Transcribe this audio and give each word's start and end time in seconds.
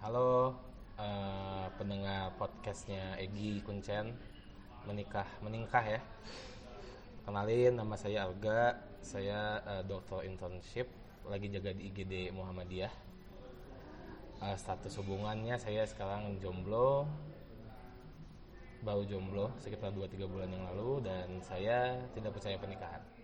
Halo 0.00 0.56
eh, 0.96 1.68
pendengar 1.76 2.32
podcastnya 2.40 3.20
Egi 3.20 3.60
Kuncen 3.60 4.16
menikah 4.88 5.28
meningkah 5.44 5.84
ya. 5.84 6.00
Kenalin 7.28 7.76
nama 7.76 7.92
saya 8.00 8.24
Alga, 8.24 8.80
saya 9.04 9.60
eh, 9.60 9.84
dokter 9.84 10.24
internship 10.24 10.88
lagi 11.28 11.52
jaga 11.52 11.76
di 11.76 11.92
IGD 11.92 12.32
Muhammadiyah. 12.32 12.88
Eh, 14.40 14.56
status 14.56 14.96
hubungannya 15.04 15.60
saya 15.60 15.84
sekarang 15.84 16.40
jomblo, 16.40 17.04
baru 18.80 19.04
jomblo 19.04 19.52
sekitar 19.60 19.92
2-3 19.92 20.16
bulan 20.24 20.48
yang 20.48 20.64
lalu 20.72 21.04
dan 21.04 21.28
saya 21.44 22.00
tidak 22.16 22.40
percaya 22.40 22.56
pernikahan. 22.56 23.19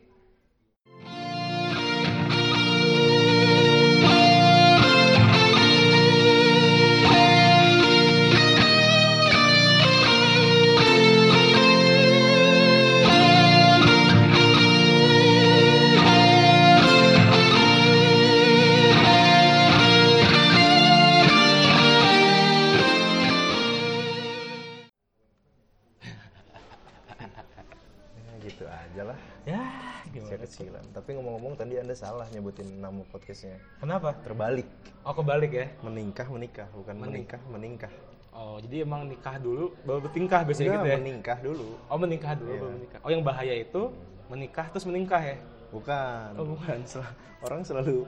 Kenapa? 33.76 34.16
terbalik 34.18 34.68
Oh 35.02 35.12
kebalik 35.12 35.52
ya? 35.52 35.66
meningkah 35.80 36.26
menikah 36.26 36.66
bukan 36.70 36.94
Menik- 36.96 37.28
menikah 37.28 37.40
meningkah 37.46 37.92
Oh 38.30 38.56
jadi 38.58 38.82
emang 38.82 39.04
nikah 39.04 39.36
dulu 39.36 39.72
baru 39.82 40.00
bertingkah 40.02 40.40
biasanya 40.42 40.68
Enggak, 40.70 40.76
gitu 40.78 40.88
ya? 40.88 40.98
meningkah 40.98 41.38
dulu 41.40 41.66
Oh 41.86 41.96
menikah 41.96 42.32
dulu 42.34 42.50
Iya. 42.50 42.60
baru 42.60 42.72
menikah. 42.74 42.98
Oh 43.00 43.10
yang 43.10 43.22
bahaya 43.22 43.54
itu 43.54 43.82
menikah 44.26 44.66
terus 44.68 44.84
meningkah 44.84 45.20
ya? 45.20 45.36
bukan 45.66 46.30
Oh 46.34 46.46
bukan. 46.46 46.78
Sel- 46.90 47.14
orang 47.38 47.60
selalu 47.62 48.04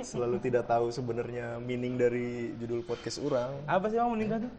selalu 0.00 0.36
tidak 0.38 0.64
tahu 0.64 0.88
sebenarnya 0.88 1.56
meaning 1.58 1.96
dari 1.96 2.52
judul 2.54 2.80
podcast 2.82 3.18
orang 3.18 3.50
Apa 3.64 3.88
sih 3.88 3.96
emang 3.96 4.14
menikah 4.14 4.38
tuh? 4.38 4.52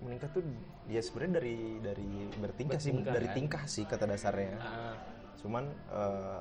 menikah 0.00 0.28
tuh 0.30 0.40
ya 0.86 1.00
sebenarnya 1.00 1.32
dari 1.36 1.56
dari 1.78 2.08
bertingkah 2.34 2.76
sih 2.76 2.88
Bertingkah, 2.90 3.12
dari 3.12 3.26
kan? 3.26 3.34
tingkah 3.34 3.62
sih 3.66 3.84
kata 3.84 4.04
dasarnya 4.06 4.56
Ah, 4.56 4.94
cuman 5.36 5.64
eh, 5.90 6.40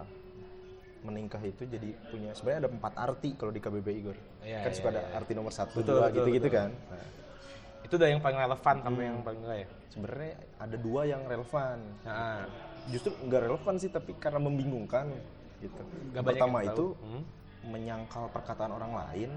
menikah 1.01 1.39
itu 1.41 1.63
jadi 1.63 1.89
punya 2.07 2.31
sebenarnya 2.31 2.59
ada 2.61 2.71
empat 2.71 2.93
arti 2.93 3.29
kalau 3.33 3.49
di 3.49 3.57
KBBI 3.57 3.99
Gor 4.01 4.17
Iya, 4.41 4.59
kan 4.61 4.69
iya, 4.69 4.75
suka 4.75 4.89
ada 4.89 5.01
iya. 5.01 5.15
arti 5.15 5.31
nomor 5.31 5.51
satu 5.51 5.79
Betul, 5.79 5.95
dua 5.95 6.07
gitu 6.09 6.29
gitu 6.29 6.45
betul. 6.45 6.57
kan 6.57 6.69
nah, 6.89 7.05
itu 7.79 7.93
udah 7.95 8.07
yang 8.07 8.19
paling 8.19 8.37
relevan 8.37 8.75
sama 8.77 8.91
Hmm. 8.93 9.05
yang 9.05 9.17
paling 9.21 9.39
enggak 9.39 9.57
ya? 9.57 9.67
sebenarnya 9.89 10.31
ada 10.57 10.77
dua 10.77 11.01
yang 11.03 11.21
relevan 11.23 11.77
Nah, 12.01 12.39
justru 12.87 13.09
nggak 13.17 13.41
relevan 13.43 13.73
sih 13.75 13.89
tapi 13.89 14.11
karena 14.15 14.39
membingungkan 14.39 15.05
gitu 15.59 15.81
banyak 16.09 16.23
pertama 16.25 16.57
yang 16.61 16.71
itu. 16.71 16.85
Hmm. 16.97 17.23
menyangkal 17.65 18.23
perkataan 18.29 18.71
orang 18.71 18.91
lain 18.93 19.31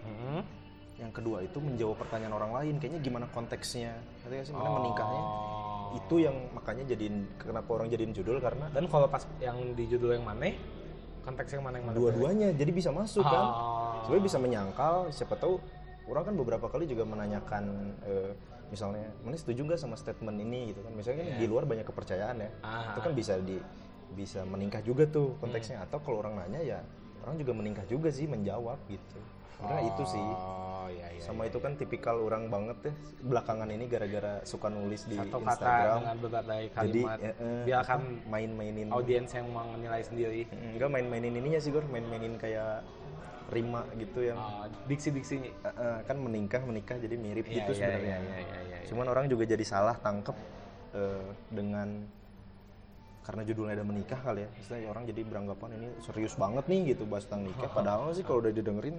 Hmm. 0.00 0.42
yang 0.96 1.10
kedua 1.10 1.42
itu 1.42 1.58
menjawab 1.58 1.98
pertanyaan 1.98 2.32
orang 2.32 2.52
lain 2.54 2.74
kayaknya 2.76 3.00
gimana 3.00 3.26
konteksnya 3.28 3.90
nggak 4.22 4.44
sih 4.44 4.52
mana 4.52 4.70
menikahnya 4.72 5.22
Oh. 5.86 5.94
itu 5.94 6.18
yang 6.20 6.34
makanya 6.50 6.82
jadiin 6.88 7.26
kenapa 7.36 7.68
orang 7.72 7.86
jadiin 7.86 8.10
judul 8.12 8.38
karena 8.38 8.66
Dan 8.68 8.86
kalau 8.86 9.06
pas 9.06 9.22
yang 9.36 9.54
di 9.72 9.84
judul 9.84 10.12
yang 10.12 10.24
mana? 10.24 10.50
Konteks 11.26 11.50
yang 11.50 11.62
mana 11.62 11.74
yang 11.76 11.86
mana? 11.86 11.96
dua-duanya 11.96 12.48
jadi 12.54 12.70
bisa 12.70 12.90
masuk 12.90 13.20
kan 13.20 13.44
Oh. 13.44 13.98
sebenarnya 14.00 14.24
bisa 14.24 14.38
menyangkal 14.38 14.94
siapa 15.10 15.34
tahu 15.34 15.58
orang 16.06 16.22
kan 16.24 16.34
beberapa 16.34 16.66
kali 16.66 16.86
juga 16.86 17.02
menanyakan 17.02 17.64
eh, 18.00 18.30
misalnya 18.66 19.10
mana 19.20 19.34
setuju 19.34 19.62
nggak 19.64 19.76
sama 19.76 19.94
statement 19.94 20.38
ini 20.38 20.70
gitu 20.70 20.80
kan 20.80 20.92
misalnya 20.92 21.18
kan 21.20 21.28
Iya. 21.28 21.38
di 21.38 21.46
luar 21.46 21.64
banyak 21.64 21.82
kepercayaan 21.84 22.36
ya 22.38 22.50
Ah. 22.60 22.94
itu 22.94 23.00
kan 23.00 23.12
bisa 23.12 23.34
di 23.38 23.58
bisa 24.08 24.40
meningkah 24.42 24.80
juga 24.80 25.02
tuh 25.04 25.34
konteksnya 25.36 25.82
atau 25.82 25.98
kalau 25.98 26.20
orang 26.20 26.38
nanya 26.38 26.62
ya 26.62 26.78
orang 27.20 27.36
juga 27.36 27.52
meningkah 27.52 27.82
juga 27.84 28.06
sih 28.08 28.24
menjawab 28.24 28.78
gitu 28.86 29.18
sebenarnya 29.66 29.90
itu 29.90 30.04
sih 30.06 30.22
Oh 30.22 30.86
iya 30.86 31.08
iya. 31.10 31.18
sama 31.18 31.42
itu 31.44 31.58
kan 31.58 31.74
tipikal 31.74 32.22
orang 32.22 32.46
banget 32.46 32.78
ya 32.84 32.94
belakangan 33.26 33.66
ini 33.66 33.84
gara-gara 33.86 34.38
suka 34.46 34.70
nulis 34.70 35.02
di 35.02 35.18
satu 35.18 35.42
kata 35.42 35.50
Instagram 35.50 35.98
dengan 35.98 36.18
berbagai 36.22 36.62
jadi 36.62 36.70
kalimat 37.02 37.18
ya, 37.18 37.32
eh, 37.34 37.62
biarkan 37.66 38.00
main-mainin 38.30 38.86
audiens 38.94 39.30
yang 39.34 39.46
menilai 39.50 40.02
sendiri 40.06 40.40
enggak 40.54 40.86
main-mainin 40.88 41.34
ininya 41.34 41.58
sih 41.58 41.74
gue 41.74 41.82
main-mainin 41.84 42.38
kayak 42.38 42.86
rima 43.46 43.82
gitu 43.94 44.20
yang 44.22 44.38
Oh, 44.38 44.66
diksi-diksinya 44.86 45.50
Eh, 45.62 45.70
eh, 45.70 45.98
kan 46.02 46.16
menikah 46.18 46.62
menikah 46.62 46.98
jadi 46.98 47.14
mirip 47.14 47.46
Iya, 47.46 47.62
gitu 47.62 47.70
iya, 47.74 47.78
sebenarnya. 47.78 48.16
iya, 48.18 48.36
iya, 48.38 48.38
iya, 48.42 48.58
iya. 48.74 48.86
Cuman 48.86 49.06
orang 49.06 49.26
juga 49.26 49.46
jadi 49.46 49.62
salah 49.62 49.94
tangkep 49.96 50.34
eh, 50.94 51.26
dengan 51.50 52.06
karena 53.22 53.42
judulnya 53.42 53.74
ada 53.74 53.86
menikah 53.86 54.18
kali 54.18 54.46
ya. 54.46 54.50
Maksudnya 54.50 54.86
orang 54.86 55.02
jadi 55.06 55.20
beranggapan 55.22 55.70
ini 55.78 55.88
serius 56.02 56.34
banget 56.34 56.66
nih 56.66 56.94
gitu 56.94 57.06
bahas 57.06 57.26
tentang 57.26 57.46
nikah. 57.46 57.70
Padahal 57.78 58.10
sih 58.14 58.22
kalau 58.22 58.42
udah 58.42 58.50
didengerin 58.50 58.98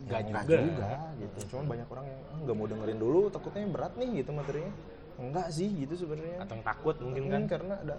Nggak 0.00 0.20
ya 0.20 0.28
juga. 0.28 0.56
juga 0.60 0.90
gitu. 1.16 1.38
Cuman 1.48 1.64
banyak 1.68 1.88
orang 1.88 2.06
yang 2.06 2.20
"Ah, 2.24 2.38
nggak 2.38 2.56
mau 2.56 2.66
dengerin 2.66 2.98
dulu 2.98 3.20
takutnya 3.28 3.62
berat 3.66 3.92
nih 3.94 4.08
gitu 4.16 4.30
materinya. 4.30 4.72
Enggak 5.18 5.48
sih 5.50 5.68
gitu 5.76 5.94
sebenarnya. 5.96 6.38
atau 6.38 6.54
yang 6.54 6.64
takut 6.64 6.96
mungkin 6.98 7.24
kan 7.26 7.40
Hmm, 7.40 7.50
karena 7.50 7.74
ada 7.76 7.96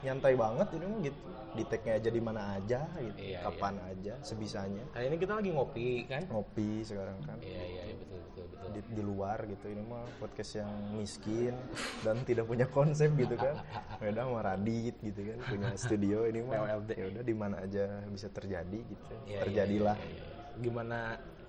nyantai 0.00 0.34
banget 0.34 0.68
ini 0.70 0.84
mah 0.86 1.00
gitu. 1.02 1.18
Di 1.50 1.66
tag-nya 1.66 1.92
aja 1.96 2.08
di 2.08 2.22
mana 2.22 2.40
aja 2.54 2.80
gitu. 2.96 3.18
Iya, 3.18 3.42
Kapan 3.42 3.74
aja 3.82 4.14
sebisanya. 4.22 4.84
kali 4.88 5.04
ini 5.04 5.16
kita 5.18 5.32
lagi 5.34 5.50
ngopi 5.50 5.88
kan 6.06 6.22
Ngopi 6.24 6.70
sekarang 6.80 7.18
kan 7.20 7.36
iya 7.40 7.58
iya 7.66 7.82
iya, 7.90 7.94
betul 7.98 8.18
betul 8.22 8.44
betul 8.46 8.68
di, 8.70 8.80
di 8.88 9.02
luar 9.02 9.38
gitu 9.44 9.66
ini 9.66 9.82
mah 9.82 10.06
podcast 10.16 10.52
yang 10.56 10.70
miskin 10.94 11.54
dan 12.00 12.22
tidak 12.22 12.46
punya 12.46 12.70
konsep 12.70 13.10
gitu 13.12 13.34
kan 13.34 13.58
beda 13.98 14.22
sama 14.22 14.40
Radit 14.40 14.94
gitu 15.00 15.20
kan 15.26 15.38
punya 15.42 15.68
studio 15.74 16.18
ini 16.22 16.38
mah 16.40 16.70
ya 16.70 16.76
udah 17.10 17.24
di 17.26 17.34
mana 17.34 17.56
aja 17.60 17.82
bisa 18.06 18.30
terjadi 18.30 18.78
gitu 18.78 19.02
Iya, 19.10 19.18
iya, 19.26 19.38
terjadilah 19.42 19.96
iya, 19.96 20.06
iya, 20.06 20.22
iya. 20.22 20.56
gimana 20.56 20.98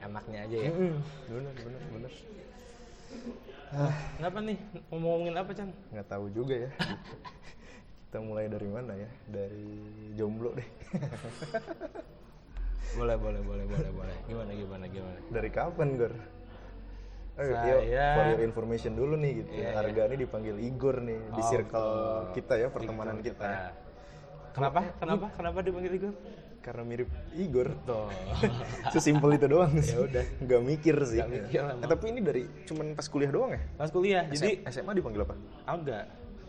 enaknya 0.01 0.39
aja 0.43 0.57
ya. 0.57 0.71
Bener 1.27 1.53
bener 1.55 1.81
bener. 1.89 2.11
Kenapa 4.17 4.37
nih? 4.41 4.57
Mau 4.89 4.97
ngomongin 4.99 5.35
apa 5.37 5.51
Chan? 5.53 5.69
Nggak 5.89 6.07
tahu 6.07 6.25
juga 6.29 6.55
ya. 6.57 6.69
Gitu. 6.71 7.15
kita 8.11 8.19
mulai 8.19 8.45
dari 8.45 8.67
mana 8.67 8.91
ya? 8.91 9.07
Dari 9.25 9.67
jomblo 10.13 10.51
deh. 10.51 10.67
Boleh 12.91 13.15
boleh 13.15 13.39
boleh 13.39 13.63
boleh 13.63 13.91
boleh. 13.95 14.15
Gimana 14.27 14.51
gimana 14.51 14.85
gimana? 14.85 15.15
Dari 15.31 15.47
kapan 15.47 15.95
Gor 15.95 16.11
Ayo, 17.39 17.55
Saya- 17.55 17.79
yuk, 17.87 18.11
for 18.11 18.25
your 18.27 18.41
information 18.43 18.91
dulu 18.99 19.15
nih 19.15 19.31
gitu. 19.39 19.51
Iya, 19.55 19.79
Harga 19.79 20.01
ini 20.11 20.17
dipanggil 20.19 20.55
Igor 20.59 20.99
nih 20.99 21.15
di 21.31 21.39
Oh, 21.39 21.47
circle 21.47 21.87
betul. 21.87 22.35
kita 22.35 22.53
ya 22.59 22.67
pertemanan 22.67 23.17
kita. 23.23 23.47
Nah, 23.47 23.71
kenapa? 24.51 24.79
Kenapa? 24.99 25.25
Kenapa 25.39 25.57
dipanggil 25.63 25.91
Igor 25.95 26.13
Karena 26.61 26.83
mirip 26.83 27.09
Igor. 27.33 27.73
tuh 27.83 28.05
Sesimpel 28.93 29.33
itu 29.33 29.45
doang 29.45 29.73
sih. 29.77 29.91
Ya 29.91 29.99
udah. 29.99 30.23
Nggak 30.39 30.61
mikir 30.63 30.95
sih. 31.03 31.17
Nggak 31.17 31.29
mikir. 31.41 31.59
Eh, 31.59 31.89
tapi 31.89 32.03
ini 32.07 32.19
dari 32.21 32.41
cuman 32.63 32.93
pas 32.93 33.05
kuliah 33.05 33.29
doang 33.29 33.51
ya? 33.51 33.61
pas 33.75 33.89
kuliah 33.89 34.23
jadi 34.27 34.61
SM- 34.61 34.85
SMA 34.85 34.93
dipanggil 34.93 35.21
apa? 35.21 35.33
agak 35.65 36.03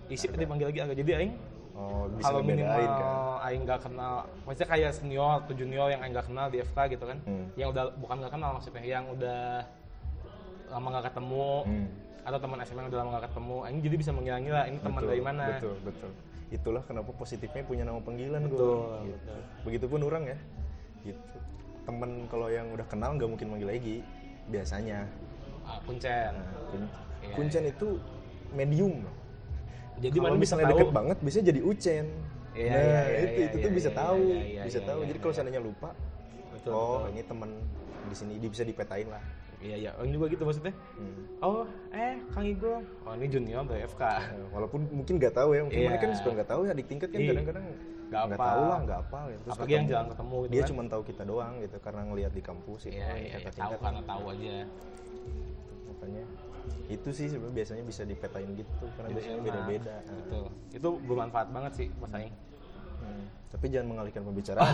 isi 0.06 0.28
dipanggil 0.28 0.68
lagi 0.68 0.80
agak 0.82 0.96
jadi 0.98 1.12
aing 1.18 1.34
Oh, 1.72 2.04
bisa 2.10 2.28
kalau 2.28 2.44
minimal 2.44 2.68
kan. 2.76 3.48
aing 3.48 3.64
nggak 3.64 3.80
kenal 3.80 4.14
maksudnya 4.44 4.68
kayak 4.68 4.90
senior 4.92 5.40
atau 5.40 5.56
junior 5.56 5.88
yang 5.88 5.98
aing 5.98 6.12
nggak 6.12 6.28
kenal 6.28 6.46
di 6.46 6.60
FK 6.60 6.78
gitu 6.90 7.04
kan 7.06 7.16
Hmm. 7.24 7.48
yang 7.56 7.72
udah 7.72 7.84
bukan 7.96 8.16
nggak 8.20 8.28
kenal 8.30 8.50
maksudnya 8.52 8.82
yang 8.82 9.08
udah 9.08 9.64
lama 10.68 10.86
nggak 10.90 11.06
ketemu 11.08 11.48
Hmm. 11.64 11.86
atau 12.22 12.38
teman 12.38 12.58
SMA 12.60 12.78
yang 12.78 12.90
udah 12.90 13.00
lama 13.00 13.10
nggak 13.10 13.24
ketemu 13.26 13.56
aing 13.62 13.78
jadi 13.80 13.96
bisa 13.96 14.10
mengira-ngira 14.12 14.60
ini 14.68 14.78
teman 14.78 15.00
dari 15.02 15.22
mana 15.22 15.44
Betul, 15.50 15.74
betul. 15.80 16.10
Itulah 16.52 16.84
kenapa 16.84 17.10
positifnya 17.16 17.64
punya 17.64 17.82
nama 17.82 17.98
panggilan 17.98 18.44
gue. 18.44 18.52
Betul, 18.52 19.08
Gitu. 19.08 19.16
betul. 19.16 19.40
Begitupun 19.64 20.00
orang 20.04 20.22
ya. 20.28 20.38
Gitu. 21.02 21.36
Temen 21.82 22.10
kalau 22.28 22.46
yang 22.46 22.68
udah 22.70 22.86
kenal 22.86 23.16
nggak 23.16 23.26
mungkin 23.26 23.48
manggil 23.48 23.72
lagi 23.72 23.96
biasanya. 24.46 25.08
ah, 25.62 25.78
kuncen 25.86 26.34
Nah, 26.34 26.50
kun- 26.68 26.92
Iya, 27.22 27.34
kuncen 27.38 27.62
itu 27.64 27.88
medium. 28.50 29.06
jadi 29.96 30.10
kalau 30.12 30.34
mana 30.34 30.42
bisa 30.42 30.58
misalnya 30.58 30.66
tahu 30.66 30.74
deket 30.74 30.90
banget 30.90 31.16
biasanya 31.22 31.46
jadi 31.48 31.60
ucen. 31.62 32.06
Iya, 32.52 32.68
nah, 32.68 32.82
iya, 32.82 32.82
iya, 32.82 33.18
itu 33.22 33.38
iya, 33.38 33.46
itu 33.46 33.56
iya, 33.56 33.64
tuh 33.64 33.70
bisa 33.72 33.88
iya, 33.88 33.96
tahu, 33.96 34.22
iya, 34.26 34.42
iya, 34.42 34.62
bisa 34.66 34.78
iya, 34.82 34.88
tahu. 34.90 34.98
iya, 34.98 35.06
Jadi 35.06 35.16
iya. 35.16 35.22
kalau 35.22 35.34
seandainya 35.38 35.62
lupa, 35.62 35.90
Betul, 36.52 36.72
oh 36.74 36.82
betul. 36.98 37.10
ini 37.14 37.22
temen 37.22 37.50
di 38.02 38.14
sini 38.18 38.32
dia 38.42 38.50
bisa 38.50 38.64
dipetain 38.66 39.06
lah. 39.06 39.22
Iya 39.62 39.76
iya 39.78 39.90
aing 39.96 40.12
juga 40.12 40.26
gitu 40.28 40.42
maksudnya 40.42 40.74
Hmm. 40.92 41.22
oh 41.40 41.62
eh 41.90 42.18
Kang 42.28 42.44
Igor 42.44 42.82
oh 43.02 43.12
ini 43.14 43.26
junior 43.26 43.62
dari 43.62 43.82
FK 43.84 44.02
Nah, 44.02 44.20
walaupun 44.50 44.80
mungkin 44.90 45.14
nggak 45.16 45.32
tahu 45.32 45.50
ya, 45.52 45.62
mungkin 45.62 45.78
Iya. 45.78 45.88
mana 45.88 45.98
kan 45.98 46.10
suka 46.14 46.30
nggak 46.32 46.48
tahu 46.48 46.60
ya 46.64 46.72
di 46.72 46.84
tingkat 46.84 47.08
kan 47.08 47.18
Iya. 47.18 47.30
kadang-kadang 47.30 47.64
Nggak 48.12 48.22
hafal. 48.28 48.44
tahu 48.44 48.62
lah, 48.62 48.78
nggak 48.82 48.98
apa 49.00 49.18
ya. 49.24 49.36
Terus 49.38 49.52
apalagi 49.56 49.72
yang 49.72 49.86
jarang 49.88 50.08
ketemu 50.10 50.36
gitu 50.36 50.50
dia 50.50 50.60
kan 50.60 50.68
cuma 50.68 50.82
tahu 50.84 51.02
kita 51.02 51.22
doang 51.24 51.52
gitu 51.58 51.76
karena 51.78 52.02
ngelihat 52.04 52.32
di 52.32 52.42
kampus 52.42 52.80
gitu. 52.84 52.92
iya 52.92 53.08
ini 53.08 53.24
iya 53.24 53.36
iya, 53.38 53.38
tahu 53.40 53.56
tingkat 53.56 53.78
karena 53.80 53.96
nih. 53.96 54.06
tahu 54.06 54.24
aja 54.28 54.56
Makanya 55.88 56.24
itu 56.88 57.08
sih 57.10 57.26
sebenarnya 57.26 57.56
biasanya 57.56 57.82
bisa 57.82 58.02
dipetain 58.04 58.50
gitu 58.52 58.84
karena 58.92 59.08
Jadi 59.08 59.16
biasanya 59.16 59.40
beda-beda. 59.40 59.94
Nah, 60.02 60.48
itu 60.70 60.88
bermanfaat 61.02 61.48
banget 61.48 61.72
sih 61.74 61.86
mas 61.96 62.12
Aing 62.12 62.34
hmm. 63.00 63.24
Tapi 63.48 63.64
jangan 63.68 63.86
mengalihkan 63.88 64.22
pembicaraan. 64.22 64.72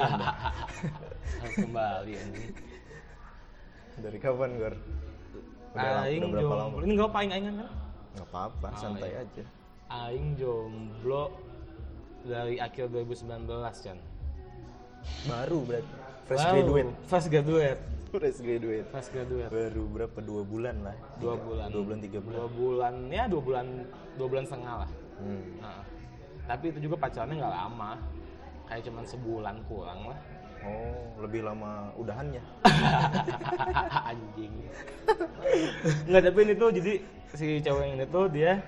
Harus 1.40 1.56
kembali 1.58 2.12
anjing 2.14 2.50
Dari 3.98 4.18
kapan, 4.18 4.50
Gor? 4.54 4.74
Udah, 5.70 6.02
aing 6.02 6.20
udah 6.20 6.30
berapa 6.32 6.54
lama? 6.56 6.64
jomblo 6.68 6.80
ini 6.80 6.92
nggak 6.92 7.08
apa 7.08 7.18
aing 7.20 7.32
kan 7.44 7.54
Nggak 8.08 8.26
apa-apa, 8.26 8.66
Oh, 8.68 8.78
santai 8.78 9.10
iya. 9.10 9.22
aja. 9.22 9.44
aing 10.00 10.26
jomblo 10.34 11.24
dari 12.22 12.56
akhir 12.56 12.84
2019 12.88 13.46
Chan 13.78 13.98
Baru 15.24 15.58
berarti. 15.62 15.92
Fresh 16.24 16.42
Wow, 16.42 16.52
graduate. 16.52 16.90
fresh 17.04 17.26
graduate 17.26 17.80
Fresh 18.10 18.38
graduate. 18.38 18.86
fresh 18.86 19.08
graduate 19.08 19.48
Baru 19.48 19.84
berapa? 19.86 20.18
Dua 20.18 20.42
bulan 20.42 20.76
lah. 20.82 20.96
dua 21.16 21.34
Tiga- 21.34 21.44
bulan 21.46 21.66
Dua 21.68 21.82
bulan, 21.82 21.98
tiga 22.00 22.18
bulan. 22.18 22.36
dua 22.36 22.48
bulan 22.50 22.94
ya 23.08 23.24
dua 23.24 23.42
bulan 23.42 23.66
dua 24.14 24.26
bulan 24.26 24.44
setengah 24.44 24.74
lah 24.78 24.90
Hmm. 25.18 25.58
Nah, 25.58 25.82
tapi 26.46 26.70
itu 26.70 26.78
juga 26.80 26.94
pacarannya 26.96 27.36
nggak 27.36 27.54
lama 27.56 27.98
kayak 28.64 28.82
cuman 28.84 29.02
sebulan 29.04 29.56
kurang 29.64 30.00
lah 30.06 30.18
Oh, 30.68 30.92
lebih 31.18 31.40
lama 31.42 31.70
udahannya. 31.94 32.42
anjing 34.08 34.52
nggak 36.04 36.22
tapi 36.22 36.38
ini 36.42 36.54
tuh 36.54 36.68
jadi 36.70 36.92
si 37.30 37.46
cewek 37.58 37.86
ini 37.90 38.04
tuh 38.06 38.28
dia 38.28 38.60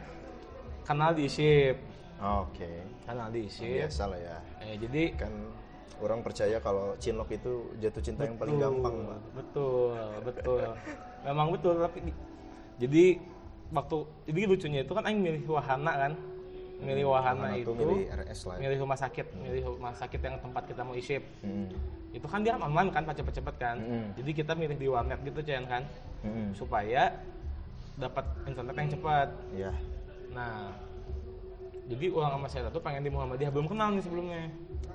kenal 0.82 1.12
di 1.12 1.26
ship 1.26 1.76
Oke. 2.18 2.68
kenal 3.02 3.28
di 3.28 3.44
ship 3.46 3.84
Biasa 3.84 4.04
lah 4.06 4.18
ya. 4.18 4.36
eh, 4.60 4.74
jadi 4.76 5.02
Kan 5.16 5.32
orang 5.98 6.20
percaya 6.20 6.56
kalau 6.58 6.96
cinlok 6.96 7.28
itu 7.30 7.52
jatuh 7.76 8.00
cinta 8.00 8.24
yang 8.24 8.36
paling 8.36 8.56
Betul, 8.56 8.64
gampang, 8.66 8.94
Mbak. 8.98 9.20
betul 9.34 9.92
betul 10.22 10.60
memang 11.22 11.46
betul 11.50 11.74
tapi 11.78 11.98
di- 12.02 12.18
jadi 12.78 13.04
waktu 13.70 13.96
jadi 14.26 14.40
lucunya 14.46 14.80
itu 14.80 14.92
kan 14.92 15.04
Aing 15.04 15.20
milih 15.20 15.44
wahana 15.46 15.92
kan 15.98 16.12
milih 16.80 17.04
wahana 17.06 17.52
itu 17.54 17.68
tuh 17.68 17.76
milih 17.76 18.08
RS 18.10 18.40
lah 18.48 18.56
milih 18.56 18.78
rumah 18.80 18.96
sakit 18.96 19.26
milih 19.36 19.62
rumah 19.68 19.92
sakit 19.92 20.20
yang 20.20 20.36
tempat 20.40 20.62
kita 20.64 20.80
mau 20.80 20.96
isip 20.96 21.22
Hmm. 21.40 21.68
itu 22.10 22.26
kan 22.26 22.40
dia 22.40 22.56
kan 22.56 22.62
online 22.66 22.90
kan 22.90 23.04
cepet-cepet 23.06 23.54
kan 23.56 23.76
Mm. 23.78 24.06
jadi 24.16 24.30
kita 24.34 24.52
milih 24.54 24.76
di 24.76 24.88
warnet 24.88 25.20
gitu 25.20 25.40
Cen 25.40 25.64
kan 25.64 25.84
Hmm. 26.20 26.50
supaya 26.52 27.14
dapat 27.94 28.24
internet 28.44 28.74
yang 28.74 28.90
cepat 28.90 29.28
Ya. 29.52 29.72
nah 30.30 30.72
jadi 31.84 32.06
orang 32.08 32.30
sama 32.34 32.46
saya 32.46 32.70
tuh 32.70 32.80
pengen 32.80 33.02
di 33.02 33.10
Muhammadiyah 33.10 33.50
belum 33.50 33.66
kenal 33.66 33.92
nih 33.92 34.02
sebelumnya 34.02 34.42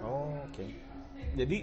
Oh, 0.01 0.33
oke. 0.43 0.65
jadi 1.33 1.57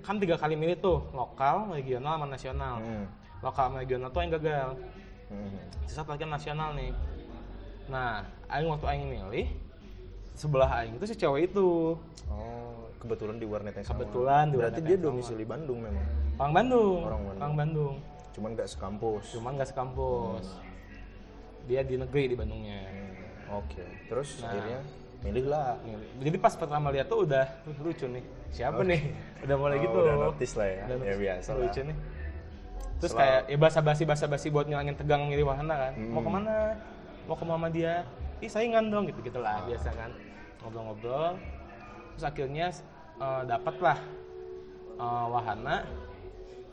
kan 0.00 0.18
tiga 0.18 0.34
kali 0.36 0.54
milih 0.54 0.78
tuh 0.78 1.02
lokal 1.10 1.70
regional 1.70 2.14
sama 2.16 2.26
nasional 2.28 2.74
Hmm. 2.78 3.06
lokal 3.40 3.64
sama 3.68 3.76
regional 3.80 4.08
tuh 4.10 4.20
yang 4.20 4.32
gagal 4.36 4.68
Hmm. 5.26 5.56
sisa 5.88 6.04
lagi 6.04 6.22
nasional 6.22 6.76
nih 6.76 6.92
nah 7.88 8.22
aing 8.48 8.68
waktu 8.68 8.86
aing 8.86 9.06
milih 9.08 9.46
sebelah 10.34 10.70
aing 10.76 10.96
itu 10.96 11.04
si 11.04 11.14
cewek 11.14 11.48
itu 11.48 11.96
Oh, 12.26 12.88
kebetulan 12.96 13.36
di 13.36 13.44
warnet 13.44 13.74
yang 13.74 13.84
sama. 13.84 14.00
Kebetulan 14.00 14.44
di 14.46 14.56
Berarti 14.56 14.80
dia 14.82 14.96
domisili 14.96 15.44
Bandung 15.44 15.78
memang. 15.80 16.06
orang 16.34 16.52
Bandung 16.54 16.98
Orang 17.02 17.22
Bandung. 17.28 17.52
Bandung 17.54 17.94
Cuman 18.32 18.50
nggak 18.52 18.64
sekampus. 18.66 19.24
cuman 19.30 19.50
gak 19.54 19.68
sekampus 19.68 20.46
dia 21.62 21.80
di 21.80 21.94
negeri 21.94 22.26
di 22.26 22.34
Bandungnya 22.34 22.80
Hmm, 22.82 23.60
Oke. 23.60 23.84
Terus 24.06 24.28
Nah. 24.38 24.48
akhirnya 24.48 24.80
milih 25.22 25.46
lah. 25.46 25.76
jadi 26.18 26.36
pas 26.36 26.50
pertama 26.52 26.90
lihat 26.90 27.06
tuh 27.06 27.22
udah 27.22 27.46
"Wih, 27.62 27.78
lucu 27.84 28.08
nih 28.08 28.24
siapa 28.48 28.82
nih 28.82 29.00
udah 29.44 29.56
mulai 29.56 29.76
Oh, 29.76 29.82
gitu 29.82 29.98
udah 30.00 30.16
notice 30.24 30.54
lah 30.54 30.66
ya. 30.66 30.82
Udah 30.82 30.88
Ya, 30.88 30.98
notice. 30.98 31.20
biasa 31.20 31.48
lah. 31.48 31.58
lucu 31.60 31.80
nih 31.82 31.96
terus 32.94 33.12
Selalu- 33.12 33.22
kayak 33.22 33.40
ya 33.44 33.56
basa 33.58 33.78
basi 33.80 34.02
basa 34.04 34.24
basi 34.26 34.46
buat 34.48 34.64
ngilangin 34.64 34.94
tegang 34.94 35.22
milih 35.24 35.44
wahana 35.44 35.74
kan 35.76 35.92
mau 36.00 36.18
Hmm. 36.18 36.24
ke 36.24 36.30
mana 36.32 36.54
mau 37.24 37.34
ke 37.34 37.44
Muhammadiyah 37.44 38.02
ih 38.42 38.50
saingan 38.50 38.90
dong 38.90 39.06
gitu 39.06 39.22
gitulah 39.22 39.56
Ah. 39.56 39.64
biasa 39.64 39.88
kan 39.92 40.10
ngobrol-ngobrol 40.60 41.38
terus 42.12 42.24
akhirnya 42.24 42.66
eh, 43.16 43.42
dapat 43.46 43.74
lah 43.78 43.98
eh, 44.92 45.26
wahana 45.28 45.86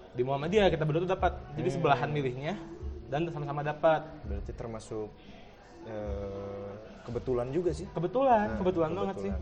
di 0.10 0.22
Muhammadiyah 0.22 0.68
kita 0.68 0.84
berdua 0.84 1.06
tuh 1.06 1.14
dapat 1.14 1.34
jadi 1.54 1.70
Hmm. 1.70 1.76
sebelahan 1.78 2.10
milihnya 2.10 2.54
dan 3.08 3.26
sama-sama 3.28 3.62
dapat 3.62 4.02
Berarti 4.24 4.52
termasuk 4.52 5.10
eh, 5.82 6.72
kebetulan 7.02 7.50
juga 7.50 7.72
sih. 7.72 7.88
kebetulan 7.88 8.46
Nah, 8.48 8.58
kebetulan 8.58 8.92
banget 8.92 9.18
sih 9.20 9.34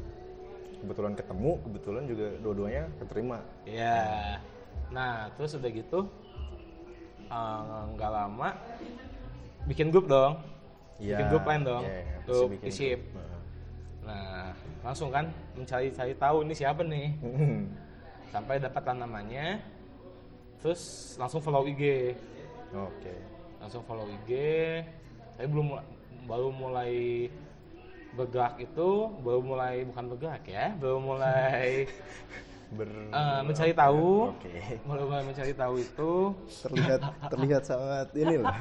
Kebetulan 0.77 1.18
ketemu, 1.18 1.57
kebetulan 1.65 2.03
juga 2.06 2.27
dua-duanya 2.38 2.83
keterima. 3.01 3.41
Iya. 3.65 4.38
Nah, 4.88 5.25
terus 5.33 5.57
udah 5.57 5.71
gitu 5.73 6.00
nggak 7.89 8.12
lama 8.13 8.50
bikin 9.65 9.89
grup 9.89 10.06
dong. 10.06 10.38
Iya. 10.97 11.17
Bikin 11.17 11.27
grup 11.29 11.45
lain 11.45 11.61
dong. 11.65 11.83
Iya, 11.85 11.97
iya, 12.01 12.17
pasti 12.25 12.45
Grup 12.49 12.67
isip. 12.67 12.99
Nah. 14.07 14.49
Langsung 14.81 15.09
kan 15.11 15.25
mencari-cari 15.53 16.13
tahu 16.15 16.38
ini 16.47 16.53
siapa 16.55 16.81
nih. 16.81 17.07
Hmm. 17.21 17.59
Sampai 18.33 18.55
dapatlah 18.57 18.95
namanya. 18.95 19.61
Terus 20.63 21.13
langsung 21.21 21.44
follow 21.44 21.67
IG. 21.69 22.15
Oke. 22.73 23.13
Langsung 23.61 23.83
follow 23.85 24.07
IG. 24.09 24.31
Saya 25.38 25.47
belum 25.47 25.77
baru 26.25 26.49
mulai 26.49 27.27
bergerak 28.17 28.57
itu 28.57 28.89
baru 29.21 29.41
mulai 29.45 29.85
bukan 29.85 30.05
bergerak 30.09 30.44
ya, 30.49 30.73
baru 30.81 30.97
mulai 30.97 31.85
Ber 32.67 32.89
eh, 32.91 33.41
mencari 33.47 33.71
tahu. 33.71 34.35
Oke. 34.35 34.79
Baru 34.83 35.07
mulai 35.07 35.23
mencari 35.23 35.53
tahu 35.55 35.75
itu 35.79 36.11
terlihat 36.67 37.01
terlihat 37.31 37.63
sangat 37.63 38.11
ini 38.11 38.35
lah. 38.43 38.59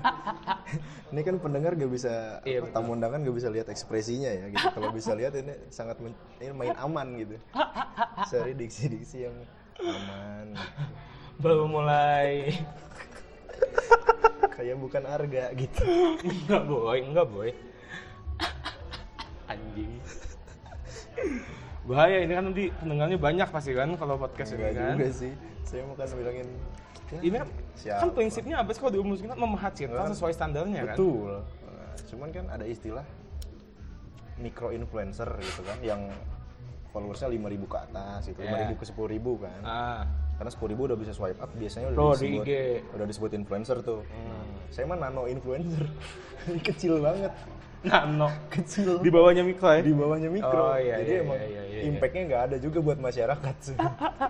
Ini 1.15 1.23
kan 1.23 1.39
pendengar 1.39 1.79
gak 1.79 1.91
bisa 1.91 2.43
Iya, 2.43 2.67
apa, 2.67 2.75
tamu 2.75 2.99
undangan 2.99 3.23
gak 3.23 3.37
bisa 3.39 3.47
lihat 3.51 3.67
ekspresinya 3.67 4.31
ya 4.31 4.47
gitu. 4.51 4.67
Kalau 4.75 4.91
bisa 4.91 5.15
lihat 5.15 5.35
ini 5.35 5.55
sangat 5.71 5.99
men- 6.03 6.19
ini 6.39 6.51
main 6.51 6.75
aman 6.79 7.07
gitu. 7.19 7.39
Seri 8.31 8.55
diksi-diksi 8.55 9.27
yang 9.27 9.37
aman. 9.79 10.55
baru 11.37 11.69
mulai 11.69 12.51
Kayak 14.57 14.81
bukan 14.81 15.05
harga 15.05 15.53
gitu. 15.53 15.83
enggak 16.25 16.63
boy 16.65 16.99
enggak 17.03 17.29
boy 17.29 17.51
anjing 19.47 20.01
bahaya 21.87 22.19
ini 22.27 22.33
kan 22.35 22.45
nanti 22.51 22.65
pendengarnya 22.83 23.19
banyak 23.19 23.49
pasti 23.49 23.71
kan 23.73 23.95
kalau 23.95 24.19
podcast 24.19 24.59
Enggak 24.59 24.71
ini 24.75 24.79
kan 24.79 24.97
juga 24.99 25.11
sih. 25.15 25.33
Saya 25.67 25.83
mau 25.87 25.95
kan 25.95 26.07
bilangin 26.15 26.49
ya, 27.11 27.21
ini 27.23 27.37
kan, 27.39 27.49
siapa? 27.79 28.01
kan 28.03 28.09
prinsipnya 28.15 28.57
apa 28.63 28.71
sih 28.75 28.81
kalau 28.83 28.93
di 28.95 29.01
umum 29.03 29.15
kita 29.15 29.35
memahat 29.39 29.73
cinta 29.79 30.03
Kan, 30.03 30.11
sesuai 30.11 30.33
standarnya 30.35 30.81
kan 30.91 30.97
Betul. 30.99 31.33
Nah, 31.43 31.95
cuman 32.11 32.29
kan 32.35 32.45
ada 32.51 32.65
istilah 32.67 33.07
micro 34.37 34.69
influencer 34.75 35.31
gitu 35.41 35.63
kan 35.63 35.79
yang 35.81 36.01
followersnya 36.91 37.29
5000 37.29 37.73
ke 37.73 37.77
atas 37.77 38.21
gitu. 38.33 38.41
Iya. 38.41 38.73
5000 38.73 38.81
ke 38.81 38.85
10000 38.89 39.45
kan. 39.45 39.61
ah 39.63 40.03
Karena 40.37 40.53
10.000 40.53 40.77
udah 40.77 40.99
bisa 41.01 41.13
swipe 41.17 41.41
up, 41.41 41.49
biasanya 41.57 41.87
udah 41.97 41.97
di 41.97 42.29
disebut 42.29 42.45
IG. 42.45 42.53
udah 42.93 43.07
disebut 43.09 43.31
influencer 43.33 43.77
tuh. 43.81 44.01
Hmm. 44.05 44.53
Saya 44.69 44.85
mah 44.85 44.99
nano 45.01 45.25
influencer. 45.25 45.89
Kecil 46.69 47.01
banget. 47.01 47.33
Nano 47.87 48.29
Kecil. 48.51 48.99
di 48.99 49.09
bawahnya 49.09 49.41
mikro 49.41 49.71
ya 49.71 49.81
Di 49.81 49.95
bawahnya 49.95 50.29
mikro. 50.29 50.63
Oh, 50.65 50.77
iya, 50.77 50.99
Jadi 50.99 51.13
iya, 51.13 51.23
emang 51.23 51.39
iya, 51.39 51.47
iya, 51.47 51.63
iya. 51.65 51.81
impact-nya 51.87 52.23
nggak 52.27 52.43
ada 52.45 52.57
juga 52.59 52.79
buat 52.83 52.99
masyarakat. 52.99 53.55
sih. 53.65 53.77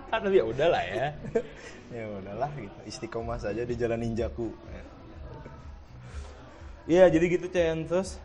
tapi 0.07 0.35
ya 0.35 0.45
udahlah 0.45 0.83
ya 0.83 1.07
ya 1.97 2.03
udahlah 2.13 2.49
gitu. 2.55 2.77
Istiqomah 2.85 3.37
saja 3.37 3.61
di 3.61 3.73
jalan 3.73 3.99
ninjaku. 3.99 4.53
Iya 6.85 7.09
jadi 7.09 7.25
gitu 7.29 7.47
Chen 7.49 7.83
terus 7.83 8.15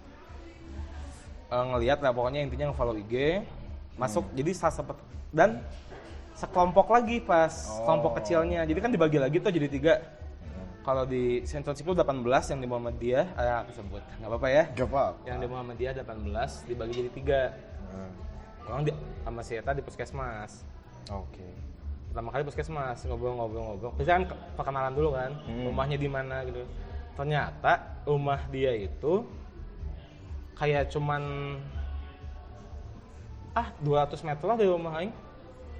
eh, 1.48 1.64
ngelihat 1.64 1.98
lah 1.98 2.12
pokoknya 2.12 2.40
intinya 2.40 2.70
nge-follow 2.70 2.94
IG 2.96 3.42
masuk 3.92 4.24
Hmm. 4.24 4.36
jadi 4.38 4.50
salah 4.54 4.74
sempet 4.74 4.96
dan 5.28 5.60
sekelompok 6.32 6.88
lagi 6.88 7.20
pas 7.20 7.50
Oh. 7.68 7.84
kelompok 7.84 8.22
kecilnya 8.22 8.62
jadi 8.62 8.78
kan 8.78 8.90
dibagi 8.90 9.18
lagi 9.18 9.36
tuh 9.36 9.50
jadi 9.50 9.68
tiga. 9.68 9.94
Kalau 10.82 11.04
di 11.04 11.40
Centralship 11.42 11.84
itu 11.84 11.94
18 11.94 12.26
yang 12.50 12.58
di 12.58 12.66
Muhammadiyah 12.66 13.26
ah 13.34 13.62
aku 13.62 13.70
sebut. 13.72 14.02
Nggak 14.18 14.28
apa-apa 14.28 14.48
ya. 14.48 14.62
Gak 14.72 14.88
apa-apa. 14.88 15.18
yang 15.24 15.38
di 15.38 15.46
Muhammadiyah 15.46 15.92
18 15.96 16.66
dibagi 16.66 16.92
jadi 16.98 17.10
tiga. 17.12 17.42
Nah, 17.88 18.10
orang 18.66 18.82
di, 18.82 18.90
sama 19.22 19.40
si 19.40 19.52
Eta 19.54 19.72
di 19.72 19.80
puskesmas. 19.80 20.66
Oke. 21.08 21.46
pertama 22.04 22.28
kali 22.28 22.44
puskesmas 22.44 23.00
ngobrol-ngobrol-ngobrol. 23.02 23.96
Bisa 23.96 24.12
kan 24.12 24.28
ke- 24.28 24.36
perkenalan 24.52 24.92
dulu 24.92 25.16
kan 25.16 25.32
Hmm. 25.42 25.64
rumahnya 25.66 25.96
di 25.96 26.04
mana 26.06 26.44
gitu. 26.44 26.60
Ternyata 27.12 27.72
rumah 28.04 28.44
dia 28.48 28.68
itu 28.74 29.24
kayak 30.54 30.92
cuman 30.92 31.22
ah 33.52 33.68
200 33.80 34.20
meter 34.22 34.44
lah 34.44 34.56
dari 34.56 34.68
rumah 34.68 34.92
Aing. 34.94 35.12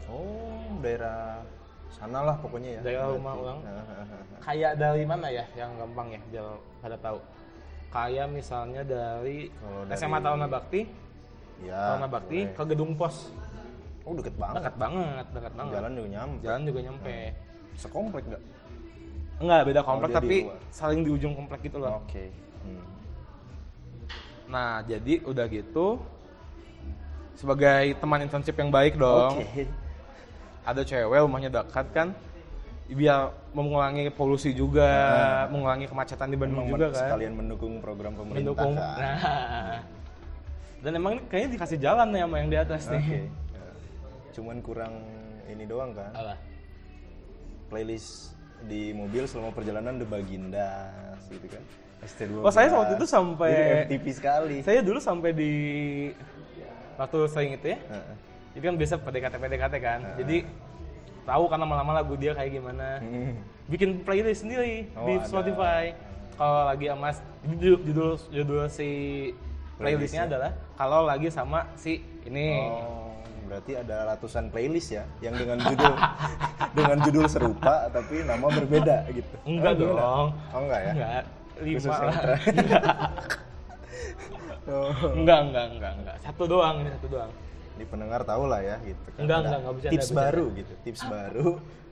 Oh, 0.08 0.72
daerah 0.80 1.44
sana 1.92 2.18
lah 2.22 2.36
pokoknya 2.36 2.70
ya. 2.74 2.80
Daerah 2.82 3.06
rumah 3.10 3.34
orang. 3.34 3.58
Nah, 3.60 3.72
nah, 3.74 3.84
nah. 4.02 4.38
kayak 4.40 4.72
dari 4.74 5.04
mana 5.04 5.26
ya 5.28 5.44
yang 5.54 5.70
gampang 5.76 6.08
ya 6.10 6.20
biar 6.26 6.46
pada 6.80 6.96
tahu 6.98 7.18
kayak 7.88 8.26
misalnya 8.26 8.82
dari, 8.82 9.52
Kalau 9.52 9.80
dari- 9.84 9.96
SMA 9.96 10.18
Taruna 10.18 10.48
Bakti 10.48 10.80
Ya. 11.62 11.78
Taruna 11.92 12.08
Bakti 12.08 12.38
boleh. 12.42 12.54
ke 12.54 12.62
Gedung 12.66 12.92
Pos 12.94 13.16
Oh, 14.02 14.12
deket 14.12 14.34
banget. 14.34 14.56
dekat 14.58 14.74
banget 14.76 15.24
dekat 15.30 15.52
banget 15.54 15.72
Jalan 15.72 15.92
juga 15.92 16.08
nyampe. 16.10 16.38
jalan 16.42 16.60
juga 16.66 16.80
nyampe 16.82 17.16
Sekomplek 17.72 18.24
nggak? 18.26 18.42
enggak 19.38 19.60
beda 19.64 19.80
komplek 19.80 20.08
dia 20.08 20.14
di 20.14 20.18
tapi 20.18 20.36
luar. 20.42 20.58
saling 20.68 21.00
di 21.00 21.10
ujung 21.12 21.34
komplek 21.34 21.60
gitu 21.62 21.78
loh 21.78 22.00
Oke. 22.00 22.24
Hmm. 22.62 22.84
Nah, 24.48 24.82
jadi 24.82 25.22
udah 25.22 25.46
gitu 25.46 25.86
sebagai 27.34 27.96
teman 27.96 28.20
internship 28.20 28.54
yang 28.54 28.68
baik 28.68 28.94
dong. 28.94 29.38
Oke. 29.38 29.64
Ada 30.62 30.82
cewek 30.82 31.18
rumahnya 31.18 31.50
dekat 31.50 31.88
kan. 31.90 32.10
biar 32.92 33.32
mengurangi 33.56 34.12
polusi 34.12 34.52
juga, 34.52 34.84
mengurangi 35.48 35.88
kemacetan 35.88 36.28
di 36.28 36.36
Bandung 36.36 36.68
juga 36.68 36.92
kan. 36.92 37.08
sekalian 37.08 37.32
mendukung 37.32 37.80
program 37.80 38.12
pemerintah 38.12 38.52
Mendukung. 38.52 38.74
kan. 38.76 38.96
Nah. 39.00 39.80
Dan 40.84 40.92
emang 41.00 41.14
kayaknya 41.24 41.56
dikasih 41.56 41.78
jalan 41.80 42.12
nih 42.12 42.20
sama 42.20 42.36
yang 42.36 42.50
di 42.52 42.58
atas 42.60 42.82
Oke. 42.84 42.92
nih. 42.92 43.04
Ya. 43.08 43.24
Cuman 44.36 44.60
kurang 44.60 44.92
ini 45.48 45.64
doang 45.64 45.96
kan. 45.96 46.12
Apa? 46.12 46.34
Playlist 47.66 48.36
di 48.68 48.92
mobil 48.92 49.24
selama 49.24 49.56
perjalanan 49.56 49.96
The 49.96 50.04
Baginda 50.04 50.92
gitu 51.32 51.48
kan. 51.48 51.62
ST12. 52.02 52.44
Oh, 52.44 52.52
saya 52.52 52.68
waktu 52.68 52.98
itu 52.98 53.06
sampai- 53.08 53.56
Jadi 53.56 53.72
FTP 53.88 54.06
sekali. 54.12 54.56
Saya 54.60 54.84
dulu 54.84 54.98
sampai 55.00 55.30
di 55.32 55.52
waktu 56.98 57.18
sering 57.24 57.56
itu 57.56 57.72
ya. 57.72 57.78
Jadi 58.52 58.64
kan 58.64 58.76
biasa 58.76 58.94
PDKT 58.98 59.34
PDKT 59.34 59.74
kan. 59.78 60.00
Jadi 60.16 60.36
tahu 61.22 61.44
kan 61.46 61.58
lama-lama 61.58 61.92
lagu 61.94 62.14
dia 62.14 62.32
kayak 62.32 62.52
gimana. 62.52 62.98
Hmm. 62.98 63.32
Bikin 63.66 64.02
playlist 64.02 64.44
sendiri 64.44 64.90
Oh, 64.92 65.06
di 65.06 65.16
ada. 65.16 65.24
Spotify. 65.24 65.96
Kalau 66.32 66.60
lagi 66.66 66.86
sama 66.88 67.08
judul 67.44 67.76
judul, 67.82 68.10
judul 68.30 68.62
si 68.66 68.88
playlistnya 69.76 70.24
adalah 70.26 70.50
kalau 70.74 71.00
lagi 71.04 71.28
sama 71.28 71.68
si 71.74 72.00
ini. 72.24 72.60
Oh, 72.62 73.12
berarti 73.46 73.72
ada 73.74 73.96
ratusan 74.08 74.48
playlist 74.48 74.90
ya 74.90 75.04
yang 75.20 75.36
dengan 75.36 75.60
judul 75.60 75.94
dengan 76.76 76.96
judul 77.04 77.26
serupa 77.28 77.88
tapi 77.88 78.24
nama 78.24 78.46
berbeda 78.48 78.96
gitu. 79.12 79.34
Enggak 79.44 79.72
Oh, 79.76 79.80
dong. 79.96 80.26
Oh, 80.52 80.60
enggak 80.60 80.80
ya? 80.82 80.92
Enggak. 80.92 81.24
Lima 81.62 81.94
lah. 81.94 82.14
Oh. 84.66 84.90
enggak, 85.20 85.38
enggak, 85.42 85.66
enggak, 85.70 85.92
enggak. 85.94 86.16
Satu 86.22 86.44
doang 86.46 86.76
ini 86.80 86.90
satu 86.96 87.06
doang. 87.08 87.30
Di 87.78 87.84
pendengar 87.88 88.20
tahu 88.22 88.44
lah 88.48 88.60
ya 88.60 88.76
gitu. 88.84 89.08
kan. 89.16 89.20
Enggak, 89.24 89.38
enggak, 89.42 89.58
enggak 89.58 89.74
bercanda, 89.74 89.92
Tips 89.94 90.08
bercanda. 90.08 90.22
baru 90.22 90.44
gitu, 90.52 90.72
tips 90.84 91.02
baru. 91.08 91.48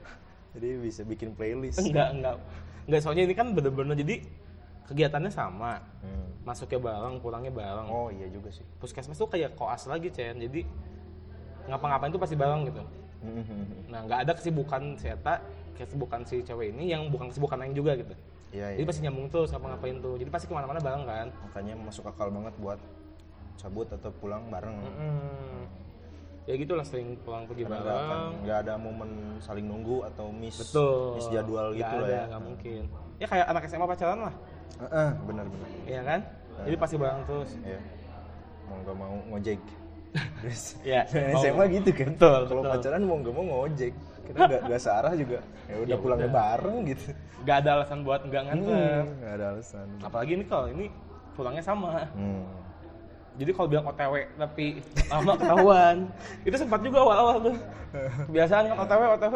Jadi 0.53 0.67
bisa 0.83 1.01
bikin 1.07 1.29
playlist. 1.33 1.77
Enggak, 1.79 2.09
enggak. 2.11 2.35
Enggak 2.85 3.01
soalnya 3.01 3.23
ini 3.23 3.33
kan 3.37 3.47
bener-bener 3.55 3.95
jadi 3.95 4.15
kegiatannya 4.89 5.31
sama. 5.31 5.79
Hmm. 6.03 6.27
Masuknya 6.43 6.79
bareng, 6.81 7.15
pulangnya 7.23 7.53
bareng. 7.53 7.87
Oh 7.87 8.11
iya 8.11 8.27
juga 8.27 8.51
sih. 8.51 8.65
Puskesmas 8.81 9.15
tuh 9.15 9.31
kayak 9.31 9.55
koas 9.55 9.87
lagi, 9.87 10.11
Cen. 10.11 10.41
Jadi 10.41 10.67
ngapa-ngapain 11.71 12.11
tuh 12.11 12.19
pasti 12.19 12.35
bareng 12.35 12.67
gitu. 12.67 12.83
Hmm. 13.21 13.87
Nah, 13.87 13.99
nggak 14.03 14.19
ada 14.27 14.33
kesibukan 14.35 14.97
si 14.97 15.07
Eta, 15.07 15.39
kesibukan 15.77 16.25
si 16.25 16.41
cewek 16.41 16.73
ini 16.73 16.89
yang 16.91 17.07
bukan 17.13 17.29
kesibukan 17.31 17.55
lain 17.61 17.71
juga 17.77 17.95
gitu. 17.95 18.11
Iya, 18.51 18.75
Jadi 18.75 18.83
iya. 18.83 18.89
pasti 18.89 18.99
nyambung 19.07 19.27
terus 19.31 19.49
ngapa-ngapain 19.55 19.95
tuh. 20.03 20.19
Jadi 20.19 20.29
pasti 20.33 20.45
ke 20.49 20.53
mana-mana 20.57 20.83
bareng 20.83 21.03
kan. 21.07 21.27
Makanya 21.47 21.73
masuk 21.79 22.03
akal 22.11 22.27
banget 22.27 22.51
buat 22.59 22.79
cabut 23.61 23.87
atau 23.87 24.09
pulang 24.11 24.49
bareng. 24.49 24.75
Hmm. 24.81 25.63
Ya 26.43 26.57
gitulah 26.57 26.81
sering 26.81 27.13
pulang 27.21 27.45
pergi 27.45 27.63
Karena 27.63 27.77
nggak 27.77 27.85
bareng. 27.85 28.31
nggak 28.41 28.57
ada 28.59 28.73
momen 28.75 29.09
saling 29.37 29.61
nunggu 29.63 30.01
atau 30.03 30.33
miss 30.33 30.57
Betul. 30.57 31.13
miss 31.15 31.29
jadwal 31.29 31.69
Nggak 31.69 31.77
gitu 31.77 31.95
lah 31.95 32.01
ada, 32.03 32.11
ya. 32.11 32.23
nggak 32.27 32.43
mungkin. 32.43 32.81
Ya 33.15 33.27
kayak 33.29 33.45
anak 33.47 33.63
SMA 33.69 33.85
pacaran 33.85 34.19
lah, 34.19 34.33
Heeh, 34.81 35.09
benar-benar. 35.21 35.67
iya 35.85 36.01
kan? 36.01 36.19
Jadi 36.61 36.75
pasti 36.75 36.95
bareng 36.97 37.21
terus. 37.23 37.51
Iya. 37.61 37.79
Mau 38.65 38.77
nggak 38.81 38.95
mau 38.97 39.13
ngojek. 39.29 39.61
Terus 40.41 40.61
Iya. 40.89 41.01
SMA 41.39 41.63
gitu 41.71 41.89
kan. 41.93 42.09
Betul, 42.17 42.41
Kalau 42.49 42.61
pacaran 42.65 43.01
mau 43.05 43.17
nggak 43.21 43.35
mau 43.37 43.45
ngojek. 43.45 43.93
Kita 44.25 44.37
nggak 44.41 44.61
nggak 44.65 44.81
searah 44.81 45.13
juga. 45.13 45.39
Ya 45.69 45.75
udah 45.77 45.93
Ya 45.93 45.97
pulangnya 46.01 46.29
bareng 46.33 46.77
gitu. 46.89 47.05
Nggak 47.45 47.57
ada 47.61 47.69
alasan 47.77 47.99
buat 48.01 48.21
nggak 48.25 48.43
nganter. 48.43 48.73
Hmm, 48.73 49.17
nggak 49.21 49.33
ada 49.37 49.45
alasan. 49.53 49.87
Apalagi 50.01 50.31
ini 50.33 50.45
kalau 50.49 50.65
ini 50.67 50.85
pulangnya 51.31 51.61
sama. 51.61 52.09
Hmm. 52.17 52.43
Jadi 53.39 53.51
kalau 53.55 53.67
bilang 53.71 53.85
OTW 53.87 54.15
tapi 54.35 54.65
lama 55.11 55.33
ketahuan. 55.39 55.97
itu 56.43 56.55
sempat 56.59 56.79
juga 56.83 56.97
awal-awal 57.03 57.35
tuh. 57.51 57.55
Kebiasaan 58.27 58.63
kan 58.71 58.77
OTW 58.83 59.01
OTW. 59.19 59.35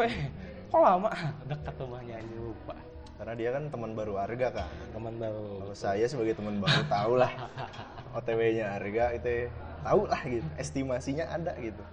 Kok 0.66 0.80
lama? 0.82 1.10
Dekat 1.48 1.74
rumahnya 1.80 2.14
aja 2.20 2.36
lupa. 2.36 2.74
Karena 3.16 3.32
dia 3.32 3.48
kan 3.56 3.64
teman 3.72 3.90
baru 3.96 4.20
Arga 4.20 4.48
kan. 4.52 4.68
Teman 4.92 5.14
baru. 5.16 5.64
Kalau 5.64 5.76
saya 5.76 6.04
sebagai 6.04 6.36
teman 6.36 6.60
baru 6.60 6.84
tahu 6.90 7.12
lah 7.16 7.32
OTW-nya 8.20 8.76
Arga 8.76 9.16
itu 9.16 9.48
tahu 9.80 10.02
lah 10.04 10.20
gitu. 10.28 10.48
Estimasinya 10.60 11.24
ada 11.32 11.56
gitu. 11.56 11.84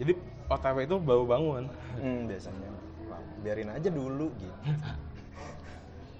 Jadi 0.00 0.12
OTW 0.48 0.76
itu 0.88 0.96
baru 1.00 1.24
bangun. 1.28 1.64
Hmm, 2.00 2.28
biasanya 2.28 2.70
biarin 3.44 3.70
aja 3.70 3.88
dulu 3.92 4.32
gitu. 4.40 4.56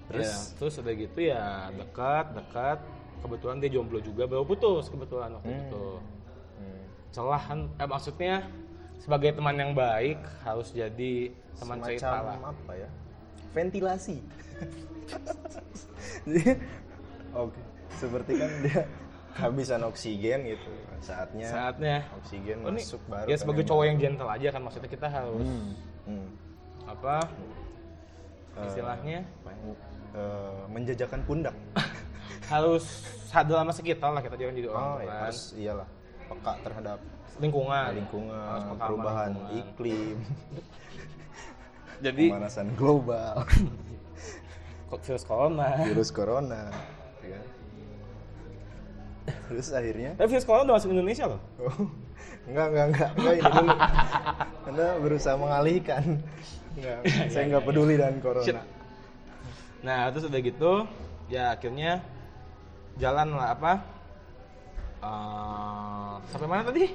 Terus 0.07 0.29
Terus 0.55 0.55
terus 0.55 0.73
udah 0.85 0.93
gitu 0.93 1.19
ya 1.19 1.73
dekat 1.73 2.25
dekat. 2.37 2.79
Kebetulan 3.27 3.55
dia 3.59 3.69
jomblo 3.69 3.99
juga 3.99 4.23
baru 4.23 4.43
putus 4.43 4.87
kebetulan 4.87 5.29
waktu 5.33 5.49
Hmm. 5.49 5.61
itu. 5.61 5.85
hmm, 6.57 6.81
Celah 7.09 7.41
kan 7.41 7.59
eh, 7.69 7.85
maksudnya 7.85 8.33
sebagai 8.97 9.29
teman 9.33 9.53
yang 9.53 9.71
baik 9.73 10.17
harus 10.41 10.69
jadi 10.71 11.29
teman 11.53 11.77
semacam 11.77 11.89
cerita 11.89 12.17
lah. 12.17 12.35
apa 12.41 12.71
ya? 12.73 12.89
Ventilasi. 13.53 14.17
Oke, 17.37 17.59
seperti 17.93 18.31
kan 18.33 18.49
dia 18.61 18.81
kehabisan 19.33 19.81
oksigen 19.83 20.39
gitu. 20.47 20.69
Saatnya 20.97 21.45
Saatnya 21.45 21.95
oksigen 22.15 22.57
Oh, 22.59 22.69
ini 22.69 22.81
masuk 22.81 23.01
baru. 23.05 23.23
ya 23.23 23.29
kan 23.29 23.39
sebagai 23.39 23.63
cowok 23.65 23.83
yang 23.85 23.97
gentle 23.97 24.27
aja 24.27 24.47
kan 24.49 24.61
maksudnya 24.61 24.89
kita 24.89 25.07
harus 25.07 25.43
Hmm, 25.43 25.69
hmm. 26.05 26.27
apa 26.87 27.15
Eh, 28.57 28.65
istilahnya 28.65 29.21
ya? 29.21 29.23
Eh, 30.15 30.61
menjajakan 30.67 31.19
pundak. 31.23 31.55
harus 32.47 32.85
sadar 33.27 33.59
sama 33.59 33.73
sekitar 33.75 34.09
lah 34.15 34.21
kita 34.23 34.35
jangan 34.39 34.53
jadi 34.55 34.67
orang 34.71 34.83
Oh 34.83 34.91
tua 34.95 35.03
ya, 35.03 35.07
kan. 35.11 35.21
harus 35.27 35.41
iyalah 35.59 35.87
peka 36.27 36.53
terhadap 36.63 36.99
lingkungan 37.37 37.83
harus 37.91 37.97
lingkungan, 37.99 38.39
peka 38.39 38.63
sama 38.63 38.83
perubahan 38.87 39.29
lingkungan. 39.35 39.59
iklim, 39.59 40.17
jadi 42.05 42.25
pemanasan 42.31 42.67
global, 42.79 43.33
kok 44.89 44.99
virus 45.03 45.23
corona 45.27 45.67
virus 45.85 46.09
corona. 46.11 46.61
ya. 47.21 47.39
Terus 49.27 49.67
akhirnya, 49.75 50.15
tapi 50.15 50.27
virus 50.31 50.47
corona 50.47 50.63
udah 50.71 50.75
masuk 50.79 50.89
Indonesia 50.95 51.25
loh 51.27 51.41
oh, 51.67 51.87
enggak 52.47 52.67
enggak 52.71 52.85
enggak 52.95 53.09
enggak 53.11 53.33
ini 53.35 53.49
dulu. 53.51 53.75
Anda 54.67 54.87
berusaha 54.99 55.35
mengalihkan. 55.35 56.03
Enggak, 56.79 56.99
saya 57.35 57.43
enggak 57.43 57.63
peduli 57.67 57.99
dengan 57.99 58.15
corona. 58.23 58.63
nah 59.83 60.09
terus 60.09 60.25
udah 60.25 60.41
gitu 60.41 60.71
ya 61.29 61.53
akhirnya 61.53 62.01
jalan 62.97 63.29
lah 63.31 63.53
apa 63.53 63.73
Eh, 64.97 66.13
sampai 66.27 66.47
mana 66.47 66.65
tadi 66.65 66.89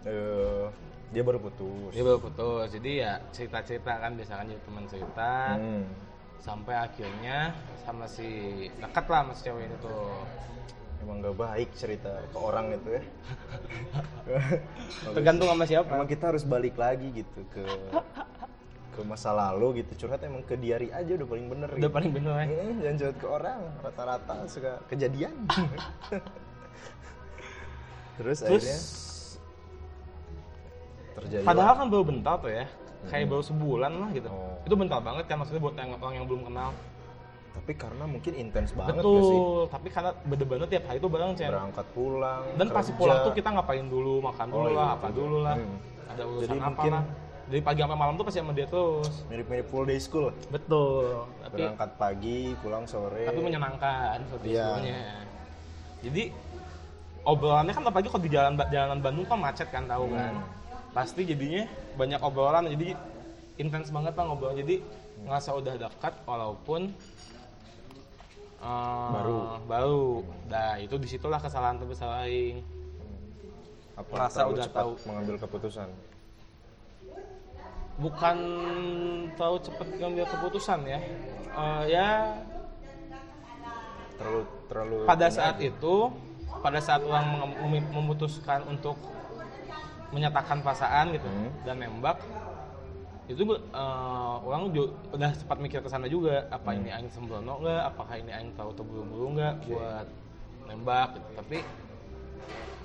Eh, 0.00 0.64
dia 1.10 1.20
baru 1.20 1.36
putus. 1.38 1.90
dia 1.90 2.00
baru 2.00 2.18
putus 2.18 2.70
jadi 2.70 2.90
ya 2.96 3.12
cerita 3.28 3.58
cerita 3.60 3.92
kan 3.96 4.14
biasa 4.14 4.32
kan 4.32 4.46
jadi 4.46 4.62
teman 4.62 4.84
cerita 4.86 5.32
Hmm. 5.52 5.84
sampai 6.38 6.74
akhirnya 6.78 7.50
sama 7.80 8.06
si 8.06 8.30
dekat 8.72 9.04
lah 9.04 9.20
sama 9.20 9.32
si 9.34 9.42
cewek 9.42 9.64
ini 9.64 9.76
tuh 9.78 10.14
Emang 11.00 11.18
gak 11.18 11.32
baik 11.34 11.68
cerita 11.74 12.12
ke 12.22 12.36
orang 12.36 12.76
itu 12.76 12.90
ya. 12.92 13.02
tergantung 15.10 15.48
sama 15.48 15.64
siapa 15.64 15.90
Emang 15.90 16.04
kita 16.06 16.28
harus 16.28 16.44
balik 16.44 16.76
lagi 16.76 17.08
gitu 17.10 17.40
ke 17.50 17.64
ke 18.90 19.00
masa 19.02 19.30
lalu 19.30 19.80
gitu 19.80 20.00
curhat 20.00 20.20
emang 20.20 20.42
ke 20.42 20.54
diary 20.54 20.90
aja 20.90 21.12
udah 21.12 21.24
paling 21.24 21.46
bener 21.46 21.68
udah 21.68 21.78
gitu. 21.80 21.90
paling 21.90 22.10
bener 22.10 22.34
ya 22.36 22.46
Hmm, 22.60 22.78
jangan 22.80 22.96
curhat 22.98 23.16
ke 23.16 23.26
orang 23.28 23.58
rata-rata 23.80 24.34
suka 24.46 24.72
kejadian. 24.86 25.34
Terus, 28.16 28.38
terus 28.38 28.60
akhirnya? 28.60 28.78
Terjadi 31.12 31.42
padahal 31.42 31.74
kan 31.74 31.86
baru 31.88 32.04
bentar 32.06 32.36
tuh 32.36 32.52
ya 32.52 32.66
kayak 33.02 33.26
baru 33.26 33.40
sebulan 33.42 33.92
lah 33.96 34.08
gitu. 34.12 34.28
Oh. 34.28 34.60
itu 34.60 34.74
bentar 34.76 35.00
banget 35.00 35.24
kan 35.24 35.36
maksudnya 35.36 35.56
buat 35.58 35.72
yang 35.72 35.96
orang 35.96 36.14
yang 36.14 36.26
belum 36.26 36.42
kenal. 36.44 36.70
Tapi 37.50 37.72
karena 37.74 38.04
mungkin 38.04 38.32
intens 38.36 38.70
banget 38.70 38.94
gak 38.94 39.02
sih? 39.02 39.08
betul 39.08 39.60
tapi 39.66 39.88
karena 39.88 40.10
bener-bener 40.22 40.66
tiap 40.68 40.84
hari 40.84 40.98
tuh 40.98 41.08
bareng 41.08 41.32
Cen. 41.32 41.48
Berangkat 41.48 41.86
pulang 41.90 42.42
dan 42.54 42.66
pasti 42.68 42.90
kerja. 42.90 43.00
pulang 43.00 43.16
tuh 43.22 43.32
kita 43.32 43.48
ngapain 43.50 43.86
dulu 43.86 44.12
makan 44.20 44.46
Oh, 44.46 44.54
dulu 44.54 44.68
iya, 44.68 44.76
lah 44.76 44.84
itu 44.86 44.94
apa 44.94 45.08
dulu 45.10 45.36
lah. 45.40 45.56
Hmm. 45.56 45.76
ada 46.06 46.22
urusan 46.22 46.42
Jadi 46.42 46.56
apa 46.56 46.68
mungkin- 46.68 46.92
lah 46.92 47.04
dari 47.50 47.60
pagi 47.60 47.82
sampai 47.82 47.98
malam 47.98 48.14
tuh 48.14 48.24
pasti 48.30 48.38
sama 48.38 48.54
dia 48.54 48.70
terus. 48.70 49.10
Mirip-mirip 49.26 49.66
full 49.66 49.82
day 49.82 49.98
school. 49.98 50.30
Betul. 50.48 51.26
Tapi 51.42 51.54
berangkat 51.58 51.90
pagi 51.98 52.54
pulang 52.62 52.86
sore. 52.86 53.26
tapi 53.26 53.40
menyenangkan 53.42 54.22
seperti 54.22 54.54
Iya. 54.54 54.70
jadi 56.00 56.22
obrolannya 57.26 57.74
kan 57.74 57.82
apalagi 57.84 58.08
kalau 58.08 58.24
di 58.24 58.32
jalan 58.32 58.54
jalanan 58.70 59.00
Bandung 59.04 59.26
kan 59.28 59.36
macet 59.36 59.68
kan 59.68 59.84
tahu 59.84 60.08
kan? 60.14 60.32
Hmm. 60.32 60.58
pasti 60.90 61.22
jadinya 61.22 61.70
banyak 61.94 62.18
obrolan 62.18 62.66
jadi 62.66 62.98
intens 63.58 63.90
banget 63.90 64.14
lah 64.14 64.24
ngobrol. 64.30 64.54
Jadi 64.54 64.80
ngerasa 65.22 65.50
udah 65.54 65.74
dekat 65.76 66.14
walaupun 66.24 66.90
eh, 68.62 69.10
Baru. 69.12 69.38
baru. 69.66 70.02
Nah 70.48 70.78
itu 70.78 70.94
di 70.96 71.06
situlah 71.10 71.42
kesalahan 71.42 71.78
terbesar 71.78 72.26
aing. 72.26 72.62
Apa 73.98 74.30
terlalu 74.32 74.54
udah 74.56 74.68
tahu. 74.72 74.92
mengambil 75.04 75.36
keputusan 75.44 75.88
bukan 77.96 78.36
tahu 79.34 79.54
cepet 79.58 79.88
ngambil 79.98 80.24
keputusan 80.28 80.80
ya 80.84 81.00
Eh, 81.50 81.84
ya 81.90 82.38
terlalu 84.14 84.40
terlalu 84.68 84.96
pada 85.02 85.26
saat 85.26 85.56
aja. 85.56 85.66
itu 85.66 85.94
pada 86.60 86.78
saat 86.78 87.02
orang 87.02 87.26
mem- 87.32 87.58
mem- 87.72 87.90
memutuskan 87.90 88.62
untuk 88.68 88.94
menyatakan 90.10 90.60
perasaan 90.60 91.10
gitu 91.10 91.26
Hmm. 91.26 91.50
dan 91.64 91.80
nembak 91.80 92.18
itu 93.26 93.42
eh, 93.46 94.34
orang 94.42 94.70
ju- 94.70 94.94
udah 95.10 95.30
sempat 95.32 95.58
mikir 95.58 95.78
ke 95.80 95.88
sana 95.88 96.06
juga 96.06 96.46
apa 96.50 96.70
ini 96.70 96.90
aing 96.90 97.10
sembrono 97.10 97.58
nggak 97.58 97.82
apakah 97.88 98.14
ini 98.14 98.30
aing 98.30 98.50
tahu 98.54 98.70
terburu-buru 98.74 99.26
nggak 99.34 99.54
buat 99.66 100.06
nembak 100.66 101.08
gitu. 101.14 101.28
tapi 101.34 101.58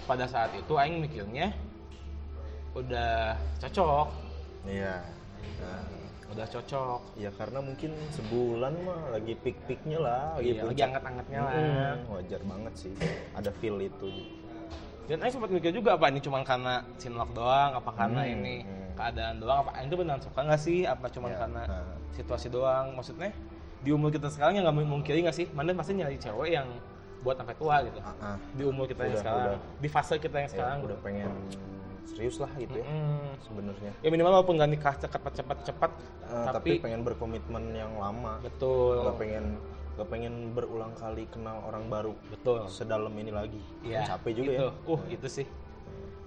pada 0.06 0.26
saat 0.26 0.54
itu 0.54 0.74
aing 0.74 1.02
mikirnya 1.02 1.50
udah 2.74 3.34
cocok 3.58 4.08
iya 4.66 5.02
nah, 5.58 5.84
udah 6.28 6.46
cocok 6.48 7.00
ya 7.16 7.30
karena 7.32 7.60
mungkin 7.62 7.92
sebulan 8.12 8.74
mah 8.82 9.02
lagi 9.12 9.34
pik-piknya 9.38 10.00
lah 10.00 10.24
lagi 10.36 10.52
Iya, 10.52 10.64
lagi 10.66 10.82
anget-angetnya 10.84 11.40
lah. 11.40 11.54
Mm-mm, 11.56 11.96
wajar 12.12 12.42
banget 12.44 12.74
sih 12.76 12.94
ada 13.32 13.52
feel 13.56 13.78
itu 13.80 14.10
dan 15.06 15.22
Aing 15.22 15.32
sempat 15.32 15.54
mikir 15.54 15.70
juga 15.70 15.94
apa 15.94 16.10
ini 16.10 16.18
cuma 16.18 16.42
karena 16.42 16.82
sinlok 16.98 17.30
doang 17.32 17.78
apa 17.78 17.92
karena 17.94 18.26
Hmm, 18.26 18.34
ini 18.36 18.56
hmm. 18.62 18.98
keadaan 18.98 19.38
doang 19.38 19.60
apa 19.64 19.86
tuh 19.86 19.98
beneran 19.98 20.18
suka 20.20 20.40
nggak 20.42 20.58
sih 20.60 20.82
apa 20.84 21.06
cuma 21.08 21.30
Ya, 21.30 21.38
karena 21.38 21.62
nah. 21.64 21.94
situasi 22.12 22.48
doang 22.50 22.98
maksudnya 22.98 23.30
di 23.80 23.94
umur 23.94 24.10
kita 24.10 24.34
sekarang 24.34 24.58
yang 24.58 24.66
nggak 24.66 24.82
mungkin 24.82 25.14
nggak 25.22 25.36
sih 25.36 25.46
mana 25.54 25.78
pasti 25.78 25.94
nyari 25.94 26.18
cewek 26.18 26.50
yang 26.52 26.66
buat 27.22 27.38
sampai 27.38 27.54
tua 27.54 27.86
gitu 27.86 28.02
Ah, 28.02 28.34
ah. 28.34 28.38
di 28.52 28.64
umur 28.66 28.86
kita 28.86 29.02
yang 29.04 29.14
Udah, 29.14 29.22
sekarang 29.22 29.46
udah. 29.46 29.60
di 29.78 29.90
fase 29.90 30.14
kita 30.18 30.36
yang 30.36 30.50
Ya, 30.50 30.54
sekarang 30.58 30.78
udah 30.84 30.98
pengen 31.00 31.30
serius 32.06 32.38
lah 32.38 32.50
gitu 32.56 32.78
ya 32.78 32.86
Mm. 32.86 33.32
sebenarnya. 33.42 33.92
Ya 34.00 34.10
minimal 34.10 34.32
walaupun 34.40 34.56
nggak 34.56 34.72
nikah 34.72 34.96
cepat 34.96 35.32
cepat 35.34 35.58
cepat 35.66 35.92
Eh, 36.26 36.46
tapi, 36.50 36.54
tapi, 36.54 36.70
pengen 36.82 37.02
berkomitmen 37.02 37.64
yang 37.72 37.94
lama. 37.98 38.42
Betul. 38.42 38.98
Nggak 39.06 39.18
pengen 39.18 39.46
nggak 39.96 40.08
pengen 40.12 40.34
berulang 40.52 40.92
kali 40.94 41.24
kenal 41.30 41.64
orang 41.64 41.88
baru 41.88 42.12
betul. 42.28 42.68
sedalam 42.68 43.14
ini 43.14 43.32
lagi. 43.32 43.62
Kan 43.86 44.18
capek 44.18 44.32
juga 44.36 44.52
gitu. 44.52 44.60
ya 44.60 44.70
uh 44.70 45.02
itu 45.08 45.28
sih. 45.30 45.48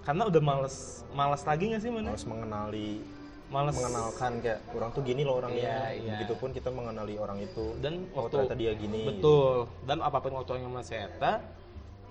Karena 0.02 0.24
udah 0.24 0.40
males 0.40 0.76
males 1.12 1.42
lagi 1.44 1.64
nggak 1.68 1.82
sih 1.82 1.90
mana 1.90 2.14
harus 2.14 2.24
mengenali 2.24 3.02
males. 3.48 3.74
mengenalkan 3.76 4.32
kayak 4.40 4.58
orang 4.72 4.90
tuh 4.92 5.02
gini 5.02 5.20
loh 5.24 5.36
orangnya 5.36 5.68
Iya, 5.68 6.00
iya. 6.00 6.12
begitupun 6.16 6.52
kita 6.52 6.70
mengenali 6.70 7.14
orang 7.16 7.38
itu. 7.42 7.76
Dan 7.76 8.08
oh 8.14 8.24
waktu 8.24 8.48
ternyata 8.48 8.56
dia 8.56 8.72
gini. 8.72 9.02
Betul. 9.04 9.68
Dan 9.84 9.98
apa 10.00 10.16
pun 10.20 10.32
waktu 10.38 10.62
yang 10.62 10.72
masih 10.72 11.04
eta 11.04 11.44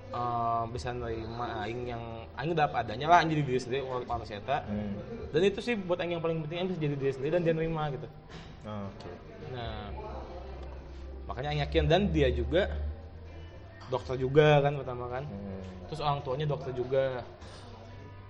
eh, 0.10 0.64
bisa 0.72 0.90
nerima 0.92 1.46
aing 1.62 1.82
yang 1.86 2.04
aing 2.34 2.52
udah 2.52 2.66
apa 2.66 2.78
adanya 2.82 3.06
lah 3.08 3.18
aing 3.20 3.32
jadi 3.32 3.44
diri 3.44 3.60
sendiri 3.60 3.82
masih 4.04 4.40
eta 4.40 4.64
Hmm. 4.64 4.94
dan 5.30 5.42
itu 5.44 5.60
sih 5.60 5.76
buat 5.76 5.98
aing 5.98 6.16
yang 6.16 6.24
paling 6.24 6.42
penting 6.42 6.58
aing 6.58 6.70
bisa 6.72 6.80
jadi 6.80 6.96
diri 6.96 7.12
sendiri 7.12 7.32
dan 7.34 7.44
dia 7.44 7.54
nerima 7.54 7.92
gitu 7.92 8.08
Ah, 8.64 8.88
nah 9.50 9.88
makanya 11.26 11.50
aing 11.52 11.62
yakin 11.64 11.84
dan 11.88 12.02
dia 12.10 12.28
juga 12.30 12.68
dokter 13.88 14.16
juga 14.16 14.60
kan 14.60 14.76
pertama 14.76 15.06
kan 15.08 15.24
Hmm. 15.24 15.64
terus 15.88 16.00
orang 16.00 16.20
tuanya 16.20 16.46
dokter 16.46 16.72
juga 16.72 17.24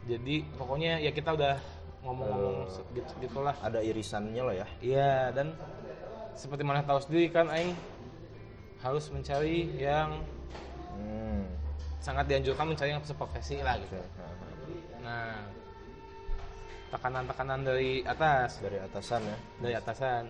jadi 0.06 0.46
pokoknya 0.56 1.02
ya 1.02 1.12
kita 1.12 1.34
udah 1.34 1.58
ngomong-ngomong 2.02 2.58
Eh. 2.64 2.96
gitu 2.96 3.12
gitulah 3.20 3.56
ada 3.60 3.82
irisannya 3.82 4.40
lah 4.40 4.56
ya 4.56 4.68
Iya 4.80 5.14
dan 5.34 5.52
seperti 6.32 6.62
mana 6.62 6.80
tahu 6.80 7.02
sendiri 7.02 7.28
kan 7.28 7.50
Aing 7.50 7.74
harus 8.80 9.10
mencari 9.10 9.74
yang 9.76 10.22
hmm. 10.96 11.44
Sangat 12.08 12.24
dianjurkan 12.32 12.72
mencari 12.72 12.96
yang 12.96 13.04
seprofesi 13.04 13.60
lah 13.60 13.76
gitu. 13.84 14.00
Nah, 14.00 14.32
Nah 15.04 15.36
tekanan-tekanan 16.88 17.68
dari 17.68 18.00
atas 18.08 18.64
dari 18.64 18.80
atasan 18.80 19.28
ya 19.28 19.38
dari 19.60 19.74
atasan. 19.76 20.24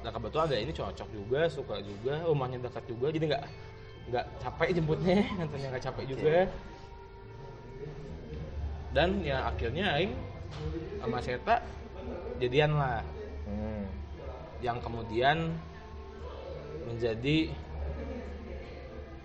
Nah 0.00 0.10
kebetulan 0.12 0.48
ada 0.48 0.56
ini 0.56 0.72
cocok 0.72 1.08
juga 1.12 1.40
suka 1.52 1.76
juga 1.84 2.24
rumahnya 2.24 2.64
dekat 2.64 2.84
juga 2.88 3.12
jadi 3.12 3.24
nggak 3.36 3.44
nggak 4.08 4.26
capek 4.40 4.68
jemputnya 4.72 5.20
nantinya 5.40 5.68
nggak 5.76 5.84
capek 5.92 6.04
juga. 6.08 6.36
Dan 8.96 9.20
ya 9.20 9.44
akhirnya 9.52 9.92
Aing 9.92 10.16
sama 11.04 11.20
Seta 11.20 11.60
jadian 12.40 12.72
lah. 12.80 13.04
hmm. 13.44 13.84
yang 14.64 14.80
kemudian 14.80 15.52
menjadi 16.88 17.52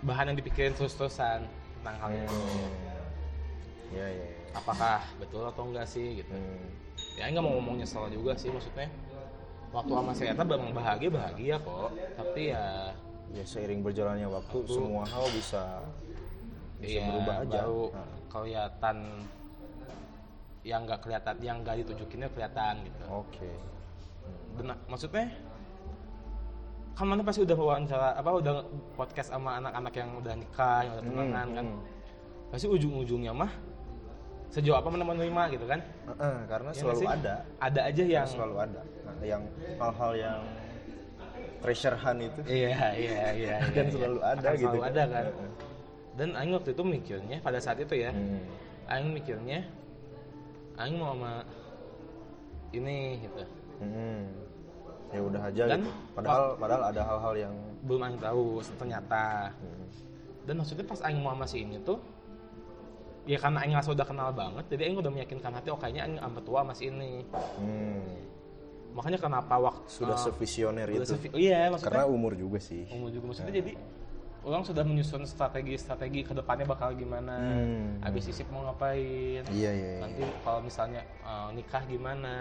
bahan 0.00 0.32
yang 0.32 0.38
dipikirin 0.40 0.72
terus-terusan 0.76 1.44
tentang 1.80 1.96
hal 2.00 2.10
itu. 2.12 2.36
Hmm. 2.36 2.72
ya 3.90 4.06
ya, 4.06 4.24
ya. 4.24 4.28
Apakah 4.56 5.02
betul 5.18 5.44
atau 5.46 5.62
enggak 5.68 5.86
sih 5.86 6.24
gitu. 6.24 6.32
Hmm. 6.32 6.68
Ya 7.16 7.28
nggak 7.28 7.44
mau 7.44 7.56
ngomong 7.58 7.80
nyesel 7.80 8.08
juga 8.12 8.36
sih 8.36 8.48
maksudnya. 8.52 8.88
Waktu 9.70 9.92
sama 9.94 10.12
saya 10.16 10.34
memang 10.34 10.74
bahagia 10.74 11.10
bahagia 11.14 11.56
kok, 11.62 11.94
tapi 12.18 12.50
ya 12.50 12.90
ya 13.30 13.44
seiring 13.46 13.86
berjalannya 13.86 14.26
waktu 14.26 14.56
Waktu. 14.66 14.74
semua 14.74 15.06
hal 15.06 15.24
bisa 15.30 15.64
bisa 16.82 16.98
ya 16.98 17.06
berubah 17.06 17.36
aja 17.46 17.60
baru 17.62 17.84
Nah, 17.94 18.08
kelihatan 18.26 18.96
yang 20.66 20.80
nggak 20.84 21.00
kelihatan 21.06 21.34
yang 21.38 21.56
nggak 21.62 21.76
ditunjukinnya 21.86 22.28
kelihatan 22.34 22.74
gitu. 22.84 23.04
oke 23.06 23.50
Dan 24.58 24.74
maksudnya 24.90 25.30
kan 26.92 27.06
mana 27.06 27.22
pasti 27.22 27.40
udah 27.40 27.56
wawancara 27.56 28.08
apa 28.14 28.30
udah 28.30 28.54
podcast 28.92 29.32
sama 29.32 29.56
anak-anak 29.56 29.92
yang 29.94 30.10
udah 30.14 30.34
nikah, 30.34 30.78
yang 30.84 30.92
udah 30.94 31.04
tunangan 31.04 31.46
Hmm, 31.46 31.56
kan. 31.56 31.64
hmm. 31.66 31.80
Pasti 32.50 32.66
ujung-ujungnya 32.66 33.32
mah 33.32 33.52
sejauh 34.50 34.74
apa 34.74 34.88
mana 34.88 35.06
menerima 35.06 35.42
gitu 35.54 35.64
kan. 35.64 35.80
Heeh, 35.80 36.36
karena 36.44 36.70
Iya 36.70 36.78
selalu 36.82 36.98
sih? 36.98 37.06
ada 37.08 37.34
Ada 37.56 37.80
aja 37.86 38.02
yang 38.04 38.26
selalu 38.26 38.54
ada 38.58 38.80
nah, 39.00 39.16
yang 39.22 39.42
hal-hal 39.78 40.12
yang 40.14 40.40
treasure 41.60 41.94
hunt 41.94 42.20
itu 42.20 42.40
Iya, 42.44 42.78
iya, 42.96 43.22
iya. 43.32 43.56
iya, 43.62 43.82
selalu 43.94 44.18
iya. 44.18 44.28
ada 44.28 44.42
Akan 44.42 44.58
gitu 44.58 44.76
Selalu 44.76 44.82
ada 44.84 45.02
kan. 45.06 45.24
Dan 46.10 46.28
aing 46.34 46.52
waktu 46.52 46.70
itu 46.74 46.82
mikirnya 46.82 47.36
pada 47.38 47.58
saat 47.58 47.78
itu 47.78 47.94
ya, 47.94 48.10
Hmm. 48.10 48.42
aing 48.90 49.08
mikirnya 49.10 49.62
aing 50.76 50.96
mau 50.96 51.14
sama 51.14 51.46
ini 52.70 52.98
gitu. 53.20 53.42
Hmm. 53.78 54.24
Ya 55.10 55.20
udah 55.20 55.42
aja 55.44 55.62
Dan 55.66 55.80
gitu. 55.80 55.90
padahal 56.14 56.44
padahal 56.54 56.82
ada 56.86 57.02
hal-hal 57.02 57.34
yang 57.36 57.54
Belum 57.80 58.00
aing 58.02 58.18
tahu 58.18 58.44
ternyata. 58.76 59.50
hmm. 59.56 59.86
Dan 60.42 60.54
maksudnya 60.56 60.84
pas 60.84 61.00
aing 61.00 61.18
mau 61.18 61.32
sama 61.32 61.44
si 61.44 61.62
ini 61.62 61.78
tuh 61.80 61.98
ya 63.22 63.36
karena 63.36 63.60
aing 63.60 63.72
ngerasa 63.72 63.90
udah 63.90 64.06
kenal 64.06 64.30
banget 64.32 64.64
jadi 64.68 64.82
aing 64.86 64.98
udah 64.98 65.12
meyakinkan 65.12 65.52
hati 65.52 65.68
oh 65.68 65.76
kayaknya 65.76 66.02
aing 66.04 66.16
sama 66.16 66.40
tua 66.40 66.58
sama 66.62 66.72
si 66.72 66.84
ini 66.88 67.22
Hmm. 67.60 68.16
makanya 68.90 69.18
kenapa 69.18 69.54
waktu 69.56 69.86
sudah 69.86 70.16
eh, 70.16 70.24
sevisioner 70.24 70.86
itu 70.88 71.04
sevi- 71.06 71.30
iya 71.36 71.68
karena 71.68 71.74
maksudnya 71.76 72.06
umur 72.08 72.32
juga 72.34 72.58
sih 72.58 72.88
umur 72.90 73.12
juga 73.12 73.24
maksudnya 73.28 73.54
jadi 73.54 73.72
orang 74.40 74.64
sudah 74.64 74.82
menyusun 74.82 75.28
strategi-strategi 75.28 76.24
ke 76.24 76.32
depannya 76.32 76.64
bakal 76.64 76.90
gimana 76.92 77.36
Hmm. 77.38 78.00
habis 78.00 78.24
isip 78.26 78.48
mau 78.48 78.64
ngapain 78.64 79.44
iya 79.46 79.70
iya, 79.70 79.70
iya. 79.70 80.00
nanti 80.00 80.22
kalau 80.40 80.60
misalnya 80.60 81.04
eh, 81.04 81.48
nikah 81.52 81.82
gimana 81.84 82.34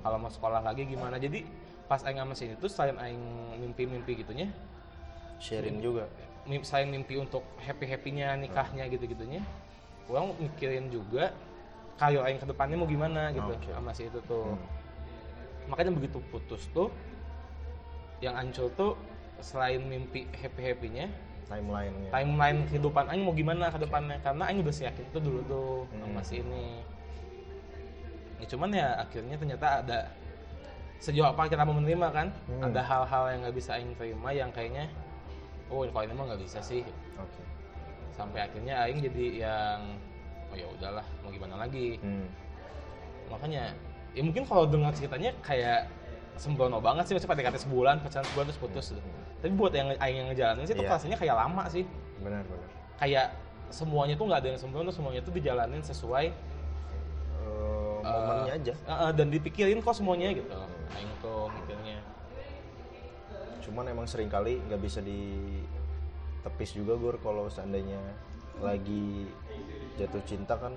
kalau 0.00 0.16
mau 0.16 0.32
sekolah 0.32 0.62
lagi 0.62 0.82
gimana 0.84 1.14
jadi 1.16 1.44
pas 1.88 2.04
aing 2.04 2.20
sama 2.20 2.34
sini 2.36 2.52
tuh 2.60 2.68
selain 2.68 2.96
aing 3.00 3.24
mimpi-mimpi 3.64 4.20
gitunya 4.20 4.52
sharing 5.40 5.80
juga 5.80 6.04
mimpi, 6.44 6.64
selain 6.68 6.88
mimpi 6.92 7.16
untuk 7.16 7.40
happy-happynya 7.64 8.36
nikahnya 8.36 8.84
gitu-gitunya 8.92 9.40
orang 10.08 10.36
mikirin 10.36 10.92
juga 10.92 11.32
karir 11.96 12.20
aing 12.22 12.38
ke 12.38 12.46
depannya 12.46 12.76
mau 12.76 12.88
gimana 12.88 13.32
gitu 13.32 13.52
Oke. 13.56 13.72
sama 13.72 13.90
si 13.96 14.06
itu 14.06 14.20
tuh 14.28 14.54
Hmm. 14.54 15.72
makanya 15.72 15.92
begitu 15.96 16.20
putus 16.32 16.64
tuh 16.72 16.88
yang 18.24 18.36
hancur 18.36 18.68
tuh 18.76 18.92
selain 19.40 19.80
mimpi 19.84 20.24
happy-happynya 20.32 21.08
timelinenya 21.48 22.12
timeline 22.12 22.60
kehidupan 22.68 23.04
Aing 23.08 23.24
mau 23.24 23.32
gimana 23.32 23.72
ke 23.72 23.80
depannya 23.80 24.20
karena 24.20 24.42
Aing 24.48 24.60
udah 24.60 24.74
siapin 24.74 25.04
itu 25.08 25.18
dulu 25.20 25.40
tuh 25.48 25.72
Hmm. 25.88 26.00
sama 26.04 26.20
si 26.20 26.44
ini 26.44 26.84
ya, 28.38 28.46
cuman 28.52 28.68
ya 28.76 28.88
akhirnya 29.00 29.36
ternyata 29.40 29.66
ada 29.84 29.98
sejauh 30.98 31.24
apa 31.24 31.46
kita 31.46 31.62
mau 31.62 31.72
menerima 31.72 32.08
kan? 32.10 32.26
Hmm. 32.46 32.62
ada 32.64 32.80
hal-hal 32.80 33.22
yang 33.30 33.40
nggak 33.42 33.56
bisa 33.56 33.70
Aing 33.74 33.94
terima 33.94 34.30
yang 34.30 34.50
kayaknya 34.50 34.90
oh 35.68 35.86
kalau 35.86 36.04
ini 36.04 36.12
mah 36.12 36.24
nggak 36.26 36.42
bisa 36.42 36.58
sih. 36.60 36.82
Oke. 37.14 37.42
Sampai 38.10 38.42
akhirnya 38.42 38.82
Aing 38.82 38.98
jadi 39.00 39.24
yang 39.42 39.78
oh 40.48 40.56
ya 40.56 40.66
udahlah 40.68 41.06
mau 41.20 41.30
gimana 41.30 41.54
lagi? 41.58 42.00
Hmm. 42.00 42.26
makanya 43.28 43.76
ya 44.16 44.24
mungkin 44.24 44.40
kalau 44.42 44.64
dengar 44.64 44.88
ceritanya 44.90 45.36
kayak 45.44 45.84
sembrono 46.34 46.80
banget 46.80 47.04
sih 47.04 47.12
maksudnya 47.12 47.36
PDKT 47.36 47.56
sebulan 47.60 48.00
pacaran 48.00 48.24
sebulan 48.24 48.46
terus 48.48 48.56
putus. 48.58 48.86
Gitu. 48.90 49.02
tapi 49.38 49.52
buat 49.52 49.70
yang 49.70 49.92
Aing 50.00 50.16
yang 50.16 50.28
ngejalanin 50.32 50.64
sih 50.64 50.72
itu 50.72 50.82
Iya. 50.82 50.96
rasanya 50.96 51.16
kayak 51.16 51.36
lama 51.36 51.62
sih. 51.68 51.84
Benar 52.18 52.40
benar. 52.42 52.68
Kayak 52.96 53.26
semuanya 53.68 54.16
tuh 54.16 54.24
nggak 54.26 54.40
ada 54.40 54.48
yang 54.48 54.58
sembrono 54.58 54.88
semuanya 54.88 55.20
tuh 55.20 55.30
dijalanin 55.30 55.84
sesuai 55.84 56.26
Eh, 57.98 58.08
momennya 58.08 58.54
aja. 58.56 58.74
uh, 58.80 58.92
uh, 59.04 59.10
dan 59.12 59.26
dipikirin 59.28 59.78
kok 59.78 59.92
semuanya 59.92 60.30
gitu 60.32 60.48
aing 60.96 61.12
tuh 61.20 61.50
mikirnya. 61.52 61.98
Cuman 63.64 63.84
emang 63.92 64.06
sering 64.08 64.32
kali 64.32 64.62
nggak 64.64 64.80
bisa 64.80 65.04
ditepis 65.04 66.72
juga 66.72 66.96
gur 66.96 67.16
kalau 67.20 67.50
seandainya 67.52 68.00
lagi 68.58 69.28
jatuh 70.00 70.22
cinta 70.24 70.56
kan 70.56 70.74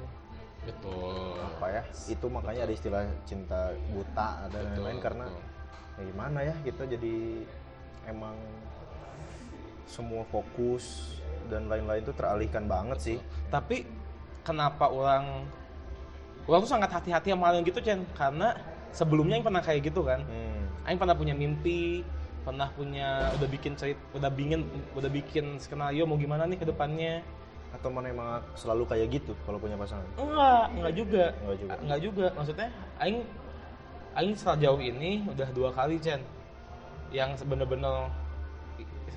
betul. 0.68 1.40
apa 1.40 1.66
ya? 1.72 1.84
Itu 2.12 2.28
makanya 2.28 2.68
ada 2.68 2.74
istilah 2.74 3.04
cinta 3.26 3.74
buta 3.94 4.52
dan 4.52 4.52
Betul, 4.52 4.84
lain-lain 4.86 5.00
karena 5.00 5.26
betul. 5.30 5.50
ya 5.92 6.02
gimana 6.08 6.40
ya 6.42 6.56
kita 6.66 6.84
jadi 6.88 7.16
emang 8.10 8.36
semua 9.86 10.24
fokus 10.32 11.18
dan 11.52 11.68
lain-lain 11.68 12.00
itu 12.02 12.14
teralihkan 12.16 12.66
banget 12.66 13.00
sih. 13.00 13.18
Tapi 13.52 13.84
kenapa 14.42 14.88
orang 14.88 15.46
orang 16.48 16.60
tuh 16.64 16.72
sangat 16.72 16.90
hati-hati 16.96 17.36
sama 17.36 17.52
hal 17.52 17.60
yang 17.60 17.66
gitu 17.68 17.80
Chen? 17.84 18.02
Karena 18.16 18.56
sebelumnya 18.92 19.34
Aing 19.34 19.44
pernah 19.44 19.60
kayak 19.60 19.82
gitu 19.84 20.02
kan 20.02 20.22
Hmm. 20.22 20.64
Aing 20.84 20.98
pernah 20.98 21.14
punya 21.14 21.32
mimpi 21.32 22.04
pernah 22.42 22.68
punya 22.70 23.30
udah 23.34 23.48
bikin 23.48 23.76
cerita 23.76 24.02
udah 24.12 24.30
bikin 24.30 24.66
udah 24.92 25.10
bikin 25.10 25.46
skenario 25.58 26.04
mau 26.04 26.16
gimana 26.16 26.44
nih 26.44 26.58
ke 26.58 26.66
depannya 26.66 27.22
Atau 27.72 27.88
mana 27.88 28.10
emang 28.10 28.28
selalu 28.54 28.84
kayak 28.84 29.08
gitu 29.14 29.32
kalau 29.42 29.56
punya 29.56 29.76
pasangan? 29.76 30.04
enggak 30.16 30.64
enggak 30.74 30.94
juga 30.94 31.24
Enggak 31.40 31.58
juga. 31.58 31.74
enggak 31.80 32.00
juga 32.02 32.26
maksudnya 32.34 32.68
Aing 32.98 33.20
Aing 34.12 34.34
sejauh 34.36 34.82
ini 34.82 35.24
udah 35.26 35.48
dua 35.50 35.70
kali 35.72 35.96
Chen 35.98 36.20
yang 37.10 37.32
bener-bener 37.40 38.12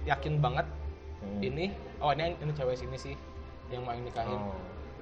yakin 0.04 0.38
banget 0.38 0.66
Hmm. 1.18 1.40
ini 1.40 1.72
oh 1.98 2.12
ini 2.12 2.36
ini 2.36 2.52
cewek 2.52 2.76
sini 2.76 2.96
sih 3.00 3.16
yang 3.66 3.80
mau 3.80 3.90
Aing 3.90 4.04
nikahin 4.04 4.36
Oh. 4.36 4.52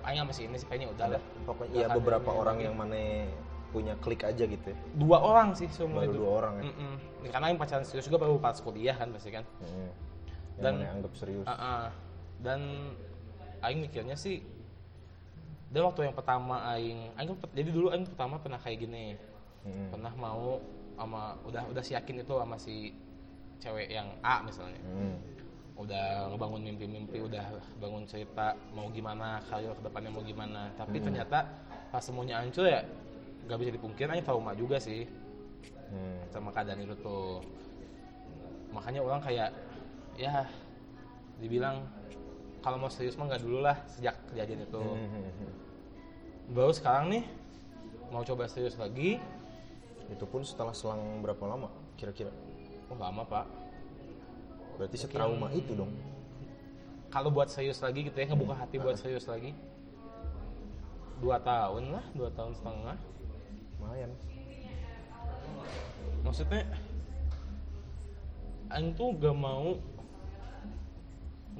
Aing 0.03 0.23
sama 0.23 0.31
si 0.31 0.47
ini 0.47 0.55
sih 0.55 0.65
kayaknya 0.65 0.89
udah 0.89 1.07
lah 1.11 1.23
Pokoknya 1.43 1.75
ya 1.77 1.87
kali 1.87 1.99
beberapa 1.99 2.31
orang 2.31 2.57
yang 2.59 2.75
mana 2.75 3.27
punya 3.73 3.97
klik 3.99 4.21
aja 4.23 4.45
gitu 4.45 4.67
ya. 4.69 4.77
dua 4.95 5.19
orang 5.19 5.53
sih 5.53 5.67
semua 5.67 6.05
Baru 6.05 6.07
itu 6.07 6.17
dua 6.19 6.31
orang 6.39 6.55
ya. 6.55 6.65
Mm-mm. 6.69 6.93
karena 7.27 7.47
Aing 7.49 7.57
pacaran 7.57 7.83
serius 7.83 8.05
juga 8.05 8.21
baru 8.21 8.37
pas 8.37 8.55
kuliah 8.57 8.93
kan 8.93 9.09
pasti 9.11 9.31
kan 9.31 9.45
Hmm. 9.59 9.91
Yang 10.53 10.63
Dan- 10.63 10.77
mana 10.77 10.93
anggap 10.93 11.13
serius. 11.15 11.47
Ah. 11.47 11.89
dan 12.39 12.61
Aing 13.61 13.81
mikirnya 13.81 14.15
sih 14.15 14.45
dan 15.69 15.83
waktu 15.83 16.05
yang 16.05 16.13
pertama 16.13 16.61
Aing 16.69 17.11
Aing 17.15 17.33
jadi 17.49 17.71
dulu 17.71 17.89
Aing 17.89 18.05
pertama 18.05 18.37
pernah 18.37 18.59
kayak 18.59 18.79
gini 18.79 19.17
Hmm. 19.63 19.89
pernah 19.89 20.13
mau 20.13 20.59
sama 20.93 21.39
udah 21.43 21.63
udah 21.67 21.81
si 21.81 21.95
yakin 21.95 22.21
itu 22.21 22.35
sama 22.35 22.57
si 22.57 22.91
cewek 23.57 23.89
yang 23.89 24.11
A 24.21 24.43
misalnya 24.43 24.77
Hmm. 24.85 25.17
udah 25.75 26.29
ngebangun 26.29 26.63
mimpi-mimpi 26.65 27.23
udah 27.23 27.47
bangun 27.79 28.05
cerita 28.05 28.53
mau 28.71 28.87
gimana 28.89 29.41
karir 29.43 29.73
ke 29.73 29.81
depannya 29.81 30.11
mau 30.11 30.21
gimana 30.21 30.69
tapi 30.75 30.99
ternyata 30.99 31.47
pas 31.89 32.01
semuanya 32.01 32.39
hancur 32.39 32.67
ya 32.67 32.83
nggak 33.53 33.61
bisa 33.61 33.71
dipungkiri 33.71 34.09
Aing 34.11 34.25
trauma 34.25 34.57
juga 34.57 34.81
sih 34.81 35.05
Hmm. 35.93 36.25
sama 36.27 36.49
keadaan 36.49 36.81
itu 36.81 36.97
tuh 36.97 37.45
makanya 38.73 39.05
orang 39.05 39.21
kayak 39.21 39.53
ya 40.17 40.49
dibilang 41.37 41.85
kalau 42.59 42.81
mau 42.81 42.89
serius 42.89 43.13
mah 43.15 43.29
nggak 43.29 43.45
dulu 43.45 43.61
lah 43.61 43.77
sejak 43.87 44.17
kejadian 44.33 44.65
itu 44.65 44.81
Hmm, 44.81 45.05
hmm, 45.05 45.33
hmm. 45.37 45.51
baru 46.51 46.73
sekarang 46.73 47.13
nih 47.13 47.25
mau 48.09 48.25
coba 48.25 48.49
serius 48.49 48.73
lagi 48.75 49.21
Itu 50.09 50.25
pun 50.25 50.41
setelah 50.43 50.73
selang 50.73 51.21
berapa 51.21 51.45
lama 51.45 51.69
kira-kira? 51.95 52.33
oh 52.89 52.97
lama 52.97 53.21
pak 53.23 53.45
Berarti 54.77 54.97
setrauma 54.97 55.53
itu 55.53 55.77
dong. 55.77 55.93
kalau 57.09 57.29
buat 57.29 57.53
serius 57.53 57.77
lagi 57.79 58.01
gitu 58.03 58.17
ya 58.17 58.33
ngebuka 58.33 58.57
hati 58.57 58.81
buat 58.81 58.97
serius 58.97 59.29
lagi 59.29 59.53
dua 61.21 61.37
tahun 61.39 61.93
lah 61.93 62.05
dua 62.13 62.33
tahun 62.33 62.57
setengah 62.57 62.97
Lumayan. 63.83 64.11
maksudnya 66.23 66.63
Aing 68.71 68.95
tuh 68.95 69.11
gak 69.19 69.35
mau 69.35 69.75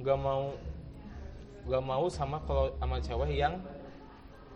gak 0.01 0.17
mau 0.17 0.55
gak 1.67 1.83
mau 1.83 2.03
sama 2.07 2.39
kalau 2.47 2.71
sama 2.79 2.95
cewek 3.03 3.35
yang 3.35 3.59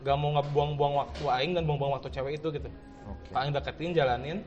gak 0.01 0.15
mau 0.15 0.31
ngebuang-buang 0.39 0.95
waktu 0.95 1.23
Aing 1.27 1.51
dan 1.59 1.67
buang-buang 1.67 1.99
waktu 1.99 2.07
cewek 2.07 2.39
itu 2.39 2.47
gitu. 2.55 2.69
Kalau 3.29 3.39
Aing 3.43 3.51
deketin 3.51 3.91
jalanin 3.91 4.39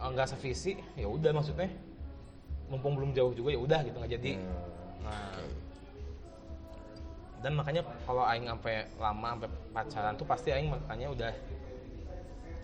eh, 0.00 0.08
nggak 0.08 0.32
sevisi 0.32 0.80
ya 0.96 1.06
udah 1.06 1.30
maksudnya 1.36 1.68
mumpung 2.72 2.96
belum 2.96 3.12
jauh 3.12 3.36
juga 3.36 3.52
ya 3.52 3.60
udah 3.60 3.80
gitu 3.84 3.96
nggak 4.00 4.12
jadi 4.16 4.32
Hmm. 4.38 5.06
nah 5.06 5.40
dan 7.38 7.52
makanya 7.54 7.82
kalau 8.02 8.26
Aing 8.26 8.50
sampai 8.50 8.90
lama 8.98 9.28
sampai 9.38 9.50
pacaran 9.70 10.14
tuh 10.18 10.26
pasti 10.26 10.48
Aing 10.50 10.68
makanya 10.68 11.06
udah 11.14 11.32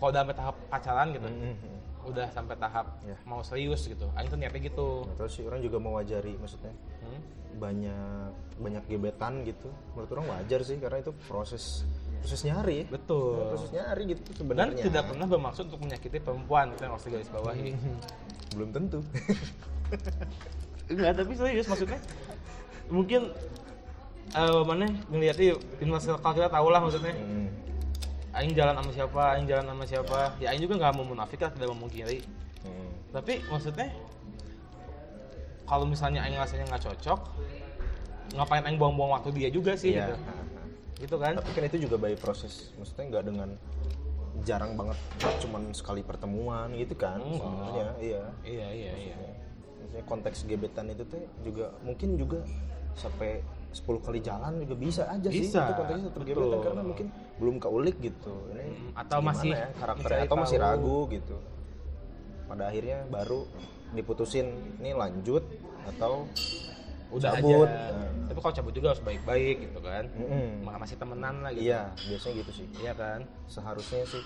kalau 0.05 0.13
udah 0.13 0.21
sampai 0.21 0.37
tahap 0.37 0.55
pacaran 0.69 1.07
gitu 1.11 1.25
Hmm, 1.25 1.41
hmm, 1.41 1.55
hmm. 1.57 1.79
udah 2.05 2.27
sampai 2.29 2.55
tahap 2.55 2.85
Ya. 3.01 3.17
mau 3.23 3.41
serius 3.41 3.81
gitu 3.83 4.05
Aing 4.13 4.29
tuh 4.29 4.37
niatnya 4.37 4.61
gitu 4.63 4.87
Nah, 5.03 5.15
terus 5.15 5.33
sih 5.33 5.43
orang 5.43 5.57
juga 5.59 5.77
mewajari 5.79 6.37
maksudnya 6.37 6.69
Hmm? 7.01 7.21
banyak 7.55 8.29
banyak 8.57 8.83
gebetan 8.85 9.39
gitu. 9.41 9.71
Menurut 9.91 10.11
orang 10.11 10.27
wajar 10.29 10.59
sih 10.59 10.75
karena 10.75 10.99
itu 10.99 11.15
proses 11.23 11.87
proses 12.17 12.41
nyari. 12.43 12.83
ya. 12.83 12.85
betul 12.91 13.47
Proses 13.47 13.71
nyari 13.71 14.01
gitu 14.07 14.21
dan 14.27 14.35
sebenarnya. 14.35 14.83
tidak 14.83 15.03
pernah 15.07 15.25
bermaksud 15.25 15.63
untuk 15.65 15.79
menyakiti 15.79 16.17
perempuan 16.19 16.69
itu 16.69 16.81
yang 16.81 16.93
harus 16.93 17.05
digaris 17.05 17.29
bawahi 17.31 17.73
Belum 18.51 18.69
tentu. 18.69 18.99
enggak 20.87 21.11
tapi 21.15 21.33
serius 21.33 21.65
maksudnya 21.65 21.99
mungkin 22.87 23.33
eh 24.27 24.61
mana 24.63 24.85
ngeliatnya 25.07 25.55
circle 25.97 26.33
kita 26.33 26.49
tau 26.51 26.67
lah 26.67 26.77
maksudnya 26.79 27.13
Hmm. 27.15 27.49
Aing 28.35 28.51
jalan 28.51 28.75
sama 28.75 28.91
siapa, 28.91 29.21
Aing 29.33 29.47
jalan 29.47 29.65
sama 29.65 29.83
siapa 29.83 30.19
ya 30.37 30.51
Aing 30.51 30.61
juga 30.61 30.75
nggak 30.77 30.93
mau 30.93 31.05
munafik 31.05 31.39
lah 31.39 31.51
tidak 31.51 31.69
memungkiri 31.71 32.19
Hmm. 32.65 32.89
tapi 33.13 33.45
maksudnya 33.45 33.93
kalau 35.65 35.85
misalnya 35.85 36.21
Aing 36.21 36.33
rasanya 36.35 36.65
nggak 36.67 36.83
cocok 36.83 37.19
ngapain 38.33 38.63
Aing 38.63 38.77
buang-buang 38.77 39.11
waktu 39.13 39.29
dia 39.33 39.49
juga 39.49 39.73
sih 39.73 39.93
Iya. 39.93 40.09
gitu 40.09 40.15
gitu 40.95 41.15
kan 41.19 41.35
Tapi 41.35 41.51
kan 41.51 41.63
itu 41.65 41.77
juga 41.83 41.99
by 41.99 42.15
proses. 42.15 42.71
Maksudnya 42.75 43.05
nggak 43.11 43.23
dengan 43.25 43.49
jarang 44.41 44.75
banget 44.75 44.97
cuman 45.39 45.71
sekali 45.71 46.01
pertemuan 46.01 46.67
gitu 46.73 46.91
kan 46.93 47.17
Enggak. 47.17 47.39
sebenarnya 47.39 47.85
iya 47.99 48.23
iya 48.43 48.67
iya 48.69 48.93
iya 49.05 49.15
maksudnya 49.77 50.03
konteks 50.03 50.43
gebetan 50.43 50.89
itu 50.89 51.03
tuh 51.05 51.23
juga 51.39 51.71
mungkin 51.81 52.17
juga 52.17 52.43
sampai 52.93 53.39
10 53.75 53.83
kali 53.99 54.19
jalan 54.19 54.63
juga 54.63 54.75
bisa 54.79 55.03
aja 55.05 55.27
sih 55.27 55.43
Bisa, 55.43 55.67
itu 55.67 55.73
konteksnya 55.75 56.07
tetap 56.07 56.21
betul. 56.23 56.31
gebetan 56.39 56.59
karena 56.63 56.81
mungkin 56.81 57.07
belum 57.35 57.55
keulik 57.59 57.95
gitu. 57.99 58.33
Ini 58.49 58.63
Mm, 58.65 58.91
atau 58.95 59.19
masih 59.19 59.51
ya 59.51 59.67
karakternya 59.75 60.23
atau 60.23 60.37
masih 60.39 60.57
tahu. 60.57 60.65
ragu 60.65 60.97
gitu. 61.11 61.35
Pada 62.45 62.63
akhirnya 62.65 62.97
baru 63.05 63.39
diputusin 63.91 64.47
ini 64.79 64.95
lanjut 64.95 65.43
atau 65.85 66.23
udah 67.11 67.31
cabut. 67.35 67.67
aja. 67.67 67.91
Nah. 67.91 68.23
tapi 68.25 68.39
kalau 68.39 68.55
cabut 68.55 68.73
juga 68.73 68.87
harus 68.89 69.03
baik-baik 69.03 69.55
gitu 69.61 69.79
kan. 69.79 70.03
Mm-mm. 70.09 70.63
maka 70.63 70.77
masih 70.79 70.95
temenan 70.95 71.35
lah 71.43 71.51
gitu. 71.51 71.67
Iya 71.67 71.81
biasanya 71.99 72.33
gitu 72.39 72.51
sih. 72.55 72.67
Iya 72.79 72.93
kan? 72.95 73.19
Seharusnya 73.45 74.01
sih 74.07 74.23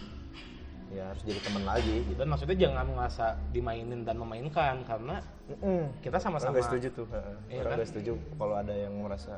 ya 0.89 1.13
harus 1.13 1.21
jadi 1.21 1.39
teman 1.45 1.63
lagi 1.69 2.02
gitu 2.02 2.17
dan 2.17 2.28
maksudnya 2.34 2.58
jangan 2.58 2.86
merasa 2.89 3.38
dimainin 3.54 4.02
dan 4.02 4.17
memainkan 4.17 4.82
karena 4.89 5.21
Mm-mm. 5.49 6.02
kita 6.02 6.17
sama-sama 6.17 6.58
nggak 6.58 6.65
setuju 6.65 6.88
tuh 6.93 7.08
heeh. 7.13 7.36
Iya 7.49 7.60
orang 7.62 7.69
kan? 7.69 7.78
nggak 7.78 7.89
setuju 7.93 8.12
kalau 8.38 8.56
ada 8.58 8.73
yang 8.73 8.93
merasa 8.97 9.34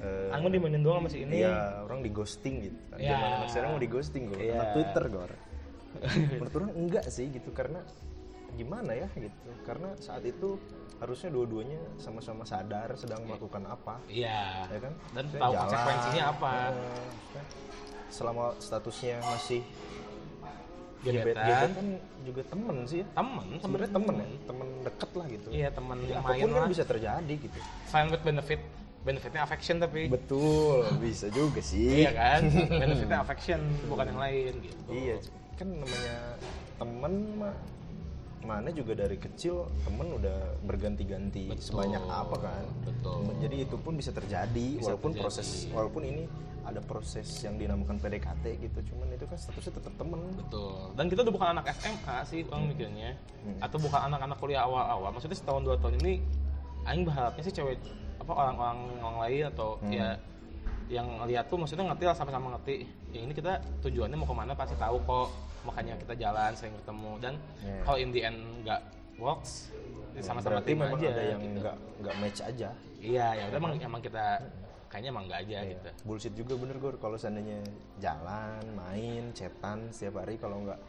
eh, 0.00 0.32
Aku 0.32 0.48
dimainin 0.48 0.80
doang 0.80 1.04
sama 1.04 1.08
si 1.12 1.18
ini 1.20 1.44
Iya, 1.44 1.84
orang 1.84 2.00
di 2.00 2.10
ghosting 2.10 2.54
gitu. 2.64 2.78
Kan. 2.88 2.96
Iya. 2.96 3.12
Zaman 3.12 3.28
anak 3.36 3.48
sekarang 3.52 3.70
mau 3.76 3.80
di 3.80 3.90
ghosting 3.92 4.22
gue. 4.32 4.38
Anak 4.48 4.68
Twitter 4.72 5.04
gue. 5.12 5.24
Menurut 6.40 6.54
orang 6.56 6.72
enggak 6.72 7.04
sih 7.12 7.26
gitu 7.28 7.50
karena 7.52 7.80
gimana 8.56 8.92
ya 8.96 9.08
gitu. 9.12 9.50
Karena 9.68 9.92
saat 10.00 10.24
itu 10.24 10.56
harusnya 11.00 11.32
dua-duanya 11.32 11.80
sama-sama 11.96 12.44
sadar 12.44 12.92
sedang 12.92 13.24
melakukan 13.24 13.64
apa, 13.64 13.96
iya 14.04 14.68
ya 14.68 14.78
kan? 14.84 14.92
dan 15.16 15.24
Maksudnya 15.24 15.40
tahu 15.40 15.52
jalan, 15.56 15.62
konsekuensinya 15.64 16.24
apa 16.28 16.52
maksudnya 16.76 17.44
selama 18.12 18.44
statusnya 18.60 19.16
masih 19.24 19.60
Gebetan. 21.00 21.24
gebet 21.24 21.36
gebet 21.40 21.70
kan 21.72 21.86
juga 22.20 22.42
temen 22.44 22.76
sih 22.84 22.98
ya. 23.00 23.06
temen 23.10 23.46
Sebenarnya 23.56 23.90
temen 23.90 24.14
ya, 24.14 24.26
temen 24.44 24.66
deket 24.84 25.10
lah 25.10 25.26
gitu. 25.26 25.48
iya 25.50 25.68
temen 25.70 25.96
Ya, 26.02 26.18
main 26.18 26.20
apa 26.20 26.30
pun 26.36 26.50
kan 26.50 26.60
lah 26.60 26.68
bisa 26.68 26.84
terjadi 26.84 27.34
gitu. 27.40 27.58
sign 27.84 28.06
with 28.08 28.20
benefit 28.20 28.60
benefitnya 29.00 29.40
affection 29.40 29.76
tapi 29.78 30.12
Betul, 30.12 30.84
bisa 31.00 31.32
juga 31.32 31.58
sih. 31.58 32.04
iya 32.04 32.12
kan 32.12 32.40
benefitnya 32.84 33.18
affection 33.18 33.60
bukan 33.88 34.04
yang 34.06 34.20
lain 34.20 34.52
gitu 34.60 34.80
Iya, 34.92 35.16
kan 35.56 35.66
namanya 35.72 36.16
temen 36.76 37.12
mah 37.36 37.54
mana 38.40 38.68
juga 38.68 38.96
dari 38.96 39.14
kecil 39.14 39.54
temen 39.82 40.10
udah 40.12 40.38
berganti-ganti 40.64 41.52
sebanyak 41.56 42.00
apa 42.02 42.36
kan. 42.40 42.64
betul. 42.82 43.20
Jadi 43.38 43.56
itu 43.62 43.76
pun 43.76 43.92
bisa 43.94 44.10
terjadi 44.10 44.66
Bisa 44.74 44.90
walaupun 44.90 45.10
terjadi. 45.10 45.22
proses 45.22 45.48
walaupun 45.68 46.02
ini 46.02 46.24
ada 46.60 46.80
proses 46.80 47.26
yang 47.40 47.56
dinamakan 47.56 47.96
PDKT 47.96 48.44
gitu, 48.60 48.78
cuman 48.86 49.08
itu 49.10 49.24
kan 49.24 49.34
statusnya 49.34 49.72
tetap 49.76 49.92
temen. 49.94 50.20
betul 50.34 50.92
dan 50.94 51.06
kita 51.06 51.20
udah 51.22 51.34
bukan 51.34 51.48
anak 51.50 51.64
SMA 51.74 52.16
sih 52.24 52.40
orang 52.44 52.68
mikirnya 52.68 53.10
Hmm. 53.40 53.56
atau 53.58 53.76
bukan 53.76 54.00
anak-anak 54.02 54.36
kuliah 54.36 54.62
awal-awal 54.62 55.08
maksudnya 55.10 55.34
setahun 55.34 55.62
dua 55.62 55.76
tahun 55.76 55.96
ini 55.98 56.20
Aing 56.82 57.04
berharapnya 57.04 57.42
sih 57.42 57.54
cewek 57.54 57.76
apa 58.18 58.28
orang-orang 58.30 58.78
orang 58.98 59.18
lain 59.18 59.42
atau 59.48 59.76
Hmm. 59.78 59.88
ya 59.90 60.08
yang 60.88 61.06
lihat 61.24 61.46
tuh 61.46 61.56
maksudnya 61.56 61.86
ngerti 61.86 62.04
lah 62.04 62.12
sama-sama 62.14 62.52
ngerti 62.52 62.82
ya 63.08 63.20
ini 63.20 63.32
kita 63.32 63.52
tujuannya 63.80 64.16
mau 64.16 64.26
ke 64.26 64.34
mana 64.34 64.52
pasti 64.52 64.74
tahu 64.74 64.96
kok 65.00 65.28
makanya 65.62 65.94
kita 65.96 66.14
jalan 66.16 66.50
sering 66.52 66.74
ketemu 66.74 67.10
dan 67.18 67.34
Yeah. 67.60 67.82
kalau 67.82 67.98
in 67.98 68.10
the 68.10 68.20
end 68.22 68.38
nggak 68.62 68.80
works 69.16 69.68
ya 70.10 70.20
sama-sama 70.20 70.58
Berarti 70.58 70.66
terima 70.66 70.84
memang 70.86 70.98
aja 70.98 71.08
ada 71.08 71.22
yang 71.24 71.40
gitu. 71.40 71.58
nggak 71.60 71.76
nggak 72.00 72.14
match 72.16 72.40
aja. 72.42 72.68
iya 72.98 73.26
ya 73.32 73.44
udah 73.46 73.58
emang, 73.58 73.72
emang 73.78 74.00
kita 74.00 74.24
kayaknya 74.86 75.08
emang 75.08 75.24
nggak 75.24 75.40
aja 75.40 75.56
Iya. 75.56 75.70
gitu 75.70 75.88
Bullshit 76.02 76.34
juga 76.34 76.52
bener 76.56 76.76
gue 76.76 76.90
kalau 76.96 77.14
seandainya 77.14 77.60
jalan, 77.98 78.62
main, 78.74 79.30
chatan 79.30 79.88
setiap 79.88 80.20
hari 80.20 80.34
kalau 80.34 80.60
nggak 80.62 80.80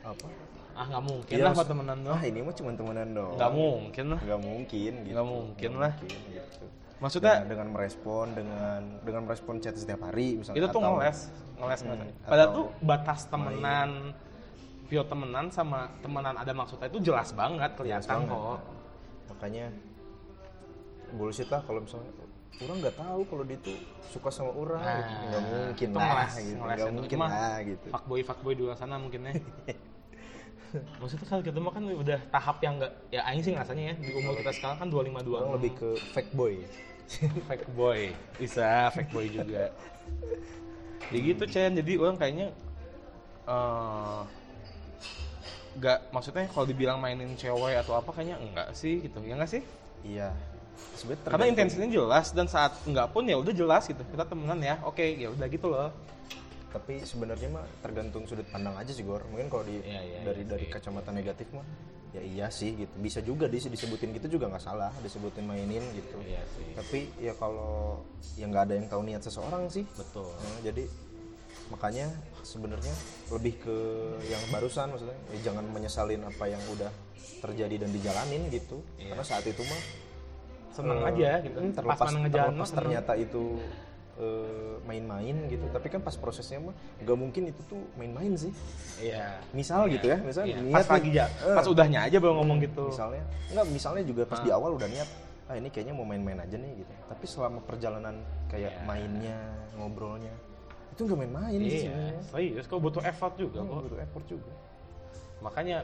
apa? 0.00 0.26
ah 0.72 0.86
nggak 0.86 1.04
mungkin 1.04 1.34
Iya, 1.34 1.44
lah 1.44 1.66
temenan 1.66 1.98
doang 2.00 2.14
Ah 2.14 2.22
ini 2.22 2.38
mah 2.38 2.54
cuma 2.54 2.70
temenan 2.72 3.08
doang. 3.10 3.34
nggak 3.34 3.52
mungkin 3.52 4.04
lah 4.08 4.20
nggak 4.22 4.40
mungkin 4.40 4.92
gitu 5.02 5.12
Nggak 5.12 5.26
mungkin 5.26 5.70
lah. 5.74 5.92
mungkin, 5.92 6.20
gitu. 6.30 6.64
Maksudnya 6.98 7.34
dengan, 7.36 7.48
dengan 7.48 7.68
merespon 7.72 8.26
dengan 8.32 8.80
dengan 9.00 9.22
merespon 9.22 9.54
chat 9.58 9.72
setiap 9.72 10.02
hari 10.02 10.34
misalnya 10.34 10.56
itu 10.56 10.66
tuh 10.66 10.72
atau- 10.74 10.96
ngeles, 10.96 11.18
ngeles 11.56 11.80
Hmm, 11.80 11.88
ngeles. 11.92 12.14
Padahal 12.24 12.48
tuh 12.50 12.66
batas 12.80 13.20
temenan, 13.24 13.90
pure 14.84 15.06
temenan 15.06 15.46
sama 15.48 15.80
temenan 15.98 16.34
ada 16.34 16.50
maksudnya 16.50 16.86
itu 16.86 16.98
jelas 17.04 17.30
banget 17.32 17.70
Jelas 17.70 17.78
kelihatan 18.02 18.18
banget. 18.20 18.34
kok. 18.34 18.60
makanya 19.28 19.66
bullshit 21.10 21.46
lah 21.46 21.60
kalau 21.62 21.78
misalnya 21.78 22.10
orang 22.58 22.76
nggak 22.80 22.96
tahu 22.96 23.20
kalau 23.24 23.44
dia 23.44 23.58
tuh 23.60 23.76
suka 24.08 24.28
sama 24.28 24.50
orang 24.50 24.80
Nah, 24.80 24.96
gitu. 24.98 25.14
nggak 25.22 25.42
mungkin 25.44 25.86
itu 25.86 25.94
lah 25.94 26.08
ngeles, 26.08 26.32
gitu 26.34 26.56
ngeles 26.58 26.74
nggak 26.74 26.92
mungkin 26.92 27.18
lah 27.20 27.56
gitu 27.62 27.86
Fuckboy 27.88 28.20
fuckboy 28.22 28.52
di 28.52 28.62
luar 28.62 28.74
sana 28.74 28.96
mungkin 28.96 29.20
ya. 29.22 29.32
Maksudnya 31.00 31.26
kalau 31.26 31.40
kita 31.40 31.58
mah 31.58 31.70
kan 31.70 31.84
udah 31.86 32.18
tahap 32.28 32.56
yang 32.58 32.76
enggak 32.76 32.92
ya 33.08 33.20
aing 33.24 33.40
sih 33.40 33.52
rasanya 33.52 33.84
ya 33.86 33.94
di 33.96 34.10
umur 34.12 34.32
kita 34.34 34.52
sekarang 34.52 34.76
kan 34.76 34.88
252. 34.90 35.32
orang 35.34 35.52
lebih 35.54 35.72
ke 35.74 35.88
fake 36.10 36.32
boy 36.34 36.54
fake 37.48 37.68
boy. 37.72 38.12
Bisa 38.36 38.92
fake 38.92 39.10
boy 39.10 39.26
juga. 39.32 39.72
ya 41.08 41.18
gitu 41.18 41.44
Chen, 41.48 41.72
jadi 41.72 41.92
orang 41.96 42.20
kayaknya 42.20 42.48
nggak 45.78 46.12
maksudnya 46.12 46.44
kalau 46.52 46.66
dibilang 46.68 46.98
mainin 47.00 47.32
cewek 47.38 47.80
atau 47.80 47.96
apa 47.96 48.10
kayaknya 48.12 48.36
enggak 48.42 48.68
sih 48.76 49.00
gitu. 49.00 49.18
Ya 49.24 49.34
enggak 49.38 49.50
sih? 49.50 49.62
Iya. 50.04 50.28
Sebenarnya 50.98 51.30
karena 51.30 51.46
intensinya 51.48 51.88
jelas 51.88 52.34
dan 52.34 52.46
saat 52.50 52.76
enggak 52.84 53.08
pun 53.14 53.24
ya 53.24 53.40
udah 53.40 53.54
jelas 53.54 53.88
gitu. 53.88 54.02
Kita 54.04 54.28
temenan 54.28 54.60
ya 54.60 54.76
oke 54.84 55.00
ya 55.00 55.32
udah 55.32 55.46
gitu 55.48 55.66
loh 55.70 55.90
tapi 56.68 57.00
sebenarnya 57.00 57.48
mah 57.48 57.64
tergantung 57.80 58.28
sudut 58.28 58.44
pandang 58.52 58.76
aja 58.76 58.92
sih 58.92 59.00
Gor. 59.02 59.24
Mungkin 59.32 59.48
kalau 59.48 59.64
di 59.64 59.80
Iya, 59.80 60.00
iya, 60.04 60.18
dari 60.24 60.44
iya 60.44 60.50
dari 60.52 60.66
sih. 60.68 60.72
kacamata 60.72 61.10
negatif 61.10 61.48
mah 61.56 61.64
ya 62.12 62.20
iya 62.24 62.46
sih 62.48 62.76
gitu. 62.76 62.92
Bisa 63.00 63.20
juga 63.24 63.48
dis 63.48 63.68
disebutin 63.68 64.12
gitu 64.16 64.36
juga 64.36 64.48
nggak 64.52 64.64
salah 64.64 64.92
disebutin 65.00 65.44
mainin 65.48 65.84
gitu. 65.96 66.16
Iya 66.24 66.42
sih. 66.56 66.64
tapi 66.76 67.00
ya 67.20 67.32
kalau 67.36 68.04
ya 68.36 68.44
nggak 68.48 68.64
ada 68.68 68.74
yang 68.76 68.86
tahu 68.88 69.02
niat 69.04 69.22
seseorang 69.24 69.68
sih. 69.72 69.84
Betul. 69.96 70.28
Nah, 70.28 70.60
jadi 70.64 70.84
makanya 71.68 72.08
sebenarnya 72.44 72.94
lebih 73.28 73.60
ke 73.60 73.76
yang 74.24 74.40
barusan 74.48 74.88
maksudnya 74.88 75.16
ya 75.36 75.52
jangan 75.52 75.68
menyesalin 75.68 76.24
apa 76.24 76.44
yang 76.48 76.60
udah 76.72 76.88
terjadi 77.44 77.84
dan 77.84 77.90
dijalanin 77.92 78.48
gitu. 78.48 78.80
Iya. 78.96 79.12
karena 79.12 79.24
saat 79.24 79.44
itu 79.44 79.60
mah 79.64 79.82
seneng 80.72 81.00
eh, 81.04 81.10
aja 81.10 81.30
gitu. 81.44 81.56
pas 81.58 81.74
terlepas, 81.74 82.08
terlepas 82.12 82.70
ternyata 82.72 83.12
itu 83.18 83.58
eh, 84.18 84.74
main-main 84.82 85.46
gitu. 85.46 85.62
Tapi 85.70 85.86
kan 85.88 86.02
pas 86.02 86.14
prosesnya 86.14 86.58
mah 86.58 86.74
nggak 86.98 87.16
mungkin 87.16 87.42
itu 87.48 87.60
tuh 87.64 87.78
main-main 87.94 88.34
sih. 88.34 88.50
Iya. 88.98 89.38
Misal 89.54 89.86
Iya. 89.86 89.92
gitu 89.94 90.06
ya 90.10 90.18
misal 90.20 90.42
Iya, 90.44 90.56
niat 90.58 90.74
pas 90.74 90.88
lagi 90.90 91.10
ya 91.14 91.26
eh, 91.30 91.54
pas 91.54 91.66
udahnya 91.66 92.00
aja 92.02 92.16
baru 92.18 92.34
ngomong 92.42 92.58
gitu. 92.60 92.90
Misalnya 92.90 93.22
enggak 93.48 93.66
misalnya 93.70 94.02
juga 94.02 94.22
pas 94.26 94.38
Ah. 94.38 94.44
di 94.44 94.50
awal 94.50 94.74
udah 94.74 94.88
niat 94.88 95.08
ah 95.48 95.56
ini 95.56 95.70
kayaknya 95.70 95.94
mau 95.96 96.04
main-main 96.04 96.36
aja 96.36 96.54
nih 96.54 96.82
gitu. 96.82 96.92
Tapi 97.06 97.24
selama 97.24 97.58
perjalanan 97.62 98.18
kayak 98.46 98.72
Iya. 98.74 98.82
mainnya 98.84 99.38
ngobrolnya 99.78 100.34
itu 100.92 101.06
nggak 101.06 101.18
main-main 101.20 101.58
sih 101.58 101.70
iya 101.70 101.80
sebenarnya. 101.86 102.22
serius. 102.26 102.64
Kok 102.66 102.80
butuh 102.82 103.02
effort 103.02 103.34
juga 103.38 103.58
Hmm, 103.62 103.70
kok? 103.70 103.80
butuh 103.86 104.00
effort 104.02 104.24
juga. 104.26 104.52
Makanya 105.38 105.78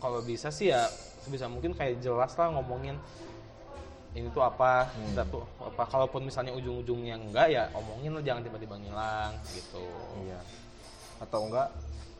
kalau 0.00 0.18
bisa 0.20 0.48
sih 0.48 0.72
ya 0.72 0.88
sebisa 1.22 1.46
mungkin 1.46 1.70
kayak 1.72 2.02
jelas 2.02 2.34
lah 2.34 2.50
ngomongin 2.50 2.98
ini 4.12 4.28
tuh 4.28 4.40
apa 4.40 4.86
Hmm. 4.88 5.08
kita 5.08 5.24
tuh 5.26 5.44
apa 5.58 5.82
kalaupun 5.84 6.20
misalnya 6.22 6.52
ujung-ujungnya 6.52 7.16
enggak 7.18 7.46
ya 7.48 7.64
omongin 7.72 8.12
lah 8.12 8.22
jangan 8.22 8.42
tiba-tiba 8.42 8.74
ngilang 8.76 9.32
gitu. 9.50 9.84
Iya. 10.20 10.40
Atau 11.18 11.48
enggak 11.48 11.68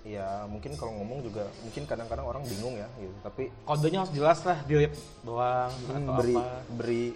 ya 0.02 0.44
mungkin 0.46 0.74
kalau 0.74 0.98
ngomong 0.98 1.22
juga 1.22 1.46
mungkin 1.62 1.84
kadang-kadang 1.84 2.26
orang 2.26 2.42
bingung 2.44 2.74
ya 2.74 2.88
gitu. 2.96 3.12
Tapi 3.20 3.52
kodenya 3.62 3.98
harus 4.02 4.12
jelas 4.12 4.40
lah 4.42 4.58
delete 4.64 4.96
doang 5.22 5.70
hmm, 5.70 5.96
atau 5.98 6.12
beri 6.16 6.34
apa. 6.34 6.46
beri. 6.72 7.06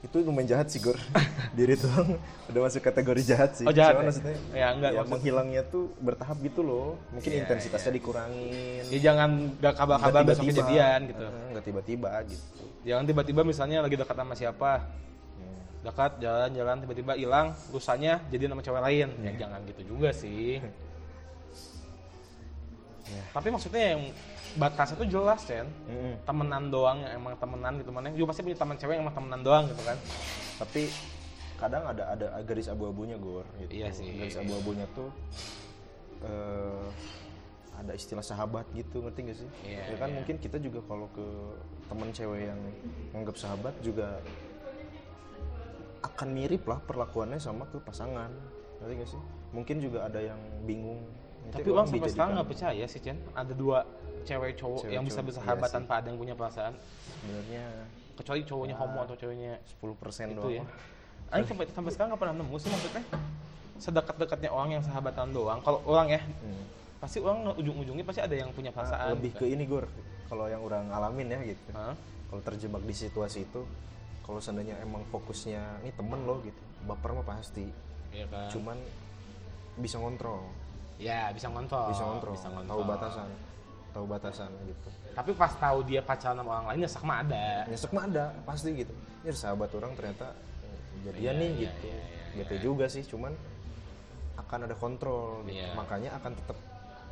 Itu 0.00 0.20
lumayan 0.20 0.44
jahat 0.46 0.68
sih 0.68 0.78
Gor 0.78 1.00
diri 1.56 1.74
tuh 1.74 1.88
udah 2.48 2.60
masuk 2.62 2.80
kategori 2.80 3.22
jahat 3.24 3.50
sih. 3.54 3.64
Oh, 3.64 3.72
jahat 3.72 3.92
Cuman 3.94 4.00
ya? 4.00 4.06
maksudnya 4.06 4.36
Ya, 4.52 4.66
enggak, 4.70 4.90
ya, 4.90 5.00
maksud- 5.00 5.10
menghilangnya 5.10 5.62
tuh 5.64 5.84
bertahap 5.98 6.36
gitu 6.38 6.60
loh. 6.60 6.88
Mungkin 7.10 7.30
Iya, 7.30 7.38
intensitasnya 7.42 7.90
dikurangin. 7.90 8.84
Ya 8.88 8.98
jangan 9.02 9.30
gak 9.58 9.74
kabar-kabar 9.74 10.20
besok 10.22 10.44
kejadian 10.46 11.08
gitu. 11.08 11.24
Nggak 11.50 11.64
tiba-tiba 11.64 12.10
gitu 12.26 12.63
jangan 12.84 13.04
tiba-tiba 13.04 13.40
misalnya 13.42 13.80
lagi 13.80 13.96
dekat 13.96 14.12
sama 14.14 14.34
siapa 14.34 14.72
dekat 15.80 16.16
jalan-jalan 16.16 16.80
tiba-tiba 16.80 17.12
hilang 17.12 17.52
lusanya 17.68 18.16
jadi 18.28 18.46
sama 18.46 18.60
cewek 18.60 18.80
lain 18.80 19.08
ya 19.18 19.24
Iya. 19.26 19.32
jangan 19.38 19.60
gitu 19.66 19.82
juga 19.86 20.08
sih 20.12 20.60
Ya. 23.04 23.20
tapi 23.30 23.52
maksudnya 23.52 23.92
yang 23.94 24.02
batasnya 24.56 24.96
tuh 24.96 25.04
jelas 25.04 25.44
Chen 25.44 25.68
Mm-mm. 25.84 26.24
temenan 26.24 26.72
doang 26.72 27.04
yang 27.04 27.12
emang 27.14 27.36
temenan 27.36 27.76
gitu 27.76 27.92
mana 27.92 28.08
juga 28.10 28.32
pasti 28.32 28.40
punya 28.40 28.56
teman 28.56 28.76
cewek 28.76 28.96
yang 28.96 29.04
emang 29.04 29.12
temenan 29.12 29.40
doang 29.44 29.64
gitu 29.68 29.82
kan 29.84 29.98
tapi 30.56 30.88
kadang 31.54 31.84
ada 31.84 32.02
ada 32.10 32.26
garis 32.40 32.64
abu-abunya 32.66 33.14
Gor 33.14 33.44
gitu. 33.60 33.76
Iya 33.76 33.92
sih. 33.92 34.08
garis 34.10 34.40
abu-abunya 34.40 34.88
tuh 34.90 35.12
eh 36.24 36.86
ada 37.74 37.92
istilah 37.92 38.22
sahabat 38.22 38.64
gitu 38.72 39.02
ngerti 39.02 39.20
gak 39.26 39.38
sih? 39.42 39.48
Iya, 39.66 39.82
ya 39.92 39.96
kan 39.98 40.08
iya. 40.10 40.16
mungkin 40.16 40.36
kita 40.38 40.56
juga 40.62 40.80
kalau 40.86 41.10
ke 41.10 41.26
teman 41.90 42.08
cewek 42.14 42.40
yang 42.48 42.60
menganggap 43.12 43.36
sahabat 43.36 43.74
juga 43.82 44.22
akan 46.04 46.28
mirip 46.36 46.62
lah 46.68 46.78
perlakuannya 46.84 47.40
sama 47.40 47.64
ke 47.68 47.80
pasangan 47.80 48.30
ngerti 48.82 48.94
gak 49.00 49.10
sih? 49.10 49.20
Mungkin 49.54 49.76
juga 49.80 50.06
ada 50.06 50.20
yang 50.20 50.38
bingung. 50.68 51.00
Nanti 51.44 51.60
tapi 51.60 51.68
orang 51.72 51.86
sampai 51.88 52.08
sekarang 52.08 52.32
nggak 52.40 52.48
percaya 52.48 52.84
sih 52.88 53.00
Chen 53.04 53.18
ada 53.36 53.52
dua 53.52 53.84
cewek 54.24 54.56
cowok 54.56 54.80
Cewek 54.88 54.94
yang 54.96 55.04
bisa 55.04 55.20
cowok, 55.20 55.28
bersahabat 55.28 55.68
iya 55.68 55.76
tanpa 55.76 55.92
ada 56.00 56.06
yang 56.08 56.18
punya 56.18 56.34
perasaan. 56.34 56.72
Sebenarnya 57.20 57.64
kecuali 58.16 58.40
cowoknya 58.48 58.76
homo 58.80 58.98
atau 59.04 59.16
ceweknya 59.18 59.52
10% 59.82 60.32
itu 60.32 60.40
doang. 60.40 60.50
ya. 60.56 60.64
Aing 61.34 61.46
sampai 61.50 61.66
sampai 61.68 61.90
sekarang 61.92 62.08
nggak 62.14 62.22
pernah 62.24 62.36
nemu 62.40 62.56
sih 62.56 62.70
maksudnya. 62.72 63.02
Sedekat-dekatnya 63.76 64.50
orang 64.54 64.70
yang 64.78 64.82
sahabatan 64.86 65.34
doang. 65.34 65.60
Kalau 65.60 65.82
orang 65.84 66.08
ya 66.16 66.20
Hmm. 66.22 66.64
Pasti 67.04 67.20
orang 67.20 67.52
ujung-ujungnya 67.54 68.00
pasti 68.02 68.20
ada 68.20 68.32
yang 68.32 68.48
punya 68.50 68.72
Nah, 68.72 68.80
perasaan 68.80 69.06
lebih 69.12 69.30
gitu 69.30 69.38
ke 69.38 69.46
ini 69.46 69.64
Gor 69.64 69.84
kalau 70.24 70.48
yang 70.48 70.64
orang 70.64 70.88
alamin 70.88 71.28
ya 71.28 71.38
gitu 71.44 71.62
kan. 71.68 71.74
Hah? 71.76 71.94
kalau 72.24 72.40
terjebak 72.42 72.82
di 72.82 72.94
situasi 72.96 73.44
itu 73.44 73.60
kalau 74.24 74.40
seandainya 74.40 74.80
emang 74.80 75.04
fokusnya 75.06 75.84
ini 75.84 75.92
temen 75.92 76.24
lo 76.24 76.40
gitu 76.40 76.56
baper 76.82 77.12
mah 77.12 77.22
pasti 77.22 77.68
Iya 78.08 78.24
kan 78.26 78.48
cuman 78.48 78.76
bisa 79.76 79.96
ngontrol 79.98 80.48
ya 80.96 81.28
bisa 81.30 81.46
ngontrol 81.46 81.92
bisa 81.92 82.02
ngontrol 82.02 82.32
bisa 82.32 82.48
ngontrol. 82.48 82.72
tahu 82.72 82.82
batasan 82.88 83.28
tahu 83.90 84.04
batasan 84.08 84.50
gitu 84.64 84.88
tapi 85.12 85.30
pas 85.30 85.52
tahu 85.52 85.78
dia 85.82 86.00
pacaran 86.00 86.38
sama 86.38 86.50
orang 86.56 86.66
lain 86.72 86.80
ya 86.82 86.90
sak 86.90 87.02
mah 87.02 87.18
ada 87.20 87.44
nyesek 87.68 87.90
mah 87.92 88.04
ada 88.06 88.24
pasti 88.42 88.68
gitu 88.72 88.94
ya 89.22 89.30
sahabat 89.30 89.70
orang 89.72 89.92
ternyata 89.92 90.32
eh, 90.64 90.78
jadian 91.04 91.20
Iya, 91.20 91.32
nih 91.36 91.50
iya, 91.50 91.62
gitu 91.68 91.86
iya, 91.86 92.00
iya, 92.00 92.24
bete 92.40 92.56
juga 92.58 92.86
sih 92.88 93.02
cuman 93.04 93.30
akan 94.34 94.58
ada 94.66 94.74
kontrol 94.74 95.42
gitu. 95.46 95.58
Iya. 95.58 95.74
makanya 95.74 96.10
akan 96.18 96.32
tetap 96.34 96.58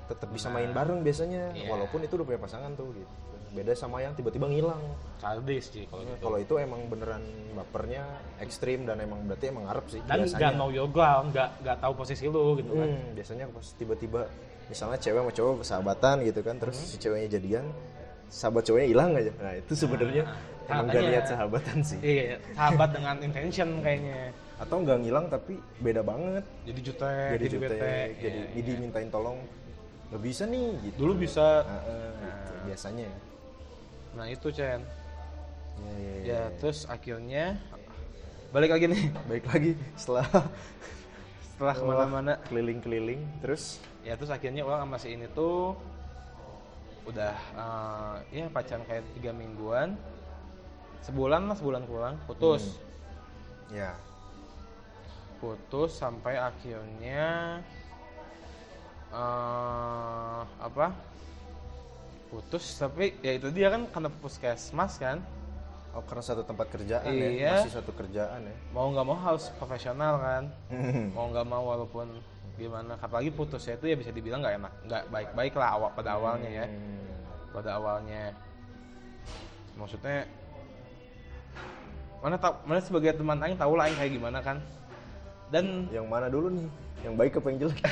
tetap 0.05 0.29
bisa 0.29 0.49
main 0.49 0.71
bareng 0.71 1.01
biasanya. 1.01 1.53
Iya. 1.53 1.69
walaupun 1.69 2.01
itu 2.01 2.15
udah 2.15 2.27
punya 2.27 2.41
pasangan 2.41 2.73
tuh 2.73 2.91
gitu. 2.93 3.07
Beda 3.53 3.73
sama 3.73 4.01
yang 4.01 4.13
tiba-tiba 4.13 4.49
ngilang. 4.49 4.81
Childish 5.19 5.69
sih 5.71 5.85
kalau 5.85 6.03
gitu. 6.03 6.17
kalau 6.21 6.39
itu 6.39 6.55
emang 6.57 6.89
beneran 6.89 7.21
bapernya 7.53 8.03
ekstrim 8.39 8.83
dan 8.83 8.97
emang 8.99 9.23
berarti 9.23 9.49
emang 9.49 9.69
ngarep 9.69 9.87
sih 9.89 10.01
dan 10.03 10.19
biasanya. 10.19 10.39
nggak 10.39 10.53
know 10.57 10.69
your 10.69 10.89
ground 10.89 11.31
nggak 11.31 11.51
nggak 11.61 11.77
tahu 11.79 11.93
posisi 11.95 12.25
lu 12.27 12.57
gitu 12.57 12.73
kan. 12.73 12.89
Hmm, 12.89 13.13
biasanya 13.13 13.45
pas 13.47 13.67
tiba-tiba 13.73 14.21
misalnya 14.65 14.97
cewek 14.97 15.21
sama 15.21 15.33
cowok 15.33 15.55
sahabatan 15.63 16.17
gitu 16.23 16.41
kan 16.41 16.57
terus 16.57 16.75
Hmm. 16.75 16.89
si 16.89 16.97
ceweknya 16.97 17.29
jadian 17.31 17.65
sahabat 18.27 18.63
cowoknya 18.65 18.89
hilang 18.89 19.11
aja. 19.13 19.33
Nah 19.37 19.55
itu 19.55 19.73
sebenarnya 19.77 20.25
Nah, 20.25 20.33
emang 20.73 20.87
gak 20.89 20.95
makanya- 20.97 21.11
niat 21.13 21.25
sahabatan 21.29 21.79
sih. 21.85 21.99
iya 22.01 22.37
sahabat 22.51 22.89
dengan 22.91 23.17
intention 23.21 23.69
kayaknya. 23.79 24.21
Atau 24.57 24.77
nggak 24.79 24.99
ngilang 25.03 25.27
tapi 25.29 25.53
beda 25.77 26.01
banget. 26.01 26.45
Jadi 26.65 26.81
jutek 26.81 27.29
jadi 27.29 27.37
jadi, 27.37 27.47
jutek 27.53 27.69
bete 27.69 27.95
jadi 28.17 28.41
Iya, 28.41 28.49
ini 28.49 28.57
iya. 28.57 28.69
dimintain 28.73 29.09
tolong 29.11 29.37
nggak 30.13 30.23
bisa 30.29 30.45
nih 30.45 30.69
gitu. 30.85 30.97
Dulu 31.09 31.13
bisa. 31.25 31.65
Nah, 31.65 31.81
eh, 31.89 32.13
gitu, 32.21 32.53
biasanya. 32.69 33.09
Ya 33.09 33.17
nah 34.13 34.29
itu 34.29 34.53
Chen 34.53 34.85
ya, 35.81 35.93
ya, 35.97 35.97
ya. 35.97 36.21
ya 36.21 36.41
terus 36.61 36.85
akhirnya 36.85 37.57
balik 38.53 38.77
lagi 38.77 38.93
nih. 38.93 39.09
Baik 39.33 39.49
lagi 39.49 39.73
setelah 39.97 40.29
setelah 41.57 41.75
ke 41.81 41.85
mana-mana. 41.89 42.33
Keliling-keliling 42.45 43.25
terus? 43.41 43.81
Ya 44.05 44.13
terus 44.21 44.29
akhirnya 44.29 44.69
orang 44.69 44.85
sama 44.85 44.97
si 45.01 45.17
ini 45.17 45.33
tuh 45.33 45.81
udah 47.09 47.35
eh, 47.57 48.45
ya 48.45 48.53
pacaran 48.53 48.85
kayak 48.85 49.09
tiga 49.17 49.33
mingguan. 49.33 49.97
Sebulan 51.09 51.49
lah 51.49 51.57
sebulan 51.57 51.89
kurang 51.89 52.21
putus. 52.29 52.77
Ya. 53.73 53.97
Putus 55.41 55.97
sampai 55.97 56.37
akhirnya 56.37 57.59
eh 59.13 60.41
apa? 60.59 60.87
Putus 62.33 62.65
tapi 62.81 63.13
ya 63.21 63.37
itu 63.37 63.53
dia 63.53 63.69
kan 63.69 63.85
karena 63.93 64.09
puskesmas 64.09 64.97
kan? 64.97 65.21
Oh 65.93 66.01
karena 66.09 66.25
satu 66.25 66.41
tempat 66.41 66.73
kerjaan 66.73 67.05
Iya. 67.05 67.29
ya 67.37 67.53
masih 67.61 67.77
satu 67.77 67.93
kerjaan 67.93 68.41
ya? 68.41 68.57
Mau 68.73 68.89
nggak 68.89 69.05
mau 69.05 69.19
harus 69.21 69.53
profesional 69.61 70.17
kan? 70.17 70.45
Mau 71.13 71.29
nggak 71.29 71.45
mau 71.45 71.69
walaupun 71.69 72.09
gimana 72.57 72.97
apalagi 72.97 73.29
putusnya 73.29 73.77
itu 73.77 73.93
ya 73.93 73.97
bisa 73.97 74.13
dibilang 74.13 74.41
nggak 74.41 74.57
enak 74.61 74.73
nggak 74.85 75.03
baik-baik 75.09 75.53
lah 75.57 75.69
awal 75.77 75.91
pada 75.93 76.17
awalnya 76.17 76.49
ya. 76.49 76.67
Hmm. 76.69 77.05
pada 77.53 77.71
awalnya. 77.77 78.33
Maksudnya 79.77 80.25
mana 82.25 82.41
tau 82.41 82.55
mana 82.65 82.81
sebagai 82.81 83.13
teman 83.13 83.37
aing 83.45 83.59
tahu 83.61 83.77
lah 83.77 83.85
aing 83.93 83.99
kayak 84.01 84.13
gimana 84.17 84.39
kan? 84.41 84.57
Dan 85.53 85.85
Yang 85.93 86.07
mana 86.09 86.33
dulu 86.33 86.49
nih? 86.49 86.65
Yang 87.03 87.15
baik 87.19 87.33
apa 87.37 87.47
yang 87.51 87.59
jelek? 87.61 87.81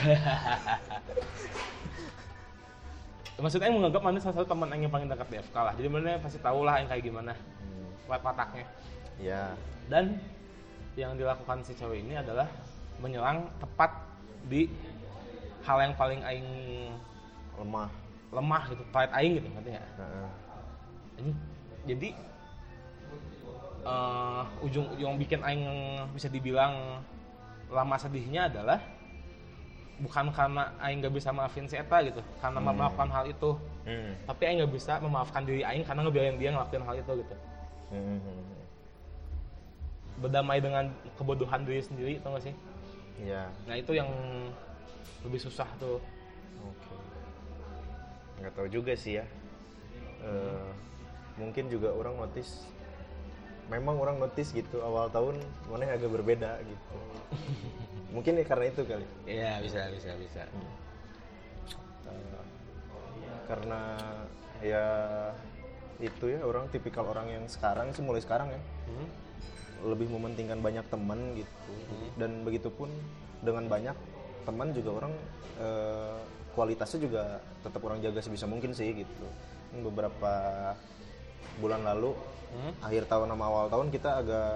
maksudnya 3.41 3.73
aing 3.73 3.77
menganggap 3.81 4.03
mana 4.05 4.21
salah 4.21 4.37
satu 4.37 4.53
teman 4.53 4.69
yang 4.77 4.93
paling 4.93 5.09
dekat 5.09 5.29
di 5.33 5.37
FK 5.41 5.57
lah 5.57 5.73
jadi 5.73 5.89
mana 5.89 6.21
pasti 6.21 6.39
tahu 6.45 6.61
lah 6.61 6.77
aing 6.77 6.89
kayak 6.93 7.05
gimana 7.09 7.33
Hmm, 7.33 7.89
lewat 8.05 8.21
wataknya 8.21 8.65
ya. 9.17 9.57
dan 9.89 10.21
yang 10.93 11.17
dilakukan 11.17 11.65
si 11.65 11.73
cewek 11.73 12.05
ini 12.05 12.21
adalah 12.21 12.45
menyerang 13.01 13.49
tepat 13.57 13.97
di 14.45 14.69
hal 15.65 15.81
yang 15.81 15.97
paling 15.97 16.21
aing 16.21 16.49
Lemah. 17.57 17.89
lemah 18.29 18.63
gitu 18.69 18.85
pride 18.93 19.13
aing 19.17 19.33
gitu 19.41 19.49
Heeh. 19.57 20.29
ini 21.25 21.33
jadi 21.89 22.09
eh 23.81 24.43
ujung 24.61 24.85
yang 25.01 25.17
bikin 25.17 25.41
aing 25.41 25.65
bisa 26.13 26.29
dibilang 26.29 27.01
lama 27.73 27.97
sedihnya 27.97 28.53
adalah 28.53 28.77
bukan 30.01 30.33
karena 30.33 30.73
aing 30.81 30.99
nggak 31.01 31.13
bisa 31.13 31.29
maafin 31.29 31.65
si 31.65 31.77
Eta 31.77 32.01
gitu 32.01 32.21
karena 32.41 32.59
Hmm. 32.59 32.73
melakukan 32.73 33.09
hal 33.09 33.25
itu 33.27 33.51
Hmm. 33.85 34.13
tapi 34.25 34.43
aing 34.45 34.59
nggak 34.61 34.73
bisa 34.73 34.97
memaafkan 34.99 35.45
diri 35.45 35.61
aing 35.61 35.85
karena 35.85 36.01
ngebiarin 36.03 36.37
dia 36.37 36.51
ngelakuin 36.51 36.83
hal 36.83 36.97
itu 36.97 37.13
gitu 37.21 37.35
Hmm. 37.91 38.21
berdamai 40.17 40.61
dengan 40.61 40.85
kebodohan 41.17 41.65
diri 41.65 41.81
sendiri 41.81 42.13
tau 42.21 42.37
gak 42.37 42.45
sih 42.45 42.55
Ya. 43.21 43.53
nah 43.65 43.77
itu 43.77 43.93
yang 43.93 44.09
lebih 45.21 45.37
susah 45.39 45.69
tuh 45.77 46.01
Oke. 46.61 46.93
Nggak 48.37 48.53
tahu 48.53 48.69
juga 48.69 48.93
sih 48.93 49.17
ya. 49.17 49.25
Eh, 50.21 50.69
mungkin 51.37 51.69
juga 51.69 51.89
orang 51.89 52.17
notice. 52.17 52.69
Memang 53.71 53.97
orang 53.97 54.19
notice 54.19 54.51
gitu 54.51 54.83
awal 54.83 55.07
tahun 55.09 55.39
mana 55.71 55.87
agak 55.89 56.11
berbeda 56.11 56.59
gitu. 56.61 56.99
mungkin 58.15 58.35
ya 58.35 58.45
karena 58.45 58.67
itu 58.67 58.83
kali. 58.83 59.07
iya 59.23 59.63
bisa 59.63 59.87
bisa 59.89 60.11
bisa 60.19 60.43
Eh, 62.11 62.43
karena 63.47 63.81
ya 64.61 64.85
itu 65.99 66.25
ya 66.27 66.43
orang 66.43 66.67
tipikal 66.69 67.07
orang 67.07 67.31
yang 67.31 67.45
sekarang 67.47 67.95
sih 67.95 68.03
mulai 68.03 68.19
sekarang 68.19 68.51
ya 68.51 68.61
Hmm? 68.91 69.07
lebih 69.87 70.11
mementingkan 70.11 70.59
banyak 70.59 70.83
teman 70.91 71.39
gitu 71.39 71.73
dan 72.19 72.43
begitupun 72.43 72.91
dengan 73.41 73.65
banyak 73.65 73.95
teman 74.43 74.75
juga 74.75 74.91
orang 74.99 75.13
eh, 75.57 76.19
kualitasnya 76.53 76.99
juga 77.01 77.23
tetap 77.63 77.79
orang 77.81 78.03
jaga 78.03 78.19
sebisa 78.19 78.45
mungkin 78.45 78.75
sih 78.75 78.91
gitu 78.93 79.27
beberapa 79.81 80.33
bulan 81.61 81.83
lalu 81.83 82.13
Hmm? 82.51 82.73
akhir 82.83 83.07
tahun 83.07 83.31
sama 83.31 83.45
awal 83.47 83.69
tahun 83.69 83.89
kita 83.89 84.17
agak 84.17 84.51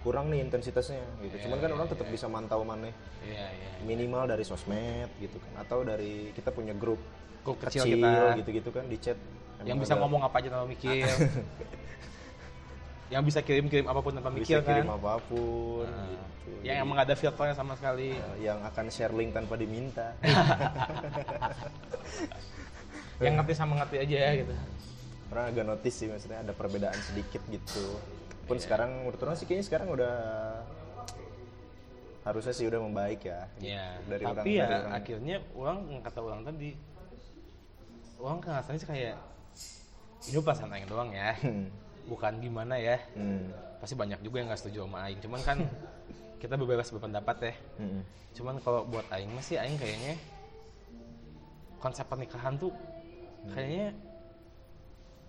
kurang 0.00 0.28
nih 0.28 0.40
intensitasnya 0.40 1.00
gitu. 1.20 1.44
Cuman 1.44 1.58
kan 1.58 1.68
orang 1.72 1.86
tetap 1.86 2.06
bisa 2.06 2.24
mantau 2.24 2.60
mana 2.60 2.88
iya 3.20 3.50
iya 3.50 3.68
minimal 3.82 4.24
dari 4.24 4.42
sosmed 4.42 5.08
gitu 5.18 5.38
kan. 5.38 5.60
Atau 5.60 5.80
dari 5.80 6.28
kita 6.30 6.48
punya 6.48 6.72
grup 6.72 6.98
Grup 7.40 7.56
kecil 7.58 7.84
kecil, 7.84 8.00
kita. 8.00 8.36
gitu-gitu 8.38 8.68
kan 8.70 8.84
di 8.84 8.96
chat. 8.96 9.16
Yang 9.60 9.76
bisa 9.82 9.92
ada- 9.92 10.00
ngomong 10.00 10.20
apa 10.22 10.38
aja 10.38 10.48
tanpa 10.50 10.66
mikir. 10.66 11.04
Yang 13.12 13.22
bisa 13.28 13.38
kirim-kirim 13.40 13.84
apa 13.84 14.00
pun 14.00 14.12
tanpa 14.12 14.28
bisa 14.28 14.40
mikir 14.40 14.58
kirim 14.64 14.82
kan 14.82 14.96
apa 14.96 15.12
pun 15.22 15.84
Nah, 15.84 16.04
gitu. 16.08 16.50
yang 16.62 16.76
emang 16.80 16.96
ada 16.98 17.12
filternya 17.12 17.52
sama 17.52 17.74
sekali. 17.74 18.14
Yang 18.40 18.58
akan 18.64 18.84
share 18.88 19.12
link 19.12 19.30
tanpa 19.30 19.54
diminta. 19.54 20.16
Yang 23.20 23.32
ngerti 23.36 23.52
sama 23.52 23.72
ngerti 23.78 23.96
aja 24.00 24.18
gitu 24.38 24.52
orang 25.28 25.44
agak 25.46 25.64
notice 25.64 25.96
sih 25.96 26.06
maksudnya 26.06 26.40
ada 26.40 26.52
perbedaan 26.52 26.96
sedikit 27.02 27.40
gitu 27.46 27.98
pun 28.44 28.54
Iya. 28.54 28.62
sekarang 28.62 28.90
menurut 29.00 29.20
orang 29.20 29.34
sih 29.34 29.44
kayaknya 29.44 29.66
sekarang 29.66 29.88
udah 29.90 30.14
harusnya 32.24 32.52
sih 32.52 32.64
udah 32.64 32.80
membaik 32.80 33.20
ya 33.22 33.40
ya 33.58 33.84
dari 34.02 34.22
tapi 34.22 34.32
orang- 34.32 34.46
ya 34.46 34.64
dari 34.64 34.74
orang- 34.74 34.94
akhirnya 34.94 35.36
orang 35.52 35.76
kata 36.00 36.18
orang 36.20 36.40
tadi 36.42 36.70
orang 38.16 38.36
ngerasanya 38.40 38.78
sih 38.78 38.88
kayak 38.88 39.16
ini 40.24 40.38
perasaan 40.38 40.72
aing 40.72 40.86
doang 40.86 41.10
ya 41.10 41.36
Hmm. 41.36 41.68
bukan 42.04 42.32
gimana 42.38 42.76
ya 42.76 42.96
Hmm. 43.12 43.52
pasti 43.76 43.92
banyak 43.92 44.20
juga 44.20 44.36
yang 44.38 44.48
gak 44.48 44.60
setuju 44.60 44.84
sama 44.84 45.04
aing 45.04 45.20
cuman 45.20 45.40
kan 45.40 45.58
kita 46.40 46.56
bebas 46.56 46.88
berpendapat 46.88 47.36
ya 47.42 47.54
Hmm. 47.76 48.00
cuman 48.32 48.56
kalau 48.58 48.84
buat 48.84 49.04
aing 49.10 49.28
masih 49.30 49.56
aing 49.56 49.76
kayaknya 49.76 50.16
konsep 51.76 52.04
pernikahan 52.04 52.56
tuh 52.56 52.72
kayaknya 53.46 53.92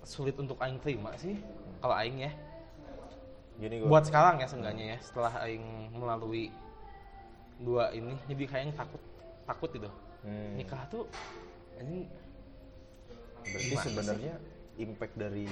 sulit 0.05 0.37
untuk 0.37 0.55
aing 0.61 0.77
terima 0.79 1.11
sih 1.17 1.35
kalau 1.81 1.95
aing 1.97 2.17
ya. 2.23 2.31
Gini 3.55 3.81
gua 3.81 3.87
buat 3.97 4.05
sekarang 4.05 4.39
ya 4.39 4.47
seenggaknya 4.47 4.85
ya 4.95 4.97
setelah 5.01 5.33
aing 5.43 5.63
melalui 5.95 6.51
dua 7.55 7.87
ini 7.91 8.13
jadi 8.27 8.43
kayak 8.45 8.61
aing 8.67 8.75
takut 8.75 9.01
takut 9.45 9.69
gitu. 9.73 9.89
Hmm. 10.25 10.57
nikah 10.57 10.81
tuh 10.89 11.05
ini 11.77 12.09
berarti 13.45 13.75
sebenarnya 13.77 14.33
impact 14.81 15.13
dari 15.13 15.45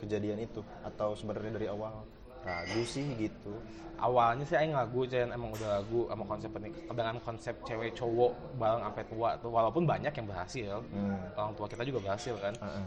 kejadian 0.00 0.40
itu 0.40 0.64
atau 0.82 1.12
sebenarnya 1.12 1.60
dari 1.60 1.68
awal? 1.68 2.00
Ragu 2.46 2.82
sih 2.86 3.02
gitu. 3.18 3.58
Awalnya 3.98 4.46
sih 4.46 4.54
aing 4.54 4.70
lagu 4.72 5.02
Cen. 5.04 5.34
Emang 5.34 5.50
udah 5.50 5.82
lagu 5.82 6.06
sama 6.06 6.24
konsep 6.24 6.48
pernikahan 6.54 6.94
dengan 6.94 7.16
konsep 7.20 7.54
cewek 7.66 7.90
cowok 7.92 8.32
bareng 8.56 8.82
sampai 8.86 9.04
tua 9.10 9.30
tuh. 9.42 9.50
Walaupun 9.50 9.82
banyak 9.82 10.12
yang 10.14 10.26
berhasil 10.30 10.78
Hmm. 10.94 11.18
orang 11.34 11.52
tua 11.58 11.66
kita 11.66 11.82
juga 11.82 11.98
berhasil 12.06 12.34
kan. 12.38 12.54
Heeh. 12.54 12.86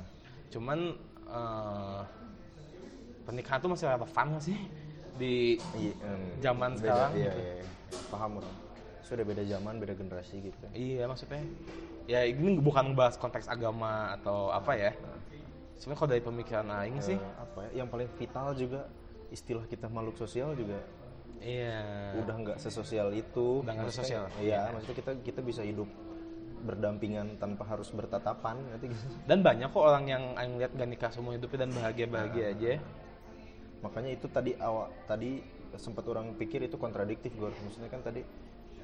Cuman 0.49 0.79
eh, 1.25 2.01
pernikahan 3.23 3.59
tuh 3.59 3.69
masih 3.69 3.85
relevan 3.87 4.25
nggak 4.29 4.43
sih 4.43 4.57
di 5.15 5.59
Iya. 5.75 5.93
Zaman 6.39 6.71
Beda, 6.73 6.81
sekarang 6.81 7.11
iya, 7.13 7.23
gitu. 7.27 7.39
iya, 7.39 7.53
iya. 7.55 7.65
paham 8.07 8.31
orang 8.37 8.55
sudah 9.01 9.25
beda 9.25 9.41
zaman 9.43 9.73
beda 9.75 9.93
generasi 9.93 10.35
gitu 10.39 10.57
kan 10.59 10.69
iya 10.71 11.03
maksudnya 11.03 11.41
ya 12.05 12.21
ini 12.23 12.57
bukan 12.57 12.93
bahas 12.93 13.17
konteks 13.17 13.45
agama 13.45 14.13
atau 14.13 14.49
apa 14.49 14.73
ya 14.73 14.91
sebenarnya 15.75 15.97
kalau 15.97 16.09
dari 16.09 16.23
pemikiran 16.23 16.67
aing 16.69 16.97
sih 16.99 17.17
Eh, 17.17 17.33
apa 17.35 17.59
ya 17.67 17.81
yang 17.81 17.87
paling 17.87 18.05
vital 18.13 18.53
juga 18.53 18.85
istilah 19.29 19.65
kita 19.65 19.85
makhluk 19.87 20.13
sosial 20.15 20.53
juga 20.53 20.77
iya 21.39 22.13
udah 22.15 22.35
nggak 22.37 22.57
sesosial 22.59 23.09
itu 23.11 23.65
Udah 23.65 23.73
nggak 23.73 23.89
sesosial. 23.89 24.29
iya 24.37 24.61
Iya. 24.61 24.77
maksudnya 24.77 24.97
kita 24.97 25.11
kita 25.25 25.39
bisa 25.41 25.61
hidup 25.63 25.89
berdampingan 26.63 27.39
tanpa 27.39 27.63
harus 27.65 27.89
bertatapan 27.95 28.59
nanti 28.69 28.91
gitu. 28.91 29.05
dan 29.25 29.39
banyak 29.41 29.69
kok 29.71 29.83
orang 29.83 30.05
yang 30.07 30.23
aing 30.35 30.59
lihat 30.59 30.71
gak 30.75 30.89
nikah 30.89 31.11
semua 31.11 31.35
hidupnya 31.35 31.65
dan 31.67 31.71
bahagia 31.73 32.05
bahagia 32.07 32.45
aja. 32.51 32.71
Makanya 33.79 34.09
itu 34.11 34.27
tadi 34.27 34.51
awal 34.59 34.91
tadi 35.07 35.39
sempat 35.79 36.03
orang 36.09 36.35
pikir 36.35 36.65
itu 36.65 36.75
kontradiktif 36.75 37.31
gue 37.37 37.47
maksudnya 37.47 37.87
kan 37.87 38.01
tadi 38.03 38.21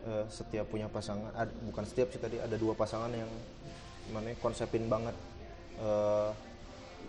eh, 0.07 0.25
setiap 0.31 0.69
punya 0.71 0.87
pasangan 0.87 1.33
ad- 1.35 1.55
bukan 1.67 1.83
setiap 1.83 2.07
sih 2.13 2.21
tadi 2.21 2.39
ada 2.39 2.55
dua 2.55 2.77
pasangan 2.77 3.11
yang 3.11 3.27
mana 4.13 4.31
konsepin 4.39 4.87
banget. 4.87 5.15
Eh, 5.81 6.29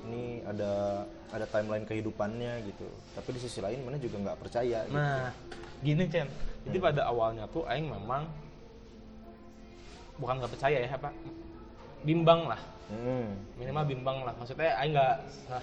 ini 0.06 0.38
ada 0.44 1.02
ada 1.34 1.46
timeline 1.50 1.86
kehidupannya 1.86 2.62
gitu. 2.66 2.86
Tapi 3.14 3.28
di 3.34 3.40
sisi 3.42 3.62
lain 3.62 3.86
mana 3.86 3.98
juga 3.98 4.18
nggak 4.22 4.38
percaya 4.38 4.82
gitu. 4.86 4.96
nah 4.98 5.30
gini 5.84 6.08
Chen 6.08 6.24
jadi 6.64 6.78
pada 6.80 7.04
awalnya 7.04 7.44
tuh 7.52 7.68
aing 7.68 7.86
memang 7.86 8.24
bukan 10.16 10.34
nggak 10.40 10.52
percaya 10.52 10.78
ya 10.80 10.90
apa 10.90 11.10
bimbang 12.02 12.46
lah 12.46 12.60
Hmm. 12.86 13.34
minimal 13.58 13.82
bimbang 13.82 14.22
lah 14.22 14.30
maksudnya 14.38 14.78
aing 14.78 14.94
nggak 14.94 15.14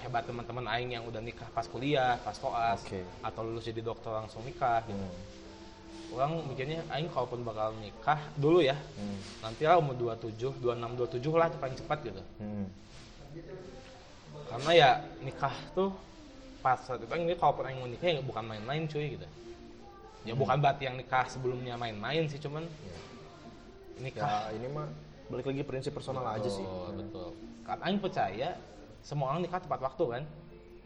hebat 0.03 0.27
teman-teman 0.27 0.67
aing 0.67 0.91
yang 0.91 1.07
udah 1.07 1.23
nikah 1.23 1.47
pas 1.49 1.63
kuliah 1.63 2.19
pas 2.19 2.35
koas 2.35 2.83
Oke. 2.83 2.99
atau 3.23 3.47
lulus 3.47 3.63
jadi 3.63 3.79
dokter 3.79 4.11
langsung 4.11 4.43
nikah 4.43 4.83
gitu 4.83 4.99
Hmm. 4.99 6.19
orang 6.19 6.43
mikirnya 6.43 6.83
aing 6.91 7.07
kalaupun 7.07 7.47
bakal 7.47 7.71
nikah 7.79 8.19
dulu 8.35 8.59
ya 8.59 8.75
Hmm. 8.99 9.15
nanti 9.39 9.63
lah 9.63 9.79
umur 9.79 9.95
27, 9.95 10.35
26, 10.59 10.99
27 10.99 11.31
lah 11.31 11.47
paling 11.47 11.79
cepat 11.79 11.97
gitu 12.03 12.21
Hmm. 12.43 12.67
karena 14.51 14.71
ya 14.75 14.89
nikah 15.23 15.55
tuh 15.71 15.95
pas 16.59 16.75
saat 16.77 16.99
itu 16.99 17.07
aing 17.07 17.31
kalaupun 17.33 17.63
aing 17.63 17.79
mau 17.79 17.87
nikah 17.87 18.07
ya 18.09 18.19
bukan 18.19 18.43
main-main 18.43 18.83
cuy 18.83 19.15
gitu 19.15 19.27
ya 20.27 20.35
bukan 20.35 20.59
berarti 20.59 20.91
yang 20.91 20.99
nikah 20.99 21.23
sebelumnya 21.25 21.75
main-main 21.75 22.27
sih 22.27 22.35
cuman 22.37 22.67
nikah 23.99 24.49
ya 24.49 24.55
ini 24.55 24.67
mah 24.69 24.87
balik 25.29 25.45
lagi 25.47 25.61
prinsip 25.63 25.91
personal 25.91 26.25
aja 26.25 26.45
sih 26.45 26.63
Betul, 26.63 26.93
betul. 26.99 27.29
Karena 27.63 27.81
Aing 27.85 27.99
percaya 27.99 28.49
semua 28.99 29.31
orang 29.31 29.41
nikah 29.41 29.59
tepat 29.59 29.79
waktu 29.81 30.05
kan. 30.09 30.23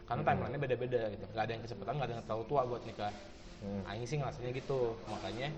Karena 0.06 0.22
timelinenya 0.24 0.56
beda-beda 0.58 1.00
gitu. 1.10 1.24
Gak 1.30 1.44
ada 1.44 1.52
yang 1.52 1.62
kecepatan, 1.62 1.92
gak 1.98 2.06
ada 2.08 2.14
yang 2.16 2.24
terlalu 2.24 2.44
tua 2.46 2.62
buat 2.64 2.82
nikah. 2.82 3.12
Hmm. 3.60 3.82
Aing 3.84 4.06
sih 4.06 4.16
ngerasanya 4.16 4.50
gitu. 4.54 4.94
Makanya 5.04 5.50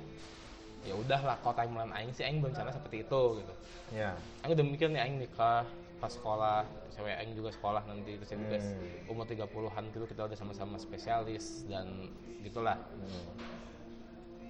ya 0.81 0.95
udahlah 0.97 1.37
kalau 1.39 1.55
timeline 1.55 1.93
Aing 1.93 2.11
sih 2.11 2.25
Aing 2.25 2.41
berencana 2.41 2.73
seperti 2.73 3.05
itu 3.05 3.23
gitu. 3.39 3.53
ya 3.93 4.17
Aing 4.43 4.53
udah 4.57 4.65
mikir 4.65 4.89
nih 4.89 5.01
Aing 5.01 5.21
nikah 5.21 5.69
pas 6.01 6.09
sekolah, 6.09 6.65
cewek 6.91 7.13
Aing 7.15 7.37
juga 7.37 7.53
sekolah 7.53 7.85
nanti 7.85 8.17
terus 8.17 8.33
juga 8.33 8.57
Hmm. 8.57 9.13
umur 9.13 9.29
30-an 9.29 9.85
gitu 9.93 10.05
kita 10.09 10.25
udah 10.25 10.35
sama-sama 10.35 10.81
spesialis 10.81 11.69
dan 11.69 12.09
gitulah. 12.41 12.81
Hmm. 12.81 13.29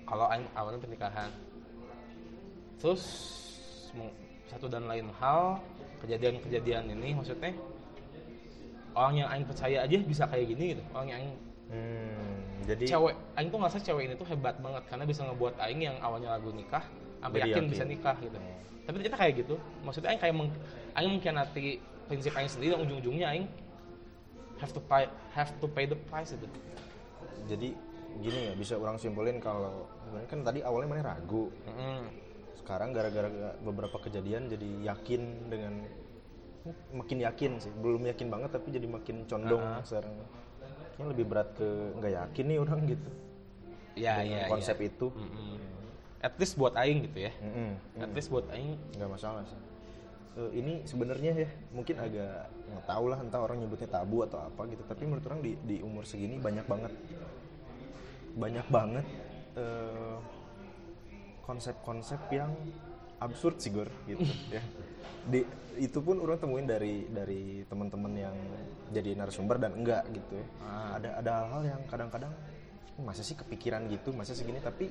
kalau 0.07 0.27
aing 0.27 0.47
awalnya 0.55 0.79
pernikahan 0.79 1.31
terus 2.81 3.03
satu 4.51 4.67
dan 4.67 4.89
lain 4.91 5.07
hal 5.21 5.63
kejadian-kejadian 6.03 6.91
ini 6.91 7.15
maksudnya 7.15 7.55
orang 8.97 9.15
yang 9.23 9.29
aing 9.31 9.47
percaya 9.47 9.87
aja 9.87 9.97
bisa 10.03 10.25
kayak 10.27 10.47
gini 10.51 10.75
gitu. 10.75 10.83
Orang 10.91 11.09
yang 11.13 11.19
aing 11.23 11.35
Hmm, 11.71 12.67
jadi 12.67 12.83
cewek 12.99 13.15
aing 13.39 13.47
tuh 13.47 13.59
ngerasa 13.63 13.79
cewek 13.79 14.03
ini 14.11 14.15
tuh 14.19 14.27
hebat 14.27 14.59
banget 14.59 14.83
karena 14.91 15.07
bisa 15.07 15.23
ngebuat 15.23 15.55
aing 15.63 15.79
yang 15.87 15.97
awalnya 16.03 16.35
lagu 16.35 16.51
nikah 16.51 16.83
sampai 17.23 17.47
yakin 17.47 17.63
yakin. 17.63 17.65
bisa 17.71 17.85
nikah 17.87 18.17
gitu. 18.19 18.35
Tapi 18.91 18.95
ternyata 18.99 19.19
kayak 19.23 19.35
gitu. 19.47 19.55
Maksudnya 19.87 20.11
aing 20.11 20.19
kayak 20.19 20.35
meng, 20.35 20.51
aing 20.99 21.11
mengkhianati 21.15 21.79
prinsip 22.11 22.35
aing 22.35 22.51
sendiri 22.51 22.75
dan 22.75 22.83
ujung-ujungnya 22.91 23.27
aing 23.31 23.47
have 24.59 24.75
to 24.75 24.83
pay 24.83 25.07
have 25.31 25.55
to 25.63 25.67
pay 25.71 25.87
the 25.87 25.95
price 26.11 26.35
gitu. 26.35 26.47
Jadi 27.47 27.71
gini 28.19 28.51
ya 28.51 28.53
bisa 28.59 28.75
orang 28.75 28.99
simpulin 28.99 29.39
kalau 29.39 29.87
sebenarnya 30.03 30.27
kan 30.27 30.41
tadi 30.43 30.61
awalnya 30.67 30.89
mana 30.91 31.03
ragu. 31.15 31.55
Mm-mm. 31.71 32.03
Sekarang 32.61 32.93
gara-gara 32.93 33.29
beberapa 33.61 33.97
kejadian 33.99 34.47
jadi 34.47 34.93
yakin 34.93 35.23
dengan 35.49 35.75
makin 36.93 37.19
yakin 37.25 37.53
sih. 37.59 37.73
Belum 37.73 38.05
yakin 38.05 38.29
banget 38.29 38.51
tapi 38.53 38.69
jadi 38.71 38.85
makin 38.87 39.25
condong 39.25 39.65
Ah. 39.65 39.81
sekarang. 39.83 40.13
Kayaknya 40.95 41.05
lebih 41.17 41.25
berat 41.27 41.49
ke 41.57 41.69
nggak 41.97 42.13
yakin 42.13 42.45
nih 42.47 42.59
orang 42.61 42.81
gitu. 42.87 43.11
Ya 43.97 44.21
dengan 44.21 44.45
ya 44.45 44.49
konsep 44.49 44.77
ya. 44.79 44.87
itu. 44.89 45.09
Mm-mm. 45.11 45.57
at 46.21 46.37
least 46.37 46.61
buat 46.61 46.77
aing 46.77 47.09
gitu 47.09 47.19
ya. 47.25 47.33
Mm-mm. 47.41 47.81
at 48.05 48.13
least 48.13 48.29
buat 48.29 48.45
aing. 48.53 48.77
Nggak 48.93 49.11
masalah 49.11 49.41
sih. 49.49 49.57
Eh, 50.37 50.51
ini 50.61 50.73
sebenarnya 50.85 51.33
ya 51.35 51.49
mungkin 51.73 51.97
agak 51.97 52.53
nggak 52.71 52.85
tahu 52.87 53.05
lah 53.09 53.19
entah 53.25 53.41
orang 53.41 53.59
nyebutnya 53.59 53.89
tabu 53.89 54.21
atau 54.23 54.45
apa 54.45 54.69
gitu. 54.69 54.85
Tapi 54.85 55.03
menurut 55.09 55.25
orang 55.25 55.41
di, 55.41 55.57
di 55.65 55.77
umur 55.81 56.05
segini 56.05 56.37
banyak 56.37 56.69
banget. 56.69 56.93
Banyak 58.37 58.67
banget 58.69 59.07
eh, 59.57 60.17
konsep-konsep 61.41 62.21
yang 62.31 62.51
absurd 63.19 63.57
sih 63.59 63.71
Gor 63.71 63.89
gitu 64.05 64.25
ya 64.55 64.63
di 65.23 65.45
itu 65.77 65.99
pun 65.99 66.17
orang 66.19 66.37
temuin 66.37 66.65
dari 66.65 67.05
dari 67.07 67.43
teman-teman 67.65 68.13
yang 68.15 68.37
jadi 68.91 69.15
narasumber 69.15 69.57
dan 69.57 69.73
enggak 69.75 70.03
gitu 70.11 70.35
ya. 70.35 70.47
Ah. 70.61 70.97
ada 70.97 71.09
ada 71.17 71.31
hal-hal 71.41 71.63
yang 71.69 71.83
kadang-kadang 71.87 72.33
masa 72.99 73.21
sih 73.21 73.33
kepikiran 73.35 73.85
gitu 73.87 74.13
masa 74.13 74.33
segini 74.33 74.59
tapi 74.59 74.89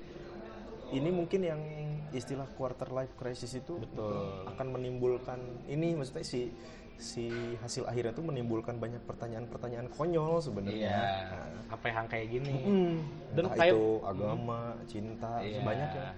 ini 0.89 1.10
mungkin 1.10 1.41
yang 1.41 1.62
istilah 2.10 2.50
quarter 2.52 2.89
life 2.89 3.14
crisis 3.16 3.54
itu 3.54 3.78
Betul. 3.78 4.50
akan 4.50 4.68
menimbulkan 4.72 5.38
ini 5.68 5.93
maksudnya 5.93 6.26
si 6.26 6.50
si 6.97 7.30
hasil 7.56 7.86
akhirnya 7.86 8.12
tuh 8.12 8.26
menimbulkan 8.26 8.76
banyak 8.76 9.00
pertanyaan-pertanyaan 9.06 9.88
konyol 9.89 10.41
sebenarnya. 10.41 10.84
iya 10.84 11.00
Nah, 11.32 11.47
apa 11.72 11.86
yang 11.88 12.06
kayak 12.08 12.28
gini 12.30 12.54
Hmm, 12.60 12.95
Dan 13.32 13.43
entah 13.45 13.56
kayak- 13.56 13.72
itu 13.72 13.86
agama, 14.04 14.60
cinta, 14.84 15.32
Iya. 15.39 15.62
banyak 15.64 15.89
ya. 15.95 16.10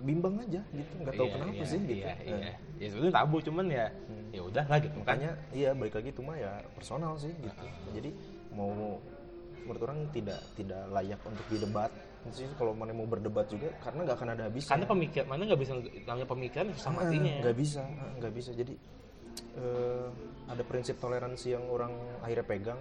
Bimbang 0.00 0.34
aja 0.38 0.60
gitu, 0.70 0.94
nggak 0.96 1.14
tahu 1.14 1.26
Iya, 1.26 1.34
kenapa 1.34 1.52
iya, 1.52 1.66
sih 1.66 1.80
gitu. 1.82 1.92
iya, 1.92 2.06
Nah, 2.08 2.16
iya. 2.40 2.52
ya 2.78 2.86
sebenarnya 2.88 3.14
tabu 3.14 3.36
cuman 3.38 3.66
ya 3.68 3.86
ya 4.30 4.40
udah 4.40 4.64
gitu 4.78 4.98
kan 5.02 5.16
Makanya 5.18 5.30
iya 5.50 5.70
balik 5.74 5.94
lagi 5.98 6.08
itu 6.08 6.22
mah 6.22 6.36
ya 6.38 6.52
personal 6.72 7.12
sih 7.16 7.32
gitu. 7.34 7.64
Jadi 7.92 8.10
mau 8.50 8.96
menurut 9.60 9.82
orang 9.84 9.98
tidak 10.10 10.40
tidak 10.54 10.82
layak 10.88 11.20
untuk 11.22 11.44
didebat. 11.48 11.90
Maksudnya 12.20 12.52
kalau 12.56 12.72
mana 12.72 12.92
mau 12.92 13.04
berdebat 13.04 13.48
juga 13.48 13.68
karena 13.80 14.04
nggak 14.04 14.16
akan 14.16 14.28
ada 14.32 14.42
habisnya. 14.48 14.70
karena 14.72 14.86
pemikir 14.86 15.22
mana 15.24 15.42
nggak 15.44 15.60
bisa 15.60 15.72
namanya 16.04 16.28
pemikiran 16.28 16.64
susah 16.72 16.90
Ah, 16.90 16.96
matinya 16.96 17.32
nggak 17.40 17.56
bisa 17.56 17.80
nggak 18.20 18.32
bisa 18.32 18.50
jadi 18.52 18.74
eh, 19.56 20.06
ada 20.46 20.62
prinsip 20.64 20.96
toleransi 20.96 21.54
yang 21.54 21.64
orang 21.68 21.92
akhirnya 22.20 22.46
pegang 22.46 22.80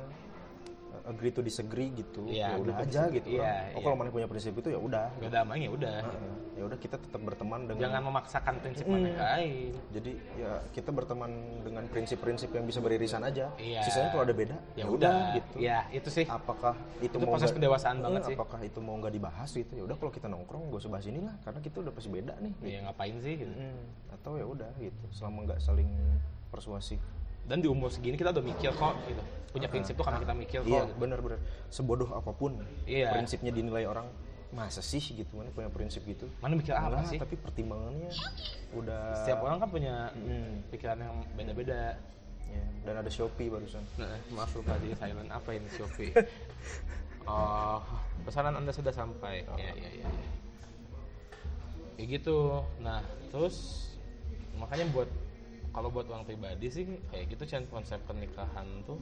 agree 1.02 1.30
to 1.30 1.40
disagree 1.40 1.90
gitu 1.92 2.22
Iya, 2.24 2.54
ya 2.54 2.58
udah 2.58 2.76
aja 2.78 3.02
gitu 3.10 3.28
Iya, 3.32 3.42
orang. 3.42 3.74
oh 3.74 3.82
kalau 3.82 3.96
mana 3.96 4.10
punya 4.10 4.26
prinsip 4.26 4.54
itu 4.54 4.70
ya 4.70 4.78
udah. 4.78 5.10
Nggak 5.16 5.32
damai 5.34 5.60
ya 5.60 5.70
udah. 5.70 5.96
Ah, 6.00 6.14
ya 6.54 6.64
udah 6.64 6.78
kita 6.78 6.96
tetap 6.96 7.18
berteman 7.20 7.66
dengan 7.66 7.82
jangan 7.84 8.02
memaksakan 8.06 8.54
prinsip 8.60 8.84
Hmm. 8.84 9.00
mana 9.00 9.10
ke 9.12 9.26
aing 9.34 9.74
jadi 9.90 10.12
ya 10.36 10.52
kita 10.70 10.90
berteman 10.90 11.32
dengan 11.62 11.84
prinsip-prinsip 11.88 12.50
yang 12.52 12.64
bisa 12.64 12.80
beririsan 12.80 13.22
aja. 13.22 13.50
Iya. 13.56 13.82
sisanya 13.82 14.10
kalau 14.10 14.24
ada 14.24 14.34
beda 14.34 14.58
ya 14.74 14.86
udah. 14.86 15.34
gitu. 15.34 15.56
Ya 15.58 15.88
itu 15.90 16.10
sih. 16.10 16.26
Apakah 16.26 16.74
itu, 16.98 17.10
Itu 17.10 17.18
mau 17.20 17.34
proses 17.34 17.48
nggak- 17.48 17.58
pendewasaan 17.58 17.96
Hmm, 17.96 18.06
banget 18.06 18.22
sih. 18.24 18.36
apakah 18.36 18.60
itu 18.62 18.80
mau 18.80 18.96
nggak 18.96 19.12
dibahas 19.12 19.50
gitu? 19.52 19.72
Ya 19.72 19.84
udah 19.84 19.96
kalau 19.96 20.12
kita 20.12 20.28
nongkrong 20.28 20.70
gak 20.70 20.80
usah 20.80 20.92
bahas 20.92 21.06
inilah 21.06 21.36
karena 21.42 21.60
kita 21.60 21.78
udah 21.80 21.92
pasti 21.92 22.10
beda 22.10 22.34
nih. 22.38 22.54
Ya 22.62 22.80
ngapain 22.84 23.16
sih 23.18 23.34
gitu. 23.36 23.50
Hmm, 23.52 23.82
atau 24.12 24.36
ya 24.36 24.46
udah 24.46 24.70
gitu 24.78 25.06
selama 25.10 25.46
nggak 25.46 25.60
saling 25.60 25.90
persuasif 26.48 27.00
dan 27.50 27.60
di 27.60 27.68
umur 27.68 27.90
segini 27.90 28.14
kita 28.14 28.30
udah 28.30 28.46
mikir 28.46 28.70
kok 28.72 28.94
gitu. 29.04 29.22
Punya 29.50 29.66
prinsip 29.66 29.98
tuh 29.98 30.06
karena 30.06 30.22
kita 30.22 30.34
mikir 30.34 30.60
kok 30.62 30.70
iya 30.70 30.86
gitu. 30.86 30.94
benar-benar 30.96 31.42
sebodoh 31.68 32.14
apa 32.14 32.30
pun 32.30 32.62
Iya. 32.86 33.10
prinsipnya 33.12 33.50
dinilai 33.50 33.84
orang 33.84 34.06
masa 34.50 34.82
sih 34.82 35.02
gitu 35.02 35.34
mana 35.34 35.50
punya 35.50 35.70
prinsip 35.70 36.06
gitu? 36.06 36.30
Mana 36.38 36.54
mikir 36.54 36.72
apa 36.72 37.02
sih? 37.06 37.18
Tapi 37.18 37.34
pertimbangannya 37.36 38.14
udah 38.72 39.18
setiap 39.18 39.42
orang 39.42 39.58
kan 39.58 39.70
punya 39.70 40.14
Hmm, 40.14 40.62
pikiran 40.70 40.98
yang 40.98 41.16
beda-beda. 41.34 41.98
Ya. 42.50 42.66
dan 42.82 42.98
ada 42.98 43.10
Shopee 43.10 43.46
barusan. 43.46 43.86
Nah 44.02 44.10
maaf 44.34 44.50
lupa 44.54 44.74
di 44.78 44.90
silent. 44.94 45.30
Apa 45.30 45.54
ini 45.54 45.70
Shopee? 45.70 46.10
Oh 47.30 47.78
pesanan 48.26 48.58
anda 48.58 48.74
sudah 48.74 48.90
sampai. 48.90 49.46
Ya 49.54 49.70
ya 49.70 49.74
ya, 49.78 49.90
ya. 50.02 50.10
kayak 51.94 52.08
gitu. 52.10 52.66
Nah 52.80 53.06
terus 53.30 53.86
makanya 54.58 54.90
buat 54.90 55.10
kalau 55.70 55.90
buat 55.90 56.10
orang 56.10 56.26
pribadi 56.26 56.68
sih 56.68 56.86
kayak 57.10 57.26
gitu 57.32 57.44
kan 57.46 57.64
konsep 57.70 58.00
pernikahan 58.04 58.66
tuh 58.84 58.98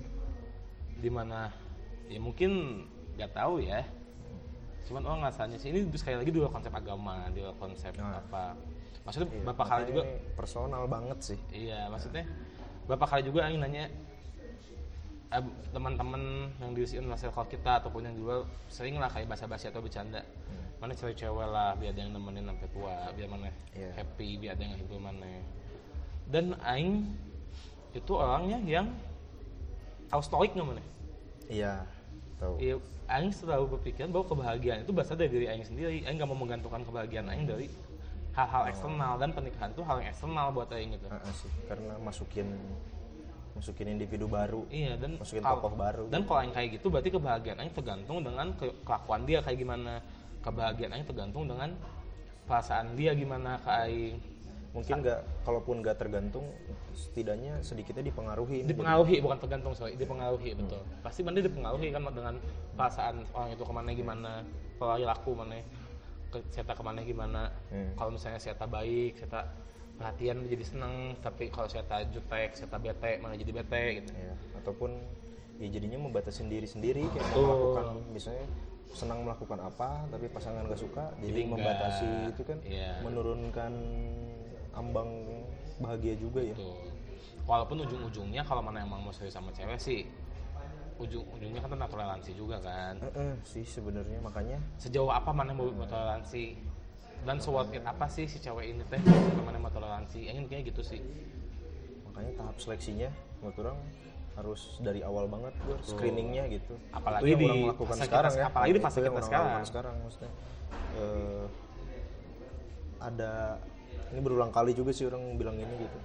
di 0.98 1.08
mana 1.08 1.52
ya 2.08 2.20
mungkin 2.20 2.84
nggak 3.16 3.32
tahu 3.34 3.62
ya 3.62 3.82
cuman 4.88 5.04
orang 5.04 5.20
ngasanya 5.28 5.58
sih 5.60 5.70
ini 5.70 5.84
sekali 5.94 6.16
lagi 6.16 6.32
di 6.32 6.40
luar 6.40 6.52
konsep 6.52 6.72
agama 6.72 7.28
di 7.32 7.44
luar 7.44 7.56
konsep 7.60 7.92
Nah. 7.98 8.20
apa 8.20 8.56
maksudnya 9.04 9.28
Iya, 9.30 9.44
bapak 9.44 9.66
kali 9.68 9.84
juga 9.92 10.04
personal 10.34 10.84
banget 10.88 11.20
sih 11.24 11.40
Iya, 11.52 11.92
maksudnya 11.92 12.24
berapa 12.88 13.04
kali 13.04 13.22
juga 13.28 13.48
Aing 13.48 13.60
nanya 13.60 13.92
eh, 15.28 15.44
teman-teman 15.76 16.48
yang 16.64 16.72
di 16.72 16.88
usia 16.88 17.04
circle 17.04 17.52
kita 17.52 17.84
ataupun 17.84 18.08
yang 18.08 18.16
di 18.16 18.24
luar 18.24 18.48
sering 18.72 18.96
lah 18.96 19.12
kayak 19.12 19.28
basa-basi 19.28 19.68
atau 19.68 19.84
bercanda. 19.84 20.24
Mana 20.80 20.96
cewek-cewek 20.96 21.48
lah 21.52 21.76
biar 21.76 21.92
ada 21.92 22.00
yang 22.00 22.16
nemenin 22.16 22.48
sampai 22.48 22.70
tua, 22.72 22.96
biar 23.12 23.28
mana 23.28 23.52
Iya. 23.76 23.92
happy, 23.92 24.40
biar 24.40 24.56
ada 24.56 24.64
yang 24.64 24.80
hibur 24.80 25.04
mana. 25.04 25.28
Dan 26.28 26.56
Aing 26.60 27.08
itu 27.92 28.12
orangnya 28.12 28.60
yang 28.62 28.88
tahu 30.08 30.22
stoik 30.22 30.52
nggak 30.54 30.68
mana? 30.68 30.84
iya 31.48 31.88
tahu 32.38 32.60
Iya, 32.60 32.76
Aing 33.08 33.32
selalu 33.32 33.74
berpikiran 33.74 34.12
bahwa 34.12 34.28
kebahagiaan 34.28 34.84
itu 34.84 34.92
berasal 34.92 35.16
dari 35.16 35.32
diri 35.32 35.48
Aing 35.48 35.64
sendiri. 35.64 36.04
Aing 36.04 36.16
nggak 36.16 36.28
mau 36.28 36.36
menggantungkan 36.36 36.84
kebahagiaan 36.84 37.28
Aing 37.28 37.46
dari 37.46 37.72
hal-hal 38.34 38.64
eksternal 38.68 39.18
dan 39.18 39.32
pernikahan 39.32 39.72
itu 39.72 39.82
hal 39.82 39.98
yang 39.98 40.10
eksternal 40.12 40.52
buat 40.52 40.70
Aing 40.70 40.94
gitu. 40.94 41.08
Ah, 41.08 41.24
sih 41.34 41.50
karena 41.66 41.96
masukin 41.98 42.48
masukin 43.54 43.90
individu 43.90 44.30
baru 44.30 44.70
Iya 44.70 45.02
dan 45.02 45.18
Masukin 45.18 45.42
kal- 45.42 45.58
tokoh 45.58 45.74
baru. 45.74 46.04
Dan 46.08 46.22
kalau 46.24 46.40
yang 46.42 46.54
kayak 46.54 46.78
gitu 46.78 46.92
berarti 46.92 47.10
kebahagiaan 47.10 47.58
Aing 47.58 47.74
tergantung 47.74 48.20
dengan 48.22 48.48
ke- 48.54 48.76
kelakuan 48.84 49.24
dia 49.24 49.40
kayak 49.40 49.58
gimana. 49.58 49.94
Kebahagiaan 50.44 50.92
Aing 50.94 51.08
tergantung 51.08 51.48
dengan 51.48 51.74
perasaan 52.44 52.94
dia 52.94 53.12
gimana 53.12 53.58
ke 53.58 53.72
Aing. 53.72 54.16
Mungkin 54.78 55.02
nggak 55.02 55.20
kalaupun 55.42 55.82
nggak 55.82 55.98
tergantung 55.98 56.46
setidaknya 56.94 57.58
sedikitnya 57.66 58.06
dipengaruhi 58.14 58.62
ini. 58.62 58.70
Dipengaruhi 58.70 59.18
bukan 59.26 59.38
tergantung 59.42 59.74
sorry, 59.74 59.98
dipengaruhi 59.98 60.54
betul. 60.54 60.86
Pasti 61.02 61.26
mana 61.26 61.42
dipengaruhi 61.42 61.90
kan 61.90 62.06
dengan 62.14 62.36
perasaan 62.78 63.26
orang 63.34 63.50
itu 63.58 63.64
ke 63.66 63.74
mana 63.74 63.90
gimana, 63.98 64.32
kalau 64.78 65.02
laku 65.02 65.32
mana, 65.34 65.58
ke 66.30 66.38
Seta 66.54 66.78
ke 66.78 66.84
mana 66.86 67.02
gimana. 67.02 67.50
Hmm. 67.74 67.98
Kalau 67.98 68.14
misalnya 68.14 68.38
Seta 68.38 68.70
baik, 68.70 69.18
Seta 69.18 69.50
perhatian 69.98 70.46
jadi 70.46 70.62
seneng, 70.62 71.18
tapi 71.26 71.50
kalau 71.50 71.66
Seta 71.66 72.06
jutek, 72.14 72.54
Seta 72.54 72.78
bete, 72.78 73.18
malah 73.18 73.34
jadi 73.34 73.50
bete 73.50 73.84
gitu. 74.06 74.14
ya 74.14 74.34
ataupun 74.62 74.94
ya 75.58 75.68
jadinya 75.74 75.98
membatasin 76.06 76.52
diri 76.52 76.70
sendiri 76.70 77.08
kayak 77.10 77.26
Betul. 77.34 77.50
melakukan 77.50 77.86
misalnya 78.14 78.46
senang 78.94 79.24
melakukan 79.24 79.60
apa 79.64 80.06
tapi 80.12 80.28
pasangan 80.32 80.64
nggak 80.68 80.80
suka 80.80 81.12
jadi, 81.24 81.32
Jadi 81.34 81.42
membatasi 81.50 82.08
nggak, 82.08 82.32
itu 82.36 82.42
kan 82.44 82.58
iya. 82.68 82.92
menurunkan 83.04 83.72
ambang 84.78 85.10
bahagia 85.82 86.14
juga 86.16 86.46
ya. 86.46 86.54
Betul. 86.54 86.78
Walaupun 87.48 87.78
ujung-ujungnya 87.88 88.44
kalau 88.46 88.62
mana 88.62 88.84
emang 88.84 89.02
mau 89.02 89.14
serius 89.16 89.34
sama 89.34 89.50
cewek 89.56 89.80
sih, 89.80 90.06
ujung-ujungnya 91.00 91.64
kan 91.64 91.70
tentang 91.74 91.90
toleransi 91.90 92.32
juga 92.36 92.58
kan. 92.62 93.00
Eh, 93.02 93.14
eh, 93.16 93.34
sih 93.48 93.66
sebenarnya 93.66 94.20
makanya. 94.22 94.60
Sejauh 94.78 95.10
apa 95.10 95.32
mana 95.32 95.56
mau, 95.56 95.70
mau 95.72 95.88
toleransi? 95.88 96.58
Dan 97.26 97.42
worth 97.50 97.74
it 97.74 97.82
apa 97.82 98.06
sih 98.08 98.30
si 98.30 98.38
cewek 98.38 98.78
ini 98.78 98.84
teh? 98.88 99.02
Mana 99.42 99.58
mau 99.58 99.72
toleransi? 99.74 100.30
Ingin 100.30 100.46
kayak 100.46 100.70
gitu 100.74 100.84
sih. 100.86 101.02
makanya 102.08 102.34
tahap 102.34 102.58
seleksinya 102.58 103.14
menurut 103.46 103.58
orang 103.62 103.78
harus 104.34 104.62
dari 104.82 105.06
awal 105.06 105.30
banget 105.30 105.54
gue 105.66 105.78
screeningnya 105.86 106.50
gitu. 106.50 106.74
Apalagi 106.90 107.26
itu 107.26 107.30
yang 107.30 107.38
di 107.38 107.46
orang 107.46 107.70
lakukan 107.74 107.94
fase 107.94 108.02
kita 108.02 108.10
sekarang 108.10 108.32
se- 108.34 108.40
ya. 108.42 108.46
Apalagi 108.50 108.72
di 108.74 108.82
fase 108.82 109.00
kita 109.06 109.22
sekarang. 109.22 109.62
sekarang 109.70 109.96
maksudnya. 110.02 110.32
Eh, 110.98 111.46
ada 112.98 113.34
ini 114.08 114.20
berulang 114.20 114.50
kali 114.50 114.72
juga 114.72 114.92
sih 114.92 115.04
orang 115.04 115.36
bilang 115.36 115.56
ini 115.56 115.74
gitu 115.80 115.98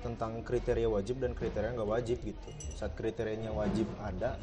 tentang 0.00 0.40
kriteria 0.40 0.88
wajib 0.88 1.20
dan 1.20 1.36
kriteria 1.36 1.76
nggak 1.76 1.90
wajib 1.90 2.16
gitu 2.20 2.48
saat 2.72 2.96
kriterianya 2.96 3.52
wajib 3.52 3.84
ada 4.00 4.40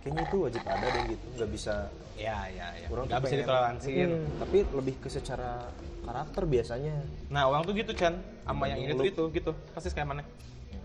kayaknya 0.00 0.24
itu 0.24 0.36
wajib 0.40 0.62
ada 0.64 0.86
deh 0.86 1.04
gitu 1.12 1.26
nggak 1.36 1.50
bisa 1.50 1.74
Ya, 2.14 2.46
ya, 2.46 2.70
ya. 2.78 2.86
orang 2.94 3.10
Gak 3.10 3.18
tuh 3.18 3.26
bisa 3.26 3.36
ditoleransiin. 3.42 4.06
Hmm, 4.06 4.38
tapi 4.38 4.62
lebih 4.70 5.02
ke 5.02 5.10
secara 5.10 5.66
karakter 6.06 6.46
biasanya 6.46 6.94
Nah, 7.26 7.50
orang 7.50 7.66
tuh 7.66 7.74
gitu 7.74 7.90
Chan, 7.90 8.14
sama 8.46 8.70
yang 8.70 8.86
ini 8.86 8.94
tuh 8.94 9.02
itu 9.10 9.22
gitu. 9.34 9.50
Pasti 9.74 9.90
kayak 9.90 10.08
mana? 10.14 10.22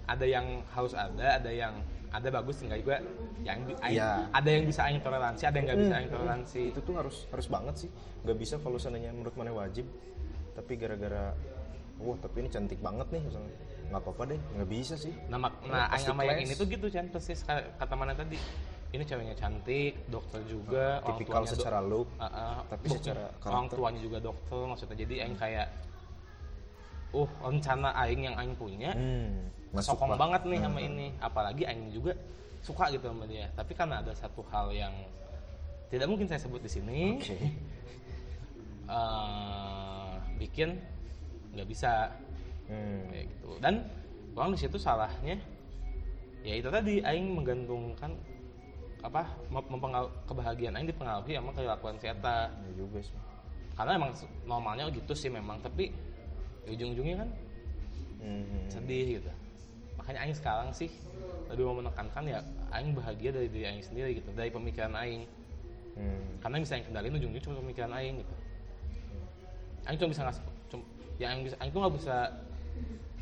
ada 0.09 0.25
yang 0.25 0.65
harus 0.73 0.97
ada 0.97 1.37
ada 1.37 1.51
yang 1.53 1.77
ada 2.09 2.27
bagus 2.33 2.65
enggak 2.65 2.81
juga 2.81 2.97
yang 3.45 3.61
Iya. 3.77 4.25
ada 4.33 4.49
yang 4.49 4.65
bisa 4.65 4.89
aing 4.89 5.05
toleransi 5.05 5.43
ada 5.45 5.53
yang 5.53 5.65
nggak 5.69 5.79
bisa 5.79 5.93
Hmm, 5.93 5.99
aing 6.01 6.09
toleransi 6.09 6.61
itu 6.73 6.79
tuh 6.81 6.93
harus 6.97 7.17
harus 7.29 7.45
banget 7.45 7.75
sih 7.77 7.89
nggak 8.25 8.37
bisa 8.41 8.55
kalau 8.57 8.81
seandainya 8.81 9.13
menurut 9.13 9.37
mana 9.37 9.53
wajib 9.53 9.85
tapi 10.59 10.75
gara-gara 10.75 11.31
wah 11.97 12.17
tapi 12.19 12.43
ini 12.43 12.49
cantik 12.49 12.79
banget 12.79 13.07
nih 13.09 13.23
misalnya 13.23 13.53
nggak 13.89 14.01
apa-apa 14.01 14.23
deh 14.27 14.39
nggak 14.53 14.69
bisa 14.69 14.93
sih 14.95 15.15
nah, 15.25 15.39
mak- 15.39 15.63
nah 15.63 15.87
Pasti 15.87 16.05
sama 16.05 16.21
yang 16.21 16.43
ini 16.43 16.53
tuh 16.53 16.67
gitu 16.67 16.85
Chan 16.87 17.07
persis 17.07 17.39
ka- 17.41 17.73
kata 17.75 17.95
mana 17.95 18.11
tadi 18.11 18.35
ini 18.89 19.01
ceweknya 19.01 19.33
cantik 19.33 19.93
dokter 20.05 20.41
juga 20.43 20.99
orang 20.99 21.07
tipikal 21.07 21.43
secara 21.45 21.79
look 21.79 22.09
Ah, 22.17 22.27
ah. 22.27 22.55
Tapi 22.67 22.85
Buk- 22.85 22.99
secara 22.99 23.31
orang 23.39 23.65
karakter. 23.65 23.77
tuanya 23.77 23.99
juga 23.99 24.17
dokter 24.19 24.59
maksudnya 24.61 24.97
jadi 24.97 25.15
aing 25.23 25.37
kayak 25.37 25.67
uh 27.11 27.29
rencana 27.41 27.89
aing 27.97 28.21
yang 28.21 28.35
aing 28.35 28.53
punya 28.53 28.91
hmm, 28.93 29.49
sokong 29.75 30.13
lah. 30.13 30.17
Hmm. 30.17 30.23
banget 30.27 30.41
nih 30.45 30.59
sama 30.59 30.79
ini 30.79 31.07
apalagi 31.17 31.63
aing 31.65 31.89
juga 31.89 32.13
suka 32.59 32.91
gitu 32.91 33.07
sama 33.07 33.25
dia 33.25 33.47
tapi 33.55 33.71
karena 33.73 34.03
ada 34.03 34.13
satu 34.13 34.43
hal 34.45 34.69
yang 34.69 34.93
tidak 35.87 36.05
mungkin 36.05 36.27
saya 36.27 36.37
sebut 36.37 36.59
di 36.59 36.69
sini 36.69 37.17
oke 37.17 37.33
eh, 38.89 40.08
bikin 40.39 40.79
nggak 41.53 41.67
bisa. 41.67 42.09
Hmm. 42.69 43.01
kayak 43.09 43.25
gitu. 43.33 43.49
Dan 43.57 43.81
orang 44.37 44.53
di 44.53 44.59
situ 44.61 44.77
salahnya 44.77 45.41
ya 46.45 46.53
itu 46.55 46.69
tadi 46.69 47.01
aing 47.01 47.33
menggantungkan 47.33 48.13
apa 49.01 49.25
mem- 49.49 49.69
mempengaruh 49.73 50.11
kebahagiaan 50.29 50.77
aing 50.77 50.87
dipengaruhi 50.87 51.33
sama 51.33 51.51
kelakuan 51.51 51.97
si 51.97 52.05
Eta. 52.07 52.47
Ya 52.47 52.71
juga 52.77 53.01
sih. 53.01 53.17
Karena 53.73 53.97
emang 53.97 54.11
normalnya 54.45 54.85
gitu 54.93 55.17
sih 55.17 55.33
memang 55.33 55.57
tapi 55.59 55.89
ya 56.63 56.69
ujung-ujungnya 56.73 57.25
kan 57.25 57.29
Hmm. 58.19 58.67
sedih 58.69 59.17
gitu. 59.17 59.31
Makanya 59.97 60.27
aing 60.27 60.35
sekarang 60.37 60.69
sih 60.69 60.91
lebih 61.49 61.65
mau 61.65 61.81
menekankan 61.81 62.23
ya 62.29 62.39
aing 62.69 62.93
bahagia 62.93 63.33
dari 63.33 63.49
diri 63.49 63.65
aing 63.65 63.81
sendiri 63.81 64.21
gitu 64.21 64.29
dari 64.37 64.53
pemikiran 64.53 64.93
aing. 64.93 65.25
Hmm. 65.99 66.39
karena 66.39 66.55
yang 66.55 66.63
bisa 66.63 66.73
aing 66.79 66.85
kendalin 66.87 67.11
ujung-ujungnya 67.11 67.43
cuma 67.43 67.55
pemikiran 67.59 67.91
aing 67.99 68.15
gitu 68.23 68.35
aing 69.89 69.97
cuma 69.97 70.09
bisa 70.09 70.21
ngasih 70.23 70.41
cuma, 70.69 70.83
ya 71.17 71.25
aing 71.29 71.41
bisa 71.43 71.55
aing 71.57 71.71
tuh 71.71 71.81
nggak 71.81 71.95
bisa 71.97 72.15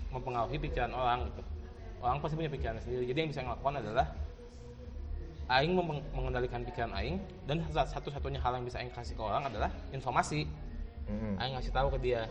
mempengaruhi 0.07 0.57
pikiran 0.59 0.91
orang 0.91 1.20
gitu. 1.26 1.41
Orang 1.97 2.20
pasti 2.20 2.36
punya 2.36 2.51
pikiran 2.51 2.76
sendiri. 2.78 3.07
Jadi 3.07 3.18
yang 3.18 3.30
bisa 3.32 3.39
aing 3.41 3.51
lakukan 3.51 3.76
adalah 3.80 4.07
aing 5.47 5.72
mengendalikan 6.11 6.61
pikiran 6.61 6.91
aing 6.93 7.18
dan 7.47 7.63
satu-satunya 7.72 8.38
hal 8.38 8.51
yang 8.53 8.65
bisa 8.68 8.78
aing 8.78 8.91
kasih 8.91 9.15
ke 9.15 9.24
orang 9.24 9.47
adalah 9.47 9.72
informasi. 9.89 10.43
Hmm. 11.07 11.39
aing 11.39 11.55
ngasih 11.55 11.72
tahu 11.72 11.88
ke 11.95 12.03
dia 12.03 12.28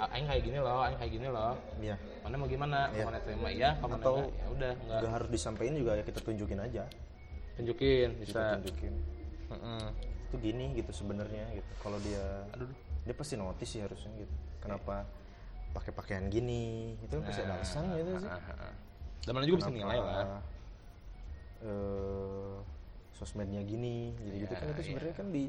"A- 0.00 0.08
aing 0.16 0.24
kayak 0.24 0.40
gini 0.40 0.56
loh 0.56 0.80
aing 0.80 0.96
kayak 0.96 1.12
gini 1.12 1.28
loh. 1.28 1.52
Iya. 1.76 2.00
mana 2.24 2.34
mau 2.34 2.48
gimana? 2.48 2.88
Kalau 2.88 3.12
mana 3.12 3.20
terima 3.20 3.48
iya 3.52 3.70
kalau 3.76 3.92
mana 3.92 4.00
Atau 4.00 4.14
ya 4.32 4.46
udah 4.48 4.72
enggak. 4.72 4.98
nggak 5.04 5.12
harus 5.12 5.28
disampaikan 5.28 5.74
juga 5.76 5.92
ya 5.94 6.02
kita 6.02 6.20
tunjukin 6.24 6.58
aja. 6.58 6.82
Tunjukin 7.54 8.08
kita 8.16 8.24
bisa. 8.24 8.42
tunjukin. 8.56 8.92
Heeh. 9.46 9.84
itu 10.26 10.36
gini 10.42 10.64
gitu 10.74 10.90
sebenarnya 10.90 11.44
gitu 11.54 11.72
kalau 11.78 12.00
dia 12.02 12.24
aduh 12.50 12.66
dia 13.06 13.14
pasti 13.14 13.34
notice 13.38 13.70
sih 13.70 13.80
harusnya 13.80 14.10
gitu. 14.18 14.34
Kenapa 14.58 15.06
pakai 15.72 15.92
pakaian 15.94 16.26
gini? 16.26 16.98
Itu 17.00 17.16
kan 17.16 17.24
pasti 17.24 17.40
ada 17.40 17.54
alasan 17.56 17.84
gitu 17.94 18.10
sih. 18.18 18.28
Ah, 18.28 18.42
ah, 18.42 18.62
ah. 18.66 18.74
dan 19.22 19.32
mana 19.32 19.44
juga 19.46 19.58
bisa 19.62 19.70
Kenapa, 19.70 19.80
nilai 19.86 19.98
lah. 19.98 20.42
eh, 21.62 22.56
sosmednya 23.12 23.62
gini 23.64 24.12
gitu 24.20 24.44
gitu 24.44 24.52
Iya, 24.52 24.60
kan 24.60 24.66
itu 24.68 24.76
iya. 24.76 24.86
sebenarnya 24.86 25.14
kan 25.16 25.28
di 25.32 25.44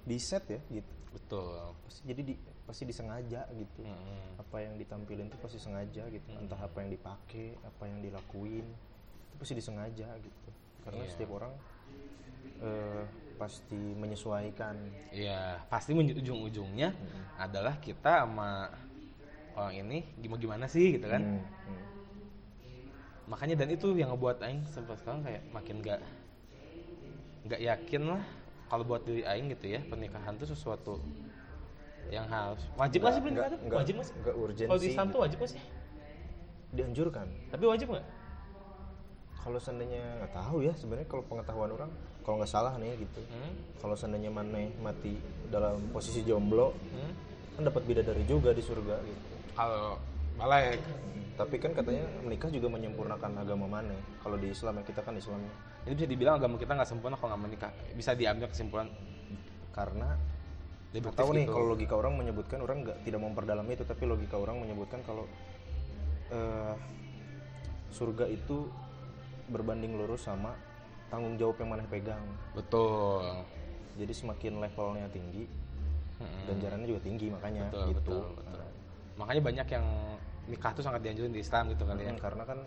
di 0.00 0.16
set 0.16 0.44
ya 0.48 0.60
gitu. 0.72 0.92
Betul. 1.10 1.74
Pasti 1.84 2.00
jadi 2.06 2.22
di 2.22 2.34
pasti 2.64 2.82
disengaja 2.86 3.40
gitu. 3.50 3.82
Mm-mm. 3.82 4.38
apa 4.38 4.56
yang 4.62 4.74
ditampilin 4.78 5.26
itu 5.26 5.38
pasti 5.38 5.58
sengaja 5.58 6.06
gitu. 6.08 6.28
Entah 6.32 6.58
apa 6.58 6.80
yang 6.80 6.90
dipakai 6.90 7.58
apa 7.60 7.82
yang 7.86 7.98
dilakuin 8.00 8.66
itu 9.26 9.34
pasti 9.36 9.54
disengaja 9.54 10.08
gitu. 10.16 10.48
Karena 10.80 11.02
Iya. 11.04 11.10
setiap 11.12 11.30
orang 11.34 11.52
eh, 12.60 13.04
pasti 13.40 13.96
menyesuaikan. 13.96 14.76
Iya, 15.08 15.64
pasti 15.72 15.96
ujung-ujungnya 15.96 16.92
adalah 17.40 17.80
kita 17.80 18.28
sama 18.28 18.68
orang 19.56 19.80
ini 19.80 19.98
gimana 20.20 20.40
gimana 20.40 20.64
sih 20.68 21.00
gitu 21.00 21.08
kan. 21.08 21.24
Hmm, 21.24 21.40
hmm. 21.40 21.82
Makanya 23.32 23.64
dan 23.64 23.72
itu 23.72 23.88
yang 23.96 24.12
ngebuat 24.12 24.44
aing 24.44 24.68
sampai 24.68 25.00
sekarang 25.00 25.24
kayak 25.24 25.40
makin 25.56 25.80
gak 25.80 26.04
nggak 27.40 27.60
yakin 27.64 28.02
lah 28.04 28.22
kalau 28.68 28.84
buat 28.84 29.00
diri 29.08 29.24
aing 29.24 29.48
gitu 29.56 29.72
ya 29.72 29.80
pernikahan 29.88 30.36
tuh 30.36 30.44
sesuatu 30.44 31.00
yang 32.12 32.28
harus 32.28 32.60
wajib 32.76 33.00
lah 33.00 33.16
sih 33.16 33.22
pernikahan 33.24 33.50
tuh? 33.56 33.58
nggak- 33.64 33.80
wajib 33.80 33.94
nggak 33.96 34.08
sih? 34.12 34.16
nggak 34.20 34.36
urgent 34.36 34.68
kalau 34.68 34.80
di 34.82 34.88
Islam 34.92 35.06
gitu. 35.06 35.14
tuh 35.14 35.20
wajib 35.24 35.36
nggak 35.40 35.52
sih? 35.56 35.62
Dianjurkan. 36.70 37.26
Tapi 37.50 37.64
wajib 37.64 37.86
nggak? 37.96 38.06
Kalau 39.40 39.58
seandainya 39.58 40.02
nggak 40.20 40.32
tahu 40.36 40.56
ya 40.60 40.72
sebenarnya 40.76 41.08
kalau 41.08 41.24
pengetahuan 41.24 41.70
orang 41.72 41.90
kalau 42.24 42.36
nggak 42.40 42.52
salah 42.52 42.74
nih 42.76 42.96
gitu 43.00 43.20
hmm? 43.20 43.80
kalau 43.80 43.94
seandainya 43.96 44.30
maneh 44.32 44.70
mati 44.80 45.16
dalam 45.48 45.80
posisi 45.90 46.22
jomblo 46.24 46.72
Hmm? 46.90 47.12
kan 47.58 47.62
dapat 47.66 47.82
bidadari 47.84 48.24
juga 48.24 48.54
di 48.54 48.62
surga 48.62 48.96
gitu 49.04 49.34
kalau 49.52 49.98
balik 50.40 50.80
tapi 51.36 51.56
kan 51.56 51.72
katanya 51.72 52.04
menikah 52.20 52.52
juga 52.52 52.68
menyempurnakan 52.68 53.32
agama 53.40 53.64
maneh 53.68 53.96
kalau 54.20 54.36
di 54.36 54.52
Islam 54.52 54.80
ya 54.80 54.84
kita 54.84 55.00
kan 55.00 55.16
Islam 55.16 55.40
ya. 55.40 55.52
jadi 55.88 55.94
bisa 55.96 56.08
dibilang 56.08 56.34
agama 56.36 56.56
kita 56.60 56.72
nggak 56.76 56.88
sempurna 56.88 57.16
kalau 57.16 57.36
nggak 57.36 57.42
menikah 57.48 57.72
bisa 57.96 58.12
diambil 58.12 58.48
kesimpulan 58.48 58.88
karena 59.72 60.16
tahu 60.90 61.30
nih 61.32 61.46
gitu. 61.46 61.54
kalau 61.54 61.66
logika 61.70 61.94
orang 61.94 62.18
menyebutkan 62.18 62.58
orang 62.60 62.82
nggak 62.82 62.98
tidak 63.06 63.20
memperdalam 63.22 63.66
itu 63.70 63.84
tapi 63.86 64.02
logika 64.04 64.36
orang 64.36 64.58
menyebutkan 64.58 65.00
kalau 65.06 65.24
eh, 66.34 66.74
surga 67.94 68.26
itu 68.30 68.66
berbanding 69.50 69.98
lurus 69.98 70.26
sama 70.26 70.54
tanggung 71.10 71.34
jawab 71.36 71.58
yang 71.58 71.70
maneh 71.74 71.86
pegang 71.90 72.24
betul 72.54 73.44
jadi 73.98 74.12
semakin 74.14 74.52
levelnya 74.62 75.06
tinggi 75.10 75.44
Mm-mm. 76.20 76.44
ganjarannya 76.46 76.86
juga 76.86 77.02
tinggi 77.02 77.26
makanya 77.28 77.68
betul, 77.68 77.86
gitu 77.90 77.98
betul, 77.98 78.26
betul. 78.38 78.66
makanya 79.18 79.42
banyak 79.42 79.66
yang 79.68 79.86
nikah 80.46 80.72
tuh 80.72 80.82
sangat 80.82 81.00
dianjurin 81.02 81.30
di 81.30 81.42
Islam 81.42 81.70
gitu 81.70 81.84
kali 81.84 82.02
ya 82.04 82.12
Hmm, 82.12 82.22
karena 82.22 82.42
kan 82.42 82.58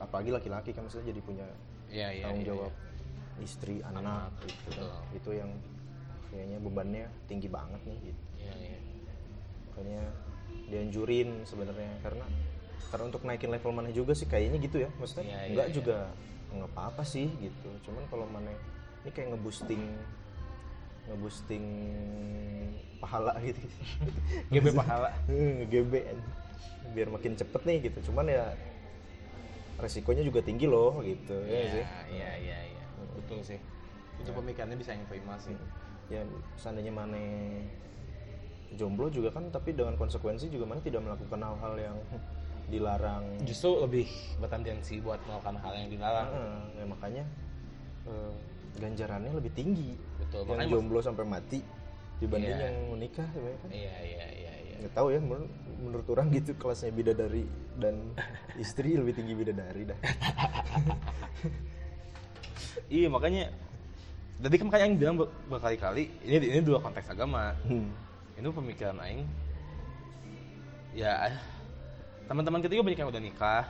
apalagi 0.00 0.30
laki-laki 0.30 0.70
kan 0.72 0.84
maksudnya 0.84 1.12
jadi 1.12 1.20
punya 1.22 1.46
iya 1.88 2.08
iya 2.10 2.22
tanggung 2.24 2.42
iya, 2.44 2.50
jawab 2.52 2.72
iya. 2.72 3.42
istri 3.42 3.76
anak 3.82 4.30
gitu 4.44 4.68
kan. 4.76 4.84
betul. 4.84 4.96
itu 5.12 5.30
yang 5.36 5.50
kayaknya 6.28 6.58
bebannya 6.60 7.04
tinggi 7.28 7.48
banget 7.48 7.80
nih 7.84 7.98
gitu 8.08 8.22
iya 8.40 8.54
iya 8.58 8.78
makanya 9.68 10.02
dianjurin 10.68 11.28
sebenarnya 11.44 11.92
karena 12.00 12.24
karena 12.88 13.04
untuk 13.08 13.22
naikin 13.24 13.48
level 13.48 13.72
mana 13.72 13.88
juga 13.88 14.12
sih 14.12 14.28
kayaknya 14.28 14.58
gitu 14.60 14.76
ya 14.84 14.90
maksudnya 15.00 15.24
Iya, 15.24 15.38
iya, 15.38 15.48
enggak 15.48 15.66
iya. 15.68 15.74
juga 15.74 15.98
nggak 16.58 16.72
apa-apa 16.76 17.02
sih 17.02 17.28
gitu. 17.40 17.68
Cuman 17.88 18.04
kalau 18.12 18.26
mana 18.28 18.52
ini 19.02 19.10
kayak 19.10 19.34
ngeboosting 19.34 19.82
ngeboosting 21.10 21.66
pahala 23.02 23.34
gitu. 23.48 23.60
GB 24.52 24.66
pahala. 24.76 25.10
GB 25.66 25.92
biar 26.92 27.08
makin 27.08 27.34
cepet 27.34 27.62
nih 27.64 27.78
gitu. 27.90 28.12
Cuman 28.12 28.28
ya 28.28 28.52
resikonya 29.80 30.22
juga 30.22 30.44
tinggi 30.44 30.70
loh 30.70 31.02
gitu. 31.02 31.34
Ya 31.48 31.58
iya 31.58 31.66
sih. 31.72 31.84
iya 32.14 32.30
iya 32.38 32.58
iya. 32.70 32.84
Betul 33.18 33.42
sih. 33.42 33.58
Itu 34.22 34.30
pemikirannya 34.30 34.78
bisa 34.78 34.94
yang 34.94 35.08
terima 35.10 35.34
sih. 35.42 35.56
Ya 36.12 36.22
seandainya 36.60 36.92
mana 36.94 37.18
jomblo 38.72 39.12
juga 39.12 39.28
kan 39.28 39.52
tapi 39.52 39.76
dengan 39.76 39.96
konsekuensi 40.00 40.48
juga 40.48 40.64
mana 40.64 40.80
tidak 40.80 41.04
melakukan 41.04 41.40
hal-hal 41.44 41.74
yang 41.76 41.96
dilarang. 42.68 43.24
Justru 43.42 43.78
lebih 43.78 44.06
bertendensi 44.38 44.98
buat 44.98 45.18
melakukan 45.24 45.56
hal 45.58 45.72
yang 45.74 45.88
dilarang. 45.88 46.28
Nah, 46.28 46.62
ya 46.72 46.84
makanya 46.84 47.24
eh, 48.06 48.32
ganjarannya 48.78 49.32
lebih 49.32 49.52
tinggi. 49.52 49.92
Betul 50.18 50.44
yang 50.44 50.50
makanya 50.54 50.72
jomblo 50.72 51.00
sampai 51.00 51.24
mati 51.24 51.60
dibanding 52.18 52.54
Iya. 52.54 52.64
yang 52.70 52.76
menikah 52.94 53.26
sebenarnya 53.30 53.58
kan? 53.58 53.68
Iya 53.70 53.94
iya 54.00 54.24
iya 54.30 54.52
iya. 54.62 54.76
Nggak 54.82 54.94
tahu 54.94 55.06
ya 55.10 55.18
menurut, 55.18 55.50
menurut 55.82 56.06
orang 56.10 56.26
gitu 56.30 56.50
kelasnya 56.54 56.90
bidadari 56.90 57.44
dan 57.76 57.94
istri 58.56 58.94
lebih 58.94 59.14
tinggi 59.14 59.34
bidadari 59.34 59.82
dah. 59.86 59.98
Iya 62.88 63.08
makanya 63.08 63.48
tadi 64.36 64.54
kan 64.58 64.66
makanya 64.68 64.84
yang 64.84 64.96
bilang 65.00 65.16
ber- 65.16 65.32
berkali-kali 65.48 66.12
ini 66.24 66.36
ini 66.36 66.60
dua 66.60 66.76
konteks 66.76 67.08
agama. 67.08 67.56
Hmm. 67.64 67.88
itu 68.32 68.48
pemikiran 68.50 68.96
aing. 69.00 69.24
Ya 70.92 71.30
teman-teman 72.26 72.60
kita 72.60 72.72
juga 72.72 72.86
banyak 72.88 73.00
yang 73.00 73.10
udah 73.10 73.22
nikah 73.22 73.64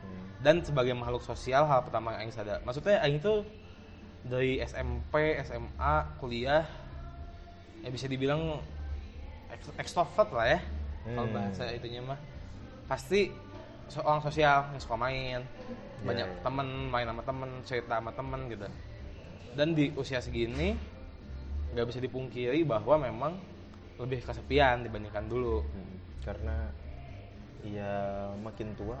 Hmm. 0.00 0.24
dan 0.40 0.64
sebagai 0.64 0.96
makhluk 0.96 1.20
sosial 1.20 1.68
hal 1.68 1.84
pertama 1.84 2.16
yang 2.16 2.24
aing 2.24 2.32
sadar 2.32 2.64
maksudnya 2.64 3.04
aing 3.04 3.20
itu 3.20 3.44
dari 4.24 4.56
SMP 4.58 5.36
SMA 5.44 5.94
kuliah 6.16 6.64
ya 7.80 7.88
bisa 7.88 8.08
dibilang 8.08 8.60
ex- 9.52 9.76
extrovert 9.76 10.32
lah 10.32 10.46
ya 10.48 10.60
kalau 11.04 11.28
Hmm. 11.28 11.36
bahasa 11.36 11.68
itunya 11.68 12.00
mah 12.00 12.16
pasti 12.84 13.28
seorang 13.88 14.20
sosial 14.20 14.72
yang 14.72 14.80
suka 14.80 14.96
main 14.96 15.40
banyak 16.00 16.24
Ya, 16.24 16.32
ya. 16.32 16.40
temen 16.40 16.68
main 16.88 17.04
sama 17.04 17.20
temen 17.20 17.50
cerita 17.68 18.00
sama 18.00 18.12
temen 18.12 18.40
gitu 18.48 18.68
dan 19.52 19.76
di 19.76 19.92
usia 19.96 20.24
segini 20.24 20.76
nggak 21.76 21.86
bisa 21.86 22.00
dipungkiri 22.00 22.64
bahwa 22.64 22.96
memang 23.04 23.32
lebih 24.00 24.24
kesepian 24.24 24.80
dibandingkan 24.80 25.28
dulu 25.28 25.60
Hmm. 25.60 25.96
karena 26.24 26.72
ya 27.64 27.92
makin 28.40 28.72
tua 28.74 28.96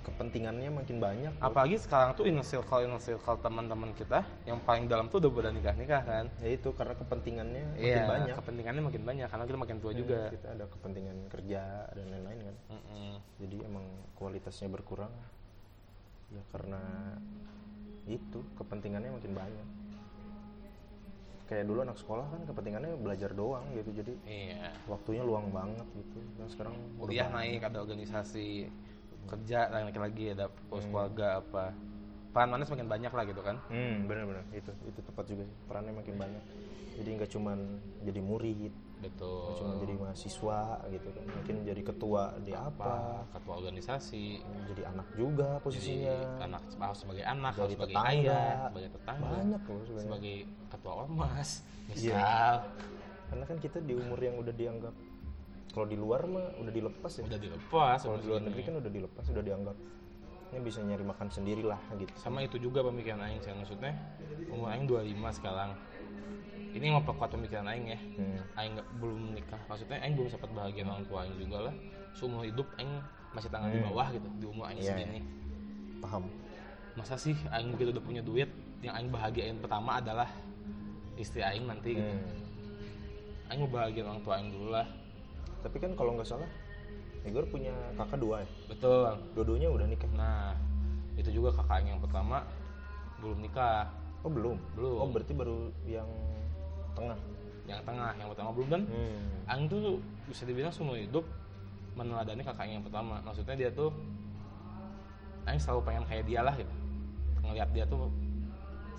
kepentingannya 0.00 0.72
makin 0.72 0.96
banyak. 0.96 1.32
Bor. 1.36 1.44
apalagi 1.52 1.76
sekarang 1.76 2.16
tuh 2.16 2.24
inner 2.24 2.40
circle 2.42 2.82
inner 2.82 2.98
circle 2.98 3.36
teman-teman 3.36 3.92
kita 3.92 4.24
yang 4.48 4.56
paling 4.64 4.88
dalam 4.88 5.12
tuh 5.12 5.20
udah 5.20 5.28
pada 5.30 5.50
nikah 5.52 5.76
nikah 5.76 6.00
kan? 6.02 6.24
Ya 6.40 6.56
itu 6.56 6.72
karena 6.72 6.96
kepentingannya 6.96 7.62
makin 7.76 7.84
iya 7.84 8.08
banyak. 8.08 8.34
kepentingannya 8.40 8.82
makin 8.82 9.02
banyak 9.04 9.26
karena 9.28 9.44
kita 9.44 9.58
makin 9.60 9.76
tua 9.78 9.92
Ya, 9.92 9.98
juga. 10.00 10.18
kita 10.32 10.48
ada 10.56 10.64
kepentingan 10.66 11.16
kerja 11.28 11.62
dan 11.92 12.06
lain-lain 12.08 12.38
kan. 12.42 12.56
Mm-mm. 12.72 13.12
jadi 13.44 13.56
emang 13.68 13.84
kualitasnya 14.16 14.68
berkurang. 14.72 15.12
Ya 16.32 16.42
karena 16.48 16.80
itu 18.08 18.40
kepentingannya 18.56 19.12
makin 19.12 19.32
banyak 19.36 19.68
kayak 21.50 21.66
dulu 21.66 21.82
anak 21.82 21.98
sekolah 21.98 22.30
kan 22.30 22.46
kepentingannya 22.46 22.94
belajar 22.94 23.34
doang 23.34 23.66
gitu 23.74 23.90
jadi 23.90 24.14
iya. 24.22 24.70
waktunya 24.86 25.26
luang 25.26 25.50
banget 25.50 25.82
gitu. 25.98 26.18
Dan 26.38 26.46
sekarang 26.46 26.74
kuliah 26.94 27.26
naik 27.26 27.66
ada 27.66 27.82
organisasi 27.82 28.70
kerja 29.26 29.66
lagi 29.66 29.98
lagi 29.98 30.24
ada 30.30 30.46
pos 30.70 30.86
Hmm. 30.86 30.94
keluarga 30.94 31.42
apa. 31.42 31.74
Peran 32.30 32.54
mana 32.54 32.62
semakin 32.62 32.86
banyak 32.86 33.10
lah 33.10 33.24
gitu 33.26 33.42
kan. 33.42 33.58
Hmm 33.66 34.06
benar-benar. 34.06 34.46
Itu 34.54 34.70
itu 34.86 35.00
tepat 35.02 35.26
juga 35.26 35.42
sih. 35.42 35.56
perannya 35.66 35.90
makin 35.90 36.14
banyak. 36.14 36.44
Jadi 37.02 37.08
nggak 37.18 37.30
cuman 37.34 37.58
jadi 38.06 38.20
murid 38.22 38.70
betul. 39.00 39.56
Cuma 39.56 39.72
jadi 39.80 39.92
mahasiswa 39.96 40.60
gitu 40.88 41.08
kan. 41.10 41.24
Mungkin 41.26 41.54
jadi 41.64 41.82
ketua 41.82 42.22
di 42.40 42.52
apa? 42.52 43.24
ketua 43.32 43.54
organisasi. 43.58 44.24
Jadi 44.68 44.82
anak 44.84 45.06
juga 45.16 45.56
posisinya. 45.58 46.16
Jadi 46.38 46.44
anak 46.46 46.62
harus 46.78 46.98
sebagai 47.00 47.24
anak 47.24 47.52
harus 47.56 47.64
Jadi 47.66 47.74
sebagai 47.76 47.94
tetangga. 47.96 48.12
ayah 48.12 48.56
sebagai 48.68 48.90
tetangga. 48.94 49.28
Banyak 49.32 49.62
loh 49.64 49.82
sebenarnya. 49.84 50.04
Sebagai 50.06 50.36
ketua 50.70 50.92
ormas 50.94 51.50
Iya. 51.90 52.14
misal 52.14 52.54
karena 53.30 53.44
kan 53.46 53.56
kita 53.58 53.78
di 53.82 53.94
umur 53.98 54.18
yang 54.18 54.36
udah 54.38 54.54
dianggap 54.54 54.94
kalau 55.70 55.86
di 55.86 55.94
luar 55.94 56.26
mah 56.26 56.46
udah 56.58 56.72
dilepas 56.74 57.12
ya. 57.14 57.22
Udah 57.26 57.38
dilepas 57.38 57.98
kalau 58.02 58.18
di 58.18 58.26
luar 58.26 58.42
negeri 58.42 58.62
kan 58.62 58.74
udah 58.78 58.90
dilepas 58.90 59.24
udah 59.26 59.42
dianggap 59.42 59.76
ini 60.50 60.58
bisa 60.60 60.82
nyari 60.82 61.02
makan 61.02 61.28
sendiri 61.30 61.62
lah 61.62 61.78
gitu. 61.94 62.10
Sama 62.14 62.42
itu 62.42 62.58
juga 62.58 62.82
pemikiran 62.82 63.22
aing 63.22 63.38
saya 63.38 63.54
maksudnya. 63.54 63.94
Umur 64.50 64.66
aing 64.68 64.84
25 64.84 65.38
sekarang. 65.38 65.70
Ini 66.70 66.86
memperkuat 66.92 67.30
pemikiran 67.30 67.66
aing 67.66 67.86
ya. 67.86 67.98
Hmm. 68.18 68.38
aing 68.56 68.72
nggak 68.74 68.88
belum 68.98 69.20
nikah. 69.34 69.60
Maksudnya 69.66 69.98
aing 70.02 70.14
belum 70.14 70.28
sempat 70.28 70.50
bahagia 70.50 70.82
orang 70.82 71.06
tua 71.06 71.18
aing 71.22 71.36
juga 71.38 71.70
lah. 71.70 71.74
Seumur 72.12 72.42
hidup 72.42 72.66
aing 72.76 72.90
masih 73.30 73.46
tangan 73.46 73.70
di 73.70 73.78
Hmm. 73.78 73.86
bawah 73.90 74.06
gitu 74.10 74.28
di 74.36 74.46
umur 74.46 74.64
aing 74.66 74.82
Iya, 74.82 74.90
segini. 74.90 75.20
paham. 76.00 76.24
Masa 76.98 77.14
sih 77.14 77.36
aing 77.46 77.70
begitu 77.70 77.94
udah 77.94 78.02
punya 78.02 78.22
duit 78.22 78.50
yang 78.82 78.94
aing 78.96 79.10
bahagiain 79.10 79.58
pertama 79.58 80.02
adalah 80.02 80.26
istri 81.14 81.42
aing 81.42 81.66
nanti 81.66 81.94
gitu. 81.94 82.10
Hmm. 82.10 83.50
aing 83.50 83.60
mau 83.60 83.70
bahagiain 83.70 84.06
orang 84.06 84.22
tua 84.22 84.34
aing 84.38 84.50
dulu 84.50 84.68
lah. 84.70 84.86
Tapi 85.60 85.76
kan 85.78 85.94
kalau 85.94 86.18
nggak 86.18 86.26
salah 86.26 86.50
Igor 87.20 87.44
punya 87.46 87.72
kakak 87.94 88.18
dua 88.18 88.42
ya? 88.42 88.48
Betul. 88.68 89.12
Dua-duanya 89.36 89.68
udah 89.68 89.86
nikah? 89.86 90.10
Nah 90.16 90.56
itu 91.16 91.28
juga 91.30 91.52
kakak 91.52 91.80
aing 91.80 91.88
yang 91.92 92.00
pertama 92.00 92.44
belum 93.20 93.38
nikah. 93.44 93.92
Oh 94.24 94.28
belum? 94.32 94.56
Belum. 94.76 94.96
oh 95.00 95.08
berarti 95.08 95.32
baru 95.32 95.68
yang 95.84 96.08
tengah? 96.96 97.18
Yang 97.68 97.80
tengah 97.84 98.10
yang 98.16 98.28
pertama 98.32 98.50
belum. 98.56 98.68
Dan 98.68 98.82
hmm. 98.88 99.48
Aing 99.48 99.66
tuh 99.68 100.00
bisa 100.26 100.48
dibilang 100.48 100.72
seumur 100.72 100.96
hidup 100.96 101.24
meneladani 101.92 102.40
kakaknya 102.40 102.80
yang 102.80 102.86
pertama. 102.86 103.20
Maksudnya 103.20 103.56
dia 103.56 103.70
tuh 103.70 103.92
Aing 105.44 105.60
selalu 105.60 105.80
pengen 105.84 106.04
kayak 106.08 106.24
dia 106.24 106.40
lah 106.40 106.54
gitu. 106.56 106.72
Ngelihat 107.44 107.68
dia 107.72 107.84
tuh 107.84 108.08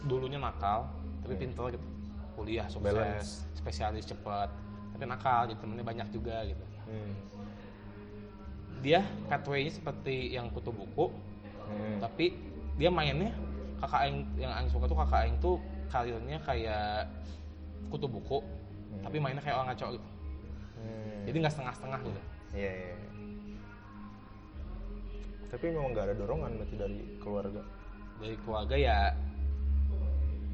dulunya 0.06 0.38
nakal 0.38 0.90
tapi 1.22 1.34
Hmm. 1.38 1.42
pintar 1.42 1.68
gitu. 1.74 1.86
Kuliah 2.32 2.66
sukses 2.66 2.96
Balance. 2.96 3.32
spesialis 3.54 4.06
cepat 4.08 4.50
tapi 4.92 5.04
nakal 5.06 5.50
jadi 5.50 5.58
temennya 5.58 5.86
banyak 5.86 6.08
juga 6.14 6.46
gitu. 6.46 6.64
Hmm. 6.86 7.14
Dia 8.82 9.00
pathway-nya 9.28 9.72
seperti 9.72 10.34
yang 10.34 10.50
kutu 10.50 10.70
buku 10.70 11.08
Hmm. 11.64 11.98
tapi 12.00 12.36
dia 12.76 12.90
mainnya 12.90 13.32
kakak 13.78 14.04
Aing 14.04 14.28
yang 14.36 14.52
Aing 14.52 14.68
suka 14.68 14.86
tuh 14.86 14.98
kakak 14.98 15.24
Aing 15.24 15.38
tuh 15.38 15.56
karirnya 15.88 16.38
kayak 16.42 17.08
kutu 17.88 18.06
buku 18.06 18.42
Hmm. 18.42 19.02
tapi 19.02 19.18
mainnya 19.18 19.40
kayak 19.40 19.56
orang 19.56 19.72
ngaco 19.72 19.96
gitu 19.96 20.08
Hmm. 20.76 21.22
jadi 21.24 21.36
nggak 21.40 21.54
setengah-setengah 21.54 22.00
gitu 22.04 22.22
Iya, 22.52 22.68
iya. 22.68 22.92
iya. 22.92 22.96
Tapi 25.48 25.66
memang 25.68 25.92
nggak 25.92 26.06
ada 26.06 26.16
dorongan 26.16 26.52
berarti 26.58 26.76
dari 26.76 27.00
keluarga. 27.18 27.62
dari 28.18 28.36
keluarga 28.38 28.76
ya 28.76 29.00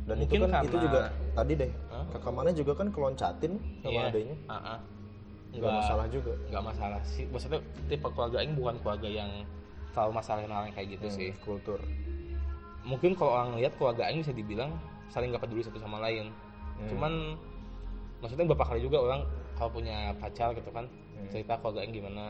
Dan 0.07 0.23
Mungkin 0.23 0.31
itu 0.31 0.39
kan 0.39 0.51
karena- 0.53 0.67
itu 0.71 0.77
juga 0.79 1.01
tadi 1.35 1.53
deh. 1.53 1.71
Hah? 1.91 2.05
Kakak 2.15 2.31
mana 2.31 2.49
juga 2.49 2.71
kan 2.73 2.87
keloncatin 2.87 3.53
sama 3.83 3.91
Iya. 3.91 4.07
adanya. 4.07 4.35
Ah, 4.47 4.55
ah. 4.55 4.79
Nggak 5.53 5.73
masalah 5.73 6.05
juga. 6.07 6.33
nggak 6.47 6.63
masalah 6.65 6.99
sih 7.03 7.23
maksudnya 7.27 7.59
tipe 7.87 8.07
keluarga 8.07 8.37
ini 8.39 8.53
bukan 8.53 8.75
keluarga 8.79 9.07
yang 9.07 9.31
terlalu 9.91 10.11
masalahin 10.15 10.51
hal 10.51 10.63
yang 10.65 10.75
kayak 10.75 10.89
gitu 10.93 11.07
Hmm, 11.07 11.15
sih 11.15 11.29
Kultur. 11.41 11.79
mungkin 12.83 13.11
kalau 13.13 13.31
orang 13.33 13.57
lihat 13.57 13.73
keluarga 13.75 14.07
ini 14.07 14.21
bisa 14.21 14.31
dibilang 14.31 14.71
saling 15.07 15.31
nggak 15.31 15.43
peduli 15.43 15.63
satu 15.63 15.77
sama 15.77 15.99
lain 15.99 16.29
Hmm. 16.77 16.87
cuman 16.87 17.13
maksudnya 18.19 18.45
beberapa 18.45 18.69
kali 18.69 18.81
juga 18.81 18.97
orang 19.01 19.21
kalau 19.55 19.71
punya 19.71 20.13
pacar 20.15 20.53
gitu 20.53 20.69
kan 20.69 20.85
Hmm. 20.85 21.27
cerita 21.27 21.57
keluarga 21.57 21.81
ini 21.81 21.91
gimana 21.95 22.23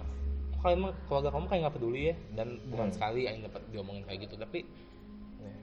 kalian 0.57 0.79
mah 0.81 0.93
keluarga 1.05 1.29
kamu 1.29 1.45
kayak 1.45 1.61
nggak 1.63 1.75
peduli 1.75 2.01
ya 2.09 2.15
dan 2.33 2.47
bukan 2.67 2.87
Hmm. 2.87 2.95
sekali 2.95 3.21
Aing 3.25 3.43
dapat 3.43 3.61
diomongin 3.69 4.03
kayak 4.03 4.19
gitu 4.25 4.35
tapi. 4.35 4.65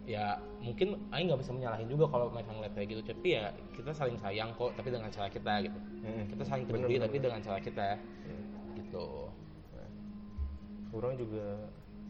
Ya 0.05 0.25
mungkin 0.61 1.01
Aing 1.11 1.27
nggak 1.27 1.41
bisa 1.41 1.53
menyalahin 1.53 1.89
juga 1.89 2.05
kalau 2.07 2.29
mereka 2.29 2.53
ngeliat 2.53 2.73
kayak 2.73 2.89
gitu 2.91 3.03
tapi 3.07 3.29
ya 3.33 3.45
kita 3.73 3.91
saling 3.91 4.17
sayang 4.17 4.53
kok 4.53 4.73
tapi 4.75 4.89
dengan 4.89 5.09
cara 5.09 5.29
kita 5.29 5.53
gitu 5.63 5.79
Hmm. 6.05 6.25
kita 6.29 6.43
saling 6.45 6.65
peduli 6.67 6.97
tapi 6.97 7.17
bener. 7.17 7.25
dengan 7.25 7.41
cara 7.41 7.59
kita 7.59 7.89
Hmm. 7.97 8.45
gitu 8.77 9.07
Nah, 9.73 9.89
orang 10.93 11.13
juga 11.17 11.45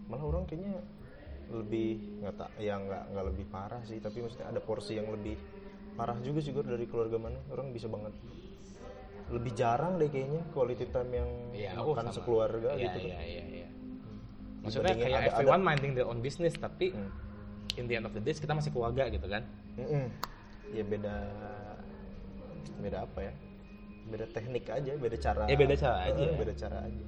malah 0.04 0.24
orang 0.24 0.42
kayaknya 0.44 0.74
lebih 1.46 1.88
nggak 2.18 2.34
tak 2.34 2.50
ya 2.58 2.74
nggak 2.76 3.02
nggak 3.10 3.24
lebih 3.26 3.46
parah 3.48 3.80
sih 3.80 3.98
tapi 3.98 4.20
maksudnya 4.20 4.48
ada 4.48 4.58
porsi 4.58 4.96
yang 4.96 5.06
lebih 5.08 5.38
parah 5.94 6.18
juga 6.18 6.40
sih 6.40 6.50
Gor, 6.50 6.66
dari 6.66 6.84
keluarga 6.84 7.14
mana 7.16 7.38
orang 7.48 7.70
bisa 7.70 7.86
banget 7.86 8.10
lebih 9.24 9.54
jarang 9.54 9.96
deh 9.96 10.08
kayaknya 10.08 10.42
quality 10.50 10.84
time 10.86 11.10
yang 11.14 11.30
oh, 11.78 11.94
makan 11.94 12.10
sekeluarga 12.10 12.74
Iya, 12.74 12.82
gitu 12.82 12.98
kan. 12.98 13.08
iya, 13.08 13.20
iya, 13.22 13.42
iya. 13.54 13.68
Maksudnya 14.60 14.94
kayak 14.94 15.06
ada- 15.06 15.20
ada- 15.22 15.32
everyone 15.34 15.62
minding 15.62 15.92
their 15.92 16.04
own 16.04 16.18
business, 16.18 16.52
tapi 16.54 16.90
Hmm. 16.90 17.08
In 17.76 17.86
the 17.86 17.94
end 17.96 18.06
of 18.06 18.12
the 18.12 18.20
day 18.20 18.32
kita 18.32 18.52
masih 18.52 18.70
keluarga 18.70 19.08
gitu 19.08 19.26
kan. 19.26 19.42
Mm-mm. 19.76 20.06
Ya 20.70 20.82
beda 20.82 21.14
beda 22.80 22.98
apa 23.04 23.18
ya? 23.22 23.32
Beda 24.04 24.26
teknik 24.30 24.68
aja, 24.68 24.92
beda 24.94 25.16
cara. 25.16 25.44
Ya, 25.48 25.56
beda 25.56 25.74
cara 25.74 25.98
aja. 26.06 26.24
Beda 26.34 26.52
cara 26.52 26.78
aja. 26.84 27.04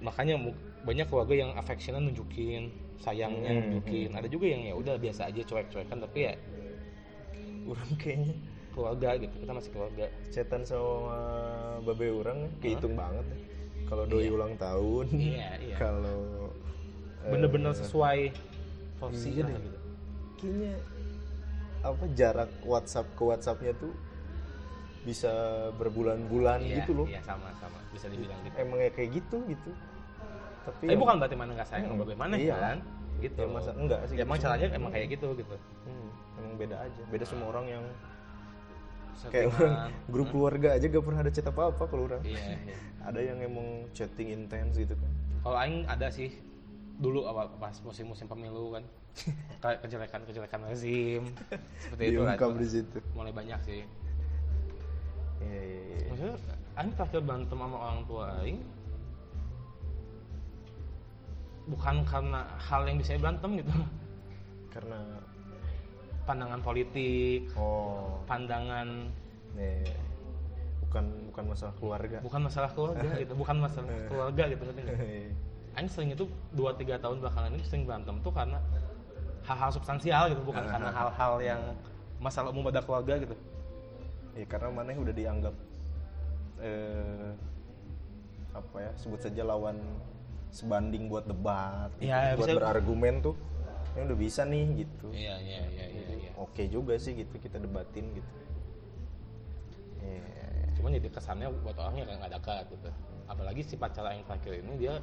Makanya 0.00 0.34
banyak 0.80 1.06
keluarga 1.08 1.34
yang 1.36 1.50
affectionnya 1.54 2.00
nunjukin, 2.00 2.72
sayangnya 2.96 3.52
Hmm, 3.52 3.60
nunjukin. 3.68 4.12
Ada 4.12 4.28
juga 4.28 4.46
yang 4.48 4.62
ya 4.64 4.74
udah 4.74 4.94
biasa 4.96 5.28
aja 5.28 5.40
cuek-cuekan 5.40 5.98
tapi 6.00 6.18
ya 6.24 6.34
Orang 7.60 7.90
kayaknya 7.96 8.34
keluarga 8.72 9.08
gitu. 9.20 9.34
Kita 9.36 9.52
masih 9.52 9.70
keluarga. 9.70 10.06
cetan 10.32 10.62
sama 10.64 11.18
babe 11.84 12.08
orang 12.10 12.48
ya, 12.48 12.50
kehitung 12.60 12.96
banget. 12.96 13.24
ya. 13.28 13.38
Kalau 13.86 14.04
doi 14.06 14.22
Iya. 14.22 14.30
ulang 14.32 14.54
tahun, 14.56 15.06
Iya, 15.12 15.50
iya. 15.60 15.76
kalau 15.76 16.50
Bener-bener 17.20 17.76
sesuai 17.76 18.32
porsi 19.00 19.28
iya 19.32 19.48
gitu. 19.48 19.78
kayaknya 20.36 20.74
apa 21.80 22.04
jarak 22.12 22.50
WhatsApp 22.62 23.08
ke 23.16 23.22
WhatsAppnya 23.24 23.72
tuh 23.74 23.92
bisa 25.00 25.32
berbulan-bulan 25.80 26.60
Iya, 26.60 26.84
gitu 26.84 26.92
loh. 26.92 27.06
Iya, 27.08 27.24
sama-sama. 27.24 27.80
Bisa 27.88 28.04
dibilang 28.12 28.36
gitu. 28.44 28.52
Emangnya 28.60 28.92
kayak 28.92 29.10
gitu 29.16 29.36
gitu. 29.48 29.70
Tapi 30.68 30.84
Tapi 30.84 30.92
ya- 30.92 31.00
bukan 31.00 31.14
berarti 31.16 31.36
mana 31.40 31.50
nggak 31.56 31.68
sayang 31.72 31.96
Hmm, 31.96 32.04
bagaimana 32.04 32.34
iya. 32.36 32.56
kan? 32.60 32.78
Gitu. 33.16 33.40
Ya, 33.40 33.48
masa 33.48 33.72
enggak 33.72 34.00
sih, 34.04 34.16
Ya, 34.16 34.24
emang 34.28 34.36
gitu. 34.36 34.44
caranya 34.44 34.66
emang 34.76 34.90
kayak 34.92 35.08
gitu 35.16 35.28
gitu. 35.40 35.54
Hmm, 35.88 36.08
emang 36.36 36.54
beda 36.60 36.76
aja. 36.84 37.02
Beda 37.08 37.24
semua 37.24 37.46
orang 37.48 37.66
yang 37.66 37.84
kayak 39.22 39.48
orang 39.52 39.74
grup 40.08 40.28
keluarga 40.32 40.68
aja 40.72 40.84
gak 40.86 41.04
pernah 41.04 41.20
ada 41.20 41.32
chat 41.32 41.44
apa-apa 41.44 41.82
kalau 41.84 42.04
orang. 42.04 42.20
Iya, 42.20 42.40
iya. 42.60 42.76
Ada 43.00 43.20
yang 43.24 43.38
emang 43.40 43.68
chatting 43.96 44.28
intens 44.32 44.76
gitu 44.76 44.92
kan. 44.92 45.10
Kalau 45.40 45.56
aing 45.56 45.88
ada 45.88 46.08
sih 46.08 46.28
dulu 47.00 47.24
awal 47.24 47.48
pas 47.56 47.72
musim-musim 47.80 48.28
pemilu 48.28 48.76
kan. 48.76 48.84
Kejelekan-kejelekan 49.82 50.60
rezim 50.70 51.26
seperti 51.82 52.14
itu 52.14 52.20
lah 52.22 52.38
itu 52.38 52.56
di 52.60 52.68
situ. 52.68 52.98
mulai 53.16 53.32
banyak 53.34 53.60
sih. 53.66 53.82
Iya, 55.40 55.60
iya, 55.64 55.80
iya. 55.80 56.00
maksudnya 56.12 56.36
aing 56.76 56.92
terakhir 56.94 57.20
berantem 57.24 57.56
sama 57.56 57.76
orang 57.80 58.00
tua 58.04 58.24
aing 58.44 58.60
bukan 61.72 61.96
karena 62.04 62.40
hal 62.60 62.82
yang 62.84 62.96
bisa 63.00 63.16
berantem 63.16 63.50
gitu. 63.64 63.72
Karena 64.70 65.00
pandangan 66.28 66.60
politik 66.62 67.50
oh, 67.56 68.22
pandangan. 68.28 69.10
Nih 69.58 69.82
bukan 70.90 71.04
bukan 71.30 71.44
masalah 71.54 71.74
keluarga. 71.78 72.18
bukan 72.18 72.40
masalah 72.50 72.70
keluarga 72.74 73.10
gitu 73.22 73.32
bukan 73.38 73.56
masalah 73.62 73.94
keluarga 74.10 74.42
gitu 74.50 74.62
nggak? 74.66 74.98
Aing 75.74 75.86
sering 75.86 76.10
itu 76.10 76.26
2-3 76.52 76.98
tahun 76.98 77.22
belakangan 77.22 77.50
ini 77.54 77.62
sering 77.62 77.86
berantem 77.86 78.18
tuh 78.20 78.32
karena 78.34 78.58
hal-hal 79.46 79.70
substansial 79.70 80.28
gitu 80.28 80.42
bukan 80.42 80.62
karena 80.62 80.90
hal-hal 80.90 81.32
yang 81.40 81.62
masalah 82.18 82.50
umum 82.50 82.66
pada 82.66 82.82
keluarga 82.82 83.16
gitu. 83.18 83.36
Ya 84.34 84.46
karena 84.46 84.68
maneh 84.70 84.94
udah 84.94 85.14
dianggap 85.14 85.54
eh 86.60 87.32
apa 88.50 88.76
ya 88.78 88.90
sebut 88.98 89.22
saja 89.22 89.46
lawan 89.46 89.78
sebanding 90.50 91.06
buat 91.06 91.22
debat 91.24 91.88
gitu, 91.96 92.10
Ya, 92.10 92.34
buat 92.34 92.50
bisa- 92.50 92.58
berargumen 92.58 93.22
tuh 93.22 93.38
ini 93.94 94.02
udah 94.10 94.18
bisa 94.18 94.42
nih 94.42 94.84
gitu. 94.84 95.06
Iya 95.14 95.34
iya 95.38 95.60
iya 95.70 95.86
iya 95.86 96.06
iya. 96.18 96.30
Oke 96.36 96.66
juga 96.66 96.98
sih 96.98 97.14
gitu 97.14 97.38
kita 97.38 97.58
debatin 97.58 98.10
gitu. 98.12 98.30
Iya. 100.00 100.22
cuman 100.74 100.96
jadi 100.96 101.08
kesannya 101.12 101.48
buat 101.60 101.76
orangnya 101.76 102.08
kayak 102.08 102.18
nggak 102.18 102.32
dekat 102.40 102.64
gitu. 102.72 102.88
Apalagi 103.28 103.60
si 103.62 103.74
pacar 103.76 104.08
yang 104.10 104.24
terakhir 104.24 104.52
ini 104.58 104.72
dia 104.80 104.94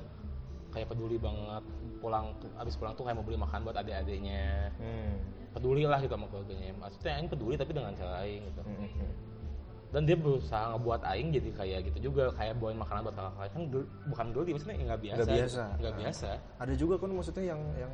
kayak 0.78 0.88
peduli 0.88 1.18
banget 1.18 1.64
pulang 1.98 2.30
abis 2.56 2.74
pulang 2.74 2.94
tuh 2.94 3.04
kayak 3.04 3.18
mau 3.18 3.26
beli 3.26 3.36
makan 3.36 3.60
buat 3.62 3.76
adik-adiknya 3.76 4.70
Hmm. 4.76 5.18
peduli 5.50 5.84
lah 5.84 5.98
gitu 5.98 6.14
sama 6.14 6.28
keluarganya 6.28 6.70
maksudnya 6.76 7.14
Aing 7.16 7.28
peduli 7.28 7.56
tapi 7.56 7.72
dengan 7.72 7.92
cara 7.92 8.22
Aing 8.22 8.44
gitu 8.46 8.62
Hmm, 8.62 8.78
hmm, 8.78 8.92
hmm. 8.94 9.12
dan 9.88 10.02
dia 10.04 10.14
berusaha 10.16 10.64
ngebuat 10.70 11.02
Aing 11.04 11.30
jadi 11.32 11.50
kayak 11.52 11.80
gitu 11.88 11.98
juga 12.08 12.30
kayak 12.32 12.54
bawain 12.56 12.76
makanan 12.76 13.02
buat 13.04 13.16
kakak 13.16 13.50
kan 13.50 13.62
gel- 13.68 13.90
bukan 14.06 14.28
geli 14.32 14.50
maksudnya 14.52 14.76
nggak 14.78 15.02
biasa 15.02 15.18
Nggak 15.18 15.30
biasa. 15.34 15.64
gitu. 15.66 15.80
nggak 15.80 15.96
biasa 15.98 16.30
ada 16.58 16.74
juga 16.76 16.96
kan 16.96 17.10
maksudnya 17.10 17.44
yang 17.48 17.62
yang 17.76 17.94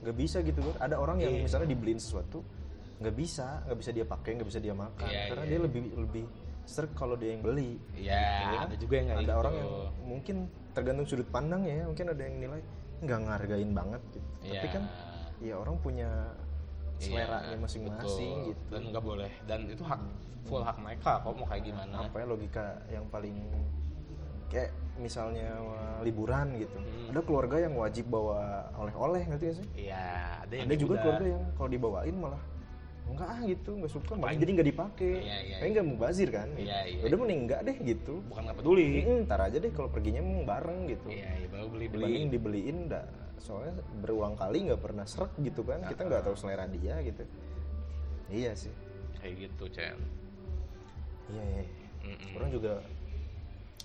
nggak 0.00 0.16
bisa 0.16 0.38
gitu 0.40 0.58
kan 0.62 0.74
ada 0.80 0.96
orang 0.96 1.18
yang 1.18 1.34
Iya. 1.34 1.42
misalnya 1.44 1.68
dibeliin 1.68 1.98
sesuatu 1.98 2.40
nggak 3.00 3.14
bisa 3.14 3.64
nggak 3.64 3.78
bisa 3.78 3.90
dia 3.90 4.04
pakai 4.06 4.30
nggak 4.36 4.48
bisa 4.48 4.60
dia 4.60 4.72
makan 4.72 5.06
Iya, 5.06 5.22
karena 5.28 5.44
iya. 5.44 5.50
dia 5.50 5.60
lebih 5.60 5.82
lebih 5.98 6.24
serk 6.62 6.92
kalau 6.94 7.16
dia 7.16 7.34
yang 7.34 7.42
beli 7.42 7.80
ya 7.92 8.62
ada 8.62 8.76
juga 8.76 8.94
yang 8.94 9.08
ada 9.10 9.20
gitu. 9.20 9.32
orang 9.34 9.54
yang 9.56 9.70
mungkin 10.02 10.36
tergantung 10.70 11.06
sudut 11.06 11.28
pandang 11.28 11.62
ya 11.62 11.82
mungkin 11.82 12.06
ada 12.08 12.22
yang 12.22 12.36
nilai 12.38 12.60
nggak 13.00 13.18
ngargain 13.22 13.70
banget 13.70 14.02
gitu. 14.10 14.28
Tapi 14.40 14.54
Iya. 14.60 14.70
kan 14.70 14.84
ya 15.40 15.54
orang 15.56 15.76
punya 15.78 16.08
selera 17.00 17.38
Iya, 17.42 17.56
masing-masing 17.56 18.34
gitu. 18.48 18.62
Dan 18.68 18.82
nggak 18.92 19.00
boleh. 19.00 19.32
Dan 19.44 19.60
itu 19.66 19.80
hak 19.80 20.00
full 20.44 20.60
hak 20.60 20.76
mereka 20.76 21.20
kok 21.20 21.32
mau 21.32 21.46
kayak 21.46 21.64
gimana? 21.64 21.94
Apa 22.04 22.16
ya 22.20 22.26
logika 22.26 22.64
yang 22.88 23.08
paling 23.08 23.36
kayak 24.46 24.70
misalnya 24.96 25.48
liburan 26.02 26.58
gitu. 26.58 26.76
Hmm. 26.76 27.10
ada 27.10 27.20
keluarga 27.22 27.56
yang 27.58 27.74
wajib 27.74 28.06
bawa 28.06 28.68
oleh-oleh 28.76 29.22
ngerti 29.24 29.44
gak 29.46 29.56
sih? 29.56 29.66
Iya 29.88 30.04
ada 30.44 30.52
yang 30.52 30.66
ada 30.68 30.76
juga 30.76 30.92
udah- 30.92 31.02
keluarga 31.02 31.26
yang 31.26 31.44
kalau 31.56 31.70
dibawain 31.70 32.16
malah 32.16 32.42
enggak 33.14 33.28
ah 33.28 33.40
gitu. 33.44 33.70
Nggak 33.76 33.92
suka 33.92 34.12
malah 34.16 34.36
jadi 34.36 34.50
nggak 34.56 34.68
dipakai 34.72 35.12
Iya, 35.20 35.38
iya, 35.44 35.56
kayak 35.58 35.70
nggak 35.76 35.86
mubazir 35.86 36.28
kan? 36.30 36.48
Iya, 36.56 36.78
iya. 36.86 37.02
udah 37.06 37.16
mending 37.20 37.40
enggak 37.46 37.60
deh 37.66 37.76
gitu. 37.82 38.14
Bukan 38.30 38.42
nggak 38.46 38.56
peduli. 38.62 38.84
Mm, 39.02 39.18
ntar 39.26 39.40
aja 39.42 39.56
deh 39.58 39.72
kalau 39.74 39.88
perginya 39.90 40.20
emang 40.22 40.46
bareng 40.46 40.80
gitu. 40.88 41.06
Iya 41.10 41.28
iya 41.38 41.48
baru 41.50 41.66
beli 41.70 41.86
beli 41.86 42.02
dibanding 42.02 42.28
dibeliin 42.30 42.78
enggak 42.88 43.06
soalnya 43.40 43.72
berulang 44.04 44.36
kali 44.36 44.68
nggak 44.68 44.80
pernah 44.80 45.04
serak 45.08 45.32
gitu 45.40 45.66
kan. 45.66 45.82
Kita 45.86 46.02
nggak 46.06 46.22
tahu 46.28 46.36
selera 46.36 46.64
dia 46.70 46.98
gitu. 47.02 47.22
Iya 48.30 48.52
sih. 48.54 48.72
Kayak 49.20 49.34
gitu 49.50 49.64
Chen 49.74 50.20
iya 51.30 51.44
iya. 51.46 51.64
Mm-mm. 52.00 52.36
orang 52.36 52.50
juga 52.50 52.72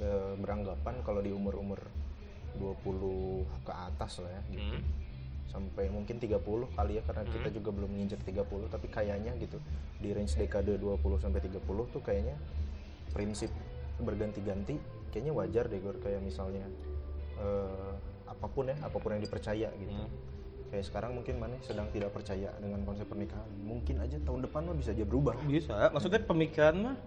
eh, 0.02 0.34
beranggapan 0.40 0.96
kalau 1.04 1.22
di 1.22 1.32
umur 1.32 1.60
umur 1.60 1.80
20 2.56 3.44
ke 3.68 3.74
atas 3.76 4.24
lah 4.24 4.32
ya 4.32 4.42
gitu. 4.56 4.76
Hmm. 4.80 4.84
Sampai 5.56 5.88
mungkin 5.88 6.20
30 6.20 6.36
kali 6.76 7.00
ya 7.00 7.02
karena 7.08 7.24
kita 7.24 7.48
juga 7.56 7.72
belum 7.72 7.96
nginjek 7.96 8.28
30 8.28 8.68
tapi 8.68 8.92
kayaknya 8.92 9.32
gitu 9.40 9.56
di 10.04 10.12
range 10.12 10.36
dekade 10.36 10.76
20 10.76 11.00
sampai 11.24 11.40
30 11.40 11.64
tuh 11.96 12.02
kayaknya 12.04 12.36
prinsip 13.16 13.48
berganti-ganti 14.04 14.76
kayaknya 15.16 15.32
wajar 15.32 15.72
deh 15.72 15.80
Gor. 15.80 15.96
Kayak 16.04 16.28
misalnya 16.28 16.68
eh, 17.40 17.92
apa 18.28 18.46
pun 18.52 18.68
ya 18.68 18.76
apa 18.84 19.00
pun 19.00 19.16
yang 19.16 19.24
dipercaya 19.24 19.72
gitu. 19.80 19.96
Hmm. 19.96 20.12
kayak 20.66 20.92
sekarang 20.92 21.16
mungkin 21.16 21.40
mana 21.40 21.56
sedang 21.64 21.88
tidak 21.94 22.12
percaya 22.12 22.52
dengan 22.60 22.84
konsep 22.84 23.08
pernikahan. 23.08 23.48
Mungkin 23.64 23.96
aja 24.02 24.20
tahun 24.20 24.44
depan 24.44 24.68
mah 24.68 24.76
bisa 24.76 24.92
aja 24.92 25.08
berubah. 25.08 25.40
Bisa. 25.48 25.72
Maksudnya 25.96 26.20
pemikiran 26.28 26.76
mah 26.84 26.98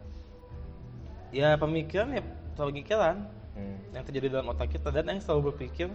ya 1.37 1.53
pemikiran 1.61 2.17
ya 2.17 2.23
pemikiran 2.57 3.29
Hmm. 3.59 3.75
yang 3.91 4.07
terjadi 4.07 4.39
dalam 4.39 4.55
otak 4.55 4.71
kita 4.71 4.95
dan 4.95 5.11
yang 5.11 5.19
selalu 5.19 5.51
berpikir 5.51 5.91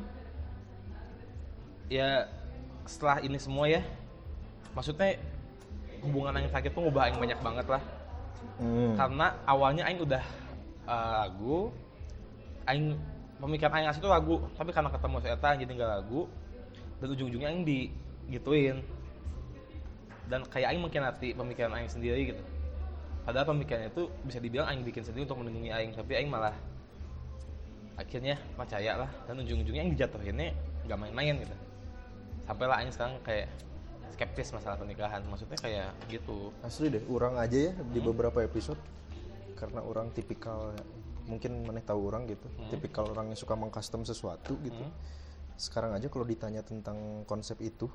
ya 1.88 2.28
setelah 2.84 3.24
ini 3.24 3.40
semua 3.40 3.66
ya 3.72 3.82
maksudnya 4.74 5.16
hubungan 6.04 6.36
yang 6.36 6.52
terakhir 6.52 6.76
tuh 6.76 6.84
ngubah 6.84 7.02
Aing 7.08 7.18
banyak 7.18 7.40
banget 7.40 7.68
lah. 7.72 7.84
Hmm. 8.60 8.94
karena 9.00 9.40
awalnya 9.48 9.88
Aing 9.88 10.04
udah 10.04 10.24
uh, 10.84 11.12
ragu. 11.24 11.72
Aing 12.68 13.00
pemikiran 13.40 13.72
Aing 13.80 13.88
asli 13.88 14.04
tuh 14.04 14.12
ragu. 14.12 14.44
Tapi 14.60 14.76
karena 14.76 14.92
ketemu 14.92 15.16
si 15.24 15.28
Eta 15.32 15.50
jadi 15.56 15.72
nggak 15.72 15.92
ragu. 16.00 16.22
Dan 17.00 17.08
ujung-ujungnya 17.16 17.50
Aing 17.50 17.64
digituin 17.64 18.84
dan 20.28 20.44
kayak 20.48 20.76
Aing 20.76 20.82
mengkhianati 20.84 21.32
pemikiran 21.40 21.72
Aing 21.72 21.88
sendiri 21.88 22.36
gitu. 22.36 22.44
Padahal 23.24 23.48
pemikiran 23.56 23.88
itu 23.88 24.12
bisa 24.28 24.44
dibilang 24.44 24.68
Aing 24.68 24.84
bikin 24.84 25.08
sendiri 25.08 25.24
untuk 25.24 25.40
melindungi 25.40 25.72
Aing. 25.72 25.96
Tapi 25.96 26.20
Aing 26.20 26.28
malah 26.28 26.56
akhirnya 27.96 28.36
percaya 28.60 29.08
lah. 29.08 29.12
Dan 29.24 29.40
ujung-ujungnya 29.40 29.88
Aing 29.88 29.96
dijatuhinnya 29.96 30.52
nggak 30.84 31.00
main-main 31.00 31.40
gitu 31.40 31.56
sampailah 32.44 32.84
Aing 32.84 32.92
sekarang 32.92 33.16
kayak 33.24 33.48
skeptis 34.14 34.54
masalah 34.54 34.78
pernikahan. 34.78 35.22
Maksudnya 35.26 35.58
kayak 35.60 35.90
gitu. 36.08 36.54
Asli 36.62 36.94
deh 36.94 37.04
orang 37.10 37.42
aja 37.42 37.72
ya 37.72 37.74
di 37.74 38.00
beberapa 38.00 38.44
episode. 38.46 38.80
Karena 39.58 39.82
orang 39.82 40.12
tipikal 40.12 40.76
mungkin 41.26 41.64
mana 41.64 41.82
tahu 41.82 42.12
orang 42.12 42.30
gitu. 42.30 42.48
Tipikal 42.70 43.10
orang 43.10 43.34
yang 43.34 43.40
suka 43.40 43.58
mengcustom 43.58 44.06
sesuatu 44.06 44.60
gitu. 44.62 44.86
Sekarang 45.58 45.96
aja 45.96 46.08
kalau 46.12 46.28
ditanya 46.28 46.62
tentang 46.62 47.26
konsep 47.26 47.58
itu 47.64 47.90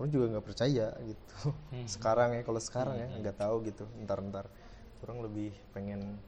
orang 0.00 0.10
juga 0.12 0.26
nggak 0.36 0.46
percaya 0.46 0.86
gitu. 1.04 1.36
Sekarang 1.94 2.36
ya 2.36 2.42
kalau 2.44 2.60
sekarang 2.60 2.96
ya 3.00 3.06
nggak 3.20 3.36
tahu 3.40 3.56
gitu. 3.64 3.84
Ntar 4.04 4.20
ntar. 4.28 4.46
Orang 5.00 5.24
lebih 5.24 5.56
pengen 5.72 6.20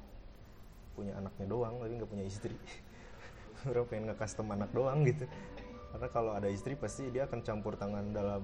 punya 0.92 1.16
anaknya 1.16 1.48
doang 1.48 1.80
tapi 1.80 1.92
nggak 2.00 2.10
punya 2.10 2.24
istri. 2.24 2.56
Orang 3.68 3.86
pengen 3.86 4.10
nge-custom 4.10 4.48
anak 4.50 4.74
doang 4.74 5.06
gitu 5.06 5.28
karena 5.92 6.08
kalau 6.08 6.32
ada 6.32 6.48
istri 6.48 6.72
pasti 6.74 7.12
dia 7.12 7.28
akan 7.28 7.44
campur 7.44 7.76
tangan 7.76 8.10
dalam 8.10 8.42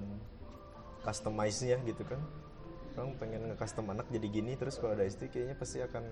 customize-nya 1.01 1.81
gitu 1.83 2.05
kan. 2.05 2.21
Orang 2.93 3.15
pengen 3.15 3.47
nge-custom 3.49 3.89
anak 3.89 4.05
jadi 4.11 4.27
gini 4.27 4.53
terus 4.59 4.75
kalau 4.77 4.93
ada 4.93 5.07
istri 5.07 5.31
kayaknya 5.31 5.55
pasti 5.55 5.79
akan 5.81 6.03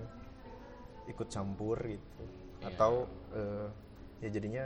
ikut 1.06 1.28
campur 1.30 1.78
gitu. 1.84 2.24
Atau 2.64 3.06
eh, 3.36 3.68
ya 4.24 4.28
jadinya 4.34 4.64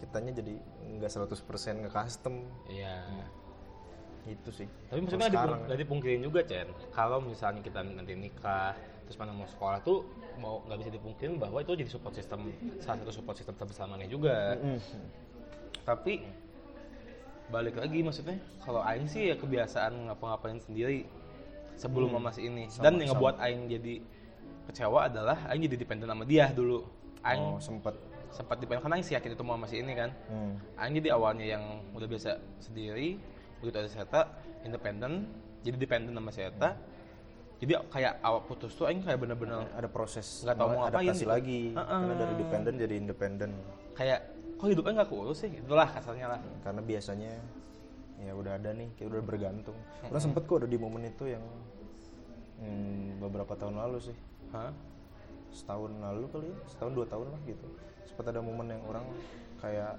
kitanya 0.00 0.32
jadi 0.40 0.54
nggak 0.98 1.10
100% 1.12 1.84
nge-custom. 1.84 2.34
Iya. 2.70 3.04
Itu 4.24 4.48
sih. 4.54 4.68
Tapi 4.88 5.04
maksudnya 5.04 5.28
nggak 5.28 5.34
sekarang 5.34 5.50
dipung- 5.52 5.66
nggak 5.68 5.80
dipungkirin 5.84 6.20
juga, 6.24 6.40
Chen. 6.48 6.68
Kalau 6.94 7.18
misalnya 7.20 7.60
kita 7.60 7.84
nanti 7.84 8.16
nikah, 8.16 8.72
terus 9.04 9.16
mana 9.20 9.36
mau 9.36 9.44
sekolah 9.44 9.84
tuh 9.84 10.08
mau 10.40 10.64
nggak 10.64 10.78
bisa 10.80 10.90
dipungkirin 10.94 11.36
bahwa 11.36 11.60
itu 11.60 11.76
jadi 11.76 11.90
support 11.90 12.14
system 12.16 12.50
salah 12.82 12.98
satu 13.04 13.12
support 13.12 13.36
system 13.36 13.54
terbesar 13.58 13.86
mana 13.86 14.08
juga. 14.08 14.56
Mm. 14.56 14.80
Tapi 15.84 16.24
balik 17.46 17.76
lagi 17.76 18.00
maksudnya 18.00 18.36
kalau 18.64 18.80
Aing 18.80 19.04
sih 19.04 19.28
ya 19.28 19.36
kebiasaan 19.36 20.08
ngapa-ngapain 20.08 20.56
sendiri 20.58 21.04
sebelum 21.76 22.08
Hmm. 22.10 22.16
mamas 22.18 22.40
ini. 22.40 22.66
Dan 22.72 22.96
yang 22.98 23.12
ngebuat 23.12 23.36
Aing 23.38 23.68
jadi 23.68 23.94
kecewa 24.64 25.06
adalah 25.06 25.38
Aing 25.46 25.62
jadi 25.62 25.76
dependen 25.76 26.08
sama 26.08 26.24
dia 26.24 26.48
dulu. 26.50 26.88
Aing 27.20 27.40
oh 27.40 27.60
sempet 27.60 27.94
sempat 28.32 28.58
dependen 28.58 28.82
karena 28.82 28.96
Aing 28.98 29.06
sih 29.06 29.14
yakin 29.14 29.30
itu 29.32 29.44
mau 29.44 29.54
masih 29.54 29.84
ini 29.84 29.92
kan. 29.92 30.10
Hmm. 30.26 30.56
Aing 30.74 30.94
jadi 30.98 31.08
awalnya 31.12 31.46
yang 31.46 31.62
udah 31.92 32.08
biasa 32.08 32.30
sendiri, 32.58 33.20
begitu 33.60 33.76
ada 33.76 33.88
Seta, 33.88 34.20
independen, 34.62 35.28
jadi 35.60 35.76
dependen 35.76 36.12
sama 36.12 36.32
Seta. 36.32 36.70
Jadi 37.54 37.70
kayak 37.86 38.18
awal 38.20 38.40
putus 38.44 38.74
tuh 38.74 38.88
Aing 38.88 39.00
kayak 39.00 39.20
bener-bener 39.20 39.68
ada 39.70 39.86
proses 39.86 40.42
Nggak 40.42 40.56
tahu 40.58 40.68
mau 40.70 40.80
ngapain 40.82 41.06
adaptasi 41.06 41.22
gitu. 41.22 41.30
lagi 41.30 41.60
Heeh. 41.70 41.98
karena 42.02 42.14
dari 42.18 42.34
dependen 42.34 42.72
jadi 42.74 42.94
independen 42.98 43.50
kayak 43.94 44.20
kok 44.64 44.70
hidupnya 44.70 44.92
nggak 44.96 45.10
keurus 45.10 45.38
sih, 45.38 45.50
itulah 45.52 45.84
kasarnya 45.86 46.26
lah. 46.26 46.40
karena 46.64 46.80
biasanya 46.80 47.32
ya 48.16 48.32
udah 48.32 48.56
ada 48.56 48.72
nih 48.72 48.88
kayak 48.94 49.08
udah 49.10 49.22
bergantung 49.22 49.76
Orang 50.02 50.22
sempet 50.22 50.42
kok 50.42 50.56
ada 50.56 50.64
di 50.64 50.78
momen 50.78 51.04
itu 51.04 51.24
yang 51.26 51.44
hmm, 52.56 53.20
beberapa 53.20 53.52
tahun 53.52 53.76
lalu 53.76 53.98
sih 54.02 54.16
Hah? 54.50 54.72
setahun 55.50 55.92
lalu 55.94 56.24
kali 56.28 56.46
ya 56.46 56.56
setahun 56.66 56.92
dua 56.94 57.04
tahun 57.04 57.26
lah 57.28 57.40
gitu 57.44 57.66
sempat 58.04 58.24
ada 58.26 58.40
momen 58.40 58.66
yang 58.68 58.82
orang 58.84 59.04
kayak 59.58 59.98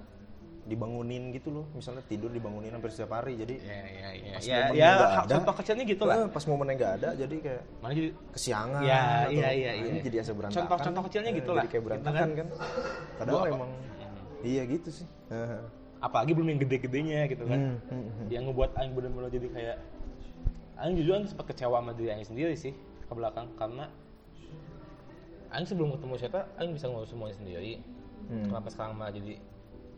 dibangunin 0.64 1.30
gitu 1.30 1.48
loh 1.52 1.64
misalnya 1.72 2.02
tidur 2.02 2.26
dibangunin 2.26 2.68
hampir 2.68 2.90
setiap 2.90 3.14
hari 3.14 3.38
jadi 3.38 3.54
Ya 3.56 3.78
ya 3.86 4.08
ya. 4.10 4.32
Pas 4.34 4.42
Ya, 4.42 4.58
ya 4.74 4.90
ada. 5.22 5.30
contoh 5.30 5.54
kecilnya 5.54 5.84
gitu 5.86 6.02
lah. 6.02 6.16
eh, 6.18 6.28
pas 6.28 6.44
momennya 6.44 6.74
nggak 6.74 6.92
ada 6.98 7.08
jadi 7.14 7.36
kayak 7.38 7.62
Mana 7.78 7.92
jadi 7.94 8.10
kesiangan 8.34 8.80
Ya, 8.82 8.98
atau 8.98 9.30
iya, 9.30 9.48
iya, 9.54 9.70
ah, 9.70 9.74
ini 9.78 9.88
iya. 9.92 10.02
jadi 10.02 10.16
asa 10.18 10.32
berantakan 10.34 10.66
Contoh-contoh 10.66 11.02
kecilnya 11.06 11.30
Eh, 11.30 11.38
gitu 11.38 11.50
lah. 11.54 11.62
kayak 11.62 11.72
Gitu 11.72 11.86
berantakan 11.86 12.28
kan, 12.34 12.46
padahal 13.14 13.44
emang 13.46 13.70
iya 14.44 14.62
gitu 14.68 14.88
sih 14.92 15.06
apalagi 16.00 16.36
belum 16.36 16.48
yang 16.52 16.60
gede-gedenya 16.60 17.24
gitu 17.32 17.44
kan. 17.48 17.56
Hmm, 17.56 17.76
hmm, 17.88 18.04
hmm. 18.04 18.26
Yang 18.28 18.42
ngebuat 18.52 18.70
Aing 18.76 18.92
bener-bener 18.92 19.30
jadi 19.32 19.48
kayak 19.48 19.76
Aing 20.76 20.94
jujur 21.00 21.12
Aing 21.16 21.28
sempat 21.28 21.46
kecewa 21.48 21.80
sama 21.80 21.92
diri 21.96 22.12
Aing 22.12 22.28
sendiri 22.28 22.52
sih 22.52 22.76
ke 22.76 23.12
belakang 23.16 23.48
karena 23.56 23.88
Aing 25.50 25.64
sebelum 25.66 25.96
ketemu 25.96 26.14
Seta 26.20 26.44
Aing 26.60 26.76
bisa 26.76 26.86
ngurus 26.92 27.10
semuanya 27.10 27.34
sendiri. 27.40 27.80
Hmm. 28.28 28.44
Kenapa 28.52 28.68
sekarang 28.68 28.92
malah 28.98 29.12
jadi 29.16 29.40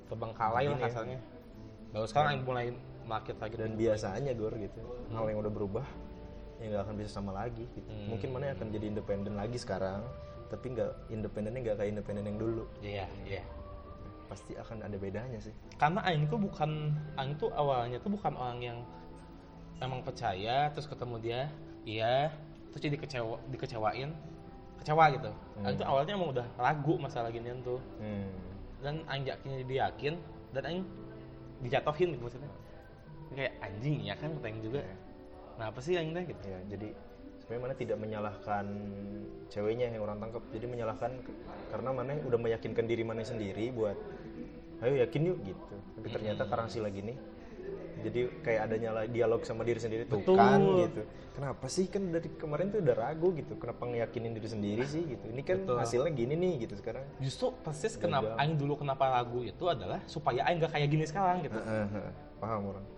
terbengkalai 0.06 0.64
lah 0.70 0.78
kasarnya. 0.78 1.18
Baru 1.90 2.06
sekarang 2.06 2.28
Aing 2.38 2.44
mulai 2.46 2.66
market 3.08 3.36
lagi 3.40 3.56
dan 3.56 3.72
biasanya 3.74 4.32
gor 4.36 4.52
gitu 4.54 4.80
hal 5.08 5.24
yang 5.32 5.40
udah 5.40 5.48
berubah 5.48 5.86
ya 6.60 6.68
nggak 6.68 6.82
akan 6.84 6.94
bisa 7.00 7.10
sama 7.10 7.32
lagi 7.32 7.64
gitu. 7.72 7.88
Hmm. 7.88 8.12
mungkin 8.12 8.28
mana 8.36 8.52
akan 8.52 8.68
jadi 8.68 8.86
independen 8.92 9.34
lagi 9.38 9.56
sekarang 9.56 10.04
tapi 10.52 10.76
nggak 10.76 11.08
independennya 11.08 11.60
nggak 11.64 11.76
kayak 11.80 11.90
independen 11.96 12.24
yang 12.28 12.36
dulu 12.36 12.64
Iya, 12.84 13.06
iya. 13.24 13.42
Pasti 14.28 14.52
akan 14.54 14.84
ada 14.84 14.96
bedanya 15.00 15.40
sih. 15.40 15.52
Karena 15.80 16.04
aing 16.04 16.28
tuh 16.28 16.38
bukan 16.38 16.92
aing 17.16 17.34
tuh 17.40 17.50
awalnya 17.56 17.98
tuh 17.98 18.12
bukan 18.12 18.32
orang 18.36 18.60
yang 18.60 18.78
emang 19.80 20.04
percaya 20.04 20.68
terus 20.74 20.86
ketemu 20.90 21.16
dia 21.22 21.40
iya 21.88 22.28
terus 22.70 22.82
jadi 22.84 22.96
kecewa 23.00 23.40
dikecewain 23.48 24.12
kecewa 24.84 25.04
gitu. 25.16 25.30
Aing 25.64 25.76
tuh 25.80 25.86
awalnya 25.88 26.12
emang 26.14 26.30
udah 26.36 26.46
ragu 26.60 26.94
masalah 27.00 27.32
ginian 27.32 27.58
tuh. 27.64 27.80
Hmm. 27.98 28.30
dan 28.78 29.02
aing 29.10 29.26
yakin 29.26 29.48
dia 29.66 29.90
yakin 29.90 30.14
dan 30.54 30.62
aing 30.62 30.82
dijatuhin 31.64 32.14
gitu 32.14 32.22
maksudnya. 32.22 32.52
Kayak 33.34 33.54
anjing 33.58 34.06
ya 34.06 34.14
kan 34.14 34.30
kata 34.38 34.46
aing 34.46 34.62
juga. 34.62 34.80
Nah 35.58 35.74
apa 35.74 35.80
sih 35.82 35.98
aing 35.98 36.14
teh? 36.14 36.24
gitu. 36.30 36.44
Ya 36.46 36.60
jadi 36.70 36.88
sebenarnya 37.48 37.64
mana 37.64 37.74
tidak 37.80 37.96
menyalahkan 37.96 38.66
ceweknya 39.48 39.88
yang 39.88 40.04
orang 40.04 40.20
tangkap. 40.20 40.44
Jadi 40.52 40.66
menyalahkan 40.68 41.10
karena 41.72 41.90
mana 41.96 42.12
udah 42.28 42.36
meyakinkan 42.36 42.84
diri 42.84 43.08
mana 43.08 43.24
sendiri 43.24 43.72
buat 43.72 43.96
ayo 44.84 45.00
yakin 45.00 45.32
yuk 45.32 45.38
gitu. 45.48 45.76
Tapi 45.96 46.08
ternyata 46.12 46.44
karena 46.44 46.68
sila 46.68 46.92
gini 46.92 47.16
jadi 47.98 48.20
kayak 48.46 48.60
ada 48.68 48.76
nyala 48.78 49.00
dialog 49.10 49.42
sama 49.42 49.66
diri 49.66 49.80
sendiri 49.80 50.04
tuh 50.04 50.22
Betul. 50.22 50.36
kan 50.36 50.60
gitu. 50.60 51.02
Kenapa 51.34 51.66
sih? 51.72 51.88
Kan 51.88 52.12
dari 52.12 52.28
kemarin 52.36 52.68
tuh 52.68 52.84
udah 52.84 52.94
ragu 52.94 53.32
gitu. 53.32 53.56
Kenapa 53.56 53.82
ngeyakinin 53.88 54.36
diri 54.36 54.48
sendiri 54.52 54.84
sih? 54.84 55.02
gitu. 55.08 55.24
Ini 55.24 55.42
kan 55.42 55.64
Betul. 55.64 55.76
hasilnya 55.80 56.12
gini 56.12 56.34
nih 56.36 56.52
gitu 56.68 56.74
sekarang. 56.78 57.08
Justru 57.18 57.56
persis 57.64 57.96
kenapa 57.96 58.36
aing 58.38 58.60
dulu 58.60 58.76
kenapa 58.84 59.08
ragu 59.08 59.40
itu 59.40 59.64
adalah 59.66 60.04
supaya 60.04 60.44
aing 60.46 60.60
gak 60.60 60.76
kayak 60.76 60.88
gini 60.92 61.04
sekarang 61.08 61.40
gitu. 61.40 61.56
Heeh. 61.56 62.12
paham 62.38 62.70
orang 62.70 62.97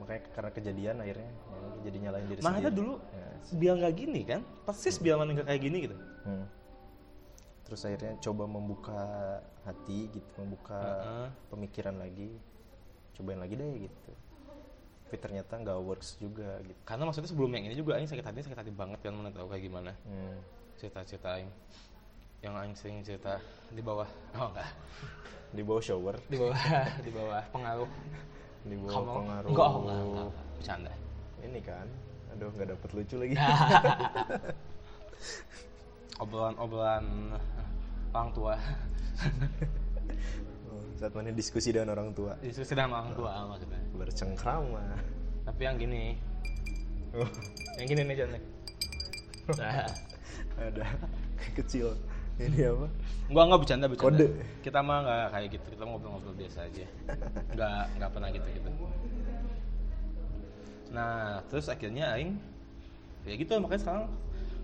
makanya 0.00 0.22
karena 0.32 0.50
kejadian 0.50 0.96
akhirnya 0.98 1.28
ya, 1.28 1.60
jadi 1.84 1.96
nyalain 2.00 2.26
diri 2.26 2.40
makanya 2.40 2.68
sendiri 2.68 2.78
dulu 2.80 2.94
Ya, 3.12 3.28
biar 3.52 3.74
nggak 3.76 3.94
gini 3.94 4.20
kan 4.24 4.40
persis 4.64 4.96
biar 4.96 5.14
mana 5.14 5.30
nggak 5.32 5.46
kayak 5.46 5.62
gini 5.62 5.78
gitu 5.84 5.96
Hmm. 6.20 6.44
Terus 7.64 7.80
akhirnya 7.82 8.18
coba 8.18 8.44
membuka 8.44 9.00
hati 9.62 10.10
gitu, 10.10 10.26
membuka 10.36 10.74
Heeh. 10.74 11.26
pemikiran 11.48 11.96
lagi, 11.96 12.34
cobain 13.14 13.38
lagi 13.38 13.54
deh 13.54 13.86
gitu. 13.86 14.12
Tapi 15.06 15.16
ternyata 15.16 15.54
nggak 15.54 15.78
works 15.78 16.18
juga 16.18 16.58
gitu. 16.60 16.74
karena 16.82 17.06
maksudnya 17.06 17.30
sebelum 17.30 17.50
yang 17.50 17.64
ini 17.64 17.74
juga 17.74 17.94
aing 17.94 18.04
sakit 18.04 18.26
hati 18.26 18.42
sakit 18.42 18.58
hati 18.58 18.72
banget 18.74 18.98
kan 19.00 19.14
mana 19.14 19.30
tahu 19.30 19.46
kayak 19.48 19.64
gimana 19.64 19.94
Hmm. 20.02 20.38
cerita-cerita 20.76 21.38
aing 21.38 21.50
yang 22.40 22.54
aing 22.54 22.74
sering 22.74 23.00
cerita 23.00 23.38
di 23.68 23.80
bawah 23.80 24.08
oh 24.34 24.48
enggak 24.50 24.70
Di 25.50 25.62
bawah 25.62 25.82
shower, 25.82 26.14
di 26.26 26.36
bawah 26.36 26.54
di 27.06 27.10
bawah 27.10 27.42
pengaruh 27.48 27.90
di 28.64 28.76
bawah 28.76 28.92
kamu 28.92 29.10
pengaruh. 29.24 29.48
enggak 29.48 29.66
oh, 29.66 29.74
enggak, 29.80 29.96
enggak, 29.96 30.24
enggak. 30.28 30.44
bercanda 30.60 30.92
Ini 31.40 31.60
kan, 31.64 31.86
aduh 32.36 32.48
nggak 32.52 32.68
dapet 32.76 32.90
lucu 32.92 33.16
lagi. 33.16 33.34
obrolan-obrolan 36.20 37.06
orang 38.12 38.30
tua 38.32 38.54
Oh, 40.70 40.78
Saat 40.94 41.12
mana 41.18 41.34
diskusi 41.34 41.74
dengan 41.74 41.90
orang 41.90 42.14
tua, 42.14 42.38
diskusi 42.38 42.78
dengan 42.78 43.02
orang 43.02 43.12
tua 43.16 43.32
maksudnya 43.48 43.80
bercengkrama. 43.96 44.84
tapi 45.42 45.60
yang 45.66 45.76
gini 45.76 46.14
Oh, 47.10 47.26
yang 47.74 47.86
gini 47.90 48.02
nih 48.06 48.16
Jan 48.16 48.30
nih. 48.32 48.42
Nah, 49.58 49.82
ada 50.62 50.86
kecil. 51.58 51.98
Ini 52.40 52.60
apa? 52.66 52.86
gua 53.28 53.42
nggak 53.46 53.60
bercanda 53.60 53.86
bercanda 53.86 54.16
Kode. 54.16 54.26
kita 54.60 54.78
mah 54.80 54.98
nggak 55.04 55.24
kayak 55.30 55.48
gitu 55.52 55.66
kita 55.70 55.82
ngobrol-ngobrol 55.84 56.34
biasa 56.34 56.58
aja 56.66 56.86
nggak 57.52 57.82
nggak 57.96 58.10
pernah 58.10 58.28
gitu 58.30 58.48
gitu 58.50 58.68
nah 60.90 61.38
terus 61.46 61.70
akhirnya 61.70 62.10
aing 62.16 62.34
ya 63.22 63.34
gitu 63.36 63.52
makanya 63.62 63.80
sekarang 63.80 64.04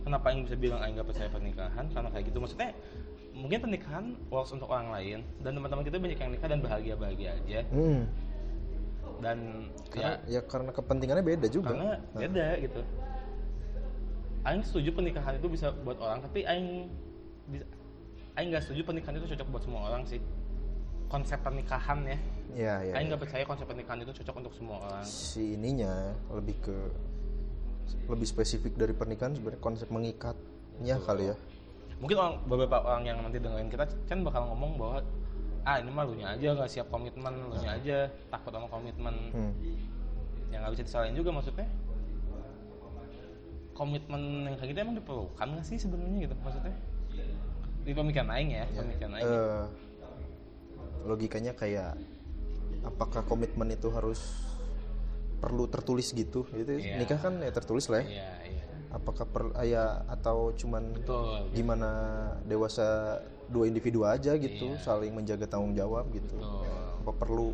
kenapa 0.03 0.25
aing 0.27 0.43
bisa 0.43 0.57
bilang 0.59 0.81
aing 0.83 0.95
nggak 0.99 1.07
percaya 1.07 1.29
pernikahan 1.31 1.85
karena 1.87 2.09
kayak 2.11 2.25
gitu 2.27 2.39
maksudnya 2.41 2.71
mungkin 3.31 3.59
pernikahan 3.61 4.05
works 4.27 4.51
untuk 4.51 4.67
orang 4.67 4.91
lain 4.91 5.19
dan 5.39 5.53
teman-teman 5.53 5.85
kita 5.85 5.97
banyak 5.97 6.19
yang 6.19 6.31
nikah 6.33 6.49
dan 6.49 6.59
bahagia 6.59 6.95
bahagia 6.97 7.31
aja 7.37 7.61
Hmm. 7.71 8.03
dan 9.17 9.39
Karena, 9.89 10.19
ya 10.27 10.35
ya 10.35 10.41
karena 10.43 10.71
kepentingannya 10.73 11.25
beda 11.25 11.47
juga. 11.47 11.71
karena 11.71 11.91
beda 12.13 12.47
gitu 12.59 12.81
aing 14.43 14.63
setuju 14.65 14.89
pernikahan 14.91 15.39
itu 15.39 15.47
bisa 15.47 15.71
buat 15.85 15.99
orang 15.99 16.19
tapi 16.21 16.43
aing 16.43 16.91
aing 18.37 18.49
nggak 18.53 18.63
setuju 18.69 18.81
pernikahan 18.85 19.17
itu 19.17 19.27
cocok 19.33 19.47
buat 19.49 19.63
semua 19.65 19.81
orang 19.89 20.03
sih. 20.05 20.21
Konsep 21.07 21.39
pernikahan 21.41 21.99
ya. 22.05 22.19
Ya, 22.57 22.75
ya. 22.85 22.93
aing 22.99 23.09
ya. 23.09 23.11
nggak 23.15 23.23
percaya 23.23 23.45
konsep 23.49 23.67
pernikahan 23.67 23.99
itu 24.05 24.13
cocok 24.23 24.35
untuk 24.45 24.55
semua 24.55 24.77
orang. 24.85 25.05
Si 25.07 25.57
ininya 25.57 26.13
lebih 26.35 26.57
ke 26.61 26.77
lebih 28.11 28.27
spesifik 28.27 28.75
dari 28.75 28.93
pernikahan 28.93 29.39
sebenarnya 29.39 29.63
konsep 29.63 29.89
mengikatnya 29.89 30.97
kali 31.07 31.33
ya. 31.33 31.37
Mungkin 31.97 32.17
orang, 32.21 32.35
beberapa 32.45 32.77
orang 32.85 33.05
yang 33.09 33.19
nanti 33.25 33.41
dengerin 33.41 33.73
kita 33.73 33.89
kan 34.05 34.21
bakal 34.21 34.53
ngomong 34.53 34.77
bahwa 34.77 34.99
ah 35.67 35.83
ini 35.83 35.91
mah 35.91 36.05
lu 36.07 36.15
nya 36.15 36.37
aja 36.37 36.55
nggak 36.55 36.71
siap 36.71 36.87
komitmen 36.93 37.33
lu 37.51 37.57
nya 37.59 37.79
aja 37.79 38.11
takut 38.31 38.53
sama 38.53 38.69
komitmen. 38.69 39.15
Hmm. 39.33 39.55
yang 40.47 40.63
nggak 40.63 40.79
bisa 40.79 40.85
disalahin 40.87 41.17
juga 41.17 41.31
maksudnya. 41.33 41.67
Komitmen 43.77 44.47
yang 44.47 44.55
kayak 44.57 44.69
gitu 44.73 44.79
emang 44.83 44.97
diperlukan 44.97 45.47
nggak 45.57 45.67
sih 45.67 45.77
sebenarnya 45.77 46.19
gitu 46.29 46.35
maksudnya 46.41 46.73
di 47.87 47.95
pemikiran 47.95 48.29
aing 48.35 48.51
ya, 48.51 48.65
pemikiran 48.67 49.13
aing 49.15 49.25
Eh, 49.31 49.65
logikanya 51.07 51.55
kayak 51.55 51.95
apakah 52.83 53.23
komitmen 53.23 53.71
itu 53.71 53.87
harus 53.95 54.19
perlu 55.39 55.71
tertulis 55.71 56.11
gitu? 56.11 56.43
Gitu 56.51 56.83
Iya. 56.83 56.99
nikah 56.99 57.23
kan 57.23 57.39
ya 57.39 57.53
tertulis 57.55 57.87
lah 57.87 58.03
ya. 58.03 58.11
Iya 58.11 58.31
iya. 58.51 58.65
Apakah 58.91 59.27
per 59.31 59.45
ya 59.63 60.03
atau 60.11 60.51
cuman 60.51 60.99
betul 60.99 61.47
gimana 61.55 61.91
dewasa 62.43 63.19
dua 63.47 63.71
individu 63.71 64.03
aja 64.03 64.35
gitu 64.35 64.75
Iya. 64.75 64.83
saling 64.83 65.15
menjaga 65.15 65.47
tanggung 65.47 65.79
jawab 65.79 66.11
gitu. 66.11 66.35
Betul. 66.35 66.67
Apa 67.07 67.13
perlu 67.15 67.49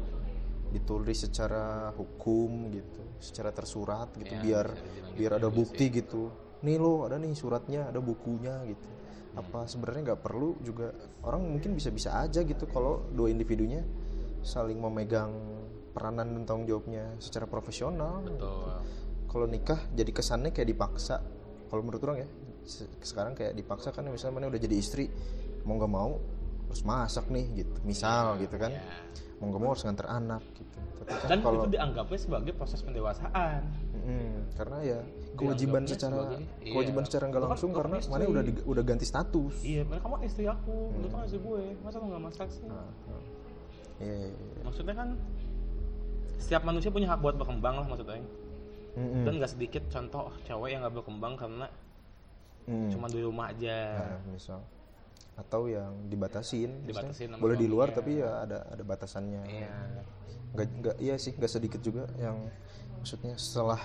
ditulis 0.72 1.20
secara 1.20 1.92
hukum 1.92 2.72
gitu 2.72 3.00
secara 3.20 3.52
tersurat 3.52 4.08
gitu 4.16 4.32
Ya, 4.32 4.40
biar 4.40 4.66
biar 5.12 5.32
gitu 5.36 5.40
ada 5.44 5.48
bukti 5.52 5.92
gitu. 5.92 6.32
Nih 6.64 6.80
lo 6.80 7.04
ada 7.04 7.20
nih 7.20 7.36
suratnya 7.36 7.92
ada 7.92 8.00
bukunya 8.00 8.56
gitu 8.64 8.88
apa 9.32 9.64
sebenarnya 9.64 10.12
nggak 10.12 10.20
perlu 10.20 10.60
juga 10.60 10.92
orang 11.24 11.56
mungkin 11.56 11.72
bisa-bisa 11.72 12.20
aja 12.20 12.44
gitu 12.44 12.68
kalau 12.68 13.08
dua 13.16 13.32
individunya 13.32 13.80
saling 14.44 14.76
memegang 14.76 15.32
peranan 15.92 16.36
dan 16.36 16.42
tanggung 16.48 16.66
jawabnya 16.68 17.16
secara 17.20 17.44
profesional. 17.48 18.24
Betul. 18.24 18.80
Kalau 19.28 19.46
nikah 19.48 19.80
jadi 19.92 20.12
kesannya 20.12 20.50
kayak 20.52 20.68
dipaksa. 20.72 21.20
Kalau 21.68 21.80
menurut 21.80 22.02
orang 22.04 22.18
ya 22.24 22.28
se- 22.68 22.88
sekarang 23.00 23.32
kayak 23.32 23.56
dipaksa 23.56 23.92
kan 23.92 24.04
misalnya 24.08 24.40
mana 24.40 24.46
udah 24.52 24.60
jadi 24.60 24.76
istri 24.76 25.08
mau 25.64 25.80
nggak 25.80 25.92
mau 25.92 26.20
harus 26.68 26.82
masak 26.84 27.28
nih 27.28 27.64
gitu 27.64 27.76
misal 27.84 28.36
gitu 28.40 28.56
kan. 28.56 28.72
ya. 28.72 28.84
mau 29.40 29.50
nggak 29.50 29.62
mau 29.62 29.70
harus 29.74 29.82
nganter 29.82 30.06
anak 30.06 30.42
gitu. 30.54 30.78
Tapi 31.02 31.12
kan 31.18 31.28
dan 31.28 31.38
kalau 31.42 31.66
itu 31.66 31.70
dianggapnya 31.74 32.18
sebagai 32.20 32.52
proses 32.54 32.80
pendewasaan 32.84 33.60
Mm, 34.02 34.34
karena 34.52 34.78
ya 34.82 34.98
kewajiban 35.32 35.82
secara 35.84 36.34
iya. 36.58 36.74
kewajiban 36.74 37.04
secara 37.04 37.24
nggak 37.24 37.38
kan- 37.38 37.50
langsung 37.50 37.70
kan 37.70 37.78
karena 37.78 37.96
mana 38.04 38.22
udah 38.26 38.42
di- 38.42 38.64
udah 38.64 38.82
ganti 38.82 39.04
status 39.04 39.54
iya 39.62 39.82
mereka 39.82 40.02
kamu 40.02 40.16
istri 40.22 40.44
aku 40.44 40.74
lu 40.92 41.06
kan 41.06 41.22
istri 41.22 41.38
gue 41.38 41.62
masa 41.80 41.96
lu 41.96 42.06
nggak 42.08 42.24
masak 42.24 42.48
sih 42.48 42.64
Nah, 42.64 42.82
nah. 42.82 43.22
Iya, 43.96 44.14
iya, 44.16 44.28
iya. 44.28 44.60
maksudnya 44.60 44.94
kan 44.96 45.08
setiap 46.36 46.62
manusia 46.62 46.90
punya 46.90 47.06
hak 47.08 47.20
buat 47.20 47.36
berkembang 47.36 47.74
lah 47.76 47.86
maksudnya 47.86 48.18
Mm-mm. 48.92 49.22
dan 49.22 49.32
gak 49.36 49.48
sedikit 49.50 49.82
contoh 49.88 50.28
cewek 50.42 50.68
yang 50.68 50.82
gak 50.82 50.94
berkembang 50.94 51.34
karena 51.34 51.66
Mm. 52.62 52.90
cuma 52.90 53.06
di 53.06 53.18
rumah 53.18 53.48
aja 53.48 53.78
Nah, 53.96 54.18
misal 54.28 54.60
atau 55.32 55.64
yang 55.64 55.96
dibatasin, 56.06 56.84
Dibatasin 56.84 57.34
boleh 57.34 57.56
di 57.56 57.64
luar 57.64 57.88
suaminya. 57.88 57.98
tapi 57.98 58.12
ya 58.20 58.30
ada 58.42 58.58
ada 58.68 58.82
batasannya. 58.84 59.42
iya 59.48 59.70
nggak 60.52 60.66
nggak 60.76 60.96
iya 60.98 61.14
sih 61.16 61.32
nggak 61.32 61.48
sedikit 61.50 61.80
juga 61.80 62.04
yang 62.16 62.36
maksudnya 63.02 63.34
setelah 63.34 63.82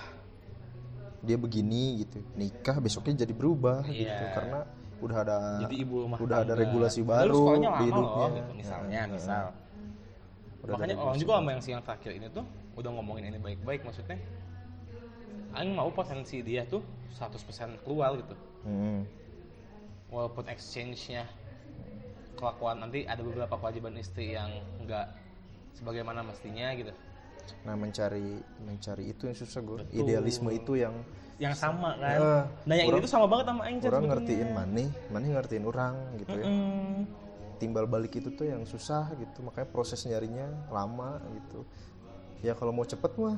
dia 1.25 1.41
begini 1.41 2.05
gitu 2.05 2.21
nikah 2.37 2.77
besoknya 2.77 3.25
jadi 3.25 3.33
berubah 3.33 3.81
gitu. 3.89 4.05
Iya. 4.05 4.29
karena 4.37 4.59
udah 5.01 5.17
ada 5.25 5.37
jadi 5.65 5.75
ibu 5.81 5.95
rumah 6.05 6.17
udah 6.21 6.37
ada 6.45 6.53
regulasi 6.53 7.01
baru 7.01 7.57
di 7.57 7.85
hidupnya 7.89 8.27
loh, 8.29 8.37
gitu, 8.37 8.51
misalnya 8.53 9.01
Nah, 9.01 9.07
misal. 9.09 9.45
Udah 10.61 10.73
ada 10.77 10.85
makanya 10.85 10.95
orang 11.01 11.17
juga 11.17 11.33
sama 11.41 11.49
yang 11.49 11.63
siang 11.65 11.81
terakhir 11.81 12.11
ini 12.13 12.27
tuh 12.29 12.45
udah 12.77 12.89
ngomongin 12.93 13.33
ini 13.33 13.41
baik-baik 13.41 13.81
maksudnya 13.81 14.21
Aing 15.57 15.73
mau 15.73 15.89
potensi 15.89 16.45
dia 16.45 16.69
tuh 16.69 16.85
100% 17.17 17.81
keluar 17.81 18.13
gitu. 18.21 18.37
Mm-mm. 18.69 19.01
walaupun 20.13 20.45
exchange-nya 20.53 21.25
kelakuan 22.37 22.85
nanti 22.85 23.09
ada 23.09 23.25
beberapa 23.25 23.57
kewajiban 23.57 23.97
istri 23.97 24.37
yang 24.37 24.53
enggak 24.77 25.09
sebagaimana 25.73 26.21
mestinya 26.21 26.69
gitu 26.77 26.93
nah 27.63 27.75
mencari 27.75 28.39
mencari 28.63 29.03
itu 29.11 29.27
yang 29.29 29.37
susah 29.37 29.59
gue 29.63 29.77
Betul. 29.83 29.99
idealisme 30.03 30.49
itu 30.51 30.73
yang 30.79 30.95
yang 31.37 31.53
sama 31.53 31.93
kan? 32.01 32.17
Eh, 32.17 32.43
nah 32.65 32.73
yang 32.73 32.89
orang- 32.89 32.97
ini 32.97 33.05
tuh 33.05 33.11
sama 33.13 33.25
banget 33.29 33.45
sama 33.53 33.61
Aing 33.69 33.79
orang 33.85 34.05
ngertiin 34.09 34.49
mana 34.57 34.85
mana 35.13 35.25
ngertiin 35.37 35.63
orang 35.69 35.95
gitu 36.17 36.33
ya. 36.33 36.45
Mm-mm. 36.49 36.97
timbal 37.57 37.85
balik 37.89 38.13
itu 38.17 38.29
tuh 38.33 38.45
yang 38.45 38.61
susah 38.69 39.09
gitu. 39.17 39.41
Makanya 39.41 39.69
proses 39.69 40.01
nyarinya 40.05 40.45
lama 40.69 41.17
gitu. 41.33 41.65
Ya 42.45 42.53
kalau 42.53 42.69
mau 42.69 42.85
cepet 42.85 43.09
mah 43.17 43.37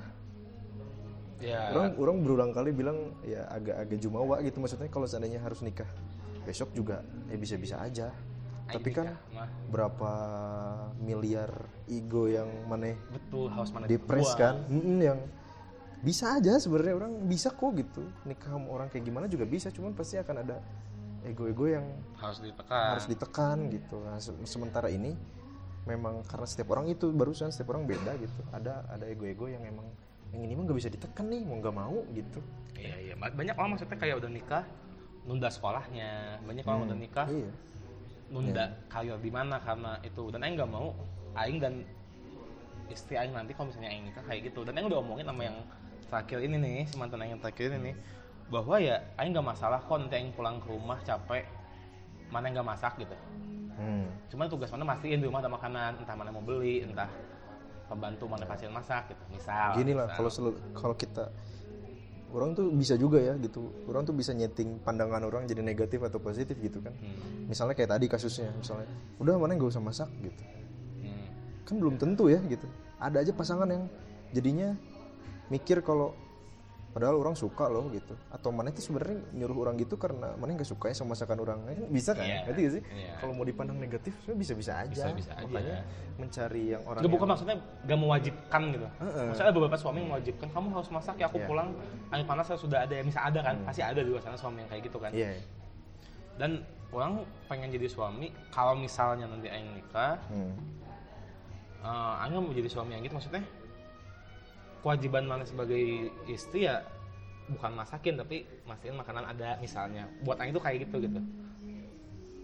ya. 1.40 1.72
orang 1.72 1.96
orang 1.96 2.16
berulang 2.20 2.52
kali 2.52 2.76
bilang 2.76 3.16
ya 3.24 3.48
agak-agak 3.48 4.00
jumawa 4.00 4.44
gitu. 4.44 4.60
Maksudnya 4.60 4.92
kalau 4.92 5.08
seandainya 5.08 5.40
harus 5.40 5.60
nikah 5.64 5.88
besok 6.44 6.72
juga 6.76 7.04
ya 7.32 7.36
bisa-bisa 7.36 7.80
aja 7.84 8.12
tapi 8.70 8.90
kan 8.94 9.08
mah. 9.34 9.50
berapa 9.70 10.12
miliar 11.02 11.50
ego 11.90 12.30
yang 12.30 12.50
mana 12.70 12.94
betul 13.10 13.50
harus 13.50 13.72
mana 13.74 13.86
depres 13.90 14.30
kan? 14.38 14.62
Mm-mm, 14.70 14.98
yang 15.02 15.20
bisa 16.00 16.40
aja 16.40 16.56
sebenarnya 16.56 16.96
orang 16.96 17.14
bisa 17.28 17.52
kok 17.52 17.76
gitu. 17.76 18.04
Nikah 18.24 18.56
sama 18.56 18.68
orang 18.72 18.88
kayak 18.88 19.04
gimana 19.04 19.26
juga 19.28 19.44
bisa 19.44 19.68
cuman 19.68 19.92
pasti 19.92 20.16
akan 20.16 20.36
ada 20.48 20.58
ego-ego 21.28 21.68
yang 21.68 21.84
harus 22.16 22.40
ditekan. 22.40 22.96
harus 22.96 23.06
ditekan 23.12 23.58
gitu. 23.68 24.00
Nah, 24.00 24.18
se- 24.24 24.40
sementara 24.48 24.88
ini 24.88 25.12
memang 25.84 26.24
karena 26.24 26.48
setiap 26.48 26.72
orang 26.78 26.88
itu 26.88 27.12
barusan 27.12 27.52
setiap 27.52 27.76
orang 27.76 27.84
beda 27.84 28.16
gitu. 28.16 28.42
Ada 28.56 28.88
ada 28.88 29.06
ego-ego 29.12 29.52
yang 29.52 29.66
emang 29.68 29.88
yang 30.32 30.46
ini 30.46 30.54
mah 30.56 30.64
nggak 30.70 30.78
bisa 30.78 30.90
ditekan 30.94 31.26
nih 31.28 31.42
mau 31.44 31.58
nggak 31.60 31.76
mau 31.76 31.98
gitu. 32.16 32.40
Iya 32.80 32.96
iya. 33.04 33.14
Ba- 33.20 33.34
banyak 33.36 33.56
orang 33.60 33.70
maksudnya 33.76 33.98
kayak 34.00 34.16
udah 34.24 34.32
nikah 34.32 34.64
nunda 35.28 35.50
sekolahnya. 35.52 36.40
Banyak 36.48 36.64
orang 36.64 36.82
udah 36.88 36.98
nikah 36.98 37.28
iya 37.28 37.52
nunda 38.30 38.72
karir 38.90 39.18
di 39.18 39.32
mana 39.34 39.58
karena 39.62 39.98
itu. 40.06 40.30
Dan 40.30 40.46
Aing 40.46 40.56
nggak 40.58 40.72
mau 40.72 40.94
Aing 41.38 41.58
dan 41.62 41.86
istri 42.90 43.18
Aing 43.18 43.34
nanti 43.34 43.54
kalau 43.54 43.70
misalnya 43.70 43.90
Aing 43.94 44.10
nikah 44.10 44.24
kayak 44.26 44.54
gitu. 44.54 44.66
Dan 44.66 44.78
Aing 44.78 44.88
udah 44.88 45.00
omongin 45.02 45.26
sama 45.26 45.42
yang 45.46 45.58
terakhir 46.10 46.40
ini 46.42 46.56
nih 46.58 46.78
si 46.90 46.96
mantan 46.98 47.22
Aing 47.22 47.38
yang 47.38 47.42
terakhir 47.42 47.74
ini 47.74 47.92
nih 47.92 47.96
bahwa 48.50 48.76
ya 48.82 49.02
Aing 49.18 49.34
nggak 49.34 49.48
masalah 49.48 49.82
kok 49.82 49.98
nanti 49.98 50.16
Aing 50.18 50.34
pulang 50.34 50.58
ke 50.62 50.68
rumah 50.70 50.98
capek 51.06 51.46
mana 52.30 52.46
yang 52.50 52.62
nggak 52.62 52.70
masak 52.70 52.94
gitu. 53.02 53.18
Hmm. 53.80 54.12
cuman 54.28 54.52
tugas 54.52 54.68
mana 54.76 54.84
mastiin 54.84 55.24
di 55.24 55.26
rumah 55.32 55.40
ada 55.40 55.48
makanan 55.48 56.04
entah 56.04 56.12
mana 56.12 56.36
mau 56.36 56.44
beli 56.44 56.84
entah 56.84 57.08
pembantu 57.88 58.28
mana 58.28 58.44
pasien 58.44 58.76
masak 58.76 59.08
gitu 59.16 59.24
misal 59.32 59.72
gini 59.80 59.96
lah 59.96 60.12
kalau 60.20 60.28
kalau 60.76 60.96
kita 61.00 61.32
orang 62.34 62.54
tuh 62.54 62.70
bisa 62.74 62.94
juga 62.96 63.18
ya 63.18 63.34
gitu. 63.42 63.74
Orang 63.90 64.06
tuh 64.06 64.14
bisa 64.14 64.32
nyeting 64.34 64.82
pandangan 64.86 65.26
orang 65.26 65.50
jadi 65.50 65.66
negatif 65.66 66.02
atau 66.06 66.22
positif 66.22 66.56
gitu 66.62 66.80
kan. 66.82 66.94
Hmm, 66.98 67.50
misalnya 67.50 67.74
kayak 67.74 67.98
tadi 67.98 68.06
kasusnya 68.06 68.54
misalnya 68.54 68.90
udah 69.18 69.36
mana 69.38 69.58
nggak 69.58 69.72
usah 69.74 69.84
masak 69.84 70.10
gitu. 70.22 70.44
Hmm. 71.02 71.28
kan 71.66 71.76
belum 71.78 71.96
tentu 71.98 72.30
ya 72.30 72.40
gitu. 72.46 72.66
Ada 73.02 73.26
aja 73.26 73.32
pasangan 73.34 73.70
yang 73.70 73.84
jadinya 74.36 74.78
mikir 75.50 75.82
kalau 75.82 76.14
padahal 76.90 77.16
orang 77.16 77.34
suka 77.34 77.66
loh 77.66 77.86
gitu 77.88 78.18
atau 78.28 78.50
mana 78.50 78.70
itu 78.70 78.82
sebenarnya 78.82 79.22
nyuruh 79.32 79.62
orang 79.62 79.78
gitu 79.78 79.94
karena 79.94 80.34
mana 80.36 80.58
nggak 80.58 80.66
suka 80.66 80.90
ya 80.90 80.96
sama 80.96 81.14
masakan 81.14 81.38
orang 81.38 81.60
bisa 81.88 82.18
kan 82.18 82.26
Iya, 82.26 82.50
ngerti 82.50 82.60
gak 82.60 82.74
sih 82.74 82.84
iya. 82.92 83.14
kalau 83.18 83.34
mau 83.34 83.46
dipandang 83.46 83.78
negatif 83.78 84.18
sebenarnya 84.18 84.42
bisa-bisa 84.42 84.72
aja 84.76 84.90
Bisa-bisa 84.90 85.32
aja. 85.32 85.46
makanya 85.46 85.78
mencari 86.18 86.64
yang 86.68 86.82
orang 86.84 87.00
Nggak, 87.00 87.12
bukan 87.12 87.22
yang- 87.22 87.32
maksudnya 87.32 87.56
gak 87.86 88.00
mewajibkan 88.00 88.62
gitu. 88.70 88.88
Heeh. 89.00 89.26
Maksudnya 89.30 89.48
ada 89.48 89.56
beberapa 89.56 89.78
suami 89.78 90.00
mewajibkan 90.04 90.48
kamu 90.50 90.68
harus 90.74 90.90
masak 90.90 91.16
ya 91.16 91.26
aku 91.26 91.38
Iya. 91.38 91.48
pulang 91.48 91.70
air 92.10 92.26
panas 92.26 92.46
saya 92.46 92.58
sudah 92.58 92.80
ada 92.82 92.92
ya 92.92 93.04
bisa 93.06 93.20
ada 93.22 93.40
kan 93.40 93.56
pasti 93.64 93.82
ada 93.82 94.00
di 94.00 94.10
luar 94.10 94.20
sana 94.20 94.36
suami 94.36 94.58
yang 94.60 94.70
kayak 94.70 94.84
gitu 94.84 94.98
kan. 94.98 95.12
iya 95.12 95.38
Dan 96.36 96.52
orang 96.90 97.22
pengen 97.46 97.70
jadi 97.70 97.86
suami 97.86 98.34
kalau 98.50 98.74
misalnya 98.74 99.26
nanti 99.26 99.46
aing 99.46 99.76
nikah, 99.76 100.18
hmm. 100.28 100.54
eh 101.80 102.14
aing 102.20 102.34
mau 102.36 102.50
jadi 102.50 102.66
suami 102.68 102.92
yang 102.92 103.04
gitu 103.04 103.14
maksudnya 103.14 103.46
kewajiban 104.80 105.26
mana 105.26 105.44
sebagai 105.44 105.80
istri 106.26 106.66
ya 106.66 106.84
bukan 107.50 107.74
masakin 107.74 108.14
tapi 108.14 108.46
mastiin 108.64 108.94
makanan 108.94 109.26
ada 109.26 109.58
misalnya 109.58 110.06
buat 110.22 110.38
aing 110.38 110.54
itu 110.54 110.62
kayak 110.62 110.78
gitu 110.86 110.98
gitu 111.02 111.20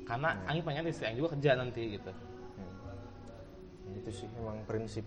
karena 0.05 0.33
Iya. 0.35 0.49
aing 0.51 0.63
pengen 0.65 0.85
istri 0.85 1.05
aing 1.05 1.17
juga 1.17 1.33
kerja 1.37 1.51
nanti 1.55 1.81
gitu 1.95 2.11
Hmm. 2.55 3.97
itu 3.97 4.09
sih 4.11 4.27
emang 4.35 4.57
prinsip 4.65 5.05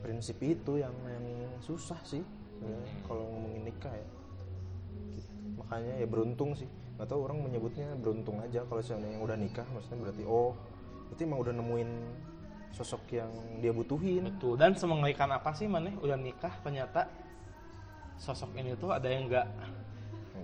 prinsip 0.00 0.36
itu 0.40 0.80
yang 0.80 0.94
yang 1.04 1.24
susah 1.60 2.00
sih 2.02 2.24
Hmm. 2.62 2.84
kalau 3.04 3.26
ngomongin 3.26 3.62
nikah 3.68 3.92
ya 3.92 4.06
Gitu. 5.12 5.30
makanya 5.58 5.92
ya 5.98 6.06
beruntung 6.06 6.54
sih 6.54 6.66
nggak 6.96 7.08
tahu 7.08 7.20
orang 7.26 7.42
menyebutnya 7.42 7.88
beruntung 7.98 8.38
aja 8.38 8.62
kalau 8.64 8.80
misalnya 8.80 9.08
yang 9.10 9.20
udah 9.20 9.36
nikah 9.36 9.66
maksudnya 9.68 9.98
berarti 10.00 10.22
oh 10.24 10.54
berarti 11.08 11.22
emang 11.24 11.40
udah 11.42 11.52
nemuin 11.52 11.90
sosok 12.72 13.02
yang 13.12 13.30
dia 13.60 13.70
butuhin. 13.70 14.26
Betul. 14.32 14.56
Dan 14.56 14.72
semengerikan 14.74 15.28
apa 15.30 15.52
sih 15.52 15.68
mana 15.68 15.92
udah 16.00 16.16
nikah 16.16 16.52
ternyata 16.64 17.06
sosok 18.16 18.56
ini 18.56 18.72
tuh 18.76 18.92
ada 18.92 19.08
yang 19.08 19.28
nggak 19.28 19.46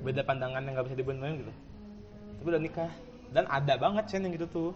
beda 0.04 0.22
pandangan 0.22 0.62
yang 0.62 0.72
nggak 0.76 0.86
bisa 0.92 0.98
dibenerin 1.00 1.34
gitu. 1.42 1.52
Tapi 2.38 2.48
udah 2.48 2.62
nikah. 2.62 2.90
Dan 3.28 3.44
ada 3.48 3.74
banget 3.76 4.04
Chen 4.08 4.24
yang 4.24 4.32
gitu 4.36 4.48
tuh. 4.48 4.70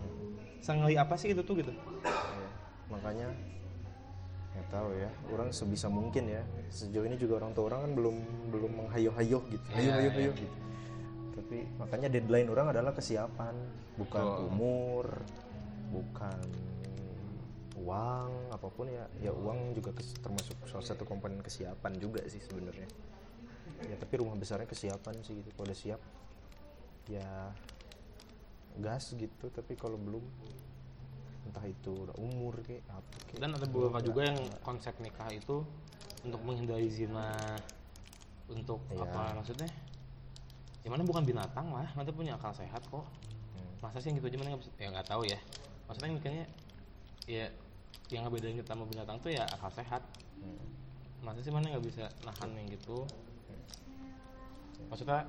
Sengeri 0.63 0.95
apa 0.95 1.19
sih 1.19 1.35
itu 1.35 1.43
tuh 1.43 1.59
gitu? 1.59 1.73
Ya, 2.05 2.49
makanya 2.87 3.29
nggak 4.55 4.67
tahu 4.71 4.89
ya. 4.95 5.11
Orang 5.33 5.49
sebisa 5.51 5.91
mungkin 5.91 6.31
ya. 6.31 6.43
Sejauh 6.73 7.05
ini 7.05 7.17
juga 7.19 7.43
orang 7.43 7.53
tua 7.53 7.73
orang 7.73 7.91
kan 7.91 7.93
belum 7.99 8.17
belum 8.55 8.73
menghayo-hayo 8.85 9.39
gitu. 9.51 9.67
Iya, 9.75 9.77
hayo 9.77 9.91
hayo 9.93 10.09
iya. 10.09 10.13
hayo 10.17 10.31
gitu. 10.39 10.57
Tapi 11.33 11.57
makanya 11.81 12.09
deadline 12.13 12.49
orang 12.49 12.67
adalah 12.71 12.93
kesiapan. 12.95 13.55
Bukan 13.99 14.25
umur 14.49 15.21
bukan 15.93 16.41
uang 17.83 18.55
apa 18.55 18.69
pun 18.71 18.87
ya 18.87 19.05
ya 19.19 19.35
uang 19.35 19.75
juga 19.75 19.91
kes- 19.93 20.15
termasuk 20.23 20.55
salah 20.65 20.87
satu 20.87 21.03
komponen 21.03 21.43
kesiapan 21.43 21.99
juga 21.99 22.23
sih 22.31 22.39
sebenarnya 22.39 22.87
ya 23.83 23.99
tapi 23.99 24.23
rumah 24.23 24.39
besarnya 24.39 24.65
kesiapan 24.65 25.19
sih 25.21 25.43
gitu 25.43 25.51
kalau 25.53 25.67
udah 25.67 25.79
siap 25.79 26.01
ya 27.11 27.51
gas 28.79 29.13
gitu 29.13 29.51
tapi 29.51 29.75
kalau 29.75 29.99
belum 29.99 30.23
entah 31.43 31.67
itu 31.67 31.91
udah 31.91 32.15
umur 32.17 32.63
kayak 32.63 32.87
apa 32.89 33.15
kayak 33.29 33.41
Dan 33.43 33.51
ada 33.59 33.67
beberapa 33.67 33.99
juga 33.99 34.31
yang 34.31 34.39
konsep 34.63 34.95
nikah 35.03 35.29
itu 35.29 35.67
untuk 36.23 36.41
menghindari 36.47 36.87
zina 36.87 37.35
untuk 38.47 38.79
Iya. 38.89 39.03
apa 39.03 39.43
maksudnya? 39.43 39.67
Ya 40.83 40.89
mana 40.91 41.03
bukan 41.03 41.23
binatang 41.23 41.71
lah, 41.71 41.87
nanti 41.95 42.11
punya 42.11 42.35
akal 42.39 42.55
sehat 42.55 42.83
kok. 42.87 43.03
Hmm. 43.55 43.73
Masa 43.83 43.99
sih 43.99 44.11
yang 44.11 44.19
gitu 44.19 44.31
aja 44.31 44.39
mana? 44.39 44.55
Ya 44.79 44.87
nggak 44.91 45.07
tahu 45.09 45.23
ya. 45.27 45.39
Maksudnya 45.87 46.11
mikirnya 46.15 46.45
ya 47.27 47.47
yang 48.17 48.29
ngebedain 48.29 48.57
kita 48.61 48.77
sama 48.77 48.85
binatang 48.85 49.17
tuh 49.21 49.33
ya 49.33 49.45
akal 49.49 49.73
sehat. 49.73 50.03
Hmm. 50.43 50.67
masa 51.23 51.41
sih 51.41 51.53
mana 51.55 51.71
nggak 51.73 51.85
bisa 51.87 52.05
nahan 52.27 52.51
yang 52.59 52.67
gitu? 52.71 53.07
Maksudnya 54.91 55.25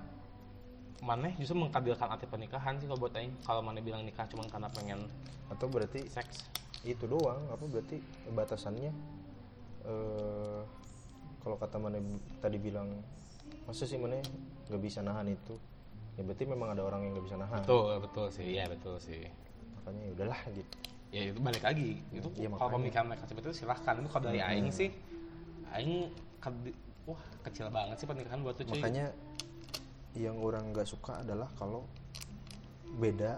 mana 1.03 1.27
justru 1.35 1.59
mengkadirkan 1.59 2.07
arti 2.15 2.25
pernikahan 2.27 2.79
sih 2.79 2.87
kalau 2.87 3.07
buat 3.07 3.15
Aing. 3.15 3.31
Kalau 3.43 3.61
mana 3.63 3.79
bilang 3.79 4.03
nikah 4.03 4.27
cuma 4.27 4.43
karena 4.47 4.67
pengen 4.71 5.07
atau 5.51 5.67
berarti 5.67 6.07
seks. 6.09 6.49
itu 6.83 7.07
doang 7.07 7.39
apa 7.47 7.63
berarti 7.63 7.95
batasannya? 8.27 8.91
Eh 9.87 10.61
kalau 11.39 11.55
kata 11.55 11.79
mana 11.79 11.95
tadi 12.43 12.59
bilang 12.59 12.91
masa 13.63 13.87
sih 13.87 13.95
mana 13.95 14.19
nggak 14.67 14.81
bisa 14.83 14.99
nahan 14.99 15.31
itu? 15.31 15.55
Ya 16.19 16.27
berarti 16.27 16.43
memang 16.43 16.75
ada 16.75 16.83
orang 16.83 17.07
yang 17.07 17.15
nggak 17.15 17.25
bisa 17.31 17.39
nahan. 17.39 17.63
Betul 17.63 18.03
betul 18.03 18.27
sih. 18.35 18.43
Iya 18.43 18.67
betul 18.67 18.99
sih. 18.99 19.23
Makanya 19.79 20.01
ya 20.03 20.11
udahlah 20.11 20.41
gitu 20.51 20.92
ya 21.13 21.29
itu 21.29 21.39
balik 21.39 21.61
lagi. 21.61 22.01
Itu 22.09 22.27
Iya, 22.33 22.49
kalau 22.51 22.71
pemikiran 22.73 23.05
mereka 23.05 23.23
seperti 23.23 23.45
itu 23.47 23.57
silahkan. 23.61 23.93
Tapi 23.93 24.09
kalau 24.09 24.23
dari 24.25 24.41
Aing 24.41 24.67
sih 24.67 24.89
Aing 25.69 26.09
wah 27.05 27.21
kecil 27.43 27.69
banget 27.69 27.95
sih 27.95 28.07
pernikahan 28.07 28.41
buat 28.41 28.55
tuh 28.55 28.65
cuy. 28.65 28.81
Makanya 28.81 29.13
yang 30.13 30.37
orang 30.37 30.73
nggak 30.73 30.85
suka 30.85 31.21
adalah 31.21 31.47
kalau 31.53 31.85
beda 32.95 33.37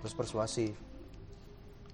terus 0.00 0.14
persuasif. 0.14 0.72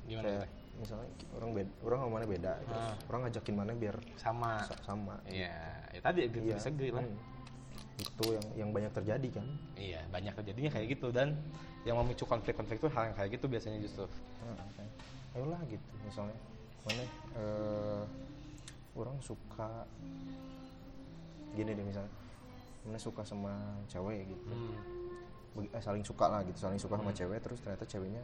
Gimana 0.07 0.26
kayak 0.39 0.49
misalnya 0.76 1.09
orang 1.32 1.51
beda 1.53 1.70
orang 1.82 1.99
sama 1.99 2.11
mana 2.12 2.26
beda 2.28 2.53
terus 2.61 2.76
Ah. 2.78 2.95
orang 3.09 3.20
ngajakin 3.24 3.55
mana 3.57 3.72
biar 3.72 3.97
sama. 4.14 4.53
sa- 4.62 4.82
sama. 4.84 5.14
Iya. 5.26 5.57
Ya 5.91 6.01
tadi 6.01 6.20
agree 6.22 6.45
Iya. 6.47 6.57
disagree 6.57 6.93
lah. 6.93 7.03
Hmm. 7.03 7.18
Itu 7.97 8.24
yang 8.28 8.47
yang 8.55 8.70
banyak 8.70 8.92
terjadi 8.92 9.40
kan 9.40 9.47
Iya, 9.74 10.01
banyak 10.12 10.36
terjadinya 10.36 10.70
kayak 10.70 10.86
gitu 10.92 11.09
dan 11.09 11.32
yang 11.88 11.97
memicu 11.97 12.26
konflik-konflik 12.26 12.76
itu 12.76 12.88
hal 12.92 13.09
yang 13.09 13.16
kayak 13.16 13.30
gitu 13.38 13.47
biasanya 13.47 13.78
justru. 13.80 14.05
Nah, 14.42 14.68
kan. 14.74 14.86
ayolah 15.32 15.61
gitu 15.66 15.90
misalnya 16.03 16.36
mana 16.82 17.05
eh, 17.36 18.03
orang 18.94 19.16
suka 19.20 19.68
gini 21.53 21.72
deh 21.72 21.84
misalnya 21.84 22.12
mana 22.84 22.99
suka 22.99 23.22
sama 23.22 23.53
cewek 23.86 24.28
gitu 24.28 24.44
Hmm. 24.47 25.64
Eh, 25.72 25.80
saling 25.80 26.05
suka 26.05 26.28
lah 26.28 26.44
gitu 26.44 26.59
saling 26.61 26.76
suka 26.76 27.01
sama 27.01 27.11
cewek 27.11 27.40
terus 27.40 27.64
ternyata 27.64 27.88
ceweknya 27.88 28.20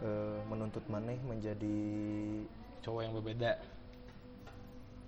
eh, 0.00 0.38
menuntut 0.46 0.86
maneh 0.86 1.18
menjadi 1.22 1.78
Cowok 2.78 3.00
yang 3.00 3.14
berbeda. 3.16 3.52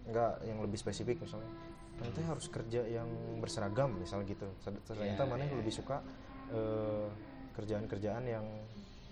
enggak 0.07 0.33
yang 0.43 0.59
lebih 0.59 0.75
spesifik 0.75 1.19
misalnya 1.21 1.51
nanti 1.97 2.21
harus 2.21 2.47
kerja 2.47 2.81
yang 2.83 3.09
berseragam 3.39 3.97
misal 3.97 4.21
gitu 4.23 4.45
ternyata 4.85 4.95
Iya, 5.19 5.27
maneh 5.27 5.47
iya. 5.47 5.57
lebih 5.57 5.73
suka 5.73 6.05
eh, 6.49 7.09
kerjaan-kerjaan 7.53 8.25
yang 8.25 8.45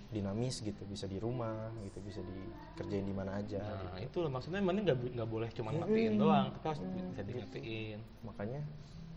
dinamis 0.07 0.61
gitu 0.61 0.85
bisa 0.85 1.05
di 1.05 1.19
rumah 1.19 1.75
gitu 1.83 1.99
bisa 1.99 2.21
dikerjain 2.23 3.03
di 3.03 3.11
mana 3.11 3.35
aja 3.37 3.59
Nah, 3.59 3.99
gitu. 3.99 4.07
itu 4.07 4.17
loh 4.21 4.31
maksudnya 4.31 4.61
mana 4.61 4.79
nggak 4.81 4.99
nggak 5.11 5.27
boleh 5.29 5.49
cuma 5.51 5.75
ngertiin 5.75 6.13
Hmm. 6.13 6.23
doang, 6.23 6.47
tapi 6.53 6.65
harus 6.69 6.81
bisa 6.87 7.23
di 7.25 7.33
ngertiin. 7.35 7.99
makanya 8.23 8.61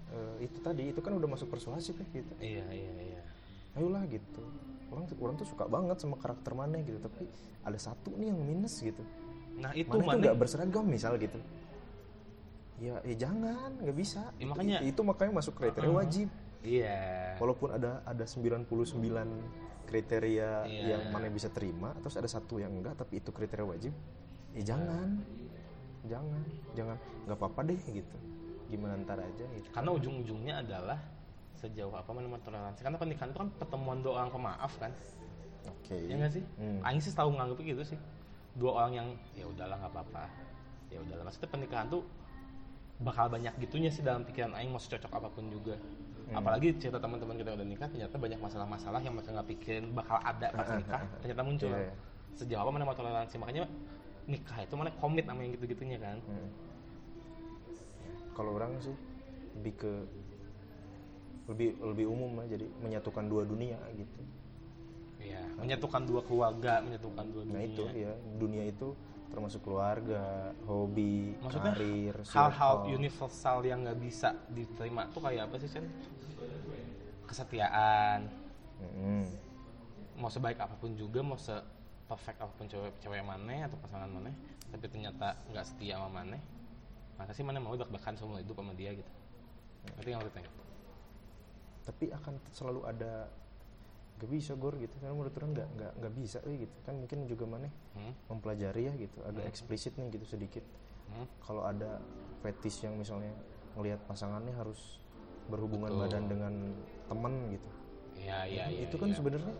eh, 0.08 0.36
itu 0.42 0.58
tadi 0.58 0.84
itu 0.88 1.00
kan 1.00 1.14
udah 1.14 1.30
masuk 1.30 1.48
persuasif 1.48 1.94
ya 1.94 2.08
gitu 2.16 2.34
Iya, 2.40 2.66
iya, 2.72 2.92
iya. 3.14 3.22
ayolah 3.76 4.08
gitu 4.08 4.42
orang 4.88 5.06
orang 5.14 5.36
tuh 5.36 5.46
suka 5.46 5.68
banget 5.68 6.00
sama 6.00 6.16
karakter 6.16 6.56
maneh 6.56 6.82
gitu 6.82 6.98
tapi 6.98 7.28
ada 7.62 7.78
satu 7.78 8.16
nih 8.16 8.32
yang 8.32 8.40
minus 8.40 8.80
gitu 8.80 9.04
Nah, 9.54 9.74
itu 9.74 9.90
mana 9.92 10.06
mana 10.08 10.18
nggak 10.24 10.38
berseragam 10.40 10.86
misal 10.86 11.18
gitu 11.18 11.38
ya 12.78 12.96
ya 13.02 13.16
jangan 13.18 13.78
nggak 13.82 13.98
bisa. 13.98 14.22
Ya, 14.38 14.46
makanya- 14.46 14.82
itu, 14.82 14.94
itu 14.94 15.02
makanya 15.02 15.32
masuk 15.36 15.54
kriteria 15.56 15.90
Uh-uh. 15.90 16.00
wajib. 16.00 16.28
Iya. 16.62 16.98
Walaupun 17.38 17.70
ada 17.74 18.02
ada 18.04 18.26
99 18.26 18.70
kriteria 19.88 20.68
Iya. 20.68 20.84
yang 20.98 21.04
mana 21.10 21.32
bisa 21.32 21.48
terima 21.48 21.96
terus 22.04 22.20
ada 22.20 22.28
satu 22.28 22.60
yang 22.60 22.76
enggak 22.76 22.98
tapi 22.98 23.18
itu 23.18 23.30
kriteria 23.32 23.66
wajib. 23.66 23.94
Ya 24.54 24.76
jangan. 24.76 25.22
Jangan 26.06 26.42
jangan. 26.74 26.98
Nggak 27.26 27.38
apa-apa 27.38 27.60
deh 27.66 27.80
gitu. 27.88 28.18
Gimana 28.68 29.00
ntar 29.02 29.20
aja 29.20 29.46
gitu. 29.48 29.68
Karena 29.72 29.90
ujung-ujungnya 29.96 30.54
adalah 30.60 31.00
sejauh 31.58 31.96
apa 31.96 32.10
mana 32.12 32.38
toleransi. 32.38 32.84
Karena 32.84 33.00
pernikahan 33.00 33.32
itu 33.32 33.40
kan 33.40 33.50
pertemuan 33.56 34.00
dua 34.04 34.22
orang 34.22 34.30
pemaaf 34.30 34.74
kan? 34.78 34.92
Oke. 35.68 35.98
Ya 35.98 36.16
nggak 36.16 36.34
sih? 36.36 36.44
Hmm. 36.60 36.84
Aing 36.84 37.02
sih 37.02 37.12
tahu 37.12 37.32
nganggep 37.32 37.60
gitu 37.64 37.84
sih. 37.88 38.00
Dua 38.54 38.72
orang 38.76 38.92
yang 38.94 39.08
ya 39.34 39.48
udahlah 39.48 39.80
nggak 39.80 39.94
apa-apa. 39.94 40.26
Ya 40.92 41.00
udahlah. 41.00 41.24
Maksudnya 41.24 41.48
pernikahan 41.48 41.88
tuh 41.88 42.04
bakal 42.98 43.26
banyak 43.28 43.54
gitunya 43.60 43.90
sih 43.90 44.02
dalam 44.02 44.24
pikiran 44.24 44.54
Aing 44.54 44.70
mau 44.70 44.82
cocok 44.82 45.12
apa 45.12 45.30
pun 45.30 45.48
juga 45.48 45.78
Hmm. 46.28 46.44
apalagi 46.44 46.76
cerita 46.76 47.00
teman-teman 47.00 47.40
kita 47.40 47.56
udah 47.56 47.64
nikah 47.64 47.88
ternyata 47.88 48.20
banyak 48.20 48.36
masalah-masalah 48.36 49.00
yang 49.00 49.16
mereka 49.16 49.32
nggak 49.32 49.48
pikirin 49.48 49.96
bakal 49.96 50.20
ada 50.20 50.52
pas 50.52 50.68
nikah 50.76 51.00
ternyata 51.24 51.40
muncul 51.40 51.72
Iya, 51.72 51.80
iya. 51.80 51.94
sejauh 52.36 52.62
apa 52.62 52.72
mana 52.76 52.84
mau 52.84 52.92
toleransi 52.92 53.36
makanya 53.40 53.64
nikah 54.28 54.60
itu 54.60 54.76
mana 54.76 54.92
komit 55.00 55.24
sama 55.24 55.40
yang 55.40 55.56
gitu-gitunya 55.56 55.96
kan 55.96 56.20
Hmm. 56.20 56.52
kalau 58.36 58.54
orang 58.54 58.76
sih 58.78 58.92
lebih 59.56 59.74
ke 59.80 59.92
lebih 61.48 61.70
lebih 61.80 62.06
umum 62.06 62.32
lah 62.38 62.46
jadi 62.46 62.68
menyatukan 62.84 63.24
dua 63.26 63.44
dunia 63.48 63.80
gitu 63.96 64.20
Iya, 65.18 65.42
menyatukan 65.56 66.02
dua 66.06 66.22
keluarga, 66.22 66.84
menyatukan 66.84 67.26
dua 67.32 67.42
dunia. 67.42 67.56
nah 67.56 67.64
itu 67.64 67.84
ya 67.90 68.12
dunia 68.36 68.64
itu 68.68 68.88
termasuk 69.28 69.62
keluarga 69.64 70.56
hobi 70.66 71.36
Maksudnya 71.44 71.74
karir 71.76 72.16
hal-hal 72.32 72.76
universal 72.88 73.62
yang 73.64 73.84
nggak 73.84 74.00
bisa 74.00 74.34
diterima 74.50 75.08
tuh 75.12 75.22
kayak 75.24 75.52
apa 75.52 75.56
sih 75.60 75.70
Chen? 75.70 75.86
Kesetiaan, 77.28 78.32
Mm-mm. 78.80 79.24
mau 80.16 80.32
sebaik 80.32 80.58
apa 80.64 80.80
pun 80.80 80.96
juga, 80.96 81.20
mau 81.20 81.36
se 81.36 81.52
perfect 82.08 82.40
apa 82.40 82.54
pun 82.56 82.72
cewek 82.72 83.04
cewek 83.04 83.20
mana 83.20 83.68
atau 83.68 83.76
pasangan 83.84 84.08
mana, 84.08 84.32
tapi 84.72 84.88
ternyata 84.88 85.36
nggak 85.52 85.66
setia 85.68 86.00
sama 86.00 86.24
mana, 86.24 86.40
maka 87.20 87.36
sih 87.36 87.44
mana 87.44 87.60
mau 87.60 87.76
bak-bakan 87.76 88.16
seumur 88.16 88.40
hidup 88.40 88.56
sama 88.56 88.72
dia 88.80 88.96
gitu. 88.96 89.12
Ngerti 89.92 90.08
nggak 90.08 90.24
maksudnya? 90.24 90.52
tapi 91.88 92.12
akan 92.12 92.36
selalu 92.52 92.84
ada 92.84 93.32
gak 94.18 94.28
bisa 94.28 94.52
gor 94.54 94.74
gitu 94.74 94.98
kan 94.98 95.10
menurut 95.10 95.30
orang 95.32 95.52
nggak 95.54 95.68
nggak 95.72 95.92
nggak 95.96 96.14
bisa 96.16 96.38
eh, 96.42 96.58
gitu 96.60 96.78
kan 96.82 96.94
mungkin 96.96 97.20
juga 97.26 97.46
mana 97.46 97.70
Hmm? 97.94 98.14
mempelajari 98.28 98.82
ya 98.84 98.94
gitu 98.96 99.18
agak 99.22 99.46
eksplisit 99.46 99.94
nih 99.96 100.10
gitu 100.12 100.26
sedikit 100.28 100.66
Hmm? 101.08 101.24
kalau 101.40 101.64
ada 101.64 102.02
fetis 102.40 102.82
yang 102.82 102.94
misalnya 102.94 103.32
ngelihat 103.74 104.02
pasangannya 104.04 104.52
harus 104.52 105.00
berhubungan 105.46 105.88
Betul. 105.88 106.02
badan 106.04 106.24
dengan 106.26 106.54
teman 107.06 107.34
gitu 107.50 107.70
Iya, 108.18 108.40
iya, 108.44 108.64
iya. 108.68 108.80
itu 108.84 108.96
kan 108.96 109.08
iya. 109.08 109.16
sebenarnya 109.16 109.54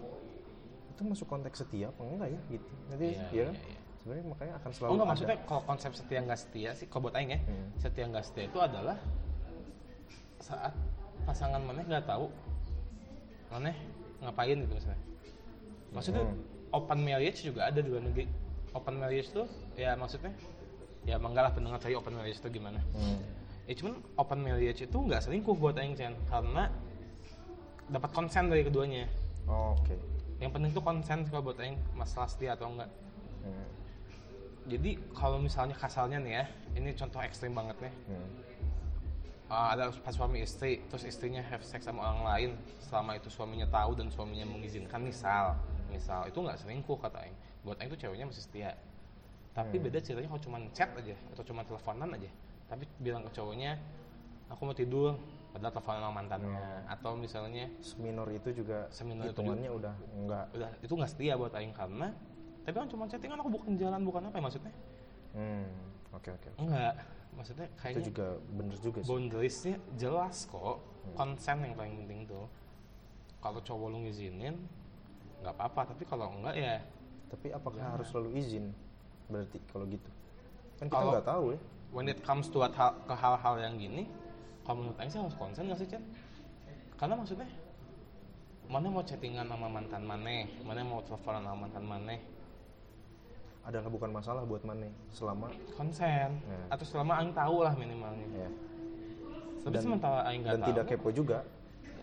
itu 0.90 1.02
masuk 1.04 1.28
konteks 1.28 1.62
setia 1.62 1.88
apa 1.88 2.02
enggak 2.02 2.30
ya 2.30 2.40
gitu 2.50 2.72
nanti 2.88 3.06
ya 3.08 3.26
iya, 3.30 3.44
kan 3.46 3.56
iya. 3.56 3.78
sebenarnya 3.98 4.26
makanya 4.28 4.54
akan 4.58 4.72
selalu 4.72 4.90
Oh 4.90 4.92
enggak 4.92 5.06
ada. 5.06 5.12
maksudnya 5.14 5.38
kalau 5.46 5.62
konsep 5.64 5.92
setia 5.94 6.20
nggak 6.20 6.40
setia 6.40 6.70
sih, 6.74 6.86
kalau 6.88 7.02
buat 7.04 7.16
Aing 7.16 7.30
ya, 7.30 7.40
Hmm. 7.40 7.68
setia 7.78 8.06
nggak 8.06 8.26
setia 8.26 8.44
itu 8.44 8.58
adalah 8.58 8.98
saat 10.40 10.74
pasangan 11.24 11.62
mana 11.62 11.82
nggak 11.82 12.06
tahu 12.06 12.28
mana 13.48 13.72
ngapain 14.22 14.58
gitu 14.58 14.74
misalnya. 14.74 15.02
Maksudnya 15.94 16.24
Hmm. 16.26 16.38
open 16.74 17.00
marriage 17.06 17.40
juga 17.46 17.70
ada 17.70 17.80
di 17.80 17.88
luar 17.90 18.04
negeri. 18.04 18.26
Open 18.76 18.96
marriage 19.00 19.30
tuh 19.32 19.48
ya 19.80 19.96
maksudnya 19.96 20.34
ya 21.08 21.16
manggalah 21.16 21.56
pendengar 21.56 21.80
saya 21.80 21.96
open 21.98 22.14
marriage 22.18 22.40
itu 22.42 22.50
gimana. 22.60 22.84
Hmm. 22.94 23.20
Ya 23.68 23.74
cuman 23.76 24.00
open 24.20 24.40
marriage 24.44 24.82
itu 24.84 24.98
nggak 24.98 25.22
selingkuh 25.24 25.56
buat 25.56 25.76
Aing 25.80 25.96
Chen 25.96 26.16
karena 26.28 26.72
dapat 27.88 28.10
konsen 28.12 28.52
dari 28.52 28.68
keduanya. 28.68 29.08
Oh, 29.48 29.76
oke 29.80 29.96
Yang 30.38 30.52
penting 30.54 30.72
tuh 30.76 30.84
konsen 30.84 31.20
kalau 31.32 31.50
buat 31.50 31.58
Aing 31.58 31.80
masalah 31.96 32.28
setia 32.28 32.54
atau 32.54 32.70
enggak. 32.70 32.92
Hmm. 33.42 33.68
Jadi 34.68 35.00
kalau 35.16 35.40
misalnya 35.40 35.74
kasalnya 35.80 36.20
nih 36.20 36.34
ya, 36.36 36.46
ini 36.76 36.92
contoh 36.94 37.24
ekstrim 37.24 37.56
banget 37.56 37.80
nih. 37.80 37.94
Hmm. 38.12 38.28
Uh, 39.48 39.68
ada 39.72 39.96
pas 40.04 40.12
suami 40.12 40.44
istri, 40.44 40.84
terus 40.92 41.08
istrinya 41.08 41.40
have 41.40 41.64
sex 41.64 41.88
sama 41.88 42.04
orang 42.04 42.24
lain, 42.28 42.50
selama 42.84 43.16
itu 43.16 43.32
suaminya 43.32 43.64
tahu 43.72 43.96
dan 43.96 44.12
suaminya 44.12 44.44
mengizinkan, 44.44 45.00
misal, 45.00 45.56
misal 45.88 46.28
itu 46.28 46.36
nggak 46.36 46.60
selingkuh 46.60 47.00
kata 47.00 47.24
Aing. 47.24 47.36
Buat 47.64 47.80
Aing 47.80 47.90
tuh 47.96 48.00
ceweknya 48.00 48.28
masih 48.28 48.44
setia. 48.44 48.76
Tapi 49.56 49.80
beda 49.80 50.04
ceritanya 50.04 50.28
kalau 50.36 50.44
cuma 50.44 50.58
chat 50.76 50.92
aja 51.00 51.16
atau 51.32 51.44
cuma 51.48 51.64
teleponan 51.64 52.12
aja. 52.20 52.30
Tapi 52.68 52.84
bilang 53.00 53.24
ke 53.24 53.32
cowoknya, 53.40 53.80
aku 54.52 54.62
mau 54.68 54.76
tidur, 54.76 55.16
padahal 55.56 55.72
teleponan 55.80 56.00
sama 56.04 56.14
mantannya. 56.14 56.62
Atau 56.92 57.12
misalnya 57.16 57.66
seminor 57.80 58.28
itu 58.36 58.52
juga 58.52 58.92
Seminor 58.92 59.32
itu 59.32 59.40
hitungannya 59.40 59.72
udah 59.72 59.96
enggak 60.12 60.46
udah 60.60 60.70
itu 60.84 60.92
nggak 60.92 61.12
setia 61.16 61.34
buat 61.40 61.56
Aing 61.56 61.72
karena 61.72 62.12
tapi 62.68 62.84
kan 62.84 62.88
cuma 62.92 63.08
chattingan 63.08 63.40
aku 63.40 63.48
bukan 63.48 63.80
jalan 63.80 64.04
bukan 64.04 64.28
apa 64.28 64.36
ya 64.36 64.44
maksudnya 64.44 64.74
hmm. 65.40 65.68
oke 66.20 66.30
oke 66.36 66.50
enggak 66.60 66.94
maksudnya 67.38 67.68
itu 67.70 67.78
kayaknya 67.80 68.04
juga 68.10 68.28
bener 68.50 68.78
juga 68.82 69.00
sih. 69.06 69.08
boundariesnya 69.08 69.76
jelas 69.96 70.50
kok. 70.50 70.82
Konsen 71.16 71.58
yang 71.64 71.74
paling 71.78 71.94
penting 72.04 72.20
tuh. 72.28 72.46
Kalau 73.40 73.60
cowok 73.64 73.88
lu 73.94 73.98
ngizinin 74.10 74.56
nggak 75.46 75.54
apa-apa. 75.54 75.94
Tapi 75.94 76.04
kalau 76.10 76.34
enggak 76.34 76.58
ya 76.58 76.82
tapi 77.30 77.54
apakah 77.54 77.96
harus 77.96 78.08
selalu 78.10 78.42
izin? 78.42 78.74
Berarti 79.30 79.58
kalau 79.70 79.86
gitu. 79.88 80.10
Kan 80.82 80.90
kita 80.90 81.04
nggak 81.04 81.28
tahu 81.28 81.46
ya. 81.54 81.60
when 81.92 82.08
it 82.12 82.20
comes 82.24 82.52
to 82.52 82.60
hal, 82.60 82.94
ke 83.08 83.16
hal-hal 83.16 83.56
yang 83.60 83.80
gini 83.80 84.08
kalau 84.68 84.84
menurut 84.84 85.00
Aing 85.00 85.12
sih 85.12 85.20
harus 85.20 85.36
konsen 85.40 85.72
nggak 85.72 85.80
sih 85.80 85.88
Chen? 85.88 86.04
karena 87.00 87.14
maksudnya 87.16 87.48
mana 88.68 88.92
mau 88.92 89.06
chattingan 89.06 89.48
sama 89.48 89.72
mantan 89.72 90.04
mana 90.04 90.44
mana 90.66 90.84
mau 90.84 91.00
teleponan 91.00 91.46
sama 91.46 91.58
mantan 91.64 91.86
mana 91.88 92.16
adalah 93.68 93.92
bukan 93.92 94.10
masalah 94.16 94.48
buat 94.48 94.64
mana 94.64 94.88
selama 95.12 95.52
konsen. 95.76 96.40
Ya. 96.40 96.60
atau 96.72 96.86
selama 96.88 97.20
Aing 97.20 97.36
tahu 97.36 97.68
lah 97.68 97.76
minimalnya. 97.76 98.28
Ya. 98.32 98.50
Tapi 99.68 99.76
Dan- 99.76 99.84
sementara 99.84 100.24
Aing 100.24 100.42
nggak 100.48 100.56
dan 100.56 100.62
tahu 100.64 100.70
tidak 100.72 100.86
kepo 100.88 101.10
juga. 101.12 101.38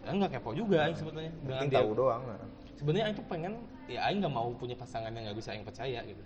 Ya 0.04 0.10
nggak 0.12 0.32
kepo 0.36 0.50
juga 0.52 0.78
Aing 0.84 0.98
sebetulnya. 1.00 1.32
Dengan 1.40 1.64
dia 1.72 1.80
tahu 1.80 1.90
doang 1.96 2.22
nah. 2.28 2.36
sebenarnya 2.76 3.04
Aing 3.08 3.16
tuh 3.16 3.26
pengen 3.32 3.52
ya 3.88 4.00
Aing 4.04 4.20
nggak 4.20 4.34
mau 4.36 4.52
punya 4.52 4.76
pasangan 4.76 5.08
yang 5.08 5.24
nggak 5.24 5.38
bisa 5.40 5.56
Aing 5.56 5.64
percaya 5.64 6.04
gitu. 6.04 6.24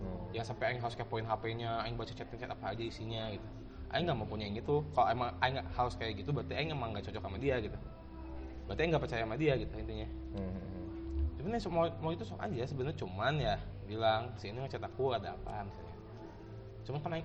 Hmm. 0.00 0.32
yang 0.32 0.48
sampai 0.48 0.72
Aing 0.72 0.80
harus 0.80 0.96
kepoin 0.96 1.28
HP-nya 1.28 1.84
Aing 1.84 2.00
baca 2.00 2.08
chat-chat 2.16 2.48
apa 2.48 2.72
aja 2.72 2.80
isinya 2.80 3.28
gitu. 3.36 3.44
Aing 3.92 4.08
nggak 4.08 4.16
mau 4.16 4.24
punya 4.24 4.48
yang 4.48 4.56
gitu. 4.56 4.80
Kalau 4.96 5.12
emang 5.12 5.28
Aing 5.44 5.60
harus 5.60 5.92
kayak 6.00 6.24
gitu 6.24 6.32
berarti 6.32 6.56
Aing 6.56 6.72
emang 6.72 6.96
nggak 6.96 7.04
cocok 7.12 7.20
sama 7.20 7.36
dia 7.36 7.60
gitu. 7.60 7.76
Berarti 8.64 8.80
Aing 8.80 8.90
nggak 8.96 9.04
percaya 9.04 9.22
sama 9.28 9.36
dia 9.36 9.52
gitu 9.60 9.74
intinya. 9.76 10.08
Hmm. 10.40 10.56
sebenarnya 11.36 11.68
mau, 11.72 11.84
mau 12.04 12.12
itu 12.12 12.24
sok 12.24 12.36
aja 12.40 12.68
sebenarnya 12.68 12.96
cuman 13.00 13.34
ya 13.40 13.56
bilang 13.90 14.30
sini 14.38 14.62
ngechat 14.62 14.78
aku 14.80 15.10
ada 15.10 15.34
apa 15.34 15.66
misalnya 15.66 15.94
cuma 16.86 16.98
kan 17.02 17.18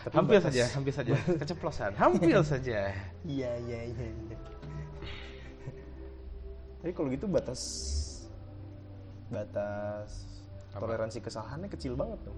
Tapi 0.00 0.14
hampir 0.18 0.40
batas- 0.40 0.48
saja 0.48 0.64
hampir 0.72 0.92
saja. 0.96 1.12
Keceplosan. 1.44 1.92
Hampir 1.92 2.32
saja. 2.40 2.88
Iya 3.20 3.50
iya 3.60 3.80
iya 3.84 4.06
iya. 4.08 4.36
Tapi 6.80 6.92
kalau 6.96 7.12
gitu 7.12 7.28
batas 7.28 7.60
batas 9.28 10.10
Apa? 10.72 10.80
toleransi 10.88 11.20
kesalahannya 11.20 11.68
kecil 11.68 11.94
banget 11.94 12.16
tuh. 12.24 12.36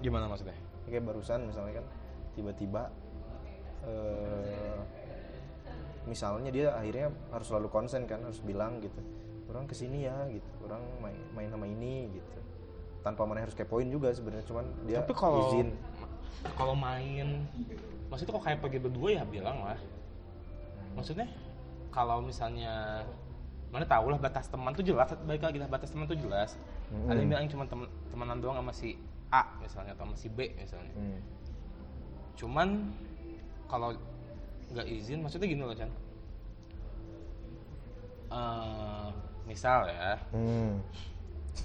Gimana 0.00 0.26
maksudnya? 0.26 0.56
Kayak 0.88 1.04
barusan 1.06 1.44
misalnya 1.44 1.84
kan 1.84 1.86
tiba-tiba 2.34 2.82
eh, 3.84 4.80
misalnya 6.08 6.50
dia 6.50 6.72
akhirnya 6.72 7.12
harus 7.30 7.46
selalu 7.52 7.68
konsen 7.68 8.08
kan 8.08 8.24
harus 8.24 8.40
bilang 8.40 8.80
gitu 8.80 8.98
orang 9.46 9.68
ke 9.68 9.74
sini 9.76 10.08
ya 10.08 10.16
gitu 10.32 10.48
orang 10.70 10.84
main 11.02 11.18
main 11.34 11.48
sama 11.50 11.66
ini 11.66 12.14
gitu. 12.14 12.38
Tanpa 13.02 13.26
mana 13.26 13.42
harus 13.42 13.56
kepoin 13.56 13.90
juga 13.90 14.14
sebenarnya 14.14 14.46
cuman 14.46 14.64
dia 14.86 15.02
tapi 15.02 15.12
kalau 15.16 15.50
izin. 15.50 15.68
kalau 16.56 16.72
main 16.72 17.44
maksudnya 18.08 18.32
kok 18.32 18.44
kayak 18.46 18.58
pergi 18.62 18.78
berdua 18.78 19.08
ya 19.20 19.22
bilang 19.26 19.58
lah. 19.66 19.78
Maksudnya 20.94 21.26
kalau 21.90 22.22
misalnya 22.22 23.04
mana 23.70 23.86
tahu 23.86 24.10
lah 24.10 24.18
batas 24.18 24.50
teman 24.50 24.74
tuh 24.74 24.82
jelas 24.82 25.14
baik 25.26 25.42
lagi 25.46 25.58
lah 25.62 25.70
batas 25.70 25.90
teman 25.90 26.06
tuh 26.06 26.18
jelas. 26.18 26.58
Mm-mm. 26.90 27.06
ada 27.06 27.18
yang 27.22 27.30
bilang 27.30 27.46
cuma 27.46 27.64
temen 27.70 27.86
temenan 28.10 28.38
doang 28.42 28.58
sama 28.58 28.72
si 28.74 28.98
A 29.30 29.46
misalnya 29.62 29.94
atau 29.94 30.10
sama 30.10 30.16
si 30.18 30.26
B 30.26 30.50
misalnya. 30.58 30.94
Hmm. 30.94 31.22
cuman 32.34 32.90
kalau 33.70 33.94
nggak 34.72 34.86
izin 34.90 35.22
maksudnya 35.22 35.46
gini 35.46 35.62
loh 35.62 35.76
Chan. 35.76 35.90
Eh, 38.30 39.08
misal 39.50 39.80
ya 39.84 40.14
Hmm. 40.30 40.78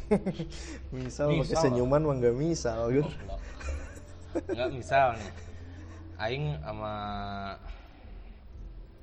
misal 0.92 1.30
pakai 1.32 1.46
Misal. 1.46 1.62
senyuman 1.64 2.02
mah 2.02 2.16
nggak 2.18 2.36
misal 2.36 2.90
gitu 2.90 3.06
Goblok. 3.06 3.42
nggak 4.50 4.70
misal 4.72 5.08
nih 5.14 5.32
aing 6.18 6.46
sama 6.60 6.94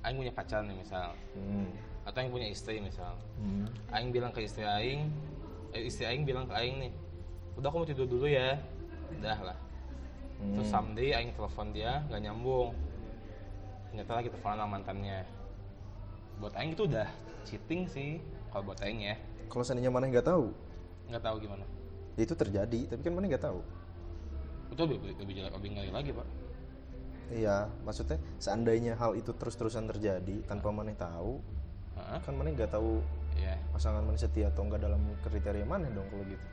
aing 0.02 0.16
punya 0.18 0.32
pacar 0.32 0.60
nih 0.62 0.74
misal 0.74 1.14
Hmm. 1.32 1.70
atau 2.02 2.18
aing 2.18 2.30
punya 2.30 2.48
istri 2.48 2.76
misal 2.78 3.14
Hmm. 3.38 3.70
aing 3.90 4.10
bilang 4.10 4.30
ke 4.30 4.42
istri 4.42 4.62
aing 4.62 5.06
eh, 5.70 5.82
istri 5.82 6.04
aing 6.04 6.22
bilang 6.22 6.44
ke 6.44 6.52
aing 6.52 6.76
nih 6.78 6.92
udah 7.54 7.68
aku 7.68 7.78
mau 7.78 7.88
tidur 7.88 8.04
dulu 8.04 8.26
ya 8.26 8.58
udah 9.12 9.38
lah 9.44 9.58
terus 10.52 10.66
Hmm. 10.66 10.74
someday 10.74 11.14
aing 11.14 11.30
telepon 11.32 11.70
dia 11.70 12.02
nggak 12.04 12.20
nyambung 12.20 12.74
ternyata 13.88 14.12
lagi 14.14 14.28
teleponan 14.28 14.58
sama 14.58 14.70
mantannya 14.72 15.18
buat 16.36 16.52
aing 16.52 16.72
itu 16.72 16.84
udah 16.84 17.08
cheating 17.44 17.86
sih 17.86 18.18
kalau 18.52 18.68
buat 18.68 18.78
aing 18.84 19.00
ya. 19.02 19.16
Kalau 19.48 19.64
seandainya 19.64 19.88
mana 19.88 20.06
nggak 20.06 20.28
tahu? 20.28 20.52
Nggak 21.08 21.24
tahu 21.24 21.36
gimana. 21.40 21.64
Ya 22.14 22.22
itu 22.28 22.36
terjadi 22.36 22.80
tapi 22.86 23.00
kan 23.00 23.12
mana 23.16 23.26
nggak 23.26 23.42
tahu. 23.42 23.60
Itu 24.68 24.80
lebih 24.84 25.16
lebih 25.16 25.32
jelek 25.40 25.52
lebih 25.56 25.70
ngeri 25.72 25.90
lagi 25.90 26.10
pak. 26.12 26.28
Iya 27.32 27.56
maksudnya 27.82 28.20
seandainya 28.36 28.92
hal 28.94 29.16
itu 29.16 29.32
terus-terusan 29.32 29.88
terjadi 29.88 30.44
tanpa 30.44 30.68
mana 30.68 30.92
tahu 30.92 31.40
Hah? 31.96 32.20
kan 32.20 32.36
mana 32.36 32.52
nggak 32.52 32.68
tahu 32.68 33.00
ya 33.40 33.56
pasangan 33.72 34.04
mana 34.04 34.20
setia 34.20 34.52
atau 34.52 34.68
enggak 34.68 34.84
dalam 34.84 35.00
kriteria 35.24 35.64
mana 35.64 35.88
dong 35.88 36.04
kalau 36.12 36.24
gitu. 36.28 36.46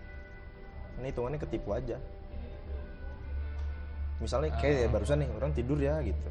Ini 1.04 1.12
hitungannya 1.12 1.40
ketipu 1.40 1.76
aja. 1.76 2.00
Misalnya 4.20 4.52
kayak 4.60 4.76
ya 4.84 4.88
barusan 4.88 5.24
nih 5.24 5.30
orang 5.36 5.52
tidur 5.52 5.80
ya 5.80 6.00
gitu. 6.04 6.28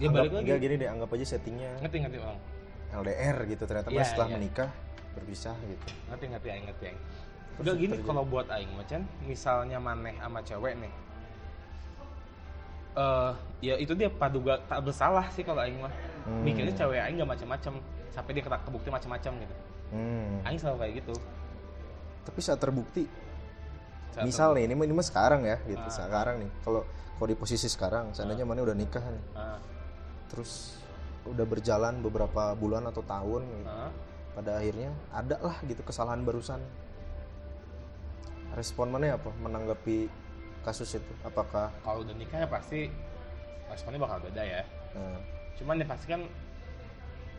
Dia 0.00 0.08
Anggap- 0.08 0.16
balik 0.16 0.32
lagi. 0.32 0.42
enggak 0.44 0.58
gini 0.60 0.74
deh 0.80 0.88
anggap 0.88 1.08
aja 1.12 1.24
settingnya. 1.28 1.72
Ngerti 1.84 1.96
ngerti 2.04 2.18
orang 2.20 2.38
LDR 2.92 3.36
gitu 3.48 3.64
ternyata 3.64 3.88
pas 3.88 4.06
setelah 4.06 4.28
iya. 4.28 4.36
menikah 4.36 4.70
berpisah 5.16 5.56
gitu. 5.68 5.86
Ngerti 6.12 6.24
ngerti 6.28 6.48
aing 6.52 6.64
ngerti 6.68 6.84
aing. 6.92 7.00
Udah 7.60 7.72
gini 7.76 7.94
kalau 8.04 8.22
buat 8.24 8.48
aing 8.48 8.72
macan 8.76 9.02
misalnya 9.24 9.76
maneh 9.80 10.16
sama 10.20 10.40
cewek 10.40 10.74
nih 10.80 10.92
eh 12.92 13.32
ya 13.64 13.74
itu 13.80 13.96
dia 13.96 14.12
paduga 14.12 14.60
tak 14.68 14.84
bersalah 14.84 15.24
sih 15.32 15.40
kalau 15.40 15.64
aing 15.64 15.80
mah. 15.80 15.92
Hmm. 16.22 16.44
mikirnya 16.46 16.70
cewek 16.76 17.02
aing 17.02 17.18
gak 17.18 17.30
macam-macam 17.34 17.82
sampai 18.14 18.30
dia 18.36 18.42
kena 18.44 18.60
kebukti 18.62 18.88
macam-macam 18.92 19.32
gitu. 19.42 19.54
Hmm. 19.92 20.44
aing 20.44 20.60
selalu 20.60 20.76
kayak 20.84 20.94
gitu. 21.00 21.14
Tapi 22.22 22.38
saat 22.44 22.60
terbukti 22.60 23.04
Saat 24.12 24.28
misal 24.28 24.52
nih 24.52 24.68
ini 24.68 24.74
mah, 24.76 24.84
ini 24.84 24.94
mah 24.94 25.06
sekarang 25.08 25.40
ya 25.48 25.56
gitu 25.64 25.88
Ah. 25.88 25.92
sekarang 25.92 26.44
nih. 26.44 26.50
Kalau 26.60 26.84
kalau 27.16 27.28
di 27.32 27.36
posisi 27.38 27.66
sekarang 27.66 28.12
seandainya 28.12 28.44
mana 28.44 28.60
udah 28.60 28.76
nikah 28.76 29.00
nih. 29.00 29.24
Ah, 29.32 29.56
terus 30.28 30.81
udah 31.22 31.46
berjalan 31.46 32.02
beberapa 32.02 32.52
bulan 32.58 32.88
atau 32.90 33.02
tahun 33.06 33.42
ah. 33.64 33.90
pada 34.34 34.58
akhirnya 34.58 34.90
ada 35.14 35.38
lah 35.38 35.56
gitu 35.64 35.82
kesalahan 35.86 36.26
barusan. 36.26 36.58
Respon 38.52 38.92
mana 38.92 39.08
ya 39.08 39.14
apa 39.16 39.32
menanggapi 39.40 40.12
kasus 40.60 41.00
itu? 41.00 41.12
Apakah 41.24 41.72
kalau 41.80 42.04
udah 42.04 42.14
nikah 42.18 42.44
ya 42.44 42.48
pasti 42.50 42.92
responnya 43.70 44.00
bakal 44.02 44.20
beda 44.28 44.42
ya. 44.44 44.62
Eh, 44.92 45.18
cuman 45.56 45.80
ya 45.80 45.86
pasti 45.88 46.06
kan 46.10 46.20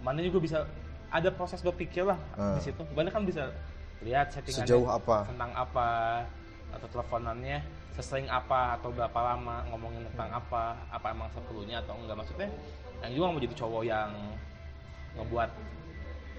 mana 0.01 0.19
juga 0.25 0.39
bisa 0.41 0.57
ada 1.13 1.29
proses 1.29 1.61
berpikir 1.61 2.07
lah 2.07 2.17
Ah. 2.33 2.57
di 2.57 2.65
situ. 2.65 2.81
Mana 2.97 3.13
kan 3.13 3.27
bisa 3.27 3.53
lihat 4.01 4.33
settingannya 4.33 4.67
sejauh 4.67 4.89
apa? 4.89 5.29
tentang 5.29 5.51
apa 5.53 5.87
atau 6.73 6.87
teleponannya 6.89 7.61
sesering 7.93 8.25
apa 8.29 8.77
atau 8.79 8.89
berapa 8.89 9.19
lama 9.21 9.61
ngomongin 9.69 10.01
tentang 10.13 10.33
apa 10.33 10.77
apa 10.89 11.07
emang 11.13 11.29
seperlunya 11.29 11.81
atau 11.85 11.93
enggak. 11.97 12.17
Maksudnya 12.17 12.49
yang 13.05 13.11
juga 13.13 13.25
mau 13.29 13.41
jadi 13.41 13.55
cowok 13.55 13.83
yang 13.85 14.09
ngebuat 15.13 15.49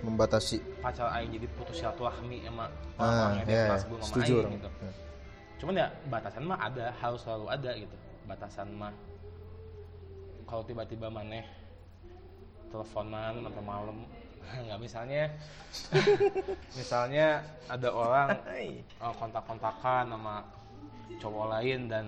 membatasi. 0.05 0.61
pacar 0.85 1.09
aing 1.17 1.33
jadi 1.33 1.47
putus 1.57 1.81
silaturahmi 1.81 2.45
sama 2.45 2.69
ah 3.01 3.01
orang-orang 3.01 3.33
yang 3.41 3.47
dia 3.49 3.55
ya, 3.57 3.63
kenal 3.65 3.73
ya. 3.73 3.81
sebelum 3.81 4.01
sama 4.01 4.09
setuju 4.11 4.33
aing 4.33 4.41
orang. 4.45 4.53
gitu. 4.53 4.69
Ya. 4.69 4.93
cuman 5.55 5.75
ya 5.81 5.87
batasan 6.13 6.43
mah 6.45 6.59
ada 6.61 6.87
harus 7.01 7.21
selalu 7.25 7.47
ada 7.49 7.71
gitu. 7.73 7.97
Batasan 8.25 8.69
mah 8.77 8.93
kalau 10.45 10.63
tiba-tiba 10.67 11.09
maneh 11.09 11.45
teleponan 12.69 13.33
sampai 13.41 13.65
malam 13.65 13.99
nggak 14.67 14.81
misalnya 14.83 15.23
misalnya 16.79 17.27
ada 17.71 17.89
orang 17.89 18.29
uh, 19.01 19.15
kontak-kontakan 19.17 20.05
sama 20.13 20.45
cowok 21.21 21.47
lain 21.59 21.81
dan 21.89 22.07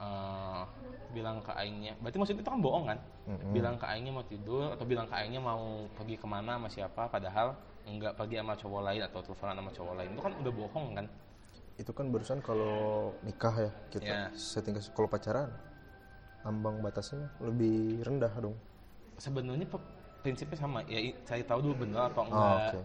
uh, 0.00 0.64
bilang 1.12 1.40
ke 1.40 1.52
aingnya. 1.56 1.96
Berarti 2.00 2.16
maksudnya 2.20 2.42
itu 2.44 2.50
kan 2.52 2.60
bohong 2.60 2.86
kan? 2.88 2.98
Mm-mm. 3.28 3.52
bilang 3.52 3.76
ke 3.76 3.84
aingnya 3.84 4.12
mau 4.16 4.24
tidur 4.24 4.72
atau 4.72 4.88
bilang 4.88 5.04
ke 5.04 5.12
aingnya 5.12 5.36
mau 5.36 5.84
pergi 5.92 6.16
ke 6.16 6.24
mana 6.24 6.56
sama 6.56 6.68
siapa 6.72 7.12
padahal 7.12 7.52
nggak 7.84 8.16
pergi 8.16 8.40
sama 8.40 8.56
cowok 8.56 8.80
lain 8.88 9.02
atau 9.04 9.20
teleponan 9.20 9.56
sama 9.60 9.72
cowok 9.72 9.94
lain. 10.00 10.10
Itu 10.16 10.22
kan 10.24 10.32
udah 10.40 10.52
bohong 10.52 10.86
kan? 10.96 11.06
Itu 11.76 11.90
kan 11.92 12.06
barusan 12.08 12.40
kalau 12.40 13.12
nikah 13.20 13.54
ya 13.54 13.70
kita 13.92 14.04
Ya. 14.04 14.20
setting 14.32 14.76
kalau 14.96 15.08
pacaran 15.12 15.52
ambang 16.44 16.80
batasnya 16.80 17.28
lebih 17.44 18.00
rendah 18.00 18.32
dong. 18.40 18.56
Sebenarnya 19.20 19.68
prinsipnya 20.24 20.56
sama. 20.56 20.80
Ya 20.88 21.00
cari 21.28 21.44
tahu 21.44 21.60
dulu 21.68 21.84
benar 21.84 22.10
atau 22.12 22.24
oh, 22.24 22.26
enggak 22.32 22.52
oke. 22.72 22.80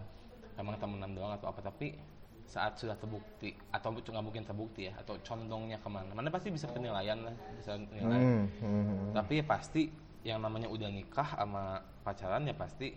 Emang 0.54 0.74
temenan 0.78 1.10
doang 1.16 1.32
atau 1.34 1.50
apa 1.50 1.60
tapi 1.64 1.98
saat 2.44 2.76
sudah 2.76 2.94
terbukti 2.94 3.56
atau 3.68 3.88
nggak 3.90 4.20
mungkin 4.20 4.44
terbukti 4.44 4.86
ya 4.86 4.94
atau 4.96 5.16
condongnya 5.20 5.76
ke 5.76 5.88
mana 5.88 6.12
mana 6.12 6.28
pasti 6.28 6.48
bisa 6.48 6.68
penilaian 6.68 7.18
lah 7.20 7.34
bisa 7.56 7.74
penilaian 7.74 8.20
Hmm, 8.20 8.44
hmm, 8.60 8.84
hmm. 8.84 9.10
tapi 9.12 9.32
ya 9.40 9.44
pasti 9.44 9.82
yang 10.22 10.38
namanya 10.38 10.68
udah 10.68 10.88
nikah 10.88 11.28
sama 11.34 11.64
pacaran 12.00 12.44
ya 12.44 12.54
pasti 12.54 12.92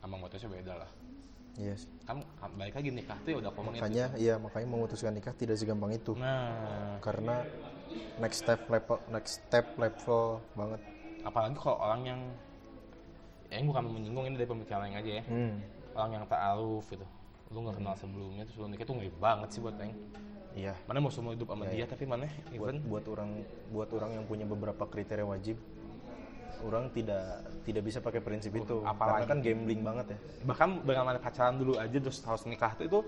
ambang 0.00 0.20
batasnya 0.20 0.48
beda 0.50 0.74
lah 0.76 0.90
Yes. 1.58 1.84
kan 2.06 2.22
kan 2.38 2.48
balik 2.54 2.72
lagi 2.72 2.88
nikah 2.88 3.18
tuh 3.20 3.34
ya 3.34 3.38
udah 3.42 3.50
komit 3.52 3.76
Makanya 3.76 4.06
iya 4.16 4.38
makanya 4.38 4.70
memutuskan 4.70 5.12
nikah 5.12 5.34
tidak 5.34 5.58
segampang 5.58 5.92
itu. 5.92 6.14
nah 6.14 6.96
Karena 7.02 7.42
next 8.16 8.46
step 8.46 8.70
level 8.70 8.96
next 9.10 9.42
step 9.42 9.66
level 9.74 10.38
banget. 10.54 10.80
apalagi 11.20 11.52
kalau 11.58 11.76
orang 11.76 12.02
yang 12.06 12.20
ya 13.50 13.58
ini 13.58 13.66
bukan 13.66 13.82
menyinggung 13.82 14.24
ini 14.24 14.38
dari 14.38 14.48
pemikiran 14.48 14.88
yang 14.88 14.96
aja 14.96 15.10
ya 15.10 15.22
Hmm. 15.26 15.54
orang 15.92 16.10
yang 16.16 16.24
ta'aruf 16.24 16.86
gitu 16.86 17.04
lu 17.50 17.58
nggak 17.60 17.76
kenal 17.76 17.94
sebelumnya 17.94 18.42
terus 18.46 18.56
lu 18.56 18.66
nikah 18.66 18.86
tuh 18.86 18.94
ngeri 18.94 19.10
banget 19.12 19.48
sih 19.50 19.60
buat 19.60 19.74
Aing 19.76 19.94
Iya. 20.50 20.74
mana 20.82 20.98
mau 20.98 21.10
semua 21.10 21.30
hidup 21.30 21.46
sama 21.46 21.62
Ya, 21.66 21.70
dia 21.72 21.86
tapi 21.86 22.04
mana 22.04 22.26
Buat 22.26 22.50
even 22.52 22.76
buat 22.84 23.04
orang 23.06 23.30
buat 23.70 23.90
orang 23.90 24.10
yang 24.18 24.24
punya 24.26 24.42
beberapa 24.42 24.82
kriteria 24.82 25.22
wajib 25.22 25.58
orang 26.60 26.90
tidak 26.90 27.22
tidak 27.62 27.82
bisa 27.82 27.98
pakai 27.98 28.20
prinsip 28.20 28.52
itu. 28.52 28.82
Uh, 28.82 28.84
apalagi. 28.84 29.24
Karena 29.24 29.30
kan 29.30 29.38
gambling 29.40 29.80
banget 29.80 30.06
ya. 30.10 30.18
bahkan 30.44 30.68
dengan 30.82 31.04
mana 31.06 31.18
pacaran 31.18 31.54
dulu 31.56 31.72
aja 31.74 31.96
terus 31.96 32.18
harus 32.20 32.42
nikah 32.44 32.74
tuh 32.74 32.84
itu 32.84 32.98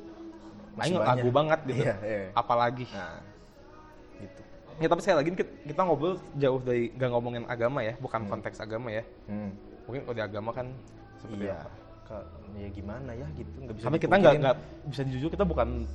Aing 0.75 0.97
ragu 0.97 1.29
banget 1.29 1.61
gitu 1.67 1.83
Iya, 1.83 1.95
iya. 2.01 2.27
apalagi 2.33 2.87
Nah, 2.89 3.21
gitu. 4.19 4.41
ya 4.79 4.87
tapi 4.89 5.01
sekali 5.03 5.17
lagi 5.19 5.31
kita, 5.37 5.45
kita 5.69 5.81
ngobrol 5.83 6.15
jauh 6.35 6.61
dari 6.63 6.95
gak 6.95 7.11
ngomongin 7.11 7.45
agama 7.45 7.83
ya 7.83 7.95
bukan 7.97 8.25
konteks 8.25 8.59
agama 8.59 8.89
ya 8.89 9.03
Hmm. 9.27 9.51
mungkin 9.85 10.01
kalau 10.03 10.17
di 10.17 10.25
agama 10.25 10.51
kan 10.51 10.67
seperti 11.19 11.45
Iya. 11.45 11.59
apa 11.61 11.71
Ya 12.53 12.69
gimana 12.69 13.11
ya 13.13 13.27
gitu 13.33 13.57
nggak 13.59 13.75
bisa 13.75 13.87
kita 13.91 14.15
nggak 14.15 14.35
nggak 14.39 14.57
bisa 14.87 15.03
jujur 15.09 15.29
kita 15.29 15.43
bukan 15.43 15.89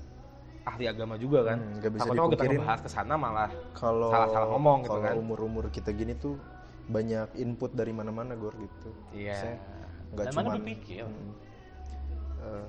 ahli 0.64 0.86
agama 0.86 1.16
juga 1.16 1.46
kan 1.46 1.58
Hmm, 1.58 1.80
nggak 1.80 1.92
bisa 1.92 2.02
takutnya 2.04 2.20
kalau 2.20 2.32
kita 2.34 2.44
ngebahas 2.50 2.80
ke 2.82 2.90
sana 2.90 3.14
malah 3.16 3.50
kalau 3.72 4.10
salah-salah 4.10 4.48
ngomong 4.50 4.78
gitu 4.82 4.90
kalau 4.92 5.06
kan. 5.06 5.14
umur-umur 5.16 5.66
kita 5.70 5.90
gini 5.92 6.12
tuh 6.14 6.36
banyak 6.88 7.30
input 7.36 7.72
dari 7.72 7.92
mana-mana 7.92 8.34
gor 8.34 8.52
gitu. 8.54 8.90
iya 9.14 9.60
nggak 10.10 10.26
cuman 10.34 10.44
berpikir 10.56 11.04
Mm. 11.04 11.32
Eh, 12.38 12.66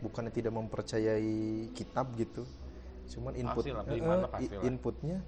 bukannya 0.00 0.30
tidak 0.30 0.52
mempercayai 0.52 1.36
kitab 1.72 2.12
gitu 2.14 2.44
cuman 3.06 3.32
input 3.34 3.60
Pastilah, 3.60 3.82
eh, 3.82 3.88
beriman 3.90 4.16
mah 4.18 4.30
i- 4.34 4.48
pastilah. 4.48 4.62
inputnya 4.64 5.18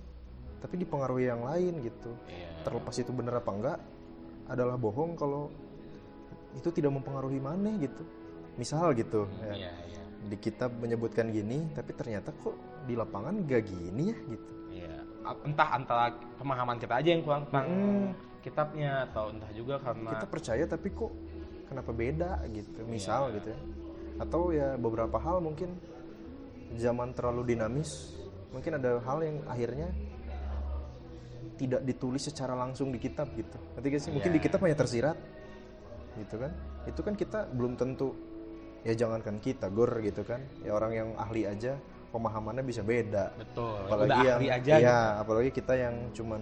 tapi 0.59 0.75
dipengaruhi 0.79 1.25
yang 1.27 1.43
lain 1.43 1.75
gitu 1.81 2.11
Iya. 2.27 2.49
terlepas 2.63 2.95
itu 2.95 3.11
benar 3.11 3.39
apa 3.39 3.51
enggak 3.51 3.79
adalah 4.47 4.75
bohong 4.75 5.15
kalau 5.15 5.49
itu 6.57 6.69
tidak 6.73 6.91
mempengaruhi 6.97 7.39
mana 7.39 7.77
gitu. 7.77 8.03
Misal 8.57 8.97
gitu 8.97 9.29
ya, 9.45 9.53
iya 9.53 9.73
iya. 9.85 10.01
Di 10.27 10.37
kitab 10.41 10.73
menyebutkan 10.81 11.29
gini 11.29 11.69
tapi 11.77 11.93
ternyata 11.93 12.33
kok 12.33 12.57
di 12.89 12.97
lapangan 12.97 13.45
gak 13.45 13.63
gini 13.69 14.11
ya 14.11 14.19
gitu. 14.33 14.53
Iya, 14.73 14.95
entah 15.45 15.69
antara 15.77 16.05
pemahaman 16.41 16.81
kita 16.81 16.95
aja 16.97 17.09
yang 17.13 17.23
kurang 17.23 17.45
tentang 17.49 17.67
Mm. 17.69 18.09
kitabnya 18.41 18.91
atau 19.11 19.35
entah 19.35 19.51
juga 19.53 19.75
karena 19.83 20.11
kita 20.17 20.27
percaya 20.27 20.65
tapi 20.65 20.89
kok 20.91 21.13
kenapa 21.69 21.91
beda 21.93 22.31
gitu. 22.51 22.81
Iya. 22.83 22.89
misal 22.89 23.23
gitu 23.37 23.53
ya. 23.53 23.61
Atau 24.17 24.43
ya 24.55 24.69
beberapa 24.81 25.21
hal 25.21 25.45
mungkin 25.45 25.77
zaman 26.81 27.13
terlalu 27.13 27.53
dinamis 27.55 28.17
mungkin 28.51 28.81
ada 28.81 28.97
hal 29.05 29.19
yang 29.21 29.37
akhirnya 29.45 29.93
tidak 31.57 31.81
ditulis 31.89 32.21
secara 32.25 32.53
langsung 32.53 32.93
di 32.93 33.01
kitab 33.01 33.33
gitu. 33.33 33.57
Nanti 33.77 33.89
sih? 33.97 34.13
Mungkin 34.13 34.31
Iya. 34.33 34.37
di 34.37 34.43
kitab 34.45 34.61
hanya 34.65 34.77
tersirat 34.77 35.17
gitu 36.19 36.41
kan. 36.41 36.53
Itu 36.89 37.01
kan 37.05 37.15
kita 37.15 37.49
belum 37.53 37.77
tentu 37.77 38.17
ya 38.87 38.95
jangankan 38.95 39.39
kita 39.43 39.69
gor 39.71 39.91
gitu 40.01 40.23
kan. 40.23 40.41
Ya 40.63 40.73
orang 40.73 40.93
yang 40.95 41.09
ahli 41.19 41.45
aja 41.47 41.77
pemahamannya 42.15 42.65
bisa 42.65 42.81
beda. 42.81 43.35
Betul. 43.37 43.77
Apalagi 43.85 44.09
udah 44.09 44.19
yang 44.25 44.39
ahli 44.41 44.49
aja 44.49 44.73
ya 44.73 44.81
gitu. 44.81 45.23
apalagi 45.23 45.51
kita 45.53 45.73
yang 45.77 45.95
cuman 46.17 46.41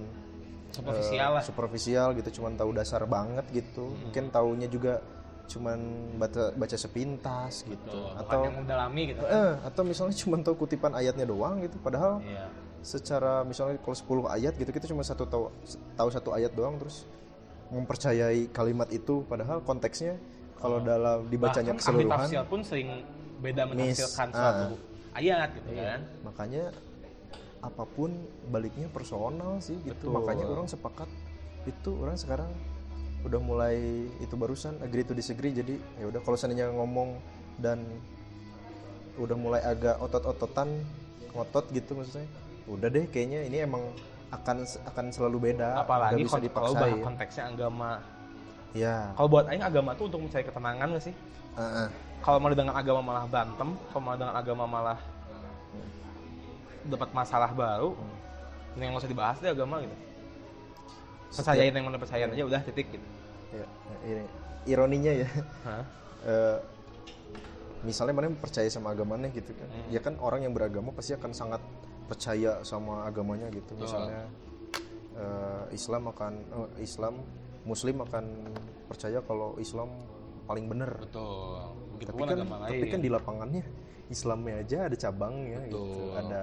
superficial 0.74 1.30
eh, 1.30 1.34
lah. 1.38 1.42
superficial 1.42 2.09
gitu 2.18 2.28
cuman 2.42 2.52
tahu 2.59 2.70
dasar 2.74 3.02
banget 3.06 3.46
gitu. 3.55 3.90
Hmm. 3.90 4.10
mungkin 4.10 4.24
taunya 4.34 4.68
juga 4.70 4.98
cuman 5.44 5.78
baca 6.16 6.56
baca 6.56 6.76
sepintas 6.76 7.68
gitu. 7.68 7.76
Betul, 7.84 8.10
bukan 8.16 8.24
atau 8.24 8.40
yang 8.48 8.56
mendalami 8.64 9.02
gitu 9.12 9.20
kan. 9.22 9.30
eh, 9.30 9.52
atau 9.60 9.82
misalnya 9.84 10.16
cuman 10.16 10.38
tahu 10.40 10.55
kutipan 10.64 10.92
ayatnya 10.96 11.26
doang 11.28 11.60
gitu. 11.60 11.76
Padahal 11.84 12.24
iya. 12.24 12.48
secara 12.80 13.44
misalnya 13.44 13.76
kalau 13.80 14.26
10 14.28 14.36
ayat 14.40 14.52
gitu 14.56 14.70
kita 14.72 14.86
cuma 14.88 15.05
satu 15.05 15.28
tahu 15.28 15.52
tahu 15.96 16.09
satu 16.09 16.30
ayat 16.32 16.52
doang 16.56 16.80
terus 16.80 17.05
mempercayai 17.73 18.51
kalimat 18.53 18.89
itu 18.93 19.24
padahal 19.28 19.65
konteksnya 19.65 20.20
kalau 20.61 20.81
dalam 20.81 21.28
dibacanya. 21.28 21.77
Bahkan 21.77 21.85
ahli 21.93 22.05
keseluruhan 22.05 22.20
tafsir 22.28 22.45
pun 22.49 22.61
sering 22.65 22.89
beda 23.45 23.62
menafsirkan 23.69 24.28
ah. 24.32 24.36
suatu 24.36 24.74
ayat 25.15 25.49
gitu 25.55 25.69
Iya. 25.77 25.85
kan 25.85 26.01
makanya 26.24 26.65
apa 27.65 27.85
pun 27.89 28.11
baliknya 28.53 28.89
personal 28.93 29.61
sih 29.61 29.77
gitu 29.85 30.09
Betul. 30.09 30.16
makanya 30.20 30.45
orang 30.49 30.66
sepakat 30.69 31.09
itu 31.65 31.91
orang 31.97 32.16
sekarang 32.16 32.51
udah 33.24 33.41
mulai 33.41 34.09
itu 34.20 34.35
barusan 34.36 34.77
agree 34.85 35.05
to 35.05 35.16
disagree 35.16 35.53
jadi 35.53 35.81
ya 35.97 36.12
udah 36.12 36.20
kalau 36.20 36.36
seandainya 36.36 36.69
ngomong 36.77 37.16
dan 37.57 37.81
udah 39.16 39.36
mulai 39.39 39.61
agak 39.65 39.97
otot-ototan 40.03 40.85
ngotot 41.32 41.73
gitu 41.73 41.97
maksudnya 41.97 42.28
udah 42.69 42.89
deh 42.93 43.09
kayaknya 43.09 43.49
ini 43.49 43.65
emang 43.65 43.81
akan 44.35 44.56
akan 44.66 45.05
selalu 45.15 45.51
beda 45.51 45.85
apalagi 45.85 46.27
bisa 46.27 46.39
kalau 46.39 46.74
dipaksain. 46.74 47.02
konteksnya 47.02 47.44
agama. 47.51 47.93
Ya 48.74 49.15
kalau 49.15 49.28
buat 49.31 49.47
Aing 49.47 49.62
agama 49.62 49.94
tuh 49.94 50.11
untuk 50.11 50.20
mencari 50.27 50.44
ketenangan 50.44 50.86
gak 50.98 51.05
sih? 51.06 51.15
Ah, 51.55 51.86
ah. 51.86 51.89
kalau 52.19 52.43
mau 52.43 52.51
dengan 52.51 52.74
agama 52.74 53.01
malah 53.01 53.24
berantem 53.31 53.69
kalau 53.94 54.02
mau 54.02 54.19
dengan 54.19 54.35
agama 54.35 54.65
malah 54.66 54.98
dapat 56.85 57.11
masalah 57.16 57.51
baru 57.55 57.97
ini 58.74 58.82
yang 58.85 58.93
nggak 58.93 59.06
usah 59.06 59.12
dibahas 59.12 59.36
deh 59.39 59.51
agama 59.55 59.78
gitu. 59.86 59.97
Percayain 61.35 61.73
yang 61.74 61.86
mana 61.86 61.98
percayain 61.98 62.31
aja 62.35 62.44
udah 62.47 62.61
titik 62.66 62.86
gitu. 62.90 63.06
Ya, 63.55 63.66
ini 64.02 64.24
ironinya 64.66 65.12
ya. 65.15 65.28
Hah? 65.66 65.85
eh, 66.27 66.56
misalnya 67.86 68.15
mana 68.16 68.35
percaya 68.35 68.66
sama 68.66 68.90
agamanya 68.90 69.31
gitu 69.31 69.55
kan. 69.55 69.69
Hmm. 69.69 69.86
ya 69.93 70.01
kan 70.01 70.16
orang 70.19 70.43
yang 70.48 70.52
beragama 70.56 70.90
pasti 70.90 71.15
akan 71.15 71.31
sangat 71.36 71.62
percaya 72.06 72.60
sama 72.66 73.05
agamanya 73.09 73.48
gitu. 73.52 73.74
Misalnya 73.78 74.28
eh, 75.16 75.64
Islam 75.72 76.10
akan 76.10 76.32
eh, 76.43 76.85
Islam 76.85 77.14
Muslim 77.64 78.05
akan 78.05 78.24
percaya 78.89 79.24
kalau 79.24 79.56
Islam 79.56 79.89
paling 80.44 80.68
benar. 80.68 80.93
Betul. 81.01 81.60
Begitu 81.97 82.10
tapi 82.12 82.20
kan 82.20 82.36
agama 82.36 82.55
tapi 82.68 82.86
kan 82.93 83.01
di 83.01 83.10
lapangannya 83.10 83.64
Islamnya 84.12 84.55
aja 84.60 84.78
ada 84.93 84.97
cabangnya 84.97 85.60
gitu. 85.72 85.81
Betul. 85.81 86.20
ada 86.20 86.43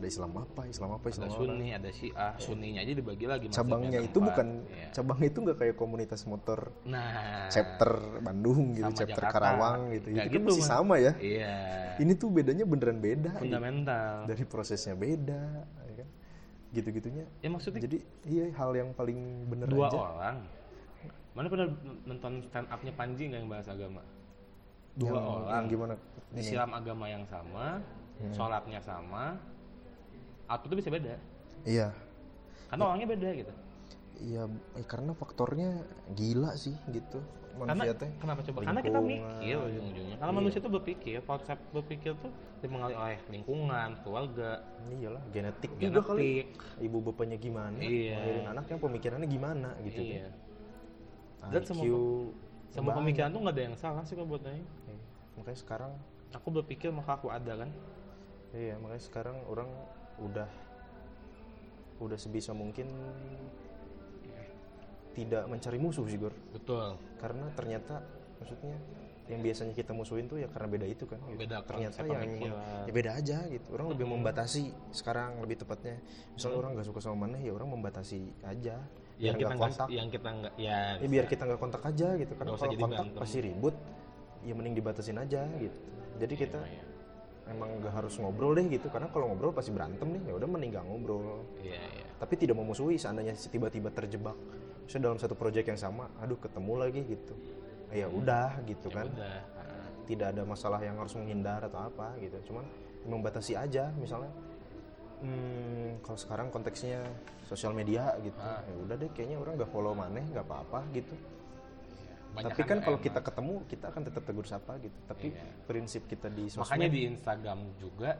ada 0.00 0.08
Islam 0.08 0.32
apa? 0.32 0.60
Islam 0.64 0.90
apa? 0.96 1.06
Islam 1.12 1.28
ada 1.28 1.36
apa? 1.36 1.44
Sunni 1.44 1.68
ada 1.76 1.90
Syiah. 1.92 2.32
Sunninya 2.40 2.80
aja 2.80 2.92
dibagi 2.96 3.26
lagi 3.28 3.46
cabangnya 3.52 4.00
itu 4.00 4.18
bukan 4.18 4.46
Iya. 4.64 4.88
cabangnya 4.96 5.26
itu 5.28 5.38
nggak 5.44 5.58
kayak 5.60 5.74
komunitas 5.76 6.20
motor 6.24 6.72
nah. 6.88 7.46
chapter 7.52 7.90
Bandung 8.24 8.72
gitu 8.72 8.88
chapter 8.96 9.20
Jakarta. 9.20 9.36
Karawang 9.36 9.80
gitu. 9.92 10.06
Nggak 10.16 10.26
itu 10.26 10.32
kan 10.32 10.40
gitu, 10.40 10.48
masih 10.48 10.64
Mas. 10.64 10.72
sama 10.72 10.94
ya. 10.96 11.12
Iya. 11.20 11.56
Ini 12.00 12.12
tuh 12.16 12.28
bedanya 12.32 12.64
beneran 12.64 12.98
beda 12.98 13.30
gitu. 13.36 13.42
fundamental. 13.44 14.14
Dari 14.24 14.44
prosesnya 14.48 14.94
beda 14.96 15.42
ya 15.84 15.92
kan? 16.00 16.08
Gitu-gitunya. 16.72 17.24
Ya 17.44 17.48
maksudnya 17.52 17.80
jadi 17.84 17.98
iya 18.24 18.44
hal 18.56 18.70
yang 18.72 18.96
paling 18.96 19.18
bener 19.52 19.68
dua 19.68 19.92
aja. 19.92 19.98
orang? 20.00 20.36
Mana 21.36 21.46
pernah 21.46 21.68
nonton 22.08 22.32
stand 22.48 22.66
upnya 22.72 22.92
Panji 22.96 23.28
nggak 23.28 23.40
yang 23.44 23.50
bahas 23.52 23.68
agama? 23.68 24.02
Dua 24.96 25.12
yang, 25.12 25.22
orang. 25.22 25.50
yang 25.52 25.66
gimana? 25.68 25.94
Ini. 26.32 26.40
Islam 26.40 26.70
agama 26.72 27.04
yang 27.06 27.24
sama 27.28 27.66
sholatnya 28.36 28.80
sama 28.84 29.32
output 30.50 30.76
bisa 30.76 30.90
beda. 30.90 31.14
Iya. 31.62 31.94
Karena 32.66 32.82
orangnya 32.90 33.08
beda 33.14 33.28
gitu. 33.38 33.52
Iya 34.20 34.42
eh, 34.76 34.84
karena 34.84 35.16
faktornya 35.16 35.80
gila 36.12 36.52
sih 36.58 36.76
gitu 36.92 37.22
karena 37.50 37.74
manusia 37.76 37.94
teh. 37.98 38.10
kenapa 38.22 38.40
coba? 38.46 38.58
Karena 38.62 38.80
kita 38.80 38.98
mikir 39.02 39.56
ujung-ujungnya. 39.58 40.16
Kalau 40.16 40.32
manusia 40.32 40.58
itu 40.62 40.70
berpikir 40.70 41.18
konsep 41.26 41.58
berpikir 41.74 42.12
tuh 42.22 42.32
dipengaruhi 42.62 42.96
oleh 42.96 43.18
lingkungan 43.28 43.88
keluarga. 44.06 44.50
Iyalah 44.88 45.22
genetik 45.34 45.70
juga 45.76 46.00
kali. 46.00 46.46
Genetik 46.46 46.48
ibu 46.80 46.98
bapaknya 47.02 47.36
gimana 47.36 47.76
Iya. 47.80 48.16
ngajarin 48.16 48.46
anak 48.54 48.64
yang 48.70 48.80
pemikirannya 48.80 49.28
gimana 49.28 49.68
gitu 49.82 50.00
iya. 50.00 50.30
kan 51.40 51.50
Dan 51.56 51.62
semua- 51.64 52.32
banyak. 52.70 52.96
pemikiran 53.02 53.28
tuh 53.32 53.40
nggak 53.42 53.54
ada 53.56 53.62
yang 53.66 53.76
salah 53.76 54.02
sih 54.06 54.14
kalau 54.14 54.28
buat 54.30 54.44
Aing. 54.46 54.62
Iya. 54.62 54.98
makanya 55.40 55.58
sekarang 55.58 55.92
aku 56.30 56.48
berpikir 56.54 56.88
maka 56.94 57.18
aku 57.18 57.28
ada 57.34 57.66
kan. 57.66 57.70
Iya 58.54 58.78
makanya 58.78 59.02
sekarang 59.02 59.36
orang 59.50 59.68
udah 60.20 60.48
udah 62.00 62.18
sebisa 62.20 62.56
mungkin 62.56 62.88
tidak 65.12 65.44
mencari 65.50 65.76
musuh 65.76 66.06
sih 66.06 66.16
Gor 66.16 66.32
betul. 66.54 66.96
Karena 67.20 67.50
ternyata 67.52 68.00
maksudnya 68.40 68.76
yang 69.30 69.46
biasanya 69.46 69.74
kita 69.78 69.94
musuhin 69.94 70.26
tuh 70.26 70.42
ya 70.42 70.48
karena 70.50 70.66
beda 70.66 70.86
itu 70.90 71.04
kan. 71.06 71.20
Gitu. 71.28 71.38
Beda 71.38 71.62
ternyata 71.62 72.02
yang 72.02 72.18
pemikiran. 72.18 72.86
ya 72.88 72.92
beda 72.92 73.10
aja 73.14 73.38
gitu. 73.46 73.66
Orang 73.76 73.86
lebih 73.94 74.06
membatasi 74.10 74.62
sekarang 74.90 75.38
lebih 75.44 75.62
tepatnya. 75.62 76.02
Misalnya 76.34 76.56
orang 76.58 76.70
nggak 76.74 76.86
suka 76.88 77.00
sama 77.04 77.28
mana 77.28 77.36
ya 77.38 77.52
orang 77.54 77.68
membatasi 77.78 78.18
aja. 78.42 78.80
Yang 79.20 79.44
kita 79.44 79.52
nggak 79.52 79.68
kontak. 79.68 79.88
yang 79.92 80.08
kita 80.08 80.28
nggak 80.32 80.52
ya 80.56 80.80
ya 80.96 81.08
biar 81.12 81.26
kita 81.28 81.42
nggak 81.46 81.60
kontak 81.60 81.82
aja 81.84 82.08
gitu. 82.16 82.32
Karena 82.34 82.50
kalau 82.56 82.64
kontak 82.64 82.90
berantem. 82.90 83.20
pasti 83.20 83.38
ribut 83.44 83.76
ya 84.40 84.52
mending 84.56 84.74
dibatasin 84.74 85.18
aja 85.20 85.44
gitu. 85.60 85.78
Jadi 86.16 86.34
kita 86.34 86.60
iya. 86.66 86.84
Emang 87.50 87.82
nggak 87.82 87.94
harus 87.94 88.14
ngobrol 88.22 88.54
deh 88.54 88.64
gitu 88.70 88.86
karena 88.88 89.10
kalau 89.10 89.30
ngobrol 89.30 89.52
pasti 89.52 89.74
berantem 89.74 90.06
nih. 90.14 90.22
Ya 90.30 90.34
udah 90.38 90.48
mending 90.48 90.70
nggak 90.74 90.86
ngobrol. 90.86 91.44
Iya 91.60 91.82
iya. 91.82 92.06
Tapi 92.16 92.34
tidak 92.38 92.56
memusuhi 92.56 92.96
seandainya 92.96 93.34
tiba-tiba 93.34 93.90
terjebak. 93.90 94.36
Misalnya 94.86 95.04
dalam 95.10 95.18
satu 95.18 95.34
proyek 95.34 95.70
yang 95.70 95.80
sama 95.80 96.10
aduh 96.22 96.38
ketemu 96.38 96.72
lagi 96.78 97.00
gitu. 97.04 97.34
Ya 97.90 98.06
udah 98.06 98.62
gitu 98.64 98.88
kan. 98.88 99.10
udah. 99.10 99.38
Ah. 99.58 99.68
tidak 100.10 100.34
ada 100.34 100.42
masalah 100.42 100.82
yang 100.82 100.98
harus 100.98 101.14
menghindar 101.14 101.62
atau 101.66 101.86
apa 101.86 102.14
gitu. 102.22 102.38
Cuman 102.50 102.64
membatasi 103.06 103.58
aja 103.58 103.90
misalnya. 103.98 104.30
Hmm, 105.20 106.00
kalau 106.00 106.16
sekarang 106.16 106.48
konteksnya 106.48 107.04
sosial 107.44 107.74
media 107.74 108.14
gitu. 108.22 108.38
Ah. 108.38 108.62
ya 108.64 108.74
udah 108.78 108.94
deh 108.94 109.10
kayaknya 109.10 109.36
orang 109.36 109.58
nggak 109.58 109.70
follow 109.70 109.92
maneh 109.92 110.24
nggak 110.30 110.46
apa-apa 110.46 110.86
gitu 110.94 111.12
Banyak 112.30 112.50
tapi 112.52 112.62
kan 112.62 112.78
kalau 112.78 112.98
enak. 112.98 113.06
kita 113.06 113.20
ketemu 113.20 113.54
kita 113.66 113.84
akan 113.90 114.02
tetap 114.06 114.22
tegur 114.22 114.46
sapa 114.46 114.72
gitu. 114.78 114.98
Tapi 115.04 115.26
Iya. 115.30 115.44
prinsip 115.66 116.02
kita 116.06 116.28
di 116.28 116.46
sosmed 116.46 116.62
makanya 116.62 116.88
di 116.88 117.00
Instagram 117.06 117.58
juga 117.76 118.10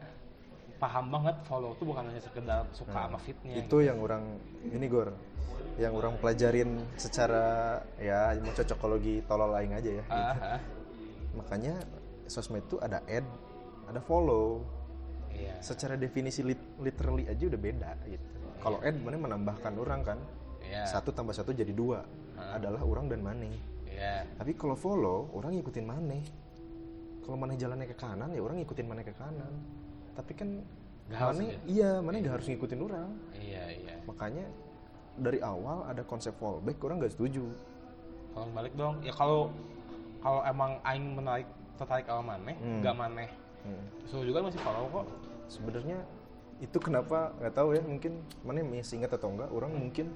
paham 0.77 1.07
banget 1.11 1.37
follow 1.45 1.77
tuh 1.77 1.87
bukan 1.87 2.09
hanya 2.09 2.19
sekedar 2.19 2.65
suka 2.73 2.91
Nah, 2.91 3.05
sama 3.07 3.19
fitnya 3.21 3.53
itu 3.55 3.77
yang 3.81 4.01
orang 4.01 4.25
ini 4.65 4.87
gor 4.89 5.13
yang 5.77 5.93
orang 5.93 6.17
pelajarin 6.17 6.81
secara 6.97 7.79
ya 7.97 8.33
mau 8.37 8.51
cocokologi 8.51 9.21
tolol 9.25 9.53
lain 9.53 9.77
aja 9.77 9.91
ya 9.93 10.05
gitu. 10.05 10.35
Makanya 11.37 11.75
sosmed 12.27 12.65
itu 12.65 12.77
ada 12.79 13.05
add 13.07 13.27
ada 13.87 14.01
follow. 14.01 14.65
Iya. 15.31 15.55
Secara 15.63 15.95
definisi 15.95 16.43
lit- 16.43 16.75
literally 16.79 17.29
aja 17.29 17.45
udah 17.47 17.61
beda 17.61 17.91
gitu. 18.05 18.27
Kalau 18.59 18.79
add 18.81 18.99
mana 18.99 19.17
menambahkan 19.17 19.73
orang 19.77 20.01
kan? 20.03 20.19
Iya. 20.61 20.85
Satu 20.89 21.13
tambah 21.13 21.33
satu 21.33 21.53
jadi 21.53 21.71
dua. 21.71 22.03
Adalah 22.41 22.81
orang 22.81 23.05
dan 23.07 23.21
maneh 23.21 23.53
iya. 24.01 24.25
Tapi 24.35 24.57
kalau 24.57 24.73
follow 24.75 25.29
orang 25.37 25.53
ngikutin 25.55 25.85
maneh. 25.85 26.25
Kalau 27.21 27.37
maneh 27.37 27.55
jalannya 27.55 27.85
ke 27.85 27.95
kanan 27.95 28.33
ya 28.33 28.41
orang 28.41 28.57
ngikutin 28.59 28.87
maneh 28.89 29.05
ke 29.05 29.13
kanan. 29.13 29.53
Tapi 30.17 30.33
kan 30.33 30.49
Nggak 31.07 31.19
harus 31.21 31.37
maneh 31.37 31.49
ya? 31.53 31.59
iya 31.69 31.91
maneh 32.01 32.19
nggak 32.25 32.35
harus 32.41 32.47
ngikutin 32.49 32.81
orang. 32.81 33.09
Iya 33.37 33.65
iya. 33.71 33.95
Makanya 34.09 34.45
dari 35.15 35.39
awal 35.39 35.85
ada 35.85 36.01
konsep 36.03 36.33
fallback 36.41 36.81
orang 36.81 36.97
nggak 36.99 37.13
setuju. 37.13 37.45
Kalau 38.33 38.47
balik 38.51 38.73
dong. 38.73 38.99
Ya 39.05 39.13
kalau 39.13 39.53
kalau 40.21 40.41
emang 40.43 40.81
aing 40.83 41.07
menarik 41.15 41.49
tertarik 41.77 42.09
sama 42.09 42.35
maneh 42.35 42.57
Hmm. 42.57 42.81
nggak 42.81 42.97
maneh. 42.97 43.31
Hmm. 43.61 43.85
suruh 44.09 44.25
juga 44.25 44.41
masih 44.41 44.57
follow 44.65 44.89
kok. 44.89 45.07
Sebenarnya 45.53 46.01
itu 46.61 46.77
kenapa 46.81 47.33
nggak 47.37 47.53
tahu 47.53 47.77
ya 47.77 47.83
mungkin 47.85 48.21
mana 48.41 48.61
masih 48.61 49.01
ingat 49.01 49.13
atau 49.13 49.33
enggak 49.33 49.49
orang 49.53 49.73
mungkin 49.73 50.09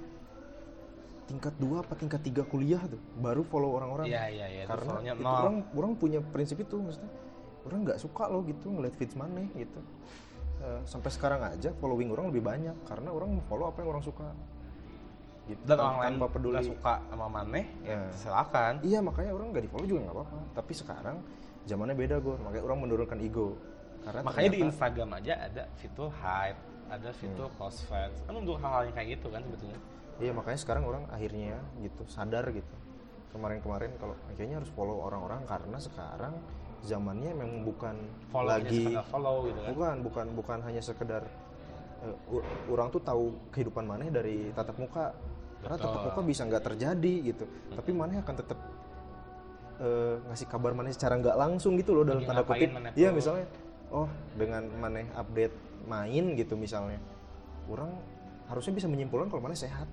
tingkat 1.24 1.54
dua 1.56 1.80
apa 1.80 1.96
tingkat 1.96 2.20
tiga 2.20 2.44
kuliah 2.44 2.80
tuh 2.84 3.00
baru 3.16 3.40
follow 3.42 3.72
orang-orang. 3.72 4.06
Iya 4.06 4.24
iya 4.28 4.46
iya 4.46 4.62
karena 4.68 5.00
itu 5.00 5.22
nol. 5.24 5.32
orang 5.40 5.56
orang 5.72 5.92
punya 5.96 6.20
prinsip 6.20 6.60
itu 6.60 6.76
maksudnya 6.76 7.08
orang 7.64 7.78
nggak 7.82 7.98
suka 7.98 8.28
loh 8.28 8.44
gitu 8.44 8.68
ngeliat 8.68 8.92
feeds 8.92 9.16
maneh 9.16 9.48
gitu. 9.56 9.80
Eh, 10.60 10.80
sampai 10.84 11.08
sekarang 11.08 11.40
aja 11.42 11.72
following 11.76 12.12
orang 12.12 12.28
lebih 12.28 12.44
banyak 12.44 12.76
karena 12.84 13.08
orang 13.08 13.40
follow 13.48 13.68
apa 13.68 13.80
yang 13.80 13.90
orang 13.90 14.04
suka. 14.04 14.28
Gitu. 15.44 15.60
Dan 15.64 15.76
orang 15.76 15.98
lain 16.00 16.12
tanpa 16.16 16.28
peduli 16.32 16.60
suka 16.60 16.94
sama 17.04 17.26
maneh 17.28 17.64
ya 17.84 17.96
Ya. 17.96 18.00
silakan. 18.16 18.72
Iya 18.80 18.98
makanya 19.00 19.32
orang 19.32 19.48
nggak 19.52 19.64
di 19.64 19.70
follow 19.72 19.86
juga 19.86 20.00
nggak 20.08 20.16
apa-apa. 20.16 20.38
Tapi 20.56 20.72
sekarang 20.72 21.16
zamannya 21.64 21.96
beda 21.96 22.16
gue 22.20 22.34
makanya 22.40 22.64
orang 22.64 22.78
menurunkan 22.84 23.18
ego. 23.20 23.56
Karena 24.04 24.20
makanya 24.20 24.40
di 24.44 24.48
ternyata- 24.52 24.60
Hmm. 24.60 24.72
Instagram 24.72 25.10
aja 25.16 25.32
ada 25.40 25.62
fitur 25.80 26.08
hide 26.12 26.60
ada 26.84 27.10
fitur 27.16 27.48
close 27.56 27.80
friends 27.88 28.20
kan 28.28 28.36
untuk 28.36 28.60
hal-hal 28.60 28.84
yang 28.84 28.92
kayak 28.92 29.16
gitu 29.16 29.32
kan 29.32 29.40
sebetulnya 29.40 29.80
Iya 30.22 30.30
makanya 30.30 30.58
sekarang 30.60 30.84
orang 30.86 31.04
akhirnya 31.10 31.58
gitu 31.82 32.02
sadar 32.06 32.46
gitu. 32.50 32.74
Kemarin-kemarin 33.34 33.90
kalau 33.98 34.14
kayaknya 34.34 34.62
harus 34.62 34.70
follow 34.70 35.02
orang-orang 35.02 35.42
karena 35.44 35.78
sekarang 35.82 36.34
zamannya 36.86 37.32
memang 37.34 37.64
bukan 37.66 37.96
follow 38.30 38.54
lagi 38.54 38.94
follow 39.10 39.48
gitu 39.50 39.58
kan? 39.58 39.70
Bukan 39.74 39.94
bukan 40.06 40.26
bukan 40.38 40.58
hanya 40.62 40.78
sekedar 40.78 41.26
eh, 42.06 42.14
u- 42.30 42.44
orang 42.70 42.94
tuh 42.94 43.02
tahu 43.02 43.34
kehidupan 43.50 43.82
maneh 43.82 44.08
dari 44.08 44.54
tatap 44.54 44.78
muka. 44.78 45.10
Karena 45.64 45.76
tatap 45.80 46.00
muka 46.04 46.20
bisa 46.22 46.42
nggak 46.44 46.62
terjadi 46.62 47.14
gitu. 47.24 47.44
Tapi 47.74 47.90
maneh 47.90 48.22
akan 48.22 48.34
tetap 48.36 48.58
eh, 49.82 50.16
ngasih 50.30 50.46
kabar 50.46 50.70
maneh 50.72 50.94
secara 50.94 51.18
nggak 51.18 51.34
langsung 51.34 51.74
gitu 51.74 51.90
loh 51.90 52.04
dalam 52.06 52.22
Lagi 52.22 52.28
tanda 52.30 52.44
kutip. 52.46 52.70
iya 52.94 53.10
misalnya 53.10 53.46
oh 53.90 54.06
dengan 54.38 54.62
maneh 54.78 55.10
update 55.18 55.54
main 55.90 56.24
gitu 56.38 56.54
misalnya. 56.54 57.02
Orang 57.66 57.90
harusnya 58.46 58.76
bisa 58.76 58.86
menyimpulkan 58.86 59.26
kalau 59.26 59.40
maneh 59.40 59.56
sehat 59.56 59.88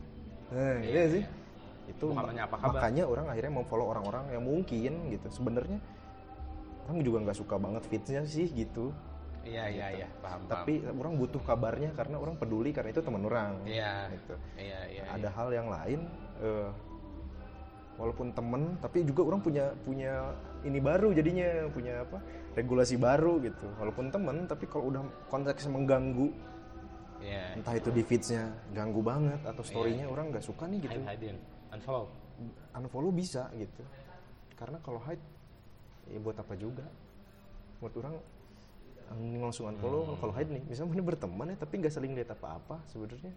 nah 0.51 0.77
iya, 0.83 1.03
sih. 1.07 1.23
itu 1.87 2.05
Bukan 2.11 2.23
ma- 2.23 2.29
nanya 2.29 2.43
apa 2.47 2.55
kabar. 2.59 2.71
makanya 2.77 3.03
orang 3.07 3.25
akhirnya 3.31 3.53
memfollow 3.55 3.87
orang-orang 3.89 4.25
yang 4.35 4.43
mungkin 4.43 4.91
gitu. 5.09 5.27
Sebenarnya 5.31 5.79
orang 6.87 6.97
juga 7.01 7.17
nggak 7.23 7.37
suka 7.39 7.55
banget 7.55 7.83
feedsnya 7.87 8.21
sih 8.27 8.47
gitu. 8.51 8.91
Iya 9.41 9.65
iya 9.73 9.87
iya. 10.03 10.07
Paham 10.21 10.45
tapi 10.45 10.85
orang 10.85 11.17
butuh 11.17 11.41
kabarnya 11.41 11.95
karena 11.97 12.21
orang 12.21 12.37
peduli 12.37 12.69
karena 12.69 12.93
itu 12.93 13.01
teman 13.01 13.23
orang 13.25 13.57
paham. 13.57 13.71
iya. 13.71 14.11
gitu. 14.13 14.33
Iya 14.59 14.79
iya. 14.91 15.03
ada 15.09 15.29
hal 15.33 15.49
yang 15.49 15.67
lain 15.71 15.99
eh, 16.43 16.69
walaupun 17.97 18.33
temen 18.33 18.77
tapi 18.77 19.01
juga 19.01 19.33
orang 19.33 19.41
punya 19.41 19.73
punya 19.81 20.31
ini 20.61 20.77
baru 20.77 21.09
jadinya 21.13 21.69
punya 21.73 22.05
apa 22.05 22.21
regulasi 22.53 22.99
baru 23.01 23.41
gitu. 23.41 23.65
Walaupun 23.81 24.13
temen 24.13 24.45
tapi 24.45 24.69
kalau 24.69 24.93
udah 24.93 25.01
konteksnya 25.31 25.73
mengganggu 25.73 26.29
Iya. 27.21 27.55
entah 27.55 27.73
itu 27.73 27.89
di 27.89 28.01
feedsnya 28.01 28.43
ganggu 28.71 28.99
banget 28.99 29.39
atau 29.41 29.61
storynya 29.61 30.05
orang 30.05 30.29
nggak 30.29 30.41
suka 30.41 30.65
nih 30.65 30.79
gitu 30.81 30.99
Hide. 30.99 31.37
Unfollow. 31.71 32.05
unfollow 32.73 33.11
bisa 33.11 33.47
gitu 33.53 33.83
karena 34.55 34.77
kalau 34.79 34.97
hide 34.99 35.21
ya 36.05 36.17
buat 36.17 36.35
apa 36.35 36.53
juga 36.53 36.83
buat 37.77 37.93
orang 37.95 38.17
ini 39.13 39.37
langsung 39.37 39.67
unfollow 39.67 40.17
kalau 40.17 40.33
hide 40.33 40.49
nih 40.49 40.63
misalnya 40.65 40.89
mana 40.91 41.03
berteman 41.05 41.45
ya 41.47 41.57
tapi 41.57 41.73
nggak 41.77 41.91
saling 41.91 42.11
lihat 42.11 42.31
apa-apa 42.31 42.81
sebenarnya 42.85 43.33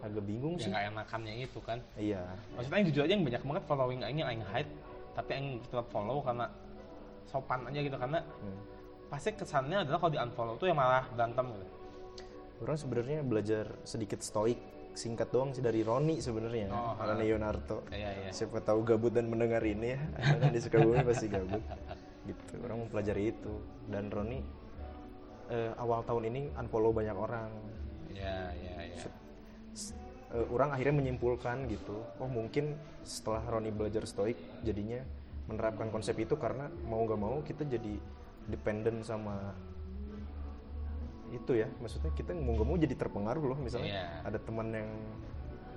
agak 0.00 0.24
bingung 0.24 0.56
Ya 0.56 0.62
sih 0.62 0.70
nggak 0.70 0.84
enakannya 0.90 1.32
itu 1.38 1.60
kan. 1.60 1.78
iya 1.94 2.24
Maksudnya 2.56 2.76
yang 2.78 2.86
jujur 2.88 3.02
aja 3.04 3.12
yang 3.12 3.24
banyak 3.26 3.42
banget 3.44 3.64
following 3.68 4.00
aing 4.00 4.18
yang 4.18 4.28
aing 4.32 4.44
hide, 4.46 4.70
tapi 5.12 5.30
aing 5.36 5.48
tetap 5.60 5.86
follow 5.92 6.24
karena 6.24 6.48
sopan 7.28 7.68
aja 7.68 7.78
gitu 7.78 7.94
karena 7.94 8.18
Hmm. 8.40 8.60
pasti 9.06 9.28
kesannya 9.30 9.84
adalah 9.84 9.98
kalau 9.98 10.08
di 10.08 10.18
unfollow 10.18 10.54
tuh 10.56 10.66
yang 10.66 10.78
malah 10.78 11.04
berantem 11.10 11.52
gitu. 11.52 11.66
Orang 12.60 12.76
sebenarnya 12.76 13.20
belajar 13.20 13.64
sedikit 13.82 14.20
stoik 14.20 14.56
singkat 14.92 15.30
doang 15.30 15.54
sih 15.54 15.62
dari 15.62 15.80
Roni 15.80 16.18
sebenarnya 16.18 16.66
Oh, 16.68 16.92
karena 16.98 17.14
Leonardo 17.16 17.86
Iya 17.88 18.10
iya. 18.10 18.30
siapa 18.30 18.58
tahu 18.60 18.82
gabut 18.82 19.14
dan 19.14 19.30
mendengar 19.30 19.62
ini 19.62 19.94
ya. 19.94 20.00
Kan 20.40 20.50
di 20.50 20.60
Sukabumi 20.60 21.00
pasti 21.02 21.26
gabut. 21.26 21.62
Gitu 22.26 22.52
orang 22.60 22.84
mempelajari 22.84 23.30
itu. 23.30 23.54
Dan 23.86 24.10
Roni 24.10 24.42
eh, 25.48 25.72
awal 25.78 26.02
tahun 26.02 26.28
ini 26.28 26.52
unfollow 26.54 26.90
banyak 26.90 27.16
orang. 27.16 27.50
Iya. 28.10 28.52
S- 29.72 29.94
eh, 30.34 30.46
orang 30.50 30.74
akhirnya 30.74 30.98
menyimpulkan 30.98 31.70
gitu 31.70 32.02
oh 32.18 32.28
mungkin 32.28 32.74
setelah 33.06 33.40
Roni 33.46 33.70
belajar 33.70 34.04
stoik 34.04 34.36
jadinya 34.60 35.00
menerapkan 35.46 35.88
konsep 35.88 36.18
itu 36.18 36.34
karena 36.34 36.66
mau 36.84 37.02
nggak 37.02 37.18
mau 37.18 37.38
kita 37.42 37.62
jadi 37.64 37.94
dependen 38.46 39.02
sama 39.02 39.54
itu 41.30 41.52
ya 41.54 41.68
maksudnya 41.76 42.10
kita 42.10 42.34
mau 42.34 42.52
nggak 42.52 42.66
mau 42.66 42.76
jadi 42.76 42.94
terpengaruh 42.94 43.44
loh 43.44 43.58
misalnya 43.58 43.90
Iya. 43.92 44.06
ada 44.24 44.38
teman 44.38 44.66
yang 44.68 44.90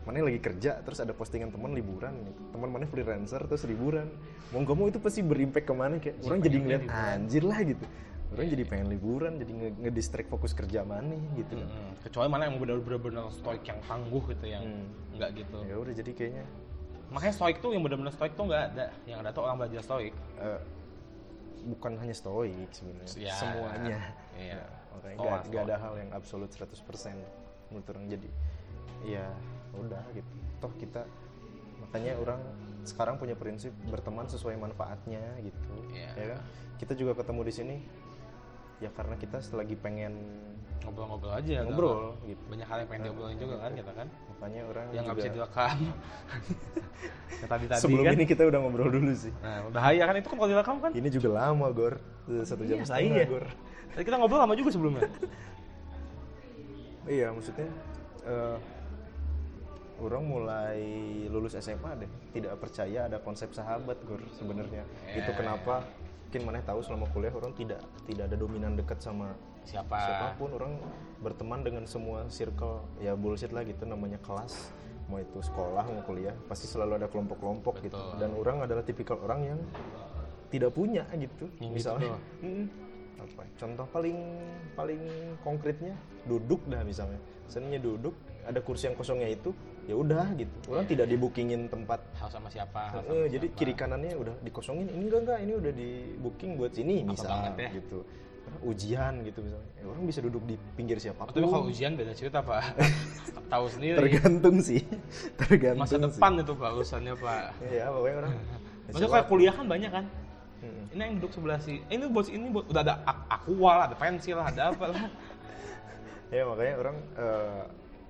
mana 0.04 0.20
yang 0.20 0.28
lagi 0.28 0.42
kerja 0.42 0.72
terus 0.82 1.00
ada 1.00 1.12
postingan 1.12 1.48
teman 1.48 1.72
liburan 1.72 2.12
gitu. 2.24 2.42
teman 2.52 2.70
mana 2.70 2.84
freelancer 2.84 3.40
terus 3.42 3.64
liburan 3.64 4.12
mau 4.50 4.60
nggak 4.60 4.76
mau 4.76 4.86
itu 4.86 5.00
pasti 5.00 5.22
berimpact 5.22 5.64
ke 5.64 5.74
mana 5.74 5.96
kayak 5.96 6.20
orang 6.22 6.40
jadi 6.40 6.58
ngeliat 6.58 6.84
liburan. 6.84 7.08
anjir 7.16 7.44
lah 7.44 7.60
gitu 7.62 7.86
orang 8.30 8.48
jadi 8.50 8.64
pengen 8.66 8.88
liburan 8.90 9.32
jadi 9.38 9.52
nge- 9.54 9.78
ngedistract 9.80 10.28
fokus 10.28 10.52
kerja 10.52 10.82
mana 10.82 11.14
gitu. 11.34 11.54
Kecuali 12.02 12.28
mana 12.28 12.50
yang 12.50 12.58
benar-benar 12.58 13.30
stoik 13.30 13.62
yang 13.62 13.78
tangguh 13.80 14.24
gitu 14.28 14.46
yang 14.46 14.66
Hmm. 14.66 14.90
nggak 15.14 15.30
gitu. 15.38 15.58
ya 15.64 15.76
udah 15.78 15.94
jadi 15.94 16.12
kayaknya 16.12 16.46
Makanya 17.08 17.36
stoik 17.36 17.62
tuh 17.62 17.70
yang 17.70 17.86
benar-benar 17.86 18.10
stoik 18.10 18.34
tuh 18.34 18.50
nggak 18.50 18.74
ada. 18.74 18.90
Yang 19.06 19.18
ada 19.22 19.30
tuh 19.30 19.42
orang 19.46 19.56
belajar 19.56 19.86
stoik. 19.86 20.14
eh, 20.36 20.60
bukan 21.64 21.94
hanya 21.96 22.12
stoik 22.12 22.68
sebenarnya 22.70 23.16
Ya. 23.16 23.34
semuanya 23.34 23.98
Iya. 24.34 24.58
Ya, 24.58 24.66
makanya 24.94 25.16
nggak 25.16 25.42
nggak 25.44 25.44
stoa. 25.56 25.64
ada 25.66 25.76
hal 25.78 25.94
yang 25.98 26.10
absolut 26.12 26.50
100% 26.50 27.18
menurut 27.68 27.88
orang 27.88 28.06
jadi 28.08 28.30
ya 29.04 29.26
udah 29.74 30.04
gitu 30.12 30.34
toh 30.60 30.74
kita 30.76 31.02
makanya 31.80 32.14
orang 32.16 32.40
sekarang 32.84 33.16
punya 33.16 33.34
prinsip 33.34 33.72
berteman 33.86 34.26
sesuai 34.26 34.56
manfaatnya 34.56 35.24
gitu 35.40 35.74
Iya. 35.90 36.10
ya 36.14 36.26
kan 36.32 36.40
kita 36.78 36.94
juga 36.94 37.16
ketemu 37.16 37.42
di 37.44 37.54
sini 37.54 37.76
ya 38.80 38.90
karena 38.90 39.16
kita 39.16 39.40
lagi 39.52 39.76
pengen 39.76 40.14
Ngobrol-ngobrol 40.84 41.32
aja. 41.32 41.64
ngobrol 41.64 42.12
kan? 42.14 42.28
gitu 42.28 42.44
Banyak 42.44 42.68
hal 42.68 42.78
yang 42.78 42.90
pengen 42.92 43.04
diobrolin 43.08 43.38
juga 43.40 43.56
kan 43.58 43.72
kita 43.72 43.92
kan. 43.94 44.08
makanya 44.28 44.62
orang 44.68 44.86
Yang 44.92 45.04
nggak 45.04 45.16
bisa 45.16 45.30
direkam. 45.32 45.78
yang 47.40 47.50
tadi 47.50 47.66
tadi 47.66 47.80
sebelum 47.80 48.04
kan. 48.04 48.14
ini 48.14 48.26
kita 48.26 48.42
udah 48.44 48.60
ngobrol 48.60 48.90
dulu 48.92 49.12
sih 49.16 49.32
Nah, 49.40 49.72
bahaya 49.72 50.04
kan 50.04 50.16
itu 50.16 50.28
kan 50.28 50.38
kalau 50.38 50.50
direkam 50.52 50.78
kan. 50.80 50.92
ini 50.92 51.08
juga 51.08 51.30
lama 51.34 51.68
gor 51.72 51.96
satu 52.44 52.64
jam 52.64 52.78
Iya, 52.78 52.86
setengah 52.86 53.16
iya. 53.16 53.26
gor 53.26 53.46
Tadi 53.94 54.04
kita 54.04 54.18
ngobrol 54.18 54.42
lama 54.42 54.54
juga 54.58 54.70
sebelumnya. 54.74 55.08
Iya, 57.04 57.36
maksudnya 57.36 57.68
eh, 58.24 58.58
orang 60.00 60.24
mulai 60.24 60.80
lulus 61.28 61.52
SMA 61.60 62.00
deh 62.00 62.08
tidak 62.32 62.56
percaya 62.64 63.12
ada 63.12 63.20
konsep 63.20 63.52
sahabat 63.52 64.00
gur 64.08 64.24
sebenarnya. 64.40 64.88
Ya. 65.12 65.20
Itu 65.20 65.36
kenapa 65.36 65.84
mungkin 66.34 66.50
mana 66.50 66.66
tahu 66.66 66.82
selama 66.82 67.06
kuliah 67.14 67.30
orang 67.30 67.54
tidak 67.54 67.78
tidak 68.10 68.26
ada 68.26 68.34
dominan 68.34 68.74
dekat 68.74 68.98
sama 68.98 69.38
Siapa? 69.70 69.94
siapa 69.94 70.28
pun 70.42 70.50
orang 70.58 70.82
berteman 71.22 71.62
dengan 71.62 71.86
semua 71.86 72.26
circle 72.26 72.82
ya 72.98 73.14
bullshit 73.14 73.54
lah 73.54 73.62
gitu 73.62 73.86
namanya 73.86 74.18
kelas 74.18 74.74
mau 75.06 75.22
itu 75.22 75.46
sekolah 75.46 75.86
mau 75.86 76.02
kuliah 76.02 76.34
pasti 76.50 76.66
selalu 76.66 76.98
ada 76.98 77.06
kelompok-kelompok 77.06 77.86
gitu 77.86 78.02
dan 78.18 78.34
orang 78.34 78.66
adalah 78.66 78.82
tipikal 78.82 79.22
orang 79.22 79.46
yang 79.46 79.60
tidak 80.50 80.74
punya 80.74 81.06
gitu 81.14 81.46
gitu 81.62 81.70
misalnya. 81.70 82.18
Apa 83.16 83.44
contoh 83.56 83.86
paling 83.88 84.18
paling 84.74 85.02
konkretnya 85.42 85.94
duduk 86.24 86.64
dah 86.66 86.82
misalnya 86.82 87.18
seninya 87.46 87.78
duduk 87.78 88.16
ada 88.44 88.60
kursi 88.60 88.88
yang 88.88 88.96
kosongnya 88.96 89.30
itu 89.30 89.52
ya 89.84 89.96
udah 89.96 90.32
gitu 90.36 90.56
orang 90.68 90.88
tidak 90.88 91.08
dibookingin 91.08 91.68
tempat 91.68 92.00
Harus 92.14 92.34
sama 92.34 92.48
siapa? 92.48 93.04
Eh, 93.04 93.04
sama 93.04 93.28
jadi 93.30 93.48
siapa. 93.48 93.58
kiri 93.58 93.74
kanannya 93.74 94.16
udah 94.16 94.36
dikosongin 94.42 94.88
ini 94.88 95.04
enggak 95.06 95.22
enggak 95.22 95.40
ini 95.40 95.54
udah 95.56 95.72
di 95.72 95.90
booking 96.18 96.52
buat 96.56 96.72
sini 96.72 97.04
Apa 97.04 97.12
misal 97.12 97.30
banget 97.30 97.54
ya? 97.58 97.70
gitu 97.78 98.00
ujian 98.62 99.14
gitu 99.24 99.40
misalnya 99.40 99.70
ya, 99.74 99.84
orang 99.88 100.04
bisa 100.04 100.20
duduk 100.20 100.44
di 100.44 100.56
pinggir 100.74 101.00
siapa 101.00 101.26
pun 101.26 101.32
Tapi 101.32 101.48
kalau 101.48 101.66
ujian 101.66 101.96
beda 101.96 102.12
cerita 102.12 102.40
pak. 102.40 102.76
Tahu 103.54 103.66
sendiri. 103.70 103.98
tergantung 103.98 104.58
sih 104.60 104.82
tergantung 105.40 105.84
Masa 105.84 105.96
sih. 105.96 106.04
depan 106.04 106.32
itu 106.38 106.54
pak 106.54 106.70
urusannya 106.72 107.14
pak. 107.18 107.44
ya 107.72 107.86
pokoknya 107.88 108.16
orang 108.20 108.34
Maksudnya 108.84 109.10
kayak 109.10 109.28
kuliah 109.28 109.54
kan 109.56 109.66
banyak 109.66 109.92
kan. 109.92 110.06
Mm. 110.64 110.96
Ini 110.96 111.02
yang 111.04 111.14
duduk 111.20 111.32
sebelah 111.36 111.60
si, 111.60 111.84
eh, 111.84 112.00
ini 112.00 112.08
buat 112.08 112.32
ini 112.32 112.48
buat 112.48 112.72
udah 112.72 112.82
ada 112.88 112.96
aqua 113.28 113.72
lah, 113.76 113.86
ada 113.92 113.98
pensil 114.00 114.40
lah, 114.40 114.48
ada 114.48 114.72
apa 114.72 114.86
lah. 114.96 115.06
ya 116.34 116.48
makanya 116.48 116.74
orang 116.80 116.98
eh, 117.20 117.64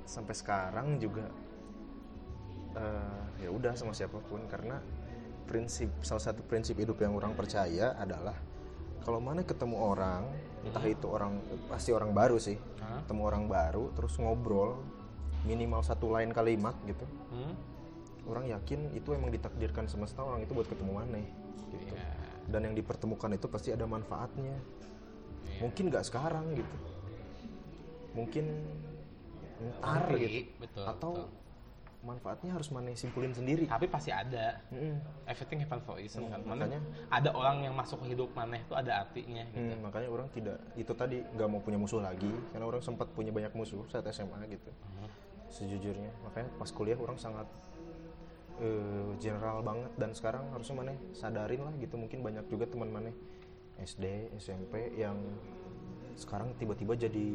sampai 0.05 0.33
sekarang 0.37 1.01
juga 1.01 1.25
eh, 2.77 3.21
ya 3.41 3.49
udah 3.49 3.73
sama 3.73 3.91
siapa 3.91 4.21
pun 4.23 4.45
karena 4.47 4.79
prinsip 5.43 5.91
salah 5.99 6.23
satu 6.23 6.39
prinsip 6.45 6.79
hidup 6.79 6.95
yang 7.01 7.13
orang 7.13 7.35
percaya 7.35 7.93
adalah 7.99 8.37
kalau 9.03 9.19
mana 9.19 9.43
ketemu 9.43 9.75
orang 9.75 10.23
entah 10.63 10.85
itu 10.87 11.03
orang 11.11 11.43
pasti 11.67 11.91
orang 11.91 12.15
baru 12.15 12.39
sih 12.39 12.55
Hah? 12.79 13.03
ketemu 13.03 13.21
orang 13.27 13.43
baru 13.51 13.91
terus 13.91 14.15
ngobrol 14.15 14.79
minimal 15.43 15.83
satu 15.83 16.07
lain 16.07 16.31
kalimat 16.31 16.71
gitu 16.87 17.03
Hmm? 17.33 17.57
orang 18.23 18.47
yakin 18.47 18.93
itu 18.95 19.11
emang 19.11 19.33
ditakdirkan 19.33 19.89
semesta 19.91 20.23
orang 20.23 20.45
itu 20.47 20.55
buat 20.55 20.69
ketemu 20.69 20.91
mana 20.95 21.19
gitu 21.75 21.91
Iya. 21.91 22.22
Dan 22.53 22.61
yang 22.63 22.75
dipertemukan 22.75 23.33
itu 23.33 23.49
pasti 23.49 23.73
ada 23.73 23.83
manfaatnya 23.83 24.53
Iya. 25.43 25.59
mungkin 25.59 25.89
nggak 25.89 26.05
sekarang 26.05 26.53
gitu 26.53 26.77
mungkin 28.13 28.45
ntar 29.79 30.05
Nanti, 30.05 30.21
gitu 30.21 30.51
betul, 30.59 30.83
atau 30.85 31.11
betul. 31.17 31.29
manfaatnya 32.03 32.51
harus 32.51 32.67
mana 32.67 32.91
simpulin 32.93 33.31
sendiri 33.31 33.63
Tapi 33.65 33.87
pasti 33.87 34.11
ada. 34.11 34.59
Mm-mm. 34.69 34.99
Everything 35.23 35.59
happen 35.61 35.79
for 35.81 35.95
a 35.95 36.03
reason 36.03 36.27
kan. 36.27 36.43
Mana 36.43 36.67
makanya- 36.67 36.83
ada 37.09 37.29
orang 37.31 37.63
yang 37.63 37.73
masuk 37.73 38.03
ke 38.03 38.11
hidup 38.11 38.27
maneh 38.33 38.59
itu 38.59 38.75
ada 38.75 38.91
artinya 39.01 39.39
gitu. 39.47 39.63
Hmm, 39.63 39.77
makanya 39.81 40.09
orang 40.09 40.27
tidak 40.29 40.57
itu 40.75 40.91
tadi 40.93 41.23
nggak 41.25 41.47
mau 41.47 41.59
punya 41.59 41.79
musuh 41.79 42.03
lagi 42.03 42.27
karena 42.51 42.65
orang 42.65 42.81
sempat 42.81 43.07
punya 43.09 43.31
banyak 43.31 43.53
musuh 43.53 43.87
saat 43.87 44.03
SMA 44.05 44.35
gitu 44.47 44.67
Hmm. 44.67 45.07
sejujurnya 45.47 46.11
makanya 46.23 46.49
pas 46.53 46.69
kuliah 46.69 46.97
orang 46.97 47.15
sangat 47.15 47.47
eh, 48.59 49.09
general 49.17 49.61
banget. 49.61 49.91
Dan 49.95 50.11
sekarang 50.11 50.49
harusnya 50.51 50.75
mana 50.75 50.93
sadarin 51.11 51.61
lah 51.61 51.73
gitu. 51.77 51.95
Mungkin 51.95 52.21
banyak 52.21 52.45
juga 52.47 52.65
teman 52.67 52.89
mana 52.89 53.09
SD 53.79 54.29
SMP 54.37 54.93
yang 54.93 55.17
sekarang 56.13 56.53
tiba-tiba 56.61 56.93
jadi 56.93 57.25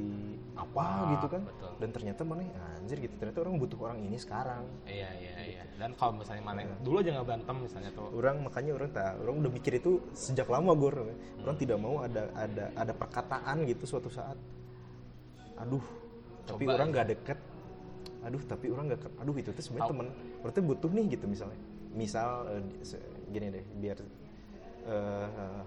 apa 0.55 0.71
Apa, 0.71 1.11
gitu 1.19 1.27
kan. 1.27 1.43
betul. 1.43 1.73
dan 1.83 1.89
ternyata 1.91 2.23
mana 2.23 2.47
anjir 2.79 3.03
gitu. 3.03 3.11
Ternyata 3.19 3.43
orang 3.43 3.59
butuh 3.59 3.79
orang 3.83 3.99
ini 4.07 4.15
sekarang. 4.15 4.63
Iya 4.87 5.11
iya 5.19 5.35
iya. 5.43 5.63
Dan 5.75 5.99
kalau 5.99 6.15
misalnya 6.23 6.47
mana 6.47 6.63
dulu 6.79 7.03
aja 7.03 7.11
nggak 7.11 7.27
berantem 7.27 7.57
misalnya 7.59 7.91
tuh. 7.91 8.07
orang 8.15 8.37
makanya 8.47 8.73
orang 8.79 8.91
tak 8.95 9.19
orang 9.19 9.35
udah 9.43 9.51
mikir 9.51 9.73
itu 9.83 9.99
sejak 10.15 10.47
lama 10.47 10.71
gue 10.79 10.91
orang 11.43 11.57
tidak 11.59 11.79
mau 11.83 12.03
ada 12.07 12.31
ada 12.39 12.71
ada 12.79 12.93
perkataan 12.95 13.67
gitu 13.67 13.83
suatu 13.83 14.11
saat. 14.15 14.39
Aduh 15.59 15.83
tapi 16.47 16.65
Coba 16.65 16.79
orang 16.79 16.89
aja. 16.89 16.95
nggak 16.95 17.09
deket 17.19 17.39
aduh 18.19 18.43
tapi 18.45 18.67
orang 18.75 18.91
nggak 18.91 19.15
aduh 19.23 19.37
itu 19.39 19.51
tuh 19.55 19.63
sebenarnya 19.63 19.91
temen. 19.95 20.07
Berarti 20.43 20.61
butuh 20.61 20.91
nih 20.91 21.05
gitu 21.15 21.25
misalnya. 21.31 21.59
Misal 21.95 22.47
se- 22.83 23.03
gini 23.31 23.49
deh 23.53 23.65
biar 23.79 23.99
eh, 24.89 25.61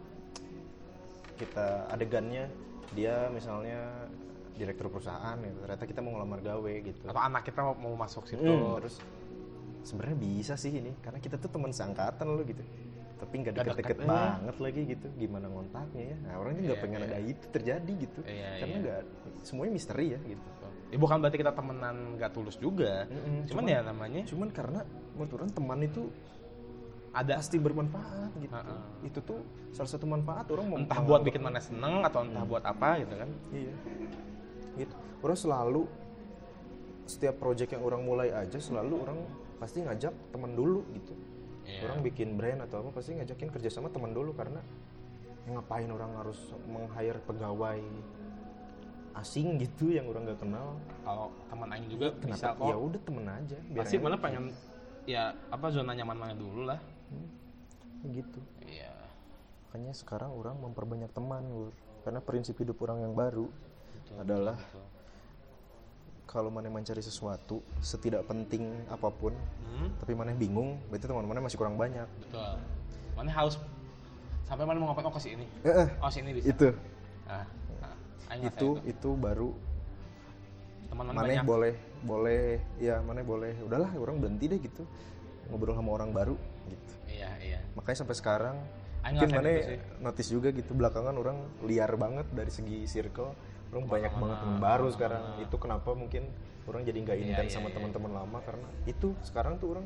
kita 1.37 1.89
adegannya 1.89 2.45
dia 2.93 3.31
misalnya 3.31 4.09
direktur 4.51 4.91
perusahaan 4.93 5.39
gitu 5.41 5.57
ternyata 5.63 5.85
kita 5.89 5.99
mau 6.05 6.11
ngelamar 6.19 6.39
gawe 6.43 6.73
gitu. 6.85 7.01
Atau 7.07 7.21
anak 7.21 7.43
kita 7.47 7.59
mau, 7.65 7.73
mau 7.77 7.95
masuk 7.97 8.27
situ. 8.29 8.45
Hmm, 8.45 8.77
terus 8.77 9.01
sebenarnya 9.81 10.17
bisa 10.21 10.53
sih 10.59 10.69
ini 10.69 10.93
karena 11.01 11.17
kita 11.17 11.41
tuh 11.41 11.49
teman 11.49 11.73
seangkatan 11.73 12.25
loh 12.29 12.45
gitu. 12.45 12.61
Tapi 13.21 13.33
nggak 13.41 13.53
deket-deket 13.53 13.97
deket, 14.01 14.05
eh. 14.05 14.09
banget 14.09 14.55
lagi 14.61 14.81
gitu. 14.97 15.07
Gimana 15.17 15.45
ngontaknya 15.49 16.03
ya? 16.13 16.17
Nah 16.25 16.33
orang 16.37 16.51
ini 16.57 16.61
nggak 16.69 16.77
Iya, 16.77 16.85
pengen 16.85 17.01
iya. 17.01 17.07
ada 17.09 17.17
itu 17.21 17.45
terjadi 17.49 17.91
gitu. 18.05 18.19
Iya, 18.27 18.49
karena 18.61 18.75
iya. 18.75 18.83
nggak 18.85 19.01
semuanya 19.41 19.71
misteri 19.73 20.05
ya 20.13 20.19
gitu 20.21 20.45
Ya 20.91 20.97
bukan 20.99 21.23
berarti 21.23 21.39
kita 21.39 21.55
temenan 21.55 22.19
nggak 22.19 22.31
tulus 22.31 22.59
juga. 22.59 23.07
Mm-mm, 23.07 23.47
Cuman, 23.47 23.63
cuman- 23.63 23.71
ya 23.71 23.79
namanya 23.81 24.21
cuman 24.27 24.49
karena 24.51 24.79
menurut 25.15 25.31
orang 25.39 25.49
teman 25.49 25.79
itu 25.81 26.03
ada. 27.11 27.39
pasti 27.39 27.57
bermanfaat 27.57 28.31
gitu. 28.37 28.51
Heeh. 28.51 28.81
itu 29.07 29.19
tuh 29.23 29.39
salah 29.71 29.87
satu 29.87 30.03
manfaat 30.05 30.47
orang 30.47 30.67
mem- 30.67 30.79
entah 30.83 30.99
buat 30.99 31.23
bikin 31.23 31.39
mana 31.39 31.59
seneng 31.59 32.03
atau 32.03 32.27
entah 32.27 32.43
buat 32.43 32.63
apa 32.63 32.99
gitu 32.99 33.15
kan. 33.15 33.29
Iya. 33.51 33.73
Gitu. 34.77 34.95
Orang 35.23 35.37
selalu 35.37 35.81
setiap 37.07 37.35
project 37.39 37.71
yang 37.71 37.83
orang 37.83 38.03
mulai 38.03 38.31
aja 38.31 38.55
selalu 38.55 38.95
orang 38.99 39.19
pasti 39.59 39.83
ngajak 39.83 40.11
teman 40.31 40.51
dulu 40.53 40.83
gitu. 40.91 41.15
Iya. 41.61 41.85
orang 41.85 42.01
bikin 42.01 42.35
brand 42.35 42.65
atau 42.65 42.81
apa 42.81 42.89
pasti 42.89 43.13
ngajakin 43.13 43.47
kerjasama 43.47 43.87
teman 43.87 44.11
dulu 44.11 44.33
karena 44.33 44.59
ngapain 45.45 45.85
orang 45.87 46.09
harus 46.17 46.37
meng-hire 46.65 47.21
pegawai 47.21 47.79
asing 49.17 49.59
gitu 49.59 49.91
yang 49.91 50.07
orang 50.07 50.27
gak 50.31 50.39
kenal. 50.39 50.79
Kalau 51.03 51.27
teman 51.51 51.67
aing 51.75 51.87
juga 51.91 52.07
bisa 52.15 52.47
kenapa 52.47 52.59
kok. 52.59 52.69
Ya 52.71 52.77
udah 52.77 53.01
temen 53.03 53.25
aja 53.27 53.57
biar 53.67 53.79
pasti 53.83 53.95
mana 53.99 54.17
pengen 54.17 54.43
ya 55.09 55.23
apa 55.51 55.65
zona 55.73 55.91
nyaman 55.95 56.17
mana 56.17 56.33
dulu 56.35 56.61
lah. 56.67 56.79
Gitu. 58.07 58.39
Iya. 58.65 58.93
Makanya 59.69 59.93
sekarang 59.95 60.31
orang 60.35 60.55
memperbanyak 60.59 61.11
teman 61.15 61.43
Lur. 61.47 61.71
karena 62.01 62.17
prinsip 62.17 62.57
hidup 62.57 62.81
orang 62.81 63.05
yang 63.05 63.13
baru 63.13 63.45
adalah 64.17 64.57
betul. 64.57 64.83
kalau 66.25 66.49
mana 66.49 66.67
mencari 66.67 66.99
sesuatu 66.99 67.61
setidak 67.79 68.25
penting 68.25 68.73
apa 68.89 69.07
pun 69.13 69.31
Hmm, 69.71 69.89
tapi 69.97 70.13
mana 70.13 70.35
bingung 70.35 70.77
berarti 70.93 71.09
teman-teman 71.09 71.41
masih 71.47 71.57
kurang 71.57 71.73
banyak. 71.79 72.05
Betul. 72.27 72.53
Mana 73.15 73.33
harus 73.33 73.55
sampai 74.45 74.67
mana 74.67 74.77
mau 74.77 74.91
ngapain? 74.91 75.07
Oh 75.09 75.13
ke 75.15 75.21
sini. 75.23 75.45
Eh, 75.65 75.73
eh, 75.73 75.87
oh 75.97 76.11
sini 76.11 76.29
bisa. 76.35 76.53
Itu. 76.53 76.69
Nah, 77.25 77.47
aing 78.31 78.47
itu 78.47 78.69
ngerasain 78.79 78.91
itu 78.95 79.09
baru 79.19 79.49
mana 80.91 81.11
mana 81.15 81.23
banyak. 81.23 81.43
boleh 81.47 81.73
boleh 82.03 82.45
ya 82.79 82.99
mana 83.03 83.23
boleh. 83.23 83.53
Udahlah 83.63 83.91
orang 83.95 84.19
berhenti 84.19 84.45
deh 84.51 84.59
gitu. 84.59 84.83
Ngobrol 85.47 85.75
sama 85.75 85.91
orang 85.95 86.11
baru 86.11 86.35
gitu. 86.67 86.93
Iya 87.07 87.31
iya. 87.43 87.59
Makanya 87.75 87.97
sampai 88.03 88.15
sekarang 88.15 88.55
Aing 89.01 89.17
mungkin 89.17 89.29
mana 89.33 89.51
notice 90.03 90.29
juga 90.29 90.53
gitu 90.53 90.71
belakangan 90.77 91.15
orang 91.17 91.37
liar 91.65 91.91
banget 91.95 92.27
dari 92.31 92.51
segi 92.51 92.87
circle. 92.87 93.33
Orang 93.71 93.87
banyak 93.87 94.11
banget 94.11 94.37
teman 94.43 94.59
baru 94.59 94.87
sekarang. 94.91 95.23
Itu 95.39 95.55
kenapa 95.55 95.95
mungkin 95.95 96.27
orang 96.67 96.83
jadi 96.83 96.97
nggak 97.01 97.17
Iya, 97.17 97.25
intens 97.33 97.49
iya, 97.51 97.55
sama 97.55 97.67
iya. 97.71 97.75
teman-teman 97.79 98.11
lama? 98.11 98.37
Karena 98.43 98.67
itu 98.83 99.15
sekarang 99.23 99.57
tuh 99.63 99.79
orang 99.79 99.85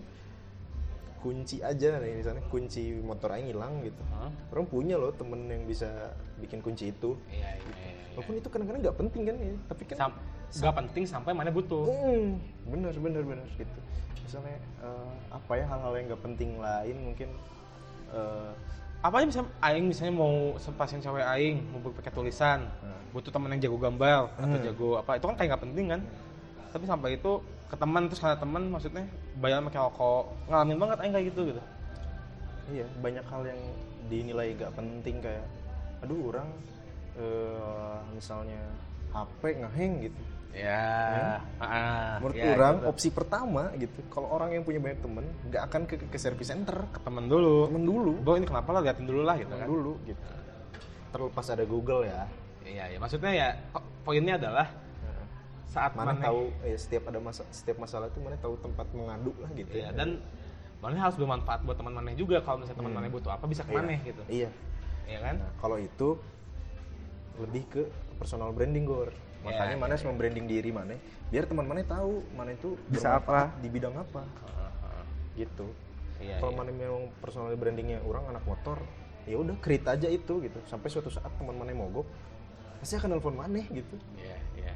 kunci 1.19 1.59
aja 1.59 1.97
nih 1.97 2.15
misalnya 2.15 2.43
kunci 2.47 2.99
motor 2.99 3.33
aing 3.33 3.49
hilang 3.49 3.81
gitu. 3.81 4.01
Hah? 4.11 4.29
orang 4.51 4.65
punya 4.65 4.95
loh 4.95 5.11
temen 5.11 5.45
yang 5.45 5.63
bisa 5.63 6.13
bikin 6.37 6.59
kunci 6.59 6.89
itu. 6.89 7.17
Iya 7.27 7.57
iya, 7.57 7.73
iya, 7.75 7.89
iya. 7.91 8.05
walaupun 8.13 8.33
itu 8.35 8.47
kadang-kadang 8.47 8.81
nggak 8.83 8.97
penting 8.97 9.21
kan 9.23 9.35
ya 9.35 9.53
tapi 9.65 9.83
kan 9.83 9.97
Sam- 9.97 10.19
nggak 10.55 10.75
penting 10.79 11.03
sampai 11.03 11.31
mana 11.31 11.49
butuh. 11.49 11.83
Hmm, 11.83 12.39
bener 12.65 12.93
bener 12.95 13.23
bener 13.23 13.47
gitu. 13.53 13.79
Misalnya 14.23 14.55
eh, 14.79 15.11
apa 15.29 15.51
ya 15.53 15.65
hal-hal 15.65 15.93
yang 15.93 16.05
nggak 16.09 16.23
penting 16.23 16.49
lain 16.57 16.95
mungkin 17.03 17.29
eh, 18.09 18.51
apa 19.01 19.21
aja 19.21 19.25
bisa 19.27 19.41
aing 19.61 19.85
misalnya 19.85 20.13
mau 20.13 20.33
sepasin 20.57 20.97
cewek 20.97 21.21
aing 21.21 21.61
mau 21.69 21.77
pakai 21.93 22.09
tulisan 22.09 22.65
Hmm. 22.81 23.01
butuh 23.13 23.29
temen 23.29 23.53
yang 23.53 23.61
jago 23.61 23.77
gambar 23.77 24.33
atau 24.33 24.57
jago 24.59 24.89
apa 24.97 25.15
itu 25.15 25.25
kan 25.25 25.35
kayak 25.35 25.49
nggak 25.53 25.63
penting 25.63 25.85
kan 25.87 26.01
tapi 26.75 26.83
sampai 26.91 27.15
itu 27.15 27.39
ke 27.71 27.75
teman 27.79 28.11
terus 28.11 28.19
karena 28.19 28.35
teman 28.35 28.67
maksudnya 28.67 29.07
bayar 29.39 29.63
pakai 29.63 29.79
rokok. 29.79 30.23
Ngalamin 30.51 30.75
banget 30.75 30.97
aing 30.99 31.13
kayak 31.15 31.27
gitu 31.31 31.41
gitu. 31.55 31.61
Iya 32.75 32.85
banyak 32.99 33.25
hal 33.31 33.41
yang 33.47 33.61
dinilai 34.11 34.47
nggak 34.59 34.75
penting 34.75 35.15
kayak 35.23 35.47
aduh 36.03 36.35
orang 36.35 36.49
eh, 37.15 37.97
misalnya 38.11 38.59
HP 39.15 39.63
ngeheng 39.63 39.93
gitu. 40.11 40.21
Ya 40.55 41.39
ah, 41.59 42.19
menurut 42.19 42.35
ya, 42.35 42.55
orang 42.55 42.75
gitu. 42.79 42.87
opsi 42.91 43.07
pertama 43.11 43.71
gitu 43.75 43.99
kalau 44.07 44.31
orang 44.35 44.55
yang 44.55 44.63
punya 44.63 44.79
banyak 44.79 44.99
temen 45.03 45.25
nggak 45.51 45.63
akan 45.71 45.81
ke 45.87 45.95
ke 46.11 46.17
service 46.19 46.51
center. 46.51 46.75
Ke 46.91 46.99
temen 47.07 47.31
dulu. 47.31 47.71
Temen 47.71 47.87
dulu. 47.87 48.11
Bro 48.19 48.35
ini 48.43 48.47
kenapa 48.51 48.75
lah 48.75 48.83
liatin 48.83 49.07
dulu 49.07 49.23
lah 49.23 49.39
gitu 49.39 49.47
temen 49.47 49.63
kan. 49.63 49.67
dulu 49.71 49.93
gitu. 50.03 50.23
Terlepas 51.15 51.45
ada 51.55 51.63
Google 51.63 52.03
ya. 52.03 52.27
Iya 52.67 52.83
ya 52.91 52.97
maksudnya 52.99 53.31
ya 53.31 53.47
po- 53.71 53.87
poinnya 54.03 54.35
adalah 54.35 54.67
saat 55.75 55.91
mana 55.93 56.15
maneh- 56.15 56.23
tahu 56.23 56.41
eh, 56.63 56.77
setiap 56.79 57.03
ada 57.07 57.19
masa 57.19 57.43
setiap 57.51 57.77
masalah 57.77 58.07
itu 58.07 58.17
mana 58.17 58.39
tahu 58.39 58.55
tempat 58.57 58.87
mengadu 58.89 59.35
lah 59.37 59.51
gitu 59.51 59.75
Iya, 59.75 59.91
dan 59.91 60.23
mana 60.79 60.95
harus 60.97 61.15
bermanfaat 61.15 61.59
buat 61.61 61.75
teman 61.75 61.91
maneh 61.93 62.15
juga 62.15 62.39
kalau 62.39 62.63
misalnya 62.63 62.79
teman 62.79 62.91
Hmm. 62.91 62.99
maneh 63.03 63.11
butuh 63.11 63.31
apa 63.31 63.45
bisa 63.45 63.61
ke 63.61 63.69
Iya. 63.69 63.77
maneh 63.77 63.99
gitu 64.01 64.23
iya 64.31 64.49
Iya 65.05 65.19
kan 65.21 65.35
Nah, 65.37 65.51
kalau 65.59 65.77
itu 65.77 66.17
lebih 67.35 67.63
ke 67.67 67.83
personal 68.15 68.49
branding 68.49 68.87
gor. 68.87 69.11
Ya, 69.11 69.51
Makanya 69.51 69.75
ya, 69.75 69.77
mana 69.77 69.91
harus 69.93 70.01
membranding 70.03 70.45
diri 70.47 70.71
mana, 70.71 70.97
biar 71.29 71.45
teman 71.45 71.67
mana 71.67 71.85
tahu 71.85 72.25
mana 72.33 72.49
itu 72.49 72.73
Bisa 72.87 73.13
bermanfaat 73.13 73.59
di 73.59 73.67
bidang 73.69 73.93
apa, 73.93 74.23
Heeh. 74.25 75.03
gitu. 75.37 75.67
iya 76.17 76.39
kalau 76.39 76.49
iya. 76.49 76.57
mana 76.57 76.71
memang 76.71 77.11
personal 77.19 77.51
brandingnya 77.53 77.99
orang 78.01 78.25
anak 78.25 78.41
motor, 78.41 78.79
ya 79.23 79.35
udah 79.35 79.53
create 79.59 79.85
aja 79.85 80.07
itu 80.07 80.33
gitu. 80.41 80.57
Sampai 80.65 80.89
suatu 80.89 81.11
saat 81.11 81.29
teman 81.35 81.53
mana 81.53 81.75
mogok, 81.75 82.07
pasti 82.79 82.95
akan 82.95 83.13
nelfon 83.13 83.35
mana 83.35 83.61
gitu. 83.67 83.95
iya 84.17 84.39
iya 84.57 84.73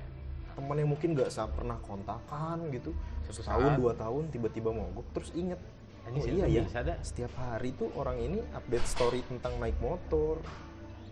Teman 0.60 0.76
yang 0.76 0.92
mungkin 0.92 1.16
nggak 1.16 1.32
pernah 1.50 1.80
kontakan 1.80 2.68
gitu, 2.70 2.92
Suatu 3.24 3.40
setahun 3.40 3.64
saat. 3.64 3.80
dua 3.80 3.94
tahun 3.96 4.28
tiba-tiba 4.28 4.70
mogok, 4.70 5.08
terus 5.16 5.32
inget. 5.32 5.56
Oh 6.04 6.20
iya 6.20 6.46
ya, 6.50 6.64
setiap 7.00 7.32
hari 7.38 7.72
tuh 7.72 7.88
orang 7.96 8.18
ini 8.18 8.44
update 8.52 8.84
story 8.84 9.24
tentang 9.24 9.56
naik 9.56 9.80
motor, 9.80 10.42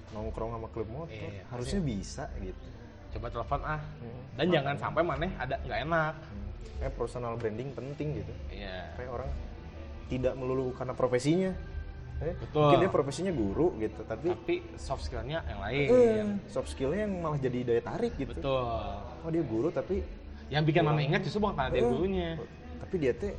nongkrong 0.09 0.51
sama 0.51 0.67
klub 0.67 0.89
motor, 0.89 1.13
Iya, 1.13 1.31
iya. 1.31 1.43
harusnya 1.47 1.79
bisa 1.79 2.27
gitu. 2.37 2.67
coba 3.07 3.31
telepon 3.31 3.61
ah 3.63 3.79
Hmm. 3.79 4.19
dan 4.35 4.47
jangan 4.51 4.75
sampai 4.75 4.99
maneh 5.01 5.31
ada 5.37 5.55
nggak 5.63 5.79
enak 5.79 6.13
Hmm. 6.19 6.83
Eh 6.83 6.91
personal 6.91 7.33
branding 7.33 7.71
penting 7.71 8.19
gitu. 8.19 8.33
iya 8.51 8.91
Kayak 8.93 9.11
orang 9.15 9.29
tidak 10.07 10.33
melulu 10.35 10.75
karena 10.75 10.91
profesinya. 10.91 11.51
Eh, 12.17 12.33
Betul. 12.33 12.61
Mungkin 12.65 12.79
dia 12.81 12.89
profesinya 12.89 13.29
guru 13.29 13.77
gitu, 13.77 14.01
tapi 14.01 14.33
tapi 14.33 14.55
soft 14.73 15.05
skillnya 15.05 15.45
yang 15.45 15.59
lain 15.61 15.85
eh, 15.85 16.25
soft 16.49 16.73
skillnya 16.73 17.05
yang 17.05 17.13
malah 17.21 17.37
jadi 17.37 17.59
daya 17.61 17.81
tarik 17.85 18.17
gitu. 18.17 18.33
betul 18.33 18.65
Oh 19.21 19.29
dia 19.29 19.43
guru 19.45 19.69
tapi 19.69 20.01
yang 20.49 20.65
bikin 20.65 20.81
mana 20.81 20.97
ingat 20.97 21.21
justru 21.21 21.45
bukan 21.45 21.53
karena 21.53 21.77
dia 21.77 21.83
eh, 21.83 21.89
gurunya 21.93 22.29
Tapi 22.81 22.95
dia 22.97 23.13
teh 23.13 23.33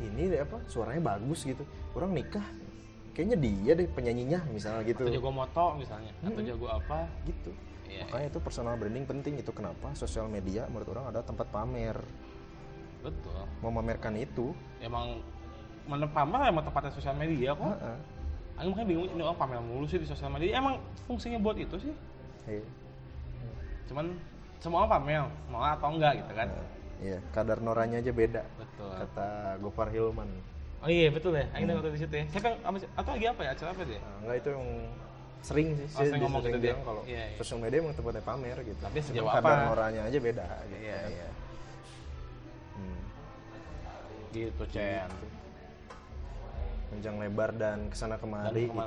ini 0.00 0.22
deh 0.32 0.40
apa 0.40 0.56
suaranya 0.68 1.02
bagus 1.04 1.44
gitu. 1.44 1.68
Orang 1.92 2.16
nikah 2.16 2.44
kayaknya 3.12 3.36
dia 3.36 3.72
deh 3.76 3.88
penyanyinya 3.92 4.40
misalnya 4.48 4.82
gitu. 4.88 5.04
atau 5.04 5.12
jago 5.12 5.30
moto 5.30 5.66
misalnya 5.76 6.10
atau 6.24 6.40
jago 6.42 6.66
apa 6.66 7.06
Gitu. 7.28 7.52
Iya, 7.84 8.08
Makanya 8.08 8.26
itu 8.32 8.38
personal 8.40 8.74
branding 8.80 9.04
penting 9.04 9.34
itu 9.38 9.52
kenapa 9.52 9.92
sosial 9.92 10.26
media 10.26 10.64
menurut 10.66 10.88
orang 10.96 11.12
adalah 11.12 11.22
tempat 11.28 11.46
pamer. 11.52 12.00
betul 13.04 13.36
Memamerkan 13.60 14.16
itu. 14.16 14.56
emang 14.80 15.20
mana 15.84 16.08
pamer 16.08 16.40
emang 16.48 16.64
tempatnya 16.64 16.92
sosial 16.96 17.16
media 17.16 17.52
kok 17.52 17.76
Heeh. 17.76 17.98
Aku 18.54 18.70
makanya 18.70 18.86
bingung 18.86 19.06
ini 19.10 19.22
orang 19.26 19.38
pamer 19.38 19.58
mulu 19.58 19.86
sih 19.90 19.98
di 19.98 20.06
sosial 20.06 20.30
media. 20.30 20.62
Emang 20.62 20.78
fungsinya 21.10 21.42
buat 21.42 21.58
itu 21.58 21.74
sih. 21.74 21.90
Iya. 22.46 22.62
Cuman 23.90 24.14
semua 24.62 24.86
orang 24.86 24.92
pamer, 24.94 25.26
mau 25.50 25.60
atau 25.66 25.90
enggak 25.90 26.22
gitu 26.22 26.32
kan. 26.38 26.48
Iya, 27.02 27.18
kadar 27.34 27.58
noranya 27.58 27.98
aja 27.98 28.12
beda. 28.14 28.46
Betul. 28.54 28.94
Kata 28.94 29.58
Gopar 29.58 29.90
Hilman. 29.90 30.30
Oh 30.84 30.90
iya 30.92 31.10
betul 31.10 31.34
ya. 31.34 31.50
Aing 31.50 31.66
dengar 31.66 31.90
di 31.90 31.98
situ 31.98 32.14
ya. 32.14 32.24
Siapa 32.30 32.46
yang 32.54 32.58
apa 32.62 32.76
sih? 32.78 32.88
Atau 32.94 33.10
lagi 33.18 33.26
apa 33.26 33.40
ya? 33.42 33.50
Acara 33.58 33.70
apa 33.74 33.82
dia? 33.82 33.98
Nah, 33.98 34.16
enggak 34.22 34.36
itu 34.38 34.48
yang 34.54 34.66
sering 35.42 35.68
sih. 35.74 35.88
Oh, 35.90 36.00
sering 36.06 36.22
ngomong 36.22 36.42
gitu 36.46 36.58
dia. 36.62 36.74
kalau 36.78 37.02
Iya, 37.10 37.22
iya. 37.26 37.36
sosial 37.42 37.58
media 37.58 37.78
emang 37.82 37.94
tempatnya 37.98 38.22
pamer 38.22 38.58
gitu. 38.62 38.80
Tapi 38.86 38.98
sejauh 39.02 39.28
kadar 39.34 39.50
apa? 39.50 39.66
noranya 39.66 40.00
aja 40.06 40.18
beda 40.22 40.46
gitu. 40.70 40.78
Iya 40.78 40.94
kan. 40.94 41.10
iya. 41.10 41.28
Hmm. 42.78 43.00
Gitu 44.30 44.62
Chen. 44.70 45.10
Panjang 46.94 47.16
lebar 47.18 47.50
dan 47.52 47.90
ke 47.90 47.96
sana 47.98 48.14
Dan 48.14 48.22
kemari. 48.22 48.64
gitu. 48.64 48.78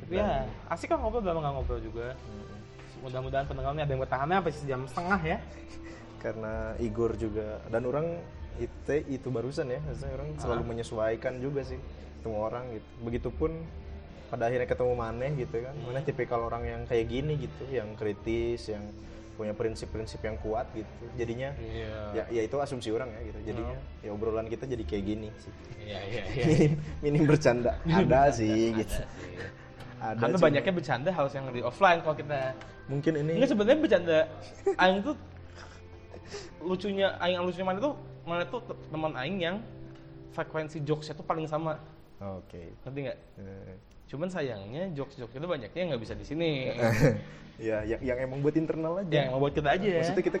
Tapi 0.00 0.14
ya 0.14 0.46
asik 0.70 0.86
kan 0.86 0.98
ngobrol 0.98 1.20
dalam 1.20 1.42
nggak 1.42 1.52
ngobrol 1.52 1.80
juga. 1.82 2.14
Hmm. 2.14 2.54
Mudah-mudahan 3.02 3.44
pendengarnya 3.44 3.82
ada 3.82 3.92
yang 3.92 4.02
bertahannya 4.02 4.36
sampai 4.38 4.54
sejam 4.54 4.80
setengah 4.86 5.20
ya. 5.20 5.38
Karena 6.22 6.52
Igor 6.78 7.18
juga 7.18 7.58
dan 7.66 7.82
orang 7.84 8.06
itu 8.56 8.94
itu 9.04 9.28
barusan 9.28 9.68
ya, 9.68 9.82
maksudnya 9.82 10.14
orang 10.14 10.28
selalu 10.38 10.62
Ah. 10.62 10.68
menyesuaikan 10.70 11.34
juga 11.38 11.60
sih 11.60 11.76
ketemu 12.16 12.38
orang 12.40 12.64
gitu. 12.72 12.88
Begitupun 13.02 13.50
pada 14.26 14.48
akhirnya 14.48 14.66
ketemu 14.66 14.92
Maneh 14.94 15.30
gitu 15.36 15.56
kan. 15.60 15.74
Hmm. 15.74 15.84
Maneh 15.86 16.02
tipikal 16.02 16.40
orang 16.40 16.62
yang 16.62 16.80
kayak 16.84 17.06
gini 17.06 17.34
gitu, 17.36 17.64
yang 17.68 17.92
kritis, 17.94 18.70
yang 18.70 18.86
punya 19.36 19.52
prinsip-prinsip 19.52 20.18
yang 20.18 20.36
kuat 20.36 20.64
gitu. 20.72 20.88
Jadinya 21.14 21.52
Iya. 21.54 21.94
ya 22.12 22.24
ya 22.32 22.42
itu 22.42 22.56
asumsi 22.56 22.88
orang 22.88 23.12
ya 23.12 23.20
gitu. 23.22 23.38
Jadinya 23.46 23.76
ya 24.00 24.10
obrolan 24.10 24.48
kita 24.48 24.64
jadi 24.64 24.82
kayak 24.82 25.04
gini 25.06 25.28
sih. 25.36 25.52
Iya 25.78 26.00
iya 26.02 26.22
iya. 26.32 26.44
minim, 26.46 26.72
minim 27.00 27.22
bercanda 27.24 27.76
ada 27.84 28.28
sih 28.30 28.72
gitu. 28.74 28.96
Ada. 29.96 30.18
Karena 30.18 30.36
banyaknya 30.38 30.72
bercanda 30.72 31.08
harus 31.08 31.32
yang 31.32 31.48
di 31.48 31.60
offline 31.60 32.00
kalau 32.00 32.12
kita 32.12 32.56
mungkin 32.86 33.12
ini 33.16 33.32
Enggak 33.36 33.50
sebenarnya 33.50 33.78
bercanda 33.78 34.18
aing 34.76 35.00
tuh 35.02 35.16
lucunya 36.60 37.14
aing 37.18 37.38
lucunya 37.38 37.66
mana 37.66 37.78
tuh 37.78 37.94
mana 38.24 38.42
tuh 38.44 38.60
te- 38.60 38.78
teman 38.88 39.12
aing 39.14 39.38
yang 39.38 39.56
frekuensi 40.32 40.82
jokesnya 40.82 41.14
tuh 41.14 41.22
paling 41.22 41.46
sama 41.46 41.78
Oke. 42.18 42.72
ngerti 42.82 42.98
nggak 43.04 43.18
Eh, 43.36 43.74
Cuman 44.06 44.28
sayangnya 44.28 44.90
jokes-jokes 44.92 45.34
itu 45.34 45.46
banyaknya 45.46 45.82
nggak 45.84 46.02
bisa 46.02 46.14
di 46.14 46.22
sini. 46.22 46.50
ya 47.56 47.80
yang 47.82 48.04
yang 48.04 48.18
emang 48.20 48.44
buat 48.44 48.52
internal 48.52 49.00
aja 49.00 49.08
ya, 49.08 49.32
yang 49.32 49.40
buat 49.40 49.48
kita 49.48 49.72
aja. 49.72 49.88
maksudnya 49.96 50.24
kita 50.28 50.38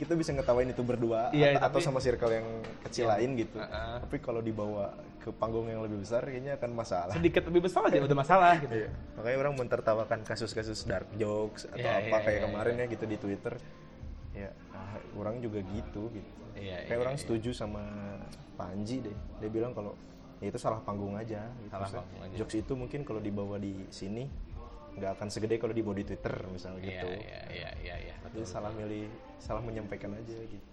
kita 0.00 0.12
bisa 0.16 0.32
ngetawain 0.32 0.72
itu 0.72 0.80
berdua 0.80 1.28
Iya, 1.28 1.60
atau, 1.60 1.68
atau 1.68 1.76
tapi- 1.76 1.84
sama 1.84 2.00
circle 2.00 2.32
yang 2.32 2.46
kecil 2.80 3.04
lain 3.04 3.36
gitu 3.36 3.60
Uh-uh. 3.60 4.00
tapi 4.00 4.16
kalau 4.16 4.40
dibawa 4.40 4.96
ke 5.20 5.28
panggung 5.30 5.68
yang 5.68 5.84
lebih 5.84 6.00
besar 6.00 6.24
kayaknya 6.24 6.56
akan 6.56 6.72
masalah 6.72 7.12
Sedikit 7.12 7.44
lebih 7.44 7.68
besar 7.68 7.84
aja 7.84 8.00
udah 8.00 8.16
masalah 8.16 8.56
gitu. 8.56 8.72
Iya. 8.72 8.88
makanya 9.12 9.36
orang 9.44 9.54
mentertawakan 9.60 10.20
kasus-kasus 10.24 10.88
dark 10.88 11.04
jokes 11.14 11.68
atau 11.68 11.84
Iya, 11.84 12.00
apa 12.00 12.16
iya, 12.16 12.24
kayak 12.24 12.32
iya, 12.32 12.44
kemarin 12.48 12.74
ya 12.80 12.86
gitu 12.88 13.04
di 13.04 13.16
Twitter 13.20 13.54
ya 14.32 14.48
ah, 14.72 14.96
orang 15.20 15.44
juga 15.44 15.60
gitu 15.60 16.08
gitu 16.08 16.32
Iya, 16.56 16.80
kayak 16.80 16.88
iya, 16.88 16.96
orang 16.96 17.14
iya. 17.14 17.22
setuju 17.28 17.50
sama 17.52 17.84
Panji 18.56 19.04
deh 19.04 19.12
dia 19.36 19.50
bilang 19.52 19.76
kalau 19.76 19.92
ya 20.38 20.46
itu 20.48 20.58
salah 20.58 20.80
panggung 20.82 21.14
aja 21.14 21.46
gitu. 21.60 21.70
Salah 21.70 21.86
Maksudnya, 21.86 22.00
panggung 22.02 22.22
aja. 22.26 22.34
jokes 22.36 22.54
itu 22.56 22.72
mungkin 22.74 23.00
kalau 23.02 23.20
dibawa 23.20 23.56
di 23.56 23.74
sini 23.88 24.26
nggak 24.94 25.10
akan 25.18 25.28
segede 25.28 25.58
kalau 25.58 25.74
dibawa 25.74 25.94
di 25.94 26.06
Twitter 26.06 26.34
misalnya 26.48 26.78
gitu 26.80 27.08
iya, 27.10 27.40
iya, 27.50 27.70
iya, 27.82 27.96
iya. 27.98 28.14
Jadi 28.22 28.46
salah 28.46 28.70
milih, 28.70 29.10
salah 29.38 29.58
menyampaikan 29.58 30.14
aja 30.14 30.38
gitu. 30.38 30.66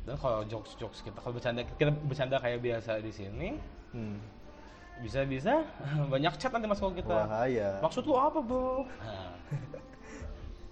Dan 0.00 0.16
kalau 0.16 0.42
jokes-jokes 0.42 1.02
kita 1.02 1.18
kalau 1.18 1.34
bercanda 1.34 1.62
kita 1.62 1.90
bercanda 1.92 2.36
kayak 2.38 2.58
biasa 2.60 2.98
di 2.98 3.10
sini, 3.10 3.48
Hmm. 3.90 4.18
bisa-bisa 5.02 5.66
banyak 6.14 6.34
chat 6.36 6.50
nanti 6.50 6.66
masuk 6.66 6.94
kita. 6.94 7.26
Bahaya. 7.26 7.78
Maksud 7.78 8.02
lu 8.04 8.14
apa, 8.14 8.38
Bro? 8.38 8.86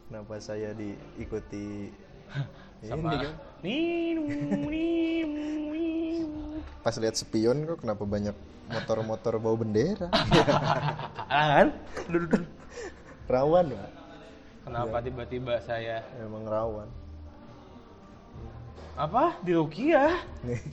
Nah, 0.09 0.25
Kenapa 0.25 0.41
saya 0.41 0.73
diikuti 0.73 1.93
sama 2.87 3.11
ini 3.11 3.17
kan? 3.27 3.35
Ninu. 3.63 4.23
Pas 6.79 6.95
lihat 6.95 7.19
spion 7.19 7.67
kok 7.67 7.83
kenapa 7.83 8.07
banyak 8.07 8.37
motor-motor 8.71 9.41
bawa 9.43 9.57
bendera? 9.59 10.09
Kan? 11.29 11.75
Rawan 13.29 13.67
pak. 13.75 13.91
Kenapa 14.69 14.97
tiba-tiba 15.01 15.55
saya 15.65 16.05
Emang 16.21 16.45
rawan. 16.45 16.89
apa 18.99 19.39
di 19.47 19.55
Rukiah? 19.55 20.11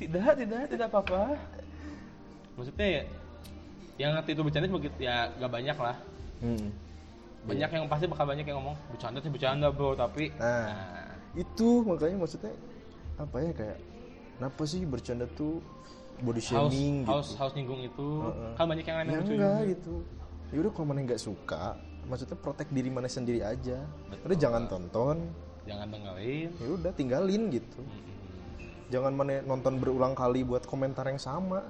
Tidak, 0.01 0.29
tidak, 0.41 0.61
tidak 0.65 0.87
apa-apa. 0.89 1.37
Maksudnya 2.57 2.87
ya, 2.89 3.01
yang 4.01 4.11
nanti 4.17 4.33
itu 4.33 4.41
bercanda 4.41 4.65
cuma 4.65 4.81
gitu, 4.81 4.97
ya 4.97 5.29
gak 5.37 5.51
banyak 5.51 5.77
lah. 5.77 5.95
Hmm. 6.41 6.73
Banyak 7.45 7.69
yang 7.69 7.85
pasti 7.85 8.09
bakal 8.09 8.25
banyak 8.25 8.45
yang 8.49 8.57
ngomong 8.57 8.75
bercanda 8.89 9.21
sih 9.21 9.29
bercanda 9.29 9.69
bro, 9.69 9.93
tapi 9.93 10.33
Nah. 10.41 10.73
nah, 10.73 11.04
Itu 11.35 11.83
makanya 11.83 12.17
maksudnya 12.17 12.53
apa 13.15 13.37
ya 13.39 13.51
kayak 13.51 13.77
kenapa 14.35 14.61
sih 14.63 14.81
bercanda 14.83 15.27
tuh 15.29 15.59
body 16.17 16.39
shaming 16.39 17.03
haus, 17.03 17.31
gitu? 17.31 17.39
haus 17.39 17.51
nyinggung 17.53 17.81
itu 17.81 18.07
Heeh. 18.23 18.51
kan 18.55 18.65
banyak 18.65 18.85
yang 18.85 18.97
lain 18.97 19.05
Ya 19.05 19.11
yang 19.11 19.21
enggak 19.21 19.35
juga. 19.59 19.69
gitu. 19.69 19.95
Ya 20.45 20.57
udah 20.61 20.71
kalau 20.71 20.87
mana 20.87 20.99
nggak 21.03 21.19
suka, 21.21 21.63
maksudnya 22.05 22.37
protek 22.37 22.67
diri 22.69 22.87
mana 22.87 23.05
sendiri 23.05 23.41
aja. 23.41 23.83
Betul. 24.07 24.23
Udah 24.25 24.37
jangan 24.37 24.63
tonton, 24.65 25.17
Jangan 25.65 25.87
dengerin. 25.89 26.49
ya 26.53 26.67
udah 26.71 26.91
tinggalin 26.93 27.41
gitu. 27.49 27.81
Mm-mm. 27.81 28.13
Jangan 28.85 29.11
mana 29.11 29.41
nonton 29.41 29.75
berulang 29.75 30.13
kali 30.13 30.41
buat 30.41 30.63
komentar 30.63 31.03
yang 31.03 31.17
sama. 31.17 31.65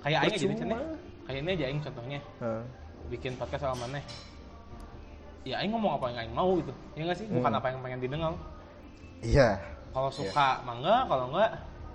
Kayak 0.00 0.18
Aing 0.20 0.34
aja 0.36 0.44
nih, 0.44 0.58
ya. 0.60 0.78
Kayak 1.24 1.38
ini 1.38 1.50
aja 1.50 1.64
Aing 1.64 1.80
contohnya 1.80 2.20
Nah, 2.38 2.62
bikin 3.08 3.32
podcast 3.34 3.62
sama 3.64 3.76
mana? 3.82 3.98
Ya 5.42 5.58
Aing 5.58 5.72
ngomong 5.72 5.96
apa 5.96 6.06
yang 6.10 6.18
Aing 6.20 6.34
mau 6.34 6.50
gitu. 6.54 6.70
Ya 6.94 7.02
nggak 7.02 7.18
sih? 7.18 7.26
Bukan 7.26 7.50
Hmm. 7.50 7.58
apa 7.58 7.66
yang 7.68 7.78
pengen 7.80 8.00
didengar. 8.00 8.34
Iya. 9.22 9.62
Kalau 9.92 10.10
suka 10.10 10.60
mangga, 10.66 11.06
kalau 11.06 11.30
enggak 11.30 11.50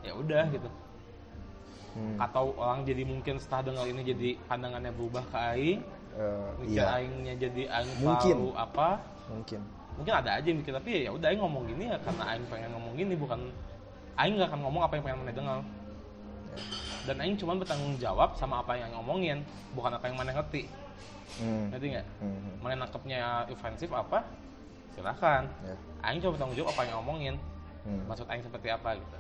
ya 0.06 0.14
udah 0.16 0.44
gitu. 0.54 0.70
Hmm. 1.98 2.18
Atau 2.22 2.54
orang 2.56 2.86
jadi 2.86 3.04
mungkin 3.04 3.41
setelah 3.41 3.74
dengar 3.74 3.86
ini 3.90 4.02
jadi 4.06 4.30
pandangannya 4.45 4.94
berubah 4.94 5.26
ke 5.34 5.38
Aing, 5.38 5.80
mikir 6.62 6.82
iya, 6.82 6.98
Aingnya 6.98 7.34
jadi 7.38 7.64
Aing 7.70 7.94
Mungkin. 8.02 8.36
tahu 8.38 8.49
apa. 8.58 8.90
mungkin. 9.28 9.62
Mungkin 9.98 10.14
ada 10.14 10.38
aja 10.38 10.45
yang 10.45 10.62
mikir 10.62 10.72
tapi 10.78 11.10
ya 11.10 11.12
udah 11.12 11.28
Aing 11.34 11.41
ngomong 11.41 11.64
gini 11.68 11.90
ya 11.90 11.98
karena 12.06 12.24
Aing 12.32 12.45
pengen 12.48 12.70
ngomong 12.78 12.94
gini 12.95 13.14
bukan 13.18 13.40
Aing 14.18 14.34
nggak 14.38 14.49
akan 14.49 14.62
ngomong 14.66 14.82
apa 14.86 14.94
yang 14.98 15.04
pengen 15.06 15.20
mana 15.26 15.34
dengar. 15.34 15.60
Dan 17.06 17.16
Aing 17.22 17.38
cuma 17.38 17.54
bertanggung 17.58 17.98
jawab 18.02 18.34
sama 18.38 18.62
apa 18.66 18.78
yang 18.78 18.90
ngomongin, 18.98 19.45
bukan 19.78 19.94
apa 19.94 20.06
yang 20.10 20.18
mana 20.18 20.34
ngerti. 20.34 20.66
Hmm. 21.38 21.70
Ngerti 21.70 21.86
nggak? 21.98 22.08
Hmm. 22.22 22.52
Mana 22.62 22.74
nangkepnya 22.86 23.45
ofensif 23.49 23.90
apa? 23.94 24.26
Silahkan. 24.98 25.45
Ya. 25.61 25.76
Aing 26.02 26.19
coba 26.19 26.32
bertanggung 26.36 26.57
jawab 26.57 26.74
apa 26.74 26.82
yang 26.84 26.95
ngomongin. 26.99 27.36
Hmm. 27.86 28.03
Maksud 28.10 28.26
Aing 28.28 28.41
seperti 28.41 28.68
apa 28.68 28.98
gitu. 28.98 29.18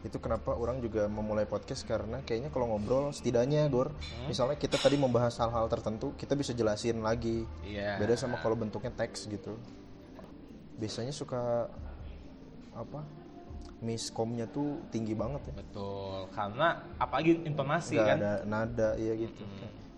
Itu 0.00 0.16
kenapa 0.16 0.52
orang 0.52 0.80
juga 0.80 1.06
memulai 1.06 1.44
podcast 1.44 1.84
karena 1.84 2.20
kayaknya 2.20 2.48
kalau 2.48 2.72
ngobrol 2.72 3.12
setidaknya 3.12 3.68
Gor, 3.68 3.92
Hmm. 3.92 4.26
misalnya 4.26 4.56
kita 4.56 4.74
tadi 4.74 4.96
membahas 4.96 5.36
hal-hal 5.36 5.68
tertentu, 5.68 6.12
kita 6.16 6.32
bisa 6.32 6.50
jelasin 6.50 7.00
lagi. 7.00 7.44
Iya. 7.62 7.96
Beda 7.96 8.16
sama 8.16 8.36
kalau 8.36 8.56
bentuknya 8.56 8.90
teks 8.90 9.28
gitu. 9.28 9.54
Biasanya 10.74 11.12
suka 11.12 11.68
apa? 12.74 13.04
Miskomnya 13.78 14.48
tuh 14.48 14.80
tinggi 14.88 15.12
banget 15.12 15.52
ya. 15.52 15.54
Betul. 15.60 16.32
Karena 16.32 16.80
apalagi 16.96 17.44
intonasi 17.44 18.00
Nggak 18.00 18.08
kan. 18.08 18.16
ada 18.18 18.32
nada 18.44 18.88
iya 18.96 19.12
gitu. 19.14 19.44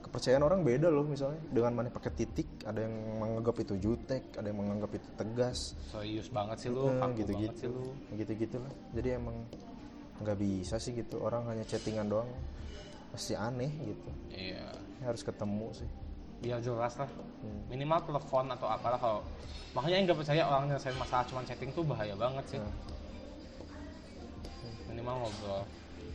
Kepercayaan 0.06 0.46
orang 0.46 0.62
beda 0.62 0.86
loh 0.86 1.02
misalnya. 1.02 1.42
Dengan 1.50 1.82
mana 1.82 1.90
pakai 1.90 2.14
titik, 2.14 2.46
ada 2.62 2.86
yang 2.86 2.94
menganggap 3.18 3.58
itu 3.58 3.74
jutek, 3.74 4.38
ada 4.38 4.46
yang 4.46 4.62
menganggap 4.62 4.94
itu 4.94 5.08
tegas. 5.18 5.74
Serius 5.90 6.30
banget 6.30 6.62
sih 6.62 6.70
lu, 6.70 6.94
kaku 6.94 7.26
gitu-gitu. 7.26 7.50
banget 7.50 7.58
sih 7.58 7.68
lu. 7.68 7.84
Gitu-gitu 8.14 8.56
lah. 8.62 8.72
Jadi 8.94 9.08
emang 9.18 9.36
nggak 10.22 10.38
bisa 10.38 10.78
sih 10.78 10.94
gitu. 10.94 11.18
Orang 11.18 11.50
hanya 11.50 11.66
chattingan 11.66 12.06
doang 12.06 12.30
pasti 13.10 13.34
aneh 13.34 13.72
gitu. 13.82 14.10
Iya. 14.30 14.66
harus 15.04 15.20
ketemu 15.20 15.68
sih. 15.76 15.88
Biar 16.40 16.62
jelas 16.62 16.94
lah. 16.96 17.10
Hmm. 17.42 17.62
Minimal 17.68 18.00
telepon 18.06 18.46
atau 18.48 18.68
apalah 18.70 18.96
kalau 18.96 19.20
makanya 19.74 20.08
nggak 20.08 20.18
percaya 20.22 20.42
orang 20.46 20.72
nyelesain 20.72 20.96
masalah 20.96 21.24
cuma 21.28 21.44
chatting 21.44 21.68
tuh 21.74 21.84
bahaya 21.84 22.14
banget 22.16 22.44
sih. 22.56 22.60
Nah. 22.62 22.74
Minimal 24.88 25.14
ngobrol. 25.26 25.62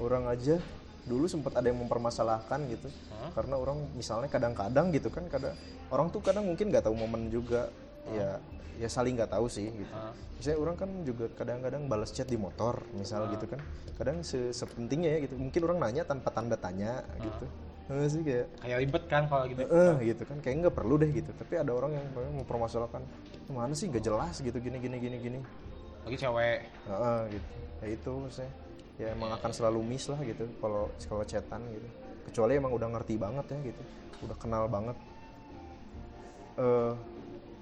Orang 0.01 0.23
aja 0.31 0.57
dulu 1.05 1.25
sempat 1.25 1.57
ada 1.57 1.67
yang 1.69 1.81
mempermasalahkan 1.81 2.59
gitu. 2.69 2.87
Hah? 3.13 3.33
Karena 3.33 3.55
orang 3.57 3.89
misalnya 3.97 4.29
kadang-kadang 4.29 4.93
gitu 4.93 5.09
kan 5.09 5.25
kadang 5.27 5.57
orang 5.89 6.07
tuh 6.13 6.21
kadang 6.21 6.45
mungkin 6.45 6.69
nggak 6.69 6.85
tahu 6.85 6.95
momen 6.95 7.31
juga. 7.33 7.69
Ya 8.13 8.41
ya 8.81 8.89
saling 8.89 9.13
nggak 9.13 9.33
tahu 9.33 9.45
sih 9.45 9.69
gitu. 9.69 9.93
Hah? 9.93 10.13
Misalnya 10.37 10.57
orang 10.61 10.75
kan 10.77 10.89
juga 11.05 11.25
kadang-kadang 11.37 11.85
balas 11.85 12.09
chat 12.13 12.25
di 12.25 12.37
motor 12.37 12.81
misal 12.97 13.29
gitu 13.33 13.45
kan. 13.49 13.61
Kadang 13.97 14.25
se 14.25 14.53
sepentingnya 14.53 15.17
ya 15.17 15.19
gitu. 15.29 15.35
Mungkin 15.37 15.61
orang 15.69 15.77
nanya 15.89 16.03
tanpa 16.05 16.33
tanda 16.33 16.57
tanya 16.57 17.05
gitu. 17.21 17.45
Nggak 17.91 18.09
sih 18.09 18.21
kayak 18.23 18.47
Kayak 18.61 18.77
ribet 18.87 19.03
kan 19.09 19.23
kalau 19.27 19.45
gitu. 19.51 19.61
eh 19.67 19.93
gitu 20.05 20.23
kan 20.23 20.37
kayak 20.39 20.55
nggak 20.65 20.75
perlu 20.77 20.95
deh 21.01 21.11
gitu. 21.13 21.29
Tapi 21.33 21.53
ada 21.59 21.71
orang 21.73 21.91
yang 21.97 22.05
kayak 22.13 22.33
mempermasalahkan 22.45 23.03
mana 23.51 23.75
sih 23.75 23.91
nggak 23.91 24.05
jelas 24.05 24.39
gitu 24.39 24.57
gini 24.63 24.79
gini 24.79 24.97
gini 24.97 25.17
gini. 25.19 25.39
Lagi 26.07 26.17
cewek. 26.17 26.59
Heeh, 26.89 27.19
gitu. 27.35 27.47
Ya 27.81 27.87
itu 27.93 28.13
saya 28.33 28.49
ya 29.01 29.07
emang 29.11 29.33
akan 29.33 29.49
selalu 29.49 29.81
miss 29.81 30.05
lah 30.05 30.21
gitu 30.21 30.45
kalau 30.61 30.85
kalau 31.01 31.25
chatan 31.25 31.61
gitu. 31.67 31.87
Kecuali 32.29 32.53
emang 32.53 32.69
udah 32.69 32.87
ngerti 32.87 33.17
banget 33.17 33.45
ya 33.49 33.57
gitu. 33.65 33.81
Udah 34.21 34.37
kenal 34.37 34.69
banget. 34.69 34.93
Eh 36.55 36.93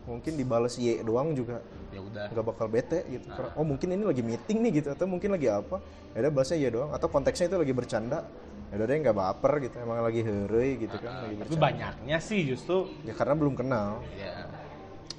mungkin 0.03 0.33
dibales 0.35 0.73
Y 0.75 0.99
doang 0.99 1.31
juga 1.31 1.61
Ya 1.93 2.01
udah. 2.01 2.27
nggak 2.27 2.45
bakal 2.45 2.65
bete 2.67 3.05
gitu. 3.07 3.29
Karena, 3.29 3.53
oh 3.53 3.63
mungkin 3.63 3.87
ini 3.89 4.03
lagi 4.03 4.19
meeting 4.19 4.57
nih 4.59 4.71
gitu 4.81 4.87
atau 4.89 5.05
mungkin 5.05 5.31
lagi 5.31 5.47
apa? 5.47 5.77
Ya 6.11 6.25
udah 6.25 6.31
balasnya 6.33 6.57
Y 6.57 6.67
doang 6.67 6.91
atau 6.91 7.07
konteksnya 7.07 7.47
itu 7.47 7.57
lagi 7.57 7.71
bercanda. 7.71 8.25
Ya 8.69 8.77
udah 8.77 8.85
deh 8.85 8.97
nggak 8.99 9.15
baper 9.15 9.53
gitu. 9.63 9.75
Emang 9.79 10.01
lagi 10.01 10.21
heureuy 10.21 10.77
gitu 10.77 10.97
kan 10.97 11.23
lagi 11.23 11.35
Tapi 11.35 11.45
bercanda. 11.47 11.63
banyaknya 11.63 12.17
sih 12.19 12.41
justru 12.43 12.89
Ya 13.01 13.13
karena 13.13 13.33
belum 13.33 13.53
kenal. 13.55 14.01
ya. 14.13 14.49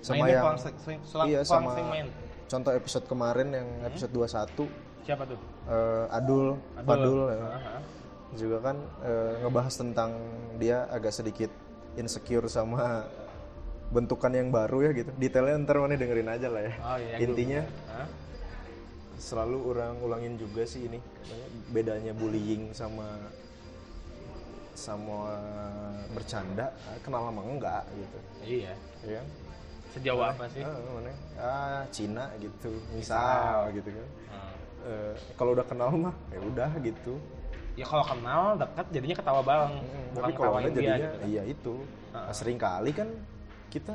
Sama 0.00 0.24
Mainnya 0.24 0.32
yang- 0.34 0.58
selang- 1.04 1.28
iya 1.28 1.40
sama 1.44 1.76
sering 1.76 1.88
main. 1.88 2.06
contoh 2.48 2.72
episode 2.72 3.04
kemarin 3.04 3.52
yang 3.52 3.68
episode 3.84 4.08
21 4.10 4.64
Siapa 5.00 5.22
tuh? 5.22 5.36
Eh, 5.70 6.04
Adul, 6.10 6.58
Padul 6.80 7.20
ya. 7.28 7.38
Aha. 7.40 7.76
juga 8.32 8.58
kan 8.60 8.76
eh, 9.02 9.32
ngebahas 9.40 9.74
tentang 9.76 10.10
dia 10.56 10.86
agak 10.86 11.10
sedikit 11.12 11.50
insecure 11.94 12.46
sama 12.46 13.06
bentukan 13.90 14.30
yang 14.30 14.48
baru 14.48 14.86
ya 14.86 14.90
gitu 14.94 15.10
detailnya 15.16 15.58
ntar 15.60 15.78
mana 15.78 15.94
dengerin 15.94 16.28
aja 16.28 16.46
lah 16.46 16.62
ya 16.62 16.74
Oh 16.80 16.96
iya. 16.96 17.16
intinya. 17.18 17.62
Hah? 17.88 18.06
selalu 19.20 19.58
orang 19.66 20.00
ulangin 20.00 20.34
juga 20.34 20.64
sih 20.64 20.86
ini 20.86 20.96
bedanya 21.68 22.10
bullying 22.10 22.72
sama 22.72 23.04
sama 24.72 25.36
bercanda 26.10 26.72
kenal 27.02 27.28
lama 27.28 27.42
enggak 27.44 27.84
gitu 27.92 28.18
Iya. 28.40 28.72
ya 29.04 29.12
kan 29.20 29.26
Sejauh 29.90 30.22
apa 30.22 30.46
sih? 30.48 30.62
Ah, 30.62 30.72
mana 30.88 31.12
ah 31.36 31.82
Cina 31.90 32.30
gitu 32.38 32.70
misal 32.94 33.68
gitu 33.74 33.90
kan 33.90 34.08
Hmm. 34.30 34.54
Eh, 34.80 35.12
kalau 35.36 35.52
udah 35.52 35.62
kenal 35.62 35.92
mah 35.92 36.14
ya 36.32 36.40
udah 36.40 36.70
gitu 36.80 37.20
Ya 37.76 37.84
kalau 37.84 38.02
kenal 38.02 38.56
dekat 38.56 38.86
jadinya 38.90 39.16
ketawa 39.16 39.40
bareng, 39.40 39.74
Hmm, 39.78 40.04
bukan 40.10 40.20
tapi 40.20 40.32
kalau 40.34 40.52
enggak 40.58 40.72
dia 40.72 40.74
jadinya 40.74 40.96
gitu. 40.98 41.16
kan. 41.16 41.28
iya 41.28 41.42
itu 41.46 41.74
Heeh. 42.10 42.32
sering 42.32 42.58
kali 42.58 42.90
kan 42.90 43.08
kita 43.68 43.94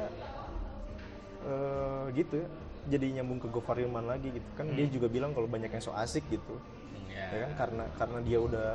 eh, 1.44 2.04
gitu 2.14 2.34
ya 2.40 2.48
jadi 2.86 3.06
nyambung 3.20 3.42
ke 3.42 3.48
Gofar 3.50 3.76
Hilman 3.76 4.06
lagi 4.06 4.30
gitu 4.30 4.46
kan 4.54 4.70
dia 4.70 4.86
juga 4.88 5.10
bilang 5.10 5.34
kalau 5.34 5.46
banyak 5.46 5.70
yang 5.70 5.82
so 5.82 5.92
asik 5.92 6.22
gitu 6.30 6.56
Hmm, 6.56 7.10
ya 7.10 7.26
Ya. 7.28 7.40
kan 7.44 7.52
karena 7.58 7.84
karena 7.98 8.20
dia 8.22 8.38
udah 8.40 8.70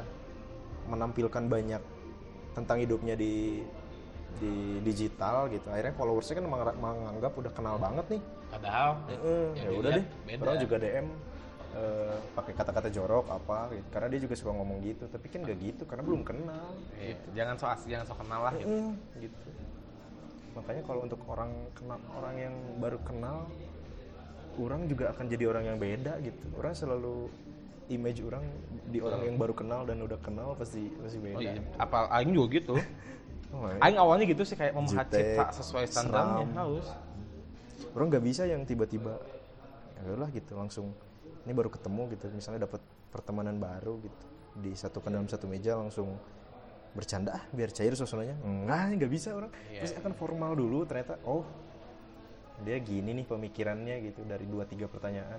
menampilkan 0.86 1.44
banyak 1.46 1.82
tentang 2.52 2.76
hidupnya 2.78 3.14
di 3.14 3.62
di 4.36 4.52
digital 4.80 5.46
gitu 5.46 5.68
akhirnya 5.68 5.92
followersnya 5.92 6.38
kan 6.38 6.46
menganggap, 6.76 7.32
udah 7.34 7.52
kenal 7.52 7.76
banget 7.76 8.06
nih 8.10 8.22
padahal 8.48 8.90
Heeh, 9.06 9.44
yang 9.54 9.64
ya 9.64 9.70
udah 9.70 9.90
deh 9.92 10.04
beda. 10.26 10.40
orang 10.42 10.56
juga 10.58 10.76
DM 10.76 11.06
eh, 11.76 12.16
pakai 12.34 12.52
kata-kata 12.54 12.88
jorok 12.90 13.26
apa 13.30 13.70
gitu. 13.74 13.86
karena 13.94 14.08
dia 14.10 14.20
juga 14.26 14.34
suka 14.38 14.52
ngomong 14.54 14.78
gitu. 14.82 15.04
Tapi 15.06 15.26
kan 15.30 15.40
gak 15.46 15.58
gitu 15.58 15.82
karena 15.86 16.02
belum 16.02 16.22
kenal 16.26 16.66
Iya, 16.98 17.16
jangan 17.34 17.54
so 17.58 17.66
asli 17.70 17.88
jangan 17.94 18.06
so 18.10 18.14
kenal 18.18 18.40
lah 18.46 18.54
gitu. 18.58 18.74
Gitu. 19.18 19.48
Makanya 20.58 20.82
kalau 20.82 21.00
untuk 21.06 21.20
orang 21.30 21.52
kenal 21.78 21.98
orang 22.18 22.34
yang 22.38 22.54
baru 22.82 22.98
kenal 23.06 23.38
orang 24.58 24.80
juga 24.90 25.14
akan 25.14 25.24
jadi 25.30 25.44
orang 25.46 25.64
yang 25.70 25.78
beda 25.78 26.12
gitu. 26.26 26.44
Orang 26.58 26.74
selalu 26.74 27.30
image 27.90 28.22
orang 28.22 28.44
di 28.90 28.98
orang 29.02 29.20
yang 29.26 29.36
baru 29.38 29.54
kenal 29.54 29.82
dan 29.82 29.98
udah 30.02 30.18
kenal 30.22 30.54
pasti 30.54 30.90
pasti 30.98 31.18
beda. 31.18 31.38
Oh 31.38 31.42
iya. 31.42 31.62
Apa 31.78 32.10
aing 32.18 32.34
juga 32.34 32.48
gitu. 32.58 32.76
Oh, 33.50 33.66
iya. 33.66 33.82
aing 33.82 33.98
awalnya 33.98 34.30
gitu 34.30 34.46
sih 34.46 34.54
kayak 34.54 34.78
memahat 34.78 35.10
cipta 35.10 35.50
sesuai 35.58 35.90
standarnya 35.90 36.46
harus 36.54 36.86
orang 37.98 38.06
nggak 38.14 38.24
bisa 38.24 38.46
yang 38.46 38.62
tiba-tiba 38.62 39.18
ya 40.00 40.10
udah 40.14 40.30
gitu 40.30 40.52
langsung 40.54 40.94
ini 41.44 41.52
baru 41.56 41.72
ketemu 41.72 42.02
gitu 42.16 42.28
misalnya 42.32 42.68
dapat 42.68 42.82
pertemanan 43.10 43.56
baru 43.56 43.98
gitu 44.04 44.24
disatukan 44.58 45.10
dalam 45.14 45.28
satu 45.30 45.46
meja 45.46 45.78
langsung 45.78 46.18
bercanda 46.90 47.38
ah 47.38 47.44
biar 47.54 47.70
cair 47.70 47.94
suasananya. 47.94 48.34
Enggak 48.42 48.98
nggak 48.98 49.12
bisa 49.12 49.28
orang. 49.30 49.50
Iya, 49.70 49.86
terus 49.86 49.94
akan 50.02 50.12
formal 50.18 50.58
dulu 50.58 50.82
ternyata 50.82 51.22
oh 51.22 51.46
dia 52.66 52.76
gini 52.82 53.16
nih 53.16 53.26
pemikirannya 53.30 53.96
gitu 54.10 54.26
dari 54.26 54.44
dua 54.44 54.66
tiga 54.66 54.90
pertanyaan. 54.90 55.38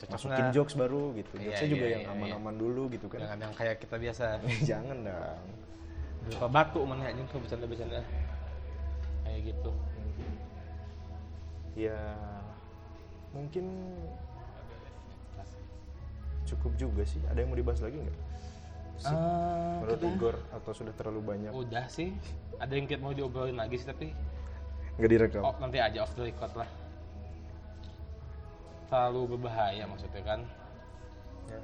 Cocok 0.00 0.16
masukin 0.16 0.46
jokes 0.56 0.74
baru 0.80 1.12
gitu 1.12 1.36
Iya, 1.36 1.44
jokesnya 1.52 1.68
juga 1.68 1.84
iya, 1.84 1.92
yang 1.92 2.04
iya, 2.08 2.14
aman-aman 2.16 2.54
dulu 2.56 2.82
gitu 2.88 3.06
kan. 3.10 3.20
Jangan 3.20 3.38
yang 3.44 3.54
kayak 3.58 3.76
kita 3.82 3.96
biasa. 4.00 4.24
Jangan 4.70 4.96
dong. 5.04 5.48
Berupa 6.24 6.46
batu 6.48 6.80
mana 6.86 7.02
aja 7.10 7.20
tuh 7.28 7.38
bercanda-bercanda. 7.42 8.00
Kayak 9.26 9.40
gitu. 9.52 9.72
Ya 11.76 12.00
mungkin 13.30 13.66
cukup 16.50 16.72
juga 16.76 17.02
sih. 17.04 17.22
Ada 17.26 17.38
yang 17.38 17.48
mau 17.48 17.58
dibahas 17.58 17.80
lagi 17.80 17.96
nggak? 17.96 18.18
Sip. 18.98 19.08
Eh, 19.08 19.16
menurut 19.80 19.96
kita- 19.96 20.10
Igor 20.12 20.36
atau 20.52 20.72
sudah 20.74 20.92
terlalu 20.92 21.20
banyak? 21.24 21.50
Udah 21.50 21.86
sih. 21.86 22.12
Ada 22.58 22.72
yang 22.72 22.84
kita 22.84 23.00
mau 23.00 23.14
diobrolin 23.14 23.56
lagi 23.56 23.76
sih 23.76 23.88
tapi 23.88 24.12
nggak 24.96 25.10
direkam. 25.10 25.40
Oh, 25.40 25.54
nanti 25.56 25.78
aja 25.78 26.04
off 26.04 26.12
the 26.12 26.22
record 26.22 26.52
lah. 26.54 26.68
Terlalu 28.86 29.38
berbahaya 29.38 29.86
maksudnya 29.86 30.20
kan. 30.20 30.40
Ya. 31.46 31.60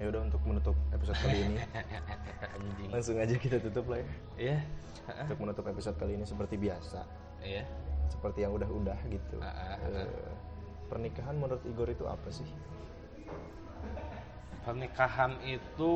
Ya 0.00 0.04
udah 0.08 0.20
untuk 0.24 0.42
menutup 0.42 0.74
episode 0.90 1.18
kali 1.20 1.38
ini. 1.38 1.56
Langsung 2.92 3.16
aja 3.16 3.34
kita 3.36 3.62
tutup 3.62 3.86
lah 3.86 4.00
ya. 4.00 4.08
Iya. 4.34 4.58
Untuk 5.22 5.38
menutup 5.38 5.64
episode 5.64 5.94
kali 5.94 6.16
ini 6.16 6.24
seperti 6.24 6.58
biasa. 6.58 7.06
Iya. 7.38 7.62
Seperti 8.08 8.42
yang 8.42 8.52
udah-udah 8.52 8.98
gitu. 9.06 9.36
Ah, 9.38 9.76
ah, 9.76 9.76
Eh, 9.86 10.32
pernikahan 10.90 11.32
menurut 11.34 11.62
Igor 11.62 11.86
itu 11.86 12.04
apa 12.04 12.28
sih 12.28 12.44
pernikahan 14.62 15.34
itu 15.42 15.94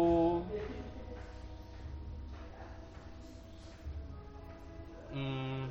hmm, 5.15 5.71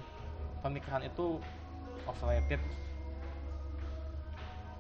pernikahan 0.63 1.03
itu 1.03 1.39
overrated. 2.07 2.61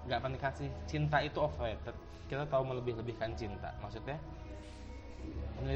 Nggak 0.07 0.19
pernikahan 0.21 0.53
sih 0.55 0.69
cinta 0.87 1.19
itu 1.19 1.37
overrated. 1.43 1.95
Kita 2.25 2.47
tahu 2.49 2.63
melebih-lebihkan 2.65 3.35
cinta 3.37 3.75
maksudnya? 3.83 4.17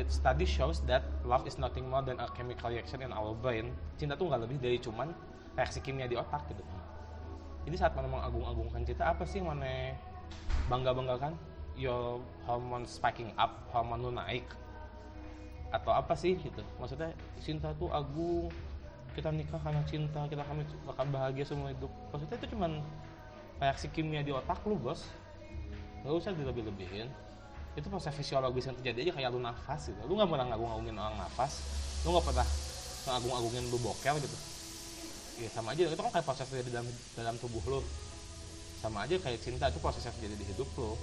Study 0.06 0.46
shows 0.46 0.86
that 0.86 1.02
love 1.26 1.48
is 1.50 1.58
nothing 1.58 1.88
more 1.88 2.04
than 2.06 2.20
a 2.22 2.28
chemical 2.38 2.70
reaction 2.70 3.02
in 3.02 3.12
our 3.12 3.34
brain. 3.34 3.74
Cinta 3.98 4.14
tuh 4.14 4.30
nggak 4.30 4.48
lebih 4.48 4.58
dari 4.62 4.78
cuman 4.78 5.12
reaksi 5.58 5.82
kimia 5.82 6.06
di 6.06 6.16
otak 6.16 6.46
gitu. 6.52 6.62
Jadi 7.68 7.76
saat 7.76 7.94
mana 7.94 8.08
mengagung-agungkan 8.08 8.82
cinta 8.88 9.12
apa 9.12 9.28
sih 9.28 9.44
mana 9.44 9.94
bangga-banggakan 10.70 11.34
your 11.78 12.22
hormone 12.48 12.88
spiking 12.88 13.30
up 13.38 13.68
hormon 13.70 14.02
lu 14.02 14.12
naik 14.16 14.46
atau 15.70 15.94
apa 15.94 16.18
sih 16.18 16.38
gitu. 16.38 16.62
Maksudnya 16.82 17.14
cinta 17.42 17.70
tuh 17.78 17.90
agung 17.94 18.50
kita 19.14 19.30
nikah 19.34 19.62
karena 19.62 19.82
cinta 19.86 20.26
kita 20.30 20.42
kami 20.46 20.66
bakal 20.86 21.06
bahagia 21.10 21.46
semua 21.46 21.70
hidup. 21.74 21.92
Maksudnya 22.14 22.38
itu 22.42 22.48
cuman 22.58 22.82
reaksi 23.62 23.88
kimia 23.94 24.22
di 24.26 24.34
otak 24.34 24.62
lu 24.66 24.78
bos. 24.78 25.06
Nggak 26.02 26.14
usah 26.16 26.32
dilebih-lebihin. 26.34 27.10
Itu 27.78 27.88
proses 27.92 28.16
fisiologis 28.16 28.66
yang 28.66 28.76
terjadi 28.82 29.10
aja 29.10 29.14
kayak 29.22 29.30
lu 29.36 29.40
nafas 29.42 29.94
gitu. 29.94 30.00
Lu 30.10 30.18
nggak 30.18 30.30
pernah 30.30 30.46
ngagung-agungin 30.54 30.96
orang 30.98 31.18
nafas. 31.22 31.62
Lu 32.06 32.16
nggak 32.16 32.26
pernah 32.34 32.48
ngagung-agungin 33.10 33.64
lu 33.70 33.78
boker 33.84 34.16
gitu. 34.18 34.38
Ya 35.46 35.50
sama 35.54 35.78
aja. 35.78 35.86
Itu 35.86 36.02
kan 36.02 36.12
kayak 36.18 36.26
proses 36.26 36.48
terjadi 36.50 36.82
dalam 36.82 36.88
dalam 37.14 37.36
tubuh 37.38 37.62
lu. 37.70 37.80
Sama 38.80 39.06
aja 39.06 39.20
kayak 39.20 39.44
cinta 39.44 39.68
itu 39.68 39.78
proses 39.84 40.02
yang 40.02 40.16
terjadi 40.18 40.36
di 40.40 40.46
hidup 40.56 40.70
lu 40.80 40.96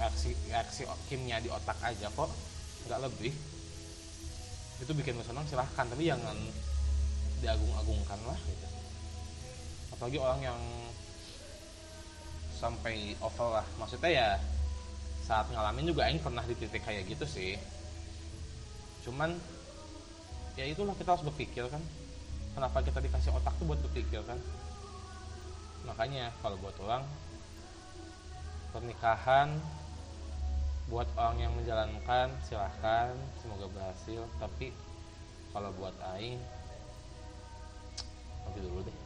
reaksi 0.00 0.34
reaksi 0.50 0.82
kimia 1.06 1.38
di 1.38 1.48
otak 1.50 1.78
aja 1.82 2.08
kok. 2.10 2.30
Nggak 2.88 3.00
lebih. 3.10 3.32
Itu 4.82 4.92
bikin 4.92 5.16
lu 5.16 5.24
senang 5.24 5.46
silahkan. 5.46 5.86
Tapi 5.86 6.02
jangan 6.04 6.36
diagung-agungkan 7.40 8.20
lah 8.24 8.38
gitu. 8.44 8.66
Apalagi 9.94 10.18
orang 10.18 10.40
yang 10.42 10.60
sampai 12.58 13.18
over 13.20 13.60
lah. 13.60 13.66
Maksudnya 13.76 14.10
ya 14.10 14.28
saat 15.24 15.48
ngalamin 15.48 15.88
juga 15.88 16.04
Aing 16.08 16.20
pernah 16.20 16.44
di 16.44 16.54
titik 16.56 16.84
kayak 16.84 17.08
gitu 17.08 17.24
sih. 17.24 17.56
Cuman 19.04 19.36
ya 20.56 20.64
itulah 20.68 20.96
kita 20.96 21.16
harus 21.16 21.24
berpikir 21.26 21.68
kan. 21.68 21.80
Kenapa 22.54 22.86
kita 22.86 23.02
dikasih 23.02 23.34
otak 23.34 23.52
tuh 23.58 23.66
buat 23.66 23.80
berpikir 23.82 24.22
kan? 24.22 24.38
Makanya 25.84 26.32
kalau 26.40 26.56
buat 26.62 26.76
orang 26.80 27.04
pernikahan 28.72 29.60
buat 30.94 31.10
orang 31.18 31.42
yang 31.42 31.52
menjalankan 31.58 32.30
silahkan. 32.46 33.10
Semoga 33.42 33.66
berhasil. 33.66 34.22
Tapi 34.38 34.70
kalau 35.50 35.74
buat 35.74 35.90
Aing 36.14 36.38
nanti 38.46 38.58
dulu 38.62 38.86
deh 38.86 39.03